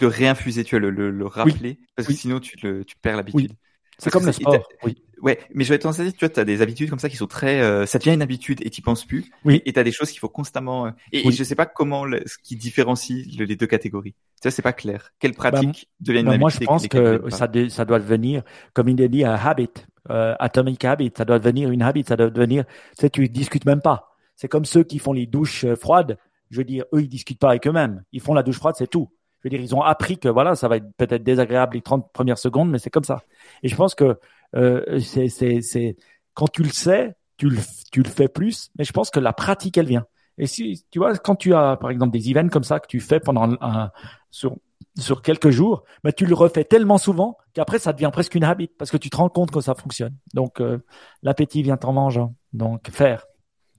le 0.00 0.06
réinfuser, 0.08 0.64
tu 0.64 0.76
vois, 0.76 0.90
le, 0.90 1.10
le, 1.10 1.26
rappeler, 1.26 1.78
parce 1.94 2.08
que 2.08 2.14
sinon 2.14 2.40
tu, 2.40 2.58
le, 2.64 2.84
tu 2.84 2.96
perds 2.96 3.16
l'habitude. 3.16 3.52
C'est 3.98 4.10
comme 4.10 4.26
le 4.26 4.32
sport. 4.32 4.68
Oui. 4.82 5.00
Ouais, 5.22 5.38
mais 5.54 5.62
j'aurais 5.62 5.78
tendance 5.78 6.00
à 6.00 6.02
dire, 6.02 6.12
tu 6.12 6.18
vois, 6.18 6.28
tu 6.28 6.40
as 6.40 6.44
des 6.44 6.62
habitudes 6.62 6.90
comme 6.90 6.98
ça 6.98 7.08
qui 7.08 7.16
sont 7.16 7.28
très, 7.28 7.60
euh, 7.60 7.86
ça 7.86 7.98
devient 7.98 8.12
une 8.12 8.22
habitude 8.22 8.58
et 8.66 8.70
tu 8.70 8.82
penses 8.82 9.04
plus. 9.04 9.30
Oui. 9.44 9.62
Et 9.64 9.72
tu 9.72 9.78
as 9.78 9.84
des 9.84 9.92
choses 9.92 10.10
qu'il 10.10 10.18
faut 10.18 10.28
constamment. 10.28 10.86
Euh, 10.86 10.90
et, 11.12 11.30
je 11.30 11.44
sais 11.44 11.54
pas 11.54 11.64
comment 11.64 12.04
ce 12.04 12.36
qui 12.42 12.56
différencie 12.56 13.24
les 13.38 13.56
deux 13.56 13.68
catégories. 13.68 14.14
Tu 14.42 14.48
vois, 14.48 14.50
c'est 14.50 14.62
pas 14.62 14.72
clair. 14.72 15.12
Quelle 15.20 15.30
bah, 15.32 15.52
pratique 15.52 15.88
devient 16.00 16.20
une 16.20 16.26
bah, 16.26 16.32
habitude 16.32 16.40
Moi, 16.40 16.50
je 16.50 16.66
pense 16.66 16.88
que 16.88 17.30
ça, 17.30 17.48
ça 17.68 17.84
doit 17.84 18.00
devenir, 18.00 18.42
comme 18.74 18.88
il 18.88 19.00
est 19.00 19.08
dit, 19.08 19.24
un 19.24 19.34
habit, 19.34 19.70
euh, 20.10 20.34
atomic 20.40 20.84
habit. 20.84 21.12
Ça 21.16 21.24
doit 21.24 21.38
devenir 21.38 21.70
une 21.70 21.82
habit. 21.82 22.04
Ça 22.06 22.16
doit 22.16 22.28
devenir. 22.28 22.64
Tu 22.66 23.02
sais, 23.02 23.10
tu 23.10 23.28
discutes 23.28 23.64
même 23.64 23.80
pas. 23.80 24.16
C'est 24.34 24.48
comme 24.48 24.64
ceux 24.64 24.82
qui 24.82 24.98
font 24.98 25.12
les 25.12 25.26
douches 25.26 25.64
euh, 25.64 25.76
froides. 25.76 26.18
Je 26.50 26.58
veux 26.58 26.64
dire, 26.64 26.84
eux, 26.92 27.02
ils 27.02 27.08
discutent 27.08 27.38
pas 27.38 27.50
avec 27.50 27.66
eux-mêmes. 27.68 28.02
Ils 28.10 28.20
font 28.20 28.34
la 28.34 28.42
douche 28.42 28.56
froide, 28.56 28.74
c'est 28.76 28.90
tout. 28.90 29.08
Je 29.38 29.48
veux 29.48 29.50
dire, 29.50 29.60
ils 29.60 29.74
ont 29.74 29.82
appris 29.82 30.18
que 30.18 30.28
voilà, 30.28 30.56
ça 30.56 30.66
va 30.68 30.78
être 30.78 30.92
peut-être 30.96 31.22
désagréable 31.22 31.74
les 31.74 31.82
30 31.82 32.12
premières 32.12 32.38
secondes, 32.38 32.70
mais 32.70 32.78
c'est 32.78 32.90
comme 32.90 33.04
ça. 33.04 33.22
Et 33.62 33.68
je 33.68 33.76
pense 33.76 33.94
que 33.94 34.18
euh, 34.54 35.00
c'est, 35.00 35.28
c'est, 35.28 35.60
c'est 35.60 35.96
quand 36.34 36.48
tu 36.50 36.62
le 36.62 36.70
sais, 36.70 37.14
tu 37.36 37.48
le, 37.48 37.58
tu 37.90 38.02
le 38.02 38.08
fais 38.08 38.28
plus. 38.28 38.70
Mais 38.78 38.84
je 38.84 38.92
pense 38.92 39.10
que 39.10 39.20
la 39.20 39.32
pratique, 39.32 39.76
elle 39.78 39.86
vient. 39.86 40.06
Et 40.38 40.46
si 40.46 40.86
tu 40.90 40.98
vois, 40.98 41.16
quand 41.18 41.36
tu 41.36 41.54
as 41.54 41.76
par 41.76 41.90
exemple 41.90 42.12
des 42.12 42.30
events 42.30 42.48
comme 42.48 42.64
ça 42.64 42.80
que 42.80 42.86
tu 42.86 43.00
fais 43.00 43.20
pendant 43.20 43.56
un, 43.60 43.90
sur 44.30 44.56
sur 44.98 45.22
quelques 45.22 45.50
jours, 45.50 45.84
mais 46.04 46.12
tu 46.12 46.26
le 46.26 46.34
refais 46.34 46.64
tellement 46.64 46.98
souvent 46.98 47.38
qu'après 47.54 47.78
ça 47.78 47.92
devient 47.92 48.10
presque 48.12 48.34
une 48.34 48.44
habitude 48.44 48.76
parce 48.78 48.90
que 48.90 48.96
tu 48.96 49.08
te 49.10 49.16
rends 49.16 49.28
compte 49.28 49.50
que 49.50 49.60
ça 49.60 49.74
fonctionne. 49.74 50.16
Donc 50.34 50.60
euh, 50.60 50.78
l'appétit 51.22 51.62
vient 51.62 51.78
en 51.82 51.92
mangeant. 51.92 52.34
Donc 52.52 52.90
faire. 52.90 53.26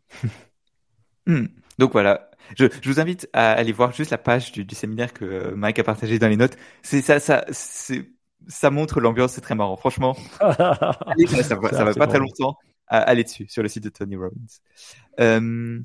Hmm. 1.26 1.46
Donc 1.80 1.94
voilà, 1.94 2.30
je, 2.58 2.66
je, 2.82 2.90
vous 2.90 3.00
invite 3.00 3.30
à 3.32 3.54
aller 3.54 3.72
voir 3.72 3.94
juste 3.94 4.12
la 4.12 4.18
page 4.18 4.52
du, 4.52 4.66
du 4.66 4.76
séminaire 4.76 5.14
que 5.14 5.54
Mike 5.54 5.80
a 5.80 5.86
partagé 5.86 6.20
dans 6.20 6.28
les 6.28 6.36
notes. 6.36 6.58
C'est 6.82 7.02
ça, 7.02 7.22
ça, 7.22 7.46
c'est 7.50 8.10
ça 8.48 8.70
montre 8.70 9.00
l'ambiance, 9.00 9.34
c'est 9.34 9.42
très 9.42 9.56
marrant. 9.56 9.76
Franchement, 9.76 10.16
allez, 10.40 11.28
ça, 11.28 11.56
va, 11.56 11.70
ça 11.70 11.84
va 11.84 11.94
pas 11.94 12.08
très 12.08 12.20
longtemps. 12.20 12.58
À, 12.88 13.00
aller 13.00 13.24
dessus 13.24 13.48
sur 13.48 13.64
le 13.64 13.70
site 13.70 13.84
de 13.84 13.90
Tony 13.90 14.16
Robbins. 14.18 14.36
Euh, 15.20 15.80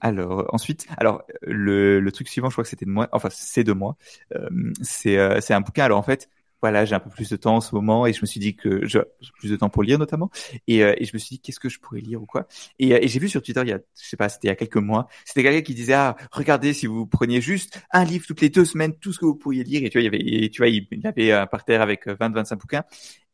alors 0.00 0.46
ensuite, 0.52 0.86
alors 0.96 1.22
le, 1.42 2.00
le 2.00 2.12
truc 2.12 2.28
suivant, 2.28 2.48
je 2.48 2.54
crois 2.54 2.64
que 2.64 2.70
c'était 2.70 2.86
de 2.86 2.90
moi, 2.90 3.08
enfin 3.12 3.28
c'est 3.30 3.64
de 3.64 3.72
moi. 3.72 3.96
Euh, 4.34 4.48
c'est 4.82 5.18
euh, 5.18 5.40
c'est 5.40 5.54
un 5.54 5.60
bouquin. 5.60 5.84
Alors 5.84 5.98
en 5.98 6.02
fait, 6.02 6.28
voilà, 6.60 6.84
j'ai 6.84 6.94
un 6.94 7.00
peu 7.00 7.10
plus 7.10 7.30
de 7.30 7.36
temps 7.36 7.56
en 7.56 7.60
ce 7.60 7.74
moment 7.74 8.06
et 8.06 8.12
je 8.12 8.20
me 8.20 8.26
suis 8.26 8.40
dit 8.40 8.54
que 8.54 8.86
j'ai 8.86 9.00
plus 9.38 9.50
de 9.50 9.56
temps 9.56 9.68
pour 9.68 9.82
lire 9.82 9.98
notamment. 9.98 10.30
Et, 10.66 10.84
euh, 10.84 10.94
et 10.98 11.04
je 11.04 11.10
me 11.14 11.18
suis 11.18 11.36
dit 11.36 11.40
qu'est-ce 11.40 11.60
que 11.60 11.68
je 11.68 11.78
pourrais 11.80 12.00
lire 12.00 12.22
ou 12.22 12.26
quoi? 12.26 12.46
Et, 12.78 12.94
euh, 12.94 12.98
et 13.00 13.08
j'ai 13.08 13.18
vu 13.18 13.28
sur 13.28 13.42
Twitter 13.42 13.60
il 13.62 13.68
y 13.68 13.72
a 13.72 13.78
je 13.78 14.08
sais 14.08 14.16
pas 14.16 14.28
c'était 14.28 14.48
il 14.48 14.50
y 14.50 14.52
a 14.52 14.56
quelques 14.56 14.76
mois 14.76 15.08
c'était 15.24 15.42
quelqu'un 15.42 15.62
qui 15.62 15.74
disait 15.74 15.94
ah 15.94 16.16
regardez 16.32 16.72
si 16.72 16.86
vous 16.86 17.06
preniez 17.06 17.40
juste 17.40 17.80
un 17.92 18.04
livre 18.04 18.26
toutes 18.26 18.40
les 18.40 18.50
deux 18.50 18.64
semaines 18.64 18.94
tout 18.94 19.12
ce 19.12 19.18
que 19.18 19.26
vous 19.26 19.36
pourriez 19.36 19.64
lire. 19.64 19.82
Et 19.84 19.90
tu 19.90 19.98
vois 19.98 20.02
il 20.02 20.04
y 20.04 20.08
avait 20.08 20.44
et, 20.44 20.50
tu 20.50 20.58
vois 20.62 20.68
il, 20.68 20.86
avait 21.04 21.32
un 21.32 21.46
parterre 21.46 21.82
avec 21.82 22.06
20 22.06 22.30
25 22.34 22.56
bouquins. 22.56 22.84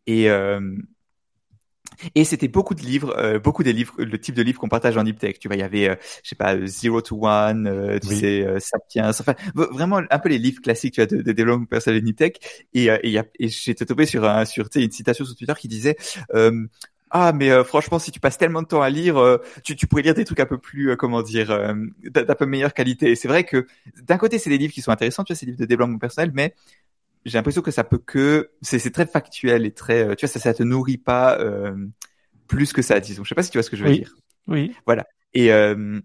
Et 0.06 0.30
euh, 0.30 0.60
et 2.14 2.24
c'était 2.24 2.48
beaucoup 2.48 2.74
de 2.74 2.82
livres, 2.82 3.14
euh, 3.16 3.38
beaucoup 3.38 3.62
des 3.62 3.72
livres, 3.72 3.94
le 3.98 4.18
type 4.18 4.34
de 4.34 4.42
livres 4.42 4.58
qu'on 4.60 4.68
partage 4.68 4.96
en 4.96 5.04
Niptech. 5.04 5.38
Tu 5.38 5.48
vois, 5.48 5.56
il 5.56 5.60
y 5.60 5.62
avait, 5.62 5.88
euh, 5.88 5.94
je 6.22 6.28
sais 6.30 6.36
pas, 6.36 6.54
euh, 6.54 6.66
Zero 6.66 7.00
to 7.00 7.18
One, 7.26 7.66
euh, 7.66 7.98
tu 7.98 8.14
sais, 8.14 8.46
Sapiens, 8.58 9.10
enfin, 9.10 9.34
vraiment 9.54 10.00
un 10.10 10.18
peu 10.18 10.28
les 10.28 10.38
livres 10.38 10.60
classiques, 10.60 10.94
tu 10.94 11.00
vois, 11.00 11.06
de, 11.06 11.22
de 11.22 11.32
développement 11.32 11.66
personnel 11.66 12.02
Niptech. 12.02 12.38
Et, 12.74 12.86
et, 12.86 13.20
et 13.38 13.48
j'étais 13.48 13.84
tombé 13.86 14.06
sur 14.06 14.24
un, 14.24 14.44
sur, 14.44 14.68
tu 14.68 14.78
sais, 14.80 14.84
une 14.84 14.92
citation 14.92 15.24
sur 15.24 15.36
Twitter 15.36 15.54
qui 15.58 15.68
disait, 15.68 15.96
ah 17.10 17.32
mais 17.32 17.62
franchement 17.62 18.00
si 18.00 18.10
tu 18.10 18.18
passes 18.18 18.36
tellement 18.36 18.62
de 18.62 18.66
temps 18.66 18.82
à 18.82 18.90
lire, 18.90 19.38
tu, 19.62 19.76
tu 19.76 19.86
pourrais 19.86 20.02
lire 20.02 20.14
des 20.14 20.24
trucs 20.24 20.40
un 20.40 20.46
peu 20.46 20.58
plus 20.58 20.96
comment 20.96 21.22
dire 21.22 21.48
d'un 22.02 22.34
peu 22.34 22.46
meilleure 22.46 22.74
qualité. 22.74 23.12
Et 23.12 23.14
c'est 23.14 23.28
vrai 23.28 23.44
que 23.44 23.66
d'un 24.02 24.18
côté 24.18 24.38
c'est 24.38 24.50
des 24.50 24.58
livres 24.58 24.74
qui 24.74 24.82
sont 24.82 24.90
intéressants, 24.90 25.22
tu 25.22 25.32
vois, 25.32 25.38
ces 25.38 25.46
livres 25.46 25.58
de 25.58 25.64
développement 25.64 25.98
personnel, 25.98 26.32
mais 26.34 26.54
j'ai 27.26 27.36
l'impression 27.36 27.60
que 27.60 27.72
ça 27.72 27.84
peut 27.84 27.98
que 27.98 28.52
c'est 28.62 28.92
très 28.92 29.06
factuel 29.06 29.66
et 29.66 29.72
très 29.72 30.02
euh, 30.02 30.14
tu 30.14 30.24
vois 30.24 30.32
ça 30.32 30.40
ça 30.40 30.54
te 30.54 30.62
nourrit 30.62 30.96
pas 30.96 31.38
euh, 31.40 31.74
plus 32.46 32.72
que 32.72 32.82
ça 32.82 33.00
disons. 33.00 33.24
Je 33.24 33.28
sais 33.28 33.34
pas 33.34 33.42
si 33.42 33.50
tu 33.50 33.58
vois 33.58 33.62
ce 33.62 33.70
que 33.70 33.76
je 33.76 33.84
veux 33.84 33.92
dire. 33.92 34.14
Oui. 34.46 34.72
Voilà. 34.86 35.06
Et 35.34 35.52
euh, 35.52 36.00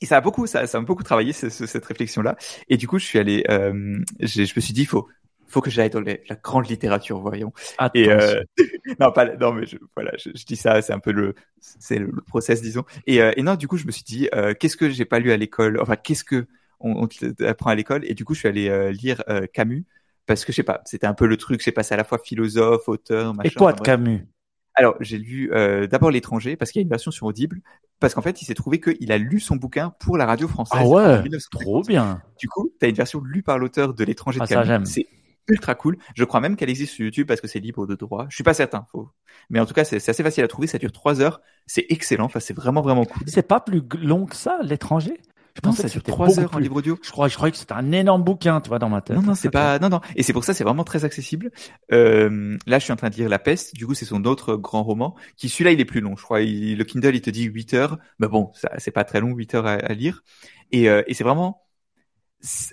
et 0.00 0.06
ça 0.06 0.18
a 0.18 0.20
beaucoup 0.20 0.46
ça 0.46 0.66
ça 0.66 0.78
m'a 0.78 0.86
beaucoup 0.86 1.02
travaillé 1.02 1.32
cette 1.32 1.84
réflexion 1.84 2.22
là 2.22 2.36
et 2.68 2.76
du 2.76 2.86
coup 2.86 3.00
je 3.00 3.04
suis 3.04 3.18
allé 3.18 3.42
euh, 3.48 3.98
je 4.20 4.42
me 4.42 4.60
suis 4.60 4.72
dit 4.72 4.84
faut 4.84 5.08
faut 5.48 5.60
que 5.60 5.70
j'aille 5.70 5.90
dans 5.90 6.02
la 6.02 6.36
grande 6.36 6.68
littérature 6.68 7.18
voyons. 7.20 7.52
Et 7.94 8.10
euh, 8.10 8.42
non 9.00 9.10
pas 9.10 9.34
non 9.36 9.52
mais 9.54 9.66
je, 9.66 9.78
voilà 9.96 10.12
je, 10.18 10.30
dis 10.44 10.56
ça 10.56 10.82
c'est 10.82 10.92
un 10.92 10.98
peu 11.00 11.10
le 11.10 11.34
c'est 11.58 11.98
le, 11.98 12.12
process 12.26 12.60
disons. 12.60 12.84
Et, 13.06 13.16
et 13.16 13.42
non 13.42 13.56
du 13.56 13.66
coup 13.66 13.78
je 13.78 13.86
me 13.86 13.90
suis 13.90 14.04
dit 14.04 14.28
qu'est-ce 14.60 14.76
que 14.76 14.90
j'ai 14.90 15.06
pas 15.06 15.18
lu 15.18 15.32
à 15.32 15.36
l'école? 15.36 15.80
Enfin 15.80 15.96
qu'est-ce 15.96 16.22
que 16.22 16.46
on, 16.80 17.08
on 17.08 17.44
apprend 17.44 17.70
à 17.70 17.74
l'école? 17.74 18.04
Et 18.04 18.14
du 18.14 18.24
coup 18.24 18.34
je 18.34 18.40
suis 18.40 18.48
allé 18.48 18.92
lire 18.92 19.24
Camus 19.54 19.84
parce 20.28 20.44
que 20.44 20.52
je 20.52 20.56
sais 20.56 20.62
pas, 20.62 20.82
c'était 20.84 21.06
un 21.06 21.14
peu 21.14 21.26
le 21.26 21.36
truc, 21.36 21.60
j'ai 21.60 21.72
passé 21.72 21.94
à 21.94 21.96
la 21.96 22.04
fois 22.04 22.18
philosophe, 22.18 22.88
auteur, 22.88 23.34
machin. 23.34 23.48
Et 23.48 23.52
quoi 23.52 23.72
de 23.72 23.80
Camus? 23.80 24.28
Alors, 24.74 24.94
j'ai 25.00 25.18
lu 25.18 25.50
euh, 25.52 25.88
d'abord 25.88 26.12
L'étranger, 26.12 26.54
parce 26.54 26.70
qu'il 26.70 26.80
y 26.80 26.82
a 26.82 26.84
une 26.84 26.88
version 26.88 27.10
sur 27.10 27.26
Audible, 27.26 27.60
parce 27.98 28.14
qu'en 28.14 28.22
fait, 28.22 28.40
il 28.40 28.44
s'est 28.44 28.54
trouvé 28.54 28.78
qu'il 28.78 29.10
a 29.10 29.18
lu 29.18 29.40
son 29.40 29.56
bouquin 29.56 29.92
pour 29.98 30.16
la 30.16 30.26
radio 30.26 30.46
française. 30.46 30.80
Ah 30.80 30.86
ouais, 30.86 31.22
trop 31.50 31.82
bien. 31.82 32.22
Du 32.38 32.46
coup, 32.48 32.70
tu 32.78 32.86
as 32.86 32.88
une 32.88 32.94
version 32.94 33.20
lue 33.20 33.42
par 33.42 33.58
l'auteur 33.58 33.94
de 33.94 34.04
L'étranger 34.04 34.38
de 34.38 34.44
ah, 34.44 34.64
Camus. 34.64 34.86
C'est 34.86 35.06
ultra 35.48 35.74
cool. 35.74 35.96
Je 36.14 36.24
crois 36.24 36.40
même 36.40 36.54
qu'elle 36.56 36.70
existe 36.70 36.92
sur 36.92 37.06
YouTube 37.06 37.26
parce 37.26 37.40
que 37.40 37.48
c'est 37.48 37.58
libre 37.58 37.86
de 37.86 37.94
droit. 37.94 38.26
Je 38.28 38.34
suis 38.34 38.44
pas 38.44 38.54
certain, 38.54 38.86
faut. 38.92 39.08
Mais 39.50 39.58
en 39.58 39.66
tout 39.66 39.74
cas, 39.74 39.84
c'est 39.84 39.96
assez 39.96 40.22
facile 40.22 40.44
à 40.44 40.48
trouver. 40.48 40.68
Ça 40.68 40.78
dure 40.78 40.92
trois 40.92 41.22
heures. 41.22 41.40
C'est 41.66 41.86
excellent. 41.88 42.26
Enfin, 42.26 42.38
c'est 42.38 42.54
vraiment 42.54 42.82
vraiment 42.82 43.06
cool. 43.06 43.22
C'est 43.26 43.48
pas 43.48 43.60
plus 43.60 43.82
long 44.00 44.26
que 44.26 44.36
ça, 44.36 44.58
L'étranger? 44.62 45.18
Je 45.58 45.62
pensais 45.62 45.82
que 45.82 45.88
c'était 45.88 46.12
trois 46.12 46.38
heures 46.38 46.54
en 46.54 46.58
livre 46.58 46.76
audio. 46.76 46.96
Je 47.02 47.10
crois, 47.10 47.26
je 47.26 47.34
croyais 47.34 47.50
que 47.50 47.58
c'était 47.58 47.72
un 47.72 47.90
énorme 47.90 48.22
bouquin, 48.22 48.60
tu 48.60 48.68
vois, 48.68 48.78
dans 48.78 48.88
ma 48.88 49.00
tête. 49.00 49.16
Non, 49.16 49.22
non, 49.22 49.34
c'est 49.34 49.50
pas, 49.50 49.80
non, 49.80 49.88
non. 49.88 50.00
Et 50.14 50.22
c'est 50.22 50.32
pour 50.32 50.44
ça, 50.44 50.54
c'est 50.54 50.62
vraiment 50.62 50.84
très 50.84 51.04
accessible. 51.04 51.50
Euh, 51.92 52.56
là, 52.68 52.78
je 52.78 52.84
suis 52.84 52.92
en 52.92 52.96
train 52.96 53.10
de 53.10 53.16
lire 53.16 53.28
La 53.28 53.40
Peste. 53.40 53.74
Du 53.74 53.84
coup, 53.84 53.94
c'est 53.94 54.04
son 54.04 54.24
autre 54.24 54.54
grand 54.54 54.84
roman, 54.84 55.16
qui 55.36 55.48
celui-là, 55.48 55.72
il 55.72 55.80
est 55.80 55.84
plus 55.84 56.00
long. 56.00 56.16
Je 56.16 56.22
crois, 56.22 56.40
le 56.40 56.82
Kindle, 56.84 57.16
il 57.16 57.22
te 57.22 57.30
dit 57.30 57.42
8 57.42 57.74
heures. 57.74 57.98
Mais 58.20 58.28
bon, 58.28 58.52
ça, 58.54 58.70
c'est 58.78 58.92
pas 58.92 59.02
très 59.02 59.20
long, 59.20 59.34
8 59.34 59.56
heures 59.56 59.66
à, 59.66 59.94
lire. 59.94 60.22
Et, 60.70 60.88
euh, 60.88 61.02
et 61.08 61.14
c'est 61.14 61.24
vraiment, 61.24 61.64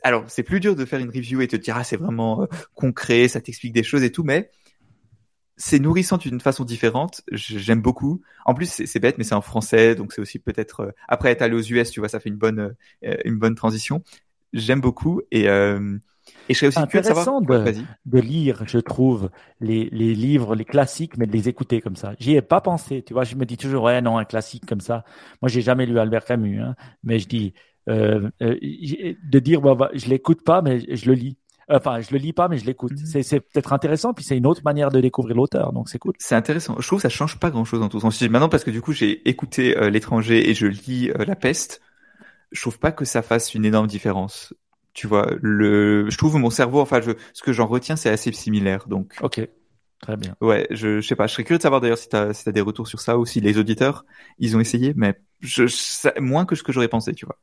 alors, 0.04 0.26
c'est 0.28 0.44
plus 0.44 0.60
dur 0.60 0.76
de 0.76 0.86
faire 0.86 1.00
une 1.00 1.10
review 1.10 1.42
et 1.42 1.48
te 1.48 1.56
dire, 1.56 1.76
ah, 1.78 1.84
c'est 1.84 1.98
vraiment 1.98 2.44
euh, 2.44 2.46
concret, 2.76 3.28
ça 3.28 3.42
t'explique 3.42 3.74
des 3.74 3.84
choses 3.84 4.04
et 4.04 4.12
tout, 4.12 4.24
mais 4.24 4.52
c'est 5.58 5.80
nourrissant 5.80 6.18
d'une 6.18 6.40
façon 6.40 6.66
différente. 6.66 7.22
J'aime 7.32 7.82
beaucoup. 7.82 8.22
En 8.46 8.54
plus, 8.54 8.84
c'est 8.86 9.00
bête, 9.00 9.18
mais 9.18 9.24
c'est 9.24 9.36
en 9.36 9.42
français, 9.42 9.96
donc 9.96 10.14
c'est 10.14 10.22
aussi 10.22 10.40
peut-être 10.40 10.82
euh, 10.82 10.92
après 11.08 11.32
être 11.32 11.42
allé 11.42 11.56
aux 11.56 11.62
US, 11.62 11.92
tu 11.92 12.00
vois, 12.00 12.10
ça 12.10 12.20
fait 12.20 12.30
une 12.30 12.36
bonne 12.36 12.76
euh, 13.04 13.16
une 13.24 13.38
bonne 13.38 13.56
transition. 13.56 14.04
J'aime 14.54 14.82
beaucoup 14.82 15.22
et 15.32 15.48
euh, 15.50 15.98
et 16.50 16.54
je 16.54 16.60
serais 16.60 16.68
aussi 16.68 16.88
curieux 16.88 17.02
de 17.02 17.08
savoir. 17.08 17.42
De, 17.42 17.74
de, 18.06 18.20
lire, 18.20 18.64
je 18.68 18.80
trouve 18.80 19.30
les 19.60 19.90
les 19.92 20.14
livres, 20.14 20.56
les 20.56 20.66
classiques, 20.66 21.18
mais 21.18 21.28
de 21.28 21.32
les 21.32 21.48
écouter 21.48 21.82
comme 21.82 21.96
ça. 21.96 22.16
J'y 22.20 22.36
ai 22.36 22.42
pas 22.42 22.62
pensé, 22.62 23.04
tu 23.04 23.14
vois. 23.14 23.24
Je 23.24 23.36
me 23.36 23.46
dis 23.46 23.58
toujours 23.58 23.84
ouais 23.84 24.02
non 24.02 24.18
un 24.18 24.26
classique 24.26 24.66
comme 24.66 24.82
ça. 24.82 25.04
Moi, 25.42 25.50
j'ai 25.50 25.62
jamais 25.62 25.86
lu 25.86 26.00
Albert 26.00 26.26
Camus, 26.26 26.62
hein, 26.62 26.76
mais 27.04 27.20
je 27.20 27.28
dis 27.28 27.54
euh, 27.88 28.30
de 28.40 29.40
dire 29.40 29.62
bah, 29.62 29.76
bah, 29.76 29.92
je 29.94 30.08
l'écoute 30.08 30.44
pas, 30.44 30.62
mais 30.62 30.80
je 30.96 31.06
le 31.06 31.14
lis. 31.14 31.38
Enfin, 31.68 32.00
je 32.00 32.12
le 32.12 32.18
lis 32.18 32.34
pas, 32.34 32.48
mais 32.48 32.58
je 32.58 32.66
l'écoute. 32.66 32.92
Mhm. 32.92 33.24
C'est 33.24 33.40
peut-être 33.40 33.74
intéressant, 33.74 34.14
puis 34.14 34.24
c'est 34.24 34.38
une 34.38 34.46
autre 34.46 34.62
manière 34.64 34.92
de 34.92 35.02
découvrir 35.02 35.36
l'auteur, 35.36 35.74
donc 35.74 35.90
c'est 35.90 35.98
cool. 35.98 36.14
C'est 36.20 36.36
intéressant. 36.36 36.76
Je 36.80 36.86
trouve 36.86 37.00
que 37.00 37.04
ça 37.04 37.10
change 37.10 37.40
pas 37.40 37.50
grand-chose 37.50 37.82
en 37.82 37.90
tout 37.90 38.00
sens. 38.00 38.22
Maintenant, 38.22 38.50
parce 38.50 38.64
que 38.64 38.72
du 38.72 38.82
coup, 38.82 38.94
j'ai 38.94 39.28
écouté 39.28 39.78
euh, 39.78 39.90
l'étranger 39.90 40.50
et 40.50 40.54
je 40.54 40.68
lis 40.68 41.10
euh, 41.10 41.26
La 41.26 41.36
Peste, 41.36 41.82
je 42.52 42.62
trouve 42.62 42.78
pas 42.78 42.92
que 42.92 43.04
ça 43.04 43.22
fasse 43.22 43.56
une 43.56 43.66
énorme 43.66 43.88
différence. 43.88 44.54
Tu 44.94 45.08
vois, 45.08 45.28
le, 45.42 46.10
je 46.10 46.18
trouve 46.18 46.38
mon 46.38 46.50
cerveau, 46.50 46.80
enfin, 46.80 47.02
je, 47.02 47.12
ce 47.34 47.44
que 47.44 47.52
j'en 47.52 47.66
retiens, 47.66 47.96
c'est 47.96 48.10
assez 48.10 48.32
similaire, 48.32 48.88
donc. 48.88 49.16
Ok. 49.22 49.42
Très 50.02 50.18
bien. 50.18 50.36
Ouais, 50.40 50.68
je, 50.70 51.02
je 51.02 51.08
sais 51.08 51.16
pas. 51.16 51.26
Je 51.26 51.34
serais 51.34 51.44
curieux 51.44 51.58
de 51.58 51.64
savoir 51.64 51.82
d'ailleurs 51.82 51.98
si 51.98 52.10
t'as 52.10 52.34
si 52.34 52.48
as 52.48 52.52
des 52.52 52.62
retours 52.62 52.88
sur 52.88 53.00
ça 53.00 53.18
ou 53.18 53.26
si 53.26 53.42
les 53.42 53.58
auditeurs 53.58 54.06
ils 54.38 54.56
ont 54.56 54.60
essayé, 54.60 54.94
mais 54.96 55.16
je, 55.40 55.64
moins 56.20 56.46
que 56.46 56.56
ce 56.56 56.64
que 56.64 56.72
j'aurais 56.72 56.90
pensé, 56.90 57.14
tu 57.14 57.26
vois. 57.26 57.38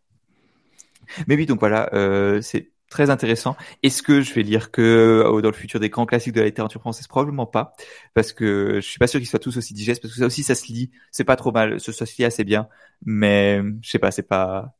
Mais 1.26 1.34
oui, 1.34 1.46
donc 1.46 1.58
voilà, 1.60 1.90
euh, 1.92 2.40
c'est 2.40 2.70
très 2.92 3.10
intéressant. 3.10 3.56
Est-ce 3.82 4.02
que 4.02 4.20
je 4.20 4.32
vais 4.32 4.42
lire 4.42 4.70
que 4.70 4.82
euh, 5.26 5.40
dans 5.40 5.48
le 5.48 5.54
futur 5.54 5.80
des 5.80 5.88
grands 5.88 6.06
classiques 6.06 6.34
de 6.34 6.40
la 6.40 6.46
littérature 6.46 6.80
française? 6.80 7.08
Probablement 7.08 7.46
pas, 7.46 7.74
parce 8.14 8.32
que 8.32 8.76
je 8.76 8.86
suis 8.86 8.98
pas 8.98 9.08
sûr 9.08 9.18
qu'ils 9.18 9.28
soient 9.28 9.40
tous 9.40 9.56
aussi 9.56 9.74
digestes, 9.74 10.00
parce 10.00 10.14
que 10.14 10.20
ça 10.20 10.26
aussi 10.26 10.42
ça 10.42 10.54
se 10.54 10.66
lit, 10.66 10.90
c'est 11.10 11.24
pas 11.24 11.36
trop 11.36 11.50
mal, 11.50 11.80
ça, 11.80 11.92
se 11.92 12.16
lit 12.16 12.24
assez 12.24 12.44
bien, 12.44 12.68
mais 13.04 13.60
je 13.80 13.90
sais 13.90 13.98
pas, 13.98 14.10
c'est 14.10 14.22
pas. 14.22 14.76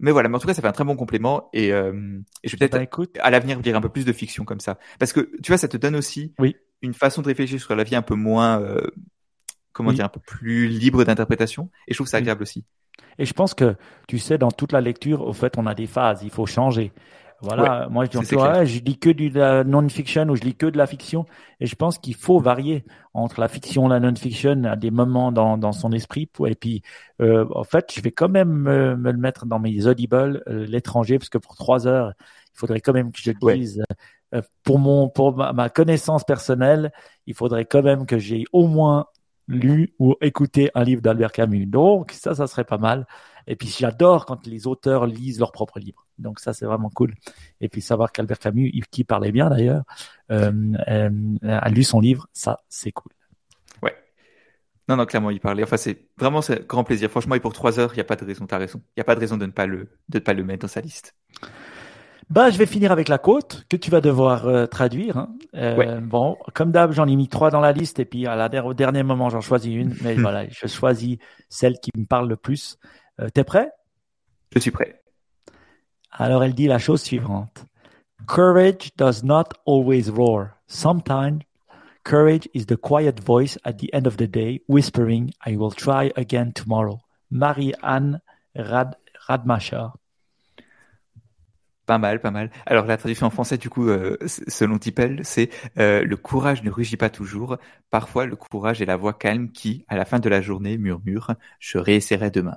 Mais 0.00 0.10
voilà, 0.10 0.28
mais 0.28 0.36
en 0.36 0.38
tout 0.38 0.46
cas, 0.46 0.54
ça 0.54 0.62
fait 0.62 0.68
un 0.68 0.72
très 0.72 0.84
bon 0.84 0.96
complément. 0.96 1.48
Et, 1.52 1.72
euh, 1.72 2.18
et 2.42 2.48
je 2.48 2.56
vais 2.56 2.68
peut-être 2.68 2.98
bah, 2.98 3.20
à 3.20 3.30
l'avenir 3.30 3.60
lire 3.60 3.76
un 3.76 3.80
peu 3.80 3.88
plus 3.88 4.04
de 4.04 4.12
fiction 4.12 4.44
comme 4.44 4.60
ça, 4.60 4.78
parce 4.98 5.12
que 5.12 5.20
tu 5.42 5.48
vois, 5.48 5.58
ça 5.58 5.68
te 5.68 5.76
donne 5.76 5.96
aussi 5.96 6.34
oui. 6.38 6.56
une 6.82 6.94
façon 6.94 7.20
de 7.22 7.26
réfléchir 7.26 7.60
sur 7.60 7.76
la 7.76 7.84
vie 7.84 7.96
un 7.96 8.02
peu 8.02 8.14
moins, 8.14 8.60
euh, 8.62 8.80
comment 9.72 9.92
dire, 9.92 10.04
un 10.04 10.08
peu 10.08 10.20
plus 10.20 10.68
libre 10.68 11.04
d'interprétation, 11.04 11.70
et 11.88 11.92
je 11.92 11.98
trouve 11.98 12.08
ça 12.08 12.18
agréable 12.18 12.42
aussi. 12.42 12.64
Et 13.18 13.24
je 13.24 13.32
pense 13.32 13.54
que, 13.54 13.76
tu 14.08 14.18
sais, 14.18 14.38
dans 14.38 14.50
toute 14.50 14.72
la 14.72 14.80
lecture, 14.80 15.22
au 15.22 15.32
fait, 15.32 15.56
on 15.58 15.66
a 15.66 15.74
des 15.74 15.86
phases, 15.86 16.22
il 16.22 16.30
faut 16.30 16.46
changer. 16.46 16.92
Voilà, 17.44 17.88
moi 17.90 18.04
je 18.04 18.18
dis, 18.18 18.34
ouais, 18.34 18.66
je 18.66 18.80
lis 18.80 18.98
que 18.98 19.10
du 19.10 19.30
non-fiction 19.30 20.28
ou 20.28 20.36
je 20.36 20.42
lis 20.42 20.54
que 20.54 20.66
de 20.66 20.78
la 20.78 20.86
fiction. 20.86 21.26
Et 21.60 21.66
je 21.66 21.76
pense 21.76 21.98
qu'il 21.98 22.14
faut 22.14 22.40
varier 22.40 22.84
entre 23.12 23.40
la 23.40 23.48
fiction 23.48 23.86
et 23.86 23.90
la 23.90 24.00
non-fiction 24.00 24.64
à 24.64 24.76
des 24.76 24.90
moments 24.90 25.32
dans, 25.32 25.56
dans 25.58 25.72
son 25.72 25.92
esprit. 25.92 26.28
Et 26.46 26.54
puis, 26.54 26.82
euh, 27.20 27.46
en 27.54 27.64
fait, 27.64 27.92
je 27.94 28.00
vais 28.00 28.10
quand 28.10 28.28
même 28.28 28.48
me, 28.50 28.94
le 28.94 29.18
mettre 29.18 29.46
dans 29.46 29.58
mes 29.58 29.86
audibles, 29.86 30.42
euh, 30.48 30.66
l'étranger, 30.66 31.18
parce 31.18 31.28
que 31.28 31.38
pour 31.38 31.56
trois 31.56 31.86
heures, 31.86 32.12
il 32.54 32.58
faudrait 32.58 32.80
quand 32.80 32.92
même 32.92 33.12
que 33.12 33.20
je 33.20 33.32
lise. 33.52 33.82
Euh, 34.34 34.42
pour 34.62 34.78
mon, 34.78 35.08
pour 35.08 35.36
ma, 35.36 35.68
connaissance 35.68 36.24
personnelle, 36.24 36.92
il 37.26 37.34
faudrait 37.34 37.64
quand 37.64 37.82
même 37.82 38.06
que 38.06 38.18
j'ai 38.18 38.44
au 38.52 38.66
moins 38.66 39.06
lu 39.46 39.94
ou 39.98 40.14
écouté 40.20 40.70
un 40.74 40.84
livre 40.84 41.02
d'Albert 41.02 41.32
Camus. 41.32 41.66
Donc 41.66 42.12
ça, 42.12 42.34
ça 42.34 42.46
serait 42.46 42.64
pas 42.64 42.78
mal. 42.78 43.06
Et 43.46 43.56
puis 43.56 43.68
j'adore 43.68 44.26
quand 44.26 44.46
les 44.46 44.66
auteurs 44.66 45.06
lisent 45.06 45.38
leurs 45.38 45.52
propres 45.52 45.78
livres. 45.78 46.03
Donc 46.18 46.40
ça, 46.40 46.52
c'est 46.52 46.66
vraiment 46.66 46.90
cool. 46.90 47.14
Et 47.60 47.68
puis 47.68 47.80
savoir 47.80 48.12
qu'Albert 48.12 48.38
Camus, 48.38 48.70
qui 48.90 49.04
parlait 49.04 49.32
bien 49.32 49.50
d'ailleurs, 49.50 49.84
euh, 50.30 50.52
euh, 50.88 51.10
a 51.42 51.68
lu 51.70 51.84
son 51.84 52.00
livre, 52.00 52.28
ça, 52.32 52.60
c'est 52.68 52.92
cool. 52.92 53.12
Ouais. 53.82 53.94
Non, 54.88 54.96
non, 54.96 55.06
clairement, 55.06 55.30
il 55.30 55.40
parlait. 55.40 55.62
Enfin, 55.62 55.76
c'est 55.76 56.08
vraiment 56.18 56.42
c'est 56.42 56.66
grand 56.66 56.84
plaisir. 56.84 57.10
Franchement, 57.10 57.34
et 57.34 57.40
pour 57.40 57.52
trois 57.52 57.78
heures, 57.78 57.92
il 57.92 57.96
n'y 57.96 58.02
a 58.02 58.04
pas 58.04 58.16
de 58.16 58.24
raison. 58.24 58.46
T'as 58.46 58.58
raison. 58.58 58.80
Il 58.96 58.98
n'y 58.98 59.02
a 59.02 59.04
pas 59.04 59.14
de 59.14 59.20
raison 59.20 59.36
de 59.36 59.46
ne 59.46 59.52
pas 59.52 59.66
le, 59.66 59.88
de 60.08 60.18
ne 60.18 60.20
pas 60.20 60.34
le 60.34 60.44
mettre 60.44 60.62
dans 60.62 60.68
sa 60.68 60.80
liste. 60.80 61.14
Bah, 62.30 62.50
je 62.50 62.56
vais 62.56 62.66
finir 62.66 62.90
avec 62.90 63.08
la 63.08 63.18
côte 63.18 63.64
que 63.68 63.76
tu 63.76 63.90
vas 63.90 64.00
devoir 64.00 64.46
euh, 64.46 64.66
traduire. 64.66 65.18
Hein. 65.18 65.36
Euh, 65.54 66.00
Bon, 66.00 66.36
comme 66.54 66.70
d'hab, 66.70 66.92
j'en 66.92 67.06
ai 67.06 67.16
mis 67.16 67.28
trois 67.28 67.50
dans 67.50 67.60
la 67.60 67.72
liste 67.72 67.98
et 67.98 68.04
puis 68.04 68.26
à 68.26 68.34
la, 68.34 68.64
au 68.64 68.74
dernier 68.74 69.02
moment, 69.02 69.28
j'en 69.28 69.40
choisis 69.40 69.74
une. 69.74 69.94
Mais 70.02 70.14
voilà, 70.14 70.48
je 70.48 70.66
choisis 70.66 71.18
celle 71.48 71.78
qui 71.80 71.90
me 71.96 72.06
parle 72.06 72.28
le 72.28 72.36
plus. 72.36 72.78
Euh, 73.20 73.28
T'es 73.28 73.44
prêt? 73.44 73.70
Je 74.54 74.60
suis 74.60 74.70
prêt. 74.70 75.02
Alors 76.16 76.44
elle 76.44 76.54
dit 76.54 76.68
la 76.68 76.78
chose 76.78 77.02
suivante. 77.02 77.66
Courage 78.26 78.92
does 78.96 79.24
not 79.24 79.48
always 79.66 80.08
roar. 80.08 80.50
Sometimes 80.68 81.40
courage 82.04 82.48
is 82.54 82.66
the 82.66 82.76
quiet 82.76 83.20
voice 83.20 83.58
at 83.64 83.74
the 83.78 83.92
end 83.92 84.06
of 84.06 84.16
the 84.16 84.28
day 84.28 84.62
whispering 84.68 85.32
I 85.44 85.56
will 85.56 85.74
try 85.74 86.12
again 86.16 86.52
tomorrow. 86.52 87.00
Marie-Anne 87.30 88.20
Rad 88.54 88.94
Radmacher. 89.26 89.88
Pas 91.84 91.98
mal, 91.98 92.20
pas 92.20 92.30
mal. 92.30 92.50
Alors 92.64 92.86
la 92.86 92.96
traduction 92.96 93.26
en 93.26 93.30
français, 93.30 93.58
du 93.58 93.68
coup, 93.68 93.88
euh, 93.88 94.16
selon 94.26 94.78
Tipel, 94.78 95.20
c'est 95.24 95.50
euh, 95.78 96.04
le 96.04 96.16
courage 96.16 96.62
ne 96.62 96.70
rugit 96.70 96.96
pas 96.96 97.10
toujours. 97.10 97.58
Parfois, 97.90 98.24
le 98.24 98.36
courage 98.36 98.80
est 98.80 98.86
la 98.86 98.96
voix 98.96 99.12
calme 99.12 99.50
qui, 99.50 99.84
à 99.88 99.96
la 99.96 100.04
fin 100.04 100.18
de 100.18 100.28
la 100.28 100.40
journée, 100.40 100.78
murmure⁇ 100.78 101.30
Je 101.58 101.76
réessayerai 101.76 102.30
demain⁇ 102.30 102.52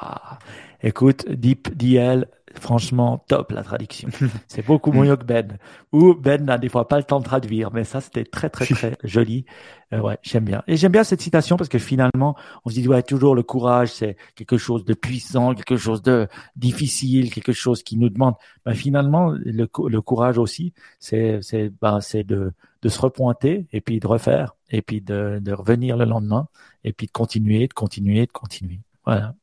ah, 0.00 0.38
écoute, 0.82 1.28
Deep 1.30 1.76
DL, 1.76 2.26
franchement, 2.58 3.24
top 3.28 3.52
la 3.52 3.62
traduction. 3.62 4.08
C'est 4.48 4.64
beaucoup 4.64 4.92
mieux 4.92 5.16
que 5.16 5.24
Ben. 5.24 5.58
Ou 5.92 6.14
Ben 6.14 6.44
n'a 6.44 6.58
des 6.58 6.68
fois 6.68 6.88
pas 6.88 6.96
le 6.96 7.04
temps 7.04 7.20
de 7.20 7.24
traduire, 7.24 7.72
mais 7.72 7.84
ça 7.84 8.00
c'était 8.00 8.24
très 8.24 8.50
très 8.50 8.66
très 8.74 8.96
joli. 9.02 9.44
Euh, 9.92 10.00
ouais, 10.00 10.18
j'aime 10.22 10.44
bien. 10.44 10.62
Et 10.66 10.76
j'aime 10.76 10.92
bien 10.92 11.04
cette 11.04 11.20
citation 11.20 11.56
parce 11.56 11.68
que 11.68 11.78
finalement, 11.78 12.36
on 12.64 12.70
se 12.70 12.74
dit 12.74 12.88
ouais 12.88 13.02
toujours 13.02 13.34
le 13.34 13.42
courage, 13.42 13.92
c'est 13.92 14.16
quelque 14.34 14.56
chose 14.56 14.84
de 14.84 14.94
puissant, 14.94 15.54
quelque 15.54 15.76
chose 15.76 16.02
de 16.02 16.28
difficile, 16.56 17.32
quelque 17.32 17.52
chose 17.52 17.82
qui 17.82 17.96
nous 17.96 18.08
demande. 18.08 18.34
Ben, 18.64 18.74
finalement, 18.74 19.30
le, 19.30 19.68
le 19.88 20.00
courage 20.00 20.38
aussi, 20.38 20.72
c'est 20.98 21.38
c'est 21.42 21.70
ben, 21.80 22.00
c'est 22.00 22.24
de 22.24 22.52
de 22.82 22.88
se 22.88 23.00
repointer 23.00 23.66
et 23.72 23.80
puis 23.80 24.00
de 24.00 24.06
refaire 24.06 24.56
et 24.70 24.82
puis 24.82 25.00
de 25.00 25.38
de 25.40 25.52
revenir 25.52 25.96
le 25.96 26.04
lendemain 26.04 26.48
et 26.84 26.92
puis 26.92 27.06
de 27.06 27.12
continuer, 27.12 27.68
de 27.68 27.74
continuer, 27.74 28.26
de 28.26 28.32
continuer. 28.32 28.80
Voilà. 29.04 29.34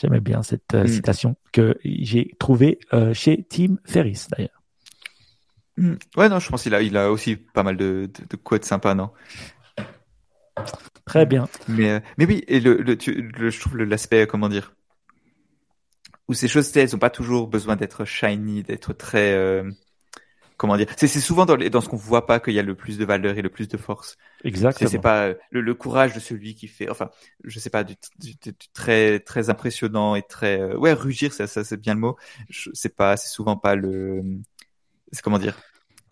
J'aimais 0.00 0.20
bien 0.20 0.44
cette 0.44 0.74
euh, 0.74 0.84
hmm. 0.84 0.88
citation 0.88 1.36
que 1.52 1.76
j'ai 1.84 2.30
trouvée 2.38 2.78
euh, 2.92 3.12
chez 3.12 3.42
Tim 3.42 3.78
Ferriss 3.84 4.28
d'ailleurs. 4.28 4.62
Hmm. 5.76 5.94
Ouais, 6.16 6.28
non, 6.28 6.38
je 6.38 6.48
pense 6.48 6.62
qu'il 6.62 6.74
a, 6.74 6.82
il 6.82 6.96
a 6.96 7.10
aussi 7.10 7.34
pas 7.34 7.64
mal 7.64 7.76
de, 7.76 8.08
de, 8.14 8.24
de 8.30 8.36
quotes 8.36 8.64
sympas, 8.64 8.94
non? 8.94 9.10
Très 11.04 11.26
bien. 11.26 11.48
Mais, 11.66 11.90
euh, 11.90 12.00
mais 12.16 12.26
oui, 12.26 12.44
et 12.46 12.60
le, 12.60 12.76
le, 12.76 12.96
le 13.06 13.50
je 13.50 13.60
trouve 13.60 13.76
l'aspect, 13.78 14.28
comment 14.28 14.48
dire, 14.48 14.72
où 16.28 16.34
ces 16.34 16.46
choses, 16.46 16.76
elles 16.76 16.90
n'ont 16.92 16.98
pas 16.98 17.10
toujours 17.10 17.48
besoin 17.48 17.74
d'être 17.74 18.04
shiny, 18.04 18.62
d'être 18.62 18.92
très, 18.92 19.34
comment 20.58 20.76
dire 20.76 20.88
c'est 20.96 21.08
souvent 21.08 21.46
dans, 21.46 21.56
dans 21.56 21.80
ce 21.80 21.88
qu'on 21.88 21.96
voit 21.96 22.26
pas 22.26 22.40
qu'il 22.40 22.52
y 22.52 22.58
a 22.58 22.62
le 22.62 22.74
plus 22.74 22.98
de 22.98 23.04
valeur 23.06 23.38
et 23.38 23.42
le 23.42 23.48
plus 23.48 23.68
de 23.68 23.78
force. 23.78 24.18
Exactement 24.44 24.90
c'est 24.90 24.98
pas 24.98 25.28
le, 25.50 25.62
le, 25.62 25.74
courage 25.74 26.12
de 26.12 26.20
celui 26.20 26.54
qui 26.54 26.68
fait 26.68 26.90
enfin 26.90 27.10
je 27.44 27.58
sais 27.58 27.70
pas 27.70 27.84
du, 27.84 27.94
du, 28.18 28.34
très 28.74 29.20
très 29.20 29.48
impressionnant 29.48 30.14
et 30.16 30.22
très 30.22 30.60
euh, 30.60 30.76
ouais 30.76 30.92
rugir 30.92 31.32
ça, 31.32 31.46
ça 31.46 31.64
c'est 31.64 31.78
bien 31.78 31.94
le 31.94 32.00
mot. 32.00 32.16
C'est 32.50 32.94
pas 32.94 33.16
c'est 33.16 33.28
souvent 33.28 33.56
pas 33.56 33.74
le 33.74 34.20
c'est 35.12 35.22
comment 35.22 35.38
dire 35.38 35.58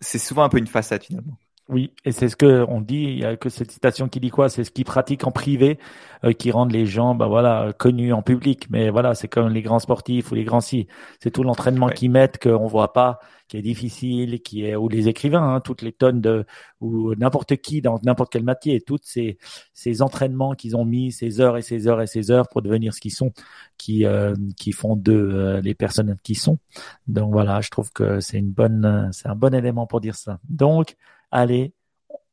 c'est 0.01 0.19
souvent 0.19 0.43
un 0.43 0.49
peu 0.49 0.57
une 0.57 0.67
façade 0.67 1.03
finalement 1.03 1.37
oui, 1.69 1.91
et 2.05 2.13
c'est 2.13 2.29
ce 2.29 2.37
que 2.37 2.65
on 2.69 2.79
dit. 2.79 3.03
Il 3.03 3.19
y 3.19 3.25
a 3.25 3.35
que 3.35 3.49
cette 3.49 3.71
citation 3.71 4.07
qui 4.07 4.21
dit 4.21 4.29
quoi? 4.29 4.47
C'est 4.47 4.63
ce 4.63 4.71
qu'ils 4.71 4.85
pratiquent 4.85 5.27
en 5.27 5.31
privé 5.31 5.79
euh, 6.23 6.31
qui 6.31 6.49
rendent 6.51 6.71
les 6.71 6.85
gens, 6.85 7.13
bah 7.13 7.27
voilà, 7.27 7.73
connus 7.77 8.13
en 8.13 8.21
public. 8.21 8.67
Mais 8.69 8.89
voilà, 8.89 9.15
c'est 9.15 9.27
comme 9.27 9.49
les 9.49 9.61
grands 9.61 9.79
sportifs 9.79 10.31
ou 10.31 10.35
les 10.35 10.45
grands 10.45 10.61
si. 10.61 10.87
C'est 11.19 11.31
tout 11.31 11.43
l'entraînement 11.43 11.89
qu'ils 11.89 12.09
mettent 12.09 12.41
qu'on 12.41 12.67
voit 12.67 12.93
pas, 12.93 13.19
qui 13.49 13.57
est 13.57 13.61
difficile, 13.61 14.41
qui 14.41 14.63
est 14.63 14.77
ou 14.77 14.87
les 14.87 15.09
écrivains, 15.09 15.55
hein, 15.55 15.59
toutes 15.59 15.81
les 15.81 15.91
tonnes 15.91 16.21
de 16.21 16.45
ou 16.79 17.13
n'importe 17.15 17.57
qui 17.57 17.81
dans 17.81 17.99
n'importe 18.01 18.31
quel 18.31 18.43
métier, 18.43 18.79
toutes 18.79 19.05
ces 19.05 19.37
ces 19.73 20.01
entraînements 20.01 20.53
qu'ils 20.53 20.77
ont 20.77 20.85
mis, 20.85 21.11
ces 21.11 21.41
heures 21.41 21.57
et 21.57 21.61
ces 21.61 21.89
heures 21.89 22.01
et 22.01 22.07
ces 22.07 22.31
heures 22.31 22.47
pour 22.47 22.61
devenir 22.61 22.93
ce 22.93 23.01
qu'ils 23.01 23.13
sont, 23.13 23.33
qui 23.77 24.05
euh, 24.05 24.33
qui 24.55 24.71
font 24.71 24.95
de 24.95 25.11
euh, 25.13 25.61
les 25.61 25.75
personnes 25.75 26.15
qui 26.23 26.35
sont. 26.35 26.59
Donc 27.07 27.33
voilà, 27.33 27.59
je 27.59 27.69
trouve 27.69 27.91
que 27.91 28.21
c'est 28.21 28.37
une 28.37 28.51
bonne, 28.51 29.09
c'est 29.11 29.27
un 29.27 29.35
bon 29.35 29.53
élément 29.53 29.85
pour 29.85 29.99
dire 29.99 30.15
ça. 30.15 30.39
Donc 30.49 30.95
allez, 31.31 31.73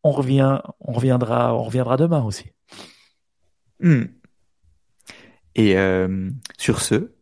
on 0.02 0.10
revient, 0.10 0.60
on 0.80 0.92
reviendra, 0.92 1.54
on 1.54 1.62
reviendra 1.62 1.96
demain 1.96 2.22
aussi. 2.22 2.52
Hmm. 3.80 4.04
Et 5.54 5.76
euh, 5.76 6.30
sur 6.58 6.80
ce, 6.80 7.14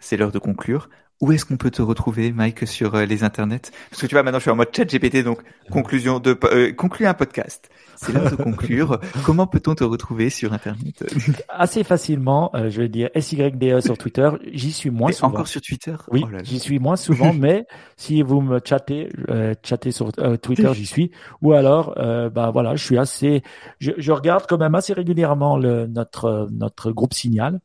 c'est 0.00 0.16
l'heure 0.16 0.32
de 0.32 0.38
conclure. 0.38 0.88
Où 1.20 1.32
est-ce 1.32 1.44
qu'on 1.44 1.58
peut 1.58 1.70
te 1.70 1.82
retrouver, 1.82 2.32
Mike, 2.32 2.66
sur 2.66 2.94
euh, 2.94 3.04
les 3.04 3.24
internets? 3.24 3.70
Parce 3.90 4.00
que 4.00 4.06
tu 4.06 4.14
vois, 4.14 4.22
maintenant, 4.22 4.38
je 4.38 4.44
suis 4.44 4.50
en 4.50 4.56
mode 4.56 4.74
chat 4.74 4.86
GPT, 4.86 5.22
donc 5.22 5.42
conclusion 5.70 6.18
de 6.18 6.38
euh, 6.44 6.72
conclure 6.72 7.10
un 7.10 7.14
podcast. 7.14 7.68
C'est 7.96 8.14
l'heure 8.14 8.30
de 8.30 8.36
conclure. 8.36 8.98
Comment 9.26 9.46
peut-on 9.46 9.74
te 9.74 9.84
retrouver 9.84 10.30
sur 10.30 10.54
Internet? 10.54 11.04
Assez 11.50 11.84
facilement. 11.84 12.50
Euh, 12.54 12.70
je 12.70 12.80
vais 12.80 12.88
dire 12.88 13.10
SYDE 13.14 13.80
sur 13.80 13.98
Twitter. 13.98 14.30
J'y 14.50 14.72
suis 14.72 14.88
moins 14.88 15.12
souvent. 15.12 15.28
Encore 15.28 15.48
sur 15.48 15.60
Twitter? 15.60 15.94
Oui, 16.10 16.24
oh 16.24 16.36
j'y 16.42 16.58
suis 16.58 16.78
moins 16.78 16.96
souvent, 16.96 17.34
mais 17.38 17.66
si 17.98 18.22
vous 18.22 18.40
me 18.40 18.58
chattez, 18.64 19.10
euh, 19.28 19.54
chattez 19.62 19.92
sur 19.92 20.10
Twitter, 20.40 20.70
j'y 20.72 20.86
suis. 20.86 21.10
Ou 21.42 21.52
alors, 21.52 21.94
bah 21.96 22.50
voilà, 22.50 22.76
je 22.76 22.84
suis 22.84 22.96
assez. 22.96 23.42
Je, 23.78 23.90
je, 23.98 24.12
regarde 24.12 24.46
quand 24.48 24.58
même 24.58 24.74
assez 24.74 24.94
régulièrement 24.94 25.58
le, 25.58 25.86
notre 25.86 26.48
notre 26.50 26.92
groupe 26.92 27.12
Signal. 27.12 27.60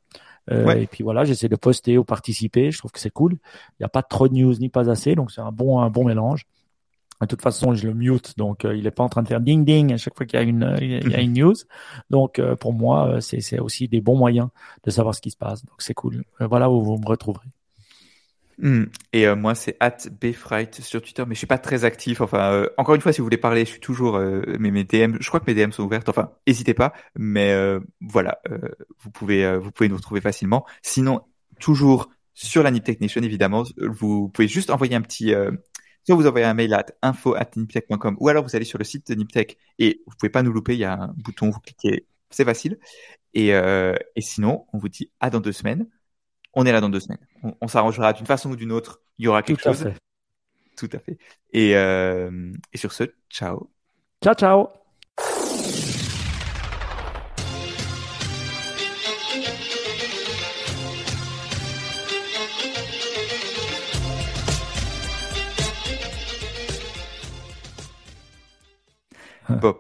Euh, 0.52 0.76
Et 0.76 0.88
puis 0.88 1.04
voilà, 1.04 1.24
j'essaie 1.26 1.50
de 1.50 1.56
poster 1.56 1.98
ou 1.98 2.04
participer. 2.04 2.72
Je 2.72 2.78
trouve 2.78 2.92
que 2.92 3.00
c'est 3.00 3.10
cool. 3.10 3.34
Il 3.34 3.82
n'y 3.82 3.86
a 3.86 3.90
pas 3.90 4.04
trop 4.04 4.28
de 4.28 4.34
news 4.34 4.54
ni 4.60 4.70
pas 4.70 4.90
assez, 4.90 5.16
donc 5.16 5.32
c'est 5.32 5.42
un 5.42 5.52
bon 5.52 5.80
un 5.80 5.90
bon 5.90 6.06
mélange. 6.06 6.46
De 7.22 7.28
toute 7.28 7.42
façon, 7.42 7.74
je 7.74 7.88
le 7.88 7.94
mute, 7.94 8.38
donc 8.38 8.66
euh, 8.66 8.76
il 8.76 8.84
n'est 8.84 8.92
pas 8.92 9.04
en 9.04 9.10
train 9.10 9.24
de 9.24 9.28
faire 9.30 9.40
ding 9.40 9.64
ding 9.64 9.94
à 9.94 9.98
chaque 9.98 10.18
fois 10.18 10.26
qu'il 10.26 10.38
y 10.38 10.44
a 10.44 10.46
une 10.46 10.78
il 10.82 11.10
y 11.10 11.16
a 11.16 11.22
une 11.22 11.34
news. 11.34 11.56
Donc 12.10 12.40
euh, 12.40 12.56
pour 12.56 12.74
moi, 12.74 13.22
c'est 13.22 13.42
c'est 13.42 13.60
aussi 13.60 13.88
des 13.88 14.02
bons 14.02 14.18
moyens 14.18 14.50
de 14.84 14.92
savoir 14.92 15.16
ce 15.16 15.22
qui 15.22 15.32
se 15.32 15.38
passe. 15.38 15.64
Donc 15.66 15.82
c'est 15.82 15.94
cool. 15.94 16.24
voilà 16.40 16.70
où 16.70 16.82
vous 16.82 16.98
me 16.98 17.08
retrouverez. 17.08 17.48
Hmm. 18.58 18.86
Et 19.12 19.28
euh, 19.28 19.36
moi, 19.36 19.54
c'est 19.54 19.76
at 19.80 19.98
bfright 20.22 20.82
sur 20.82 21.02
Twitter, 21.02 21.24
mais 21.28 21.36
je 21.36 21.40
suis 21.40 21.48
pas 21.48 21.58
très 21.58 21.84
actif. 21.84 22.22
Enfin, 22.22 22.52
euh, 22.54 22.70
encore 22.78 22.96
une 22.96 23.02
fois, 23.02 23.12
si 23.12 23.20
vous 23.20 23.26
voulez 23.26 23.38
parler, 23.38 23.66
je 23.66 23.72
suis 23.72 23.80
toujours 23.80 24.16
euh, 24.16 24.42
mes, 24.60 24.72
mes 24.72 24.84
DM. 24.84 25.18
Je 25.20 25.28
crois 25.28 25.40
que 25.40 25.52
mes 25.52 25.54
DM 25.54 25.72
sont 25.72 25.84
ouvertes. 25.84 26.08
Enfin, 26.10 26.32
n'hésitez 26.48 26.74
pas. 26.74 26.94
Mais 27.16 27.54
voilà, 28.02 28.42
vous 29.00 29.12
pouvez 29.12 29.58
vous 29.58 29.72
pouvez 29.72 29.90
nous 29.90 29.96
retrouver 29.98 30.22
facilement. 30.22 30.66
Sinon, 30.82 31.22
toujours 31.60 32.10
sur 32.34 32.64
la 32.64 32.72
Nip 32.72 32.84
Technician, 32.84 33.22
évidemment, 33.24 33.64
vous 33.78 34.30
pouvez 34.30 34.48
juste 34.48 34.70
envoyer 34.70 34.96
un 34.96 35.02
petit. 35.02 35.34
soit 36.06 36.16
vous 36.16 36.28
envoyez 36.28 36.46
un 36.46 36.54
mail 36.54 36.74
à 36.74 36.86
info 37.02 37.36
at 37.36 37.50
niptech.com 37.56 38.18
ou 38.20 38.30
alors 38.30 38.44
vous 38.44 38.56
allez 38.56 38.66
sur 38.66 38.78
le 38.78 38.86
site 38.86 39.08
de 39.12 39.16
Niptech 39.16 39.58
et 39.80 40.02
vous 40.08 40.14
pouvez 40.18 40.30
pas 40.30 40.44
nous 40.44 40.52
louper. 40.52 40.74
Il 40.74 40.80
y 40.80 40.86
a 40.86 40.94
un 40.94 41.14
bouton, 41.18 41.50
vous 41.50 41.60
cliquez, 41.60 42.06
c'est 42.30 42.46
facile. 42.46 42.78
Et, 43.34 43.50
et 43.50 44.22
sinon, 44.22 44.66
on 44.74 44.78
vous 44.78 44.90
dit 44.90 45.12
à 45.20 45.30
dans 45.30 45.42
deux 45.42 45.52
semaines 45.52 45.88
on 46.56 46.66
est 46.66 46.72
là 46.72 46.82
dans 46.82 46.90
deux 46.90 47.00
semaines. 47.00 47.20
On, 47.62 47.68
s'arrangera 47.68 48.14
d'une 48.14 48.26
façon 48.26 48.50
ou 48.50 48.56
d'une 48.56 48.72
autre. 48.72 49.02
Il 49.18 49.26
y 49.26 49.28
aura 49.28 49.44
quelque 49.44 49.62
chose. 49.62 49.86
Tout 50.78 50.90
à 50.94 51.00
fait. 51.00 51.18
Et, 51.52 51.76
euh, 51.76 52.52
et 52.74 52.78
sur 52.78 52.92
ce, 52.92 53.04
ciao. 53.30 53.70
Ciao, 54.24 54.34
ciao. 54.34 54.70
Bon, 69.48 69.78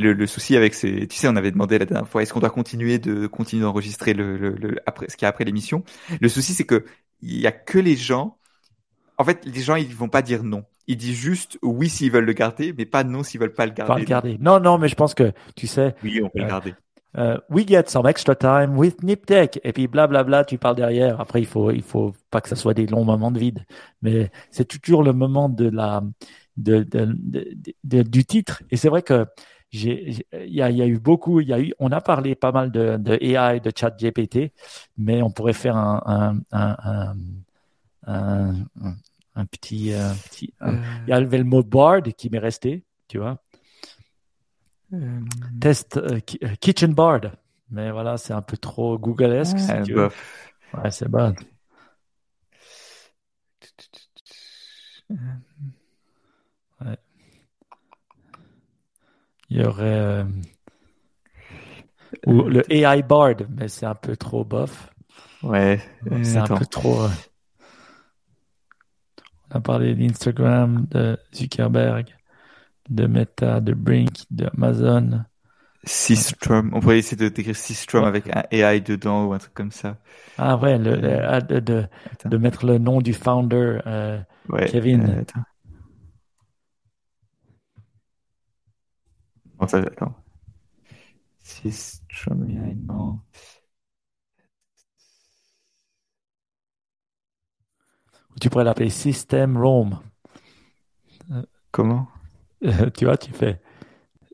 le, 0.00 0.12
le, 0.12 0.26
souci 0.26 0.56
avec 0.56 0.74
ces, 0.74 1.06
tu 1.06 1.16
sais, 1.16 1.28
on 1.28 1.36
avait 1.36 1.50
demandé 1.50 1.78
la 1.78 1.86
dernière 1.86 2.08
fois, 2.08 2.22
est-ce 2.22 2.32
qu'on 2.32 2.40
doit 2.40 2.50
continuer 2.50 2.98
de 2.98 3.26
continuer 3.26 3.62
d'enregistrer 3.62 4.14
le, 4.14 4.36
le, 4.36 4.50
le, 4.50 4.76
après 4.86 5.08
ce 5.08 5.16
qu'il 5.16 5.24
y 5.24 5.26
a 5.26 5.28
après 5.28 5.44
l'émission? 5.44 5.84
Le 6.20 6.28
souci, 6.28 6.54
c'est 6.54 6.64
que 6.64 6.84
il 7.22 7.38
y 7.38 7.46
a 7.46 7.52
que 7.52 7.78
les 7.78 7.96
gens. 7.96 8.36
En 9.18 9.24
fait, 9.24 9.44
les 9.44 9.60
gens, 9.60 9.76
ils 9.76 9.94
vont 9.94 10.08
pas 10.08 10.22
dire 10.22 10.42
non. 10.42 10.64
Ils 10.86 10.96
disent 10.96 11.18
juste 11.18 11.58
oui 11.62 11.88
s'ils 11.88 12.10
veulent 12.10 12.24
le 12.24 12.32
garder, 12.32 12.74
mais 12.76 12.86
pas 12.86 13.04
non 13.04 13.22
s'ils 13.22 13.38
veulent 13.38 13.52
pas 13.52 13.66
le 13.66 13.72
garder. 13.72 13.92
Pas 13.92 13.98
le 13.98 14.04
garder. 14.04 14.38
Non, 14.40 14.58
non, 14.58 14.78
mais 14.78 14.88
je 14.88 14.94
pense 14.94 15.14
que 15.14 15.32
tu 15.54 15.66
sais. 15.66 15.94
Oui, 16.02 16.20
on 16.22 16.30
peut 16.30 16.38
le 16.38 16.46
euh, 16.46 16.48
garder. 16.48 16.74
Uh, 17.16 17.38
we 17.48 17.66
get 17.66 17.88
some 17.88 18.06
extra 18.06 18.36
time 18.36 18.76
with 18.76 19.02
Niptech 19.02 19.58
et 19.64 19.72
puis 19.72 19.88
blablabla 19.88 20.22
bla, 20.22 20.38
bla, 20.38 20.44
tu 20.44 20.58
parles 20.58 20.76
derrière 20.76 21.20
après 21.20 21.40
il 21.40 21.46
faut 21.46 21.72
il 21.72 21.82
faut 21.82 22.14
pas 22.30 22.40
que 22.40 22.48
ça 22.48 22.54
soit 22.54 22.72
des 22.72 22.86
longs 22.86 23.04
moments 23.04 23.32
de 23.32 23.38
vide 23.40 23.66
mais 24.00 24.30
c'est 24.52 24.64
toujours 24.64 25.02
le 25.02 25.12
moment 25.12 25.48
de 25.48 25.68
la 25.68 26.04
de, 26.56 26.84
de, 26.84 27.08
de, 27.18 27.48
de 27.82 28.02
du 28.02 28.24
titre 28.24 28.62
et 28.70 28.76
c'est 28.76 28.88
vrai 28.88 29.02
que 29.02 29.26
il 29.72 30.24
y 30.32 30.62
a, 30.62 30.70
y 30.70 30.82
a, 30.82 30.86
eu 30.86 30.98
beaucoup, 30.98 31.40
il 31.40 31.48
y 31.48 31.52
a 31.52 31.60
eu, 31.60 31.72
on 31.78 31.92
a 31.92 32.00
parlé 32.00 32.34
pas 32.34 32.52
mal 32.52 32.70
de, 32.72 32.96
de 32.96 33.18
AI, 33.20 33.60
de 33.60 33.70
chat 33.76 33.96
GPT, 33.96 34.52
mais 34.98 35.22
on 35.22 35.30
pourrait 35.30 35.52
faire 35.52 35.76
un, 35.76 36.40
un, 36.50 36.76
un, 36.82 37.16
un, 38.06 38.54
un 39.36 39.46
petit, 39.46 39.92
euh, 39.92 40.12
petit 40.24 40.52
euh. 40.62 40.76
il 41.06 41.10
y 41.10 41.12
a 41.12 41.20
le 41.20 41.44
mot 41.44 41.62
board 41.62 42.12
qui 42.14 42.30
m'est 42.30 42.38
resté, 42.38 42.84
tu 43.06 43.18
vois. 43.18 43.42
Euh. 44.92 45.20
Test 45.60 46.00
kitchen 46.60 46.92
board, 46.92 47.32
mais 47.70 47.92
voilà, 47.92 48.16
c'est 48.18 48.32
un 48.32 48.42
peu 48.42 48.56
trop 48.56 48.98
Google-esque. 48.98 49.58
si 49.58 49.94
Ouais, 50.72 50.90
c'est 50.90 51.08
bon. 51.08 51.34
Ouais 56.80 56.96
il 59.50 59.60
y 59.60 59.64
aurait 59.64 59.84
euh, 59.84 60.24
ou 62.26 62.42
le 62.42 62.62
AI 62.72 63.02
Bard, 63.02 63.36
mais 63.48 63.68
c'est 63.68 63.86
un 63.86 63.94
peu 63.94 64.16
trop 64.16 64.44
bof. 64.44 64.90
Ouais. 65.42 65.80
C'est 66.22 66.38
un 66.38 66.46
peu 66.46 66.66
trop. 66.66 67.02
Euh, 67.02 67.08
on 69.50 69.58
a 69.58 69.60
parlé 69.60 69.94
d'Instagram, 69.94 70.86
de 70.90 71.18
Zuckerberg, 71.34 72.06
de 72.88 73.06
Meta, 73.06 73.60
de 73.60 73.72
Brink, 73.72 74.24
d'Amazon. 74.30 75.24
Systrum. 75.84 76.70
On 76.74 76.80
pourrait 76.80 76.98
essayer 76.98 77.16
de 77.16 77.28
décrire 77.28 77.56
Systrum 77.56 78.04
avec 78.04 78.24
un 78.34 78.44
AI 78.50 78.80
dedans 78.80 79.24
ou 79.24 79.32
un 79.32 79.38
truc 79.38 79.54
comme 79.54 79.70
ça. 79.70 79.96
Ah 80.36 80.56
ouais, 80.58 80.78
le, 80.78 81.24
ah, 81.26 81.40
de, 81.40 81.58
de, 81.58 81.86
de, 82.26 82.36
mettre 82.36 82.66
le 82.66 82.78
nom 82.78 83.00
du 83.00 83.14
founder, 83.14 83.78
euh, 83.86 84.20
ouais, 84.50 84.68
Kevin. 84.68 85.08
Euh, 85.08 85.40
attends. 89.60 90.14
Tu 98.40 98.48
pourrais 98.48 98.64
l'appeler 98.64 98.90
System 98.90 99.56
Roam. 99.56 100.00
Comment? 101.70 102.08
Tu 102.94 103.04
vois, 103.04 103.16
tu 103.16 103.32
fais. 103.32 103.60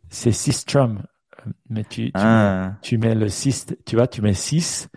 C'est 0.09 0.33
System, 0.33 1.03
mais 1.69 1.85
tu, 1.85 2.07
tu, 2.07 2.13
ah. 2.15 2.75
tu, 2.83 2.99
mets 2.99 3.15
le 3.15 3.29
système, 3.29 3.77
tu 3.85 3.97
vois, 3.97 4.07
tu 4.07 4.23
mets 4.23 4.35
6 4.35 4.89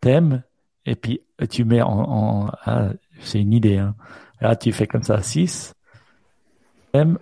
thèmes 0.00 0.42
et 0.84 0.94
puis 0.94 1.22
tu 1.50 1.64
mets 1.64 1.82
en. 1.82 1.90
en 1.90 2.50
ah, 2.64 2.90
c'est 3.20 3.40
une 3.40 3.52
idée. 3.52 3.78
Hein. 3.78 3.94
Là, 4.40 4.56
tu 4.56 4.72
fais 4.72 4.86
comme 4.86 5.02
ça 5.02 5.22
6 5.22 5.74
thèmes. 6.92 7.18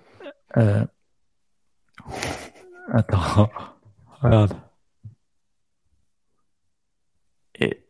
Euh, 0.57 0.85
Attends, 2.93 3.51
regarde. 4.21 4.55
Et 7.59 7.85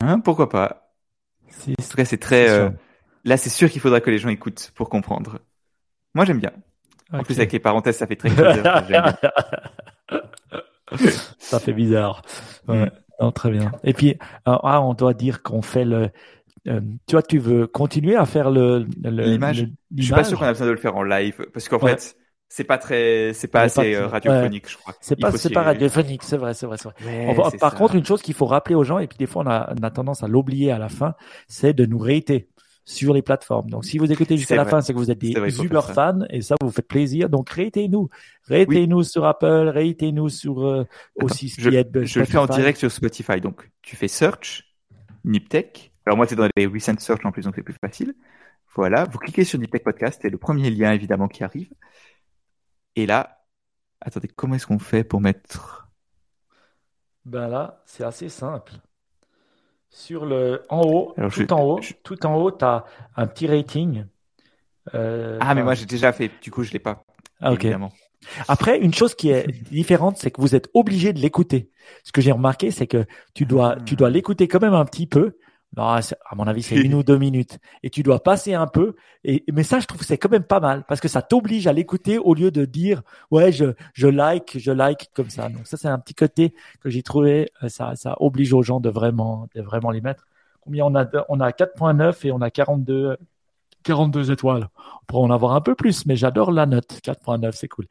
hein, 0.00 0.20
pourquoi 0.20 0.48
pas 0.48 0.92
En 1.68 1.82
tout 1.82 1.96
cas, 1.96 2.04
c'est 2.04 2.18
très. 2.18 2.48
Euh, 2.48 2.70
là, 3.24 3.36
c'est 3.36 3.50
sûr 3.50 3.70
qu'il 3.70 3.80
faudra 3.80 4.00
que 4.00 4.10
les 4.10 4.18
gens 4.18 4.28
écoutent 4.28 4.72
pour 4.74 4.88
comprendre. 4.88 5.40
Moi, 6.14 6.24
j'aime 6.24 6.40
bien. 6.40 6.52
En 7.12 7.22
plus, 7.22 7.38
avec 7.38 7.52
les 7.52 7.58
parenthèses, 7.58 7.96
ça 7.96 8.06
fait 8.06 8.16
très 8.16 8.30
ça 11.38 11.60
fait 11.60 11.72
bizarre. 11.72 12.22
Ouais. 12.66 12.86
Mm. 12.86 12.90
Non, 13.20 13.32
très 13.32 13.50
bien. 13.50 13.72
Et 13.82 13.94
puis, 13.94 14.16
ah, 14.44 14.80
on 14.80 14.94
doit 14.94 15.14
dire 15.14 15.42
qu'on 15.42 15.62
fait 15.62 15.84
le. 15.84 16.10
Euh, 16.66 16.80
tu 17.06 17.12
vois, 17.12 17.22
tu 17.22 17.38
veux 17.38 17.66
continuer 17.66 18.14
à 18.14 18.26
faire 18.26 18.50
le 18.50 18.86
l'image. 19.02 19.66
Je 19.96 20.02
suis 20.02 20.12
pas 20.12 20.24
sûr 20.24 20.38
qu'on 20.38 20.44
a 20.44 20.52
besoin 20.52 20.66
de 20.66 20.72
le 20.72 20.78
faire 20.78 20.96
en 20.96 21.02
live 21.02 21.46
parce 21.52 21.68
qu'en 21.68 21.78
fait, 21.78 22.16
c'est 22.48 22.64
pas 22.64 22.78
très, 22.78 23.32
c'est 23.34 23.48
pas 23.48 23.62
assez 23.62 23.94
euh, 23.94 24.06
radiophonique, 24.06 24.68
je 24.68 24.76
crois. 24.76 24.94
C'est 25.00 25.16
pas, 25.16 25.32
c'est 25.32 25.50
pas 25.50 25.62
radiophonique, 25.62 26.22
c'est 26.22 26.36
vrai, 26.36 26.54
c'est 26.54 26.66
vrai, 26.66 26.76
c'est 26.78 26.88
vrai. 26.88 27.58
par 27.60 27.74
contre, 27.74 27.94
une 27.94 28.04
chose 28.04 28.22
qu'il 28.22 28.34
faut 28.34 28.46
rappeler 28.46 28.74
aux 28.74 28.84
gens, 28.84 28.98
et 28.98 29.06
puis 29.06 29.18
des 29.18 29.26
fois 29.26 29.42
on 29.44 29.50
a, 29.50 29.74
on 29.78 29.82
a 29.82 29.90
tendance 29.90 30.22
à 30.22 30.28
l'oublier 30.28 30.72
à 30.72 30.78
la 30.78 30.88
fin, 30.88 31.14
c'est 31.46 31.74
de 31.74 31.84
nous 31.84 31.98
réiter 31.98 32.48
sur 32.88 33.12
les 33.12 33.20
plateformes. 33.20 33.68
Donc, 33.68 33.84
si 33.84 33.98
vous 33.98 34.10
écoutez 34.10 34.38
jusqu'à 34.38 34.56
la 34.56 34.64
fin, 34.64 34.80
c'est 34.80 34.94
que 34.94 34.98
vous 34.98 35.10
êtes 35.10 35.18
des 35.18 35.34
Uber 35.62 35.80
fans 35.92 36.20
et 36.30 36.40
ça 36.40 36.54
vous 36.58 36.70
fait 36.70 36.80
plaisir. 36.82 37.28
Donc, 37.28 37.50
réitez-nous. 37.50 38.08
Réitez-nous 38.46 39.02
sur 39.02 39.26
Apple, 39.26 39.68
réitez-nous 39.68 40.30
sur 40.30 40.66
euh, 40.66 40.84
aussi 41.16 41.50
ce 41.50 41.60
je, 41.60 41.68
qui 41.68 41.76
est 41.76 42.04
Je 42.04 42.18
le 42.18 42.24
fais 42.24 42.38
en 42.38 42.46
direct 42.46 42.78
sur 42.78 42.90
Spotify. 42.90 43.42
Donc, 43.42 43.70
tu 43.82 43.94
fais 43.94 44.08
search, 44.08 44.64
Niptech. 45.24 45.92
Alors, 46.06 46.16
moi, 46.16 46.26
c'est 46.26 46.34
dans 46.34 46.48
les 46.56 46.64
recent 46.64 46.98
search 46.98 47.26
en 47.26 47.30
plus, 47.30 47.42
donc 47.42 47.56
c'est 47.56 47.62
plus 47.62 47.76
facile. 47.78 48.14
Voilà. 48.74 49.04
Vous 49.04 49.18
cliquez 49.18 49.44
sur 49.44 49.58
Niptech 49.58 49.84
Podcast 49.84 50.24
et 50.24 50.30
le 50.30 50.38
premier 50.38 50.70
lien, 50.70 50.92
évidemment, 50.92 51.28
qui 51.28 51.44
arrive. 51.44 51.68
Et 52.98 53.06
là, 53.06 53.44
attendez, 54.00 54.26
comment 54.26 54.56
est-ce 54.56 54.66
qu'on 54.66 54.80
fait 54.80 55.04
pour 55.04 55.20
mettre 55.20 55.88
Ben 57.24 57.46
là, 57.46 57.80
c'est 57.86 58.02
assez 58.02 58.28
simple. 58.28 58.72
Sur 59.88 60.26
le, 60.26 60.64
en 60.68 60.80
haut, 60.80 61.14
tout 61.30 61.52
en 61.52 61.62
haut, 61.62 61.80
tout 62.02 62.26
en 62.26 62.34
haut, 62.34 62.50
tu 62.50 62.64
as 62.64 62.84
un 63.14 63.28
petit 63.28 63.46
rating. 63.46 64.04
Euh, 64.94 65.38
ah, 65.40 65.54
mais 65.54 65.62
moi 65.62 65.74
j'ai 65.74 65.86
déjà 65.86 66.12
fait, 66.12 66.28
du 66.42 66.50
coup 66.50 66.64
je 66.64 66.72
l'ai 66.72 66.80
pas. 66.80 67.04
Ah, 67.40 67.52
ok. 67.52 67.66
Évidemment. 67.66 67.92
Après, 68.48 68.80
une 68.80 68.92
chose 68.92 69.14
qui 69.14 69.30
est 69.30 69.46
différente, 69.70 70.16
c'est 70.16 70.32
que 70.32 70.40
vous 70.40 70.56
êtes 70.56 70.68
obligé 70.74 71.12
de 71.12 71.20
l'écouter. 71.20 71.70
Ce 72.02 72.10
que 72.10 72.20
j'ai 72.20 72.32
remarqué, 72.32 72.72
c'est 72.72 72.88
que 72.88 73.06
tu 73.32 73.46
dois, 73.46 73.76
tu 73.86 73.94
dois 73.94 74.10
l'écouter 74.10 74.48
quand 74.48 74.60
même 74.60 74.74
un 74.74 74.84
petit 74.84 75.06
peu 75.06 75.38
Non, 75.76 75.84
à 75.84 76.34
mon 76.34 76.46
avis, 76.46 76.62
c'est 76.62 76.76
une 76.84 76.94
ou 76.94 77.02
deux 77.02 77.18
minutes. 77.18 77.58
Et 77.82 77.90
tu 77.90 78.02
dois 78.02 78.22
passer 78.22 78.54
un 78.54 78.66
peu. 78.66 78.94
Et, 79.24 79.44
mais 79.52 79.62
ça, 79.62 79.80
je 79.80 79.86
trouve 79.86 80.00
que 80.00 80.06
c'est 80.06 80.18
quand 80.18 80.30
même 80.30 80.44
pas 80.44 80.60
mal 80.60 80.84
parce 80.88 81.00
que 81.00 81.08
ça 81.08 81.22
t'oblige 81.22 81.66
à 81.66 81.72
l'écouter 81.72 82.18
au 82.18 82.34
lieu 82.34 82.50
de 82.50 82.64
dire, 82.64 83.02
ouais, 83.30 83.52
je, 83.52 83.66
je 83.92 84.08
like, 84.08 84.58
je 84.58 84.72
like 84.72 85.10
comme 85.14 85.30
ça. 85.30 85.48
Donc 85.48 85.66
ça, 85.66 85.76
c'est 85.76 85.88
un 85.88 85.98
petit 85.98 86.14
côté 86.14 86.54
que 86.80 86.90
j'ai 86.90 87.02
trouvé. 87.02 87.50
Euh, 87.62 87.68
ça, 87.68 87.94
ça 87.96 88.16
oblige 88.20 88.52
aux 88.52 88.62
gens 88.62 88.80
de 88.80 88.88
vraiment, 88.88 89.48
de 89.54 89.62
vraiment 89.62 89.90
les 89.90 90.00
mettre. 90.00 90.26
Combien 90.60 90.84
on 90.84 90.94
a, 90.94 91.06
on 91.28 91.40
a 91.40 91.50
4.9 91.50 92.26
et 92.26 92.32
on 92.32 92.40
a 92.40 92.50
42, 92.50 93.16
42 93.84 94.30
étoiles. 94.30 94.68
On 94.76 95.04
pourrait 95.06 95.24
en 95.24 95.30
avoir 95.30 95.54
un 95.54 95.60
peu 95.60 95.74
plus, 95.74 96.06
mais 96.06 96.16
j'adore 96.16 96.50
la 96.50 96.66
note. 96.66 97.00
4.9, 97.02 97.52
c'est 97.52 97.68
cool. 97.68 97.86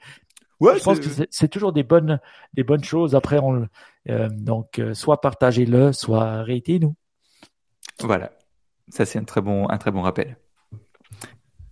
Ouais, 0.60 0.78
je 0.78 0.84
pense 0.84 1.00
que 1.00 1.08
c'est 1.30 1.48
toujours 1.48 1.72
des 1.72 1.84
bonnes, 1.84 2.20
des 2.54 2.64
bonnes 2.64 2.84
choses. 2.84 3.14
Après, 3.14 3.38
on, 3.40 3.68
euh, 4.10 4.30
donc, 4.32 4.80
euh, 4.80 4.94
soit 4.94 5.22
partagez-le, 5.22 5.94
soit 5.94 6.24
arrêtez-nous. 6.24 6.96
Voilà, 8.04 8.32
ça 8.90 9.06
c'est 9.06 9.20
un 9.20 9.24
très 9.24 9.42
bon, 9.42 9.68
un 9.70 9.78
très 9.78 9.92
bon 9.92 10.02
rappel. 10.02 10.38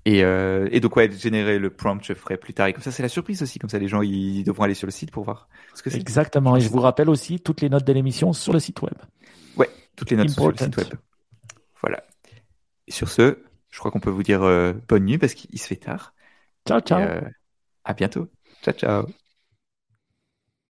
Et, 0.06 0.24
euh, 0.24 0.68
et 0.72 0.80
donc 0.80 0.96
ouais, 0.96 1.12
générer 1.12 1.58
le 1.58 1.72
prompt, 1.72 2.04
je 2.04 2.14
ferai 2.14 2.38
plus 2.38 2.54
tard. 2.54 2.68
Et 2.68 2.74
comme 2.74 2.84
ça, 2.84 2.92
c'est 2.92 3.02
la 3.02 3.10
surprise 3.10 3.42
aussi. 3.42 3.58
Comme 3.58 3.72
ça, 3.72 3.80
les 3.80 3.88
gens 3.88 4.04
ils 4.04 4.44
devront 4.44 4.64
aller 4.64 4.76
sur 4.76 4.86
le 4.86 4.92
site 4.92 5.12
pour 5.12 5.24
voir 5.24 5.50
ce 5.74 5.82
que 5.82 5.90
c'est. 5.90 5.98
Exactement. 5.98 6.56
Et 6.56 6.62
je 6.62 6.70
vous 6.70 6.80
rappelle 6.80 7.10
aussi 7.10 7.40
toutes 7.40 7.62
les 7.62 7.70
notes 7.70 7.86
de 7.86 7.94
l'émission 7.94 8.32
sur 8.32 8.54
le 8.54 8.60
site 8.60 8.82
web. 8.84 8.94
Ouais, 9.58 9.70
toutes 9.96 10.12
les 10.12 10.18
notes 10.18 10.30
sur 10.30 10.48
le 10.50 10.56
site 10.56 10.78
web. 10.78 10.88
Voilà. 11.82 12.04
Et 12.88 12.92
sur 12.92 13.10
ce, 13.10 13.40
je 13.72 13.80
crois 13.80 13.90
qu'on 13.90 14.00
peut 14.00 14.12
vous 14.12 14.24
dire 14.24 14.44
euh, 14.44 14.74
bonne 14.88 15.06
nuit 15.06 15.18
parce 15.18 15.34
qu'il 15.34 15.60
se 15.60 15.68
fait 15.68 15.76
tard. 15.76 16.14
Ciao, 16.68 16.80
ciao. 16.82 17.02
à 17.84 17.94
bientôt. 17.94 18.28
Ciao, 18.64 18.74
ciao. 18.74 19.08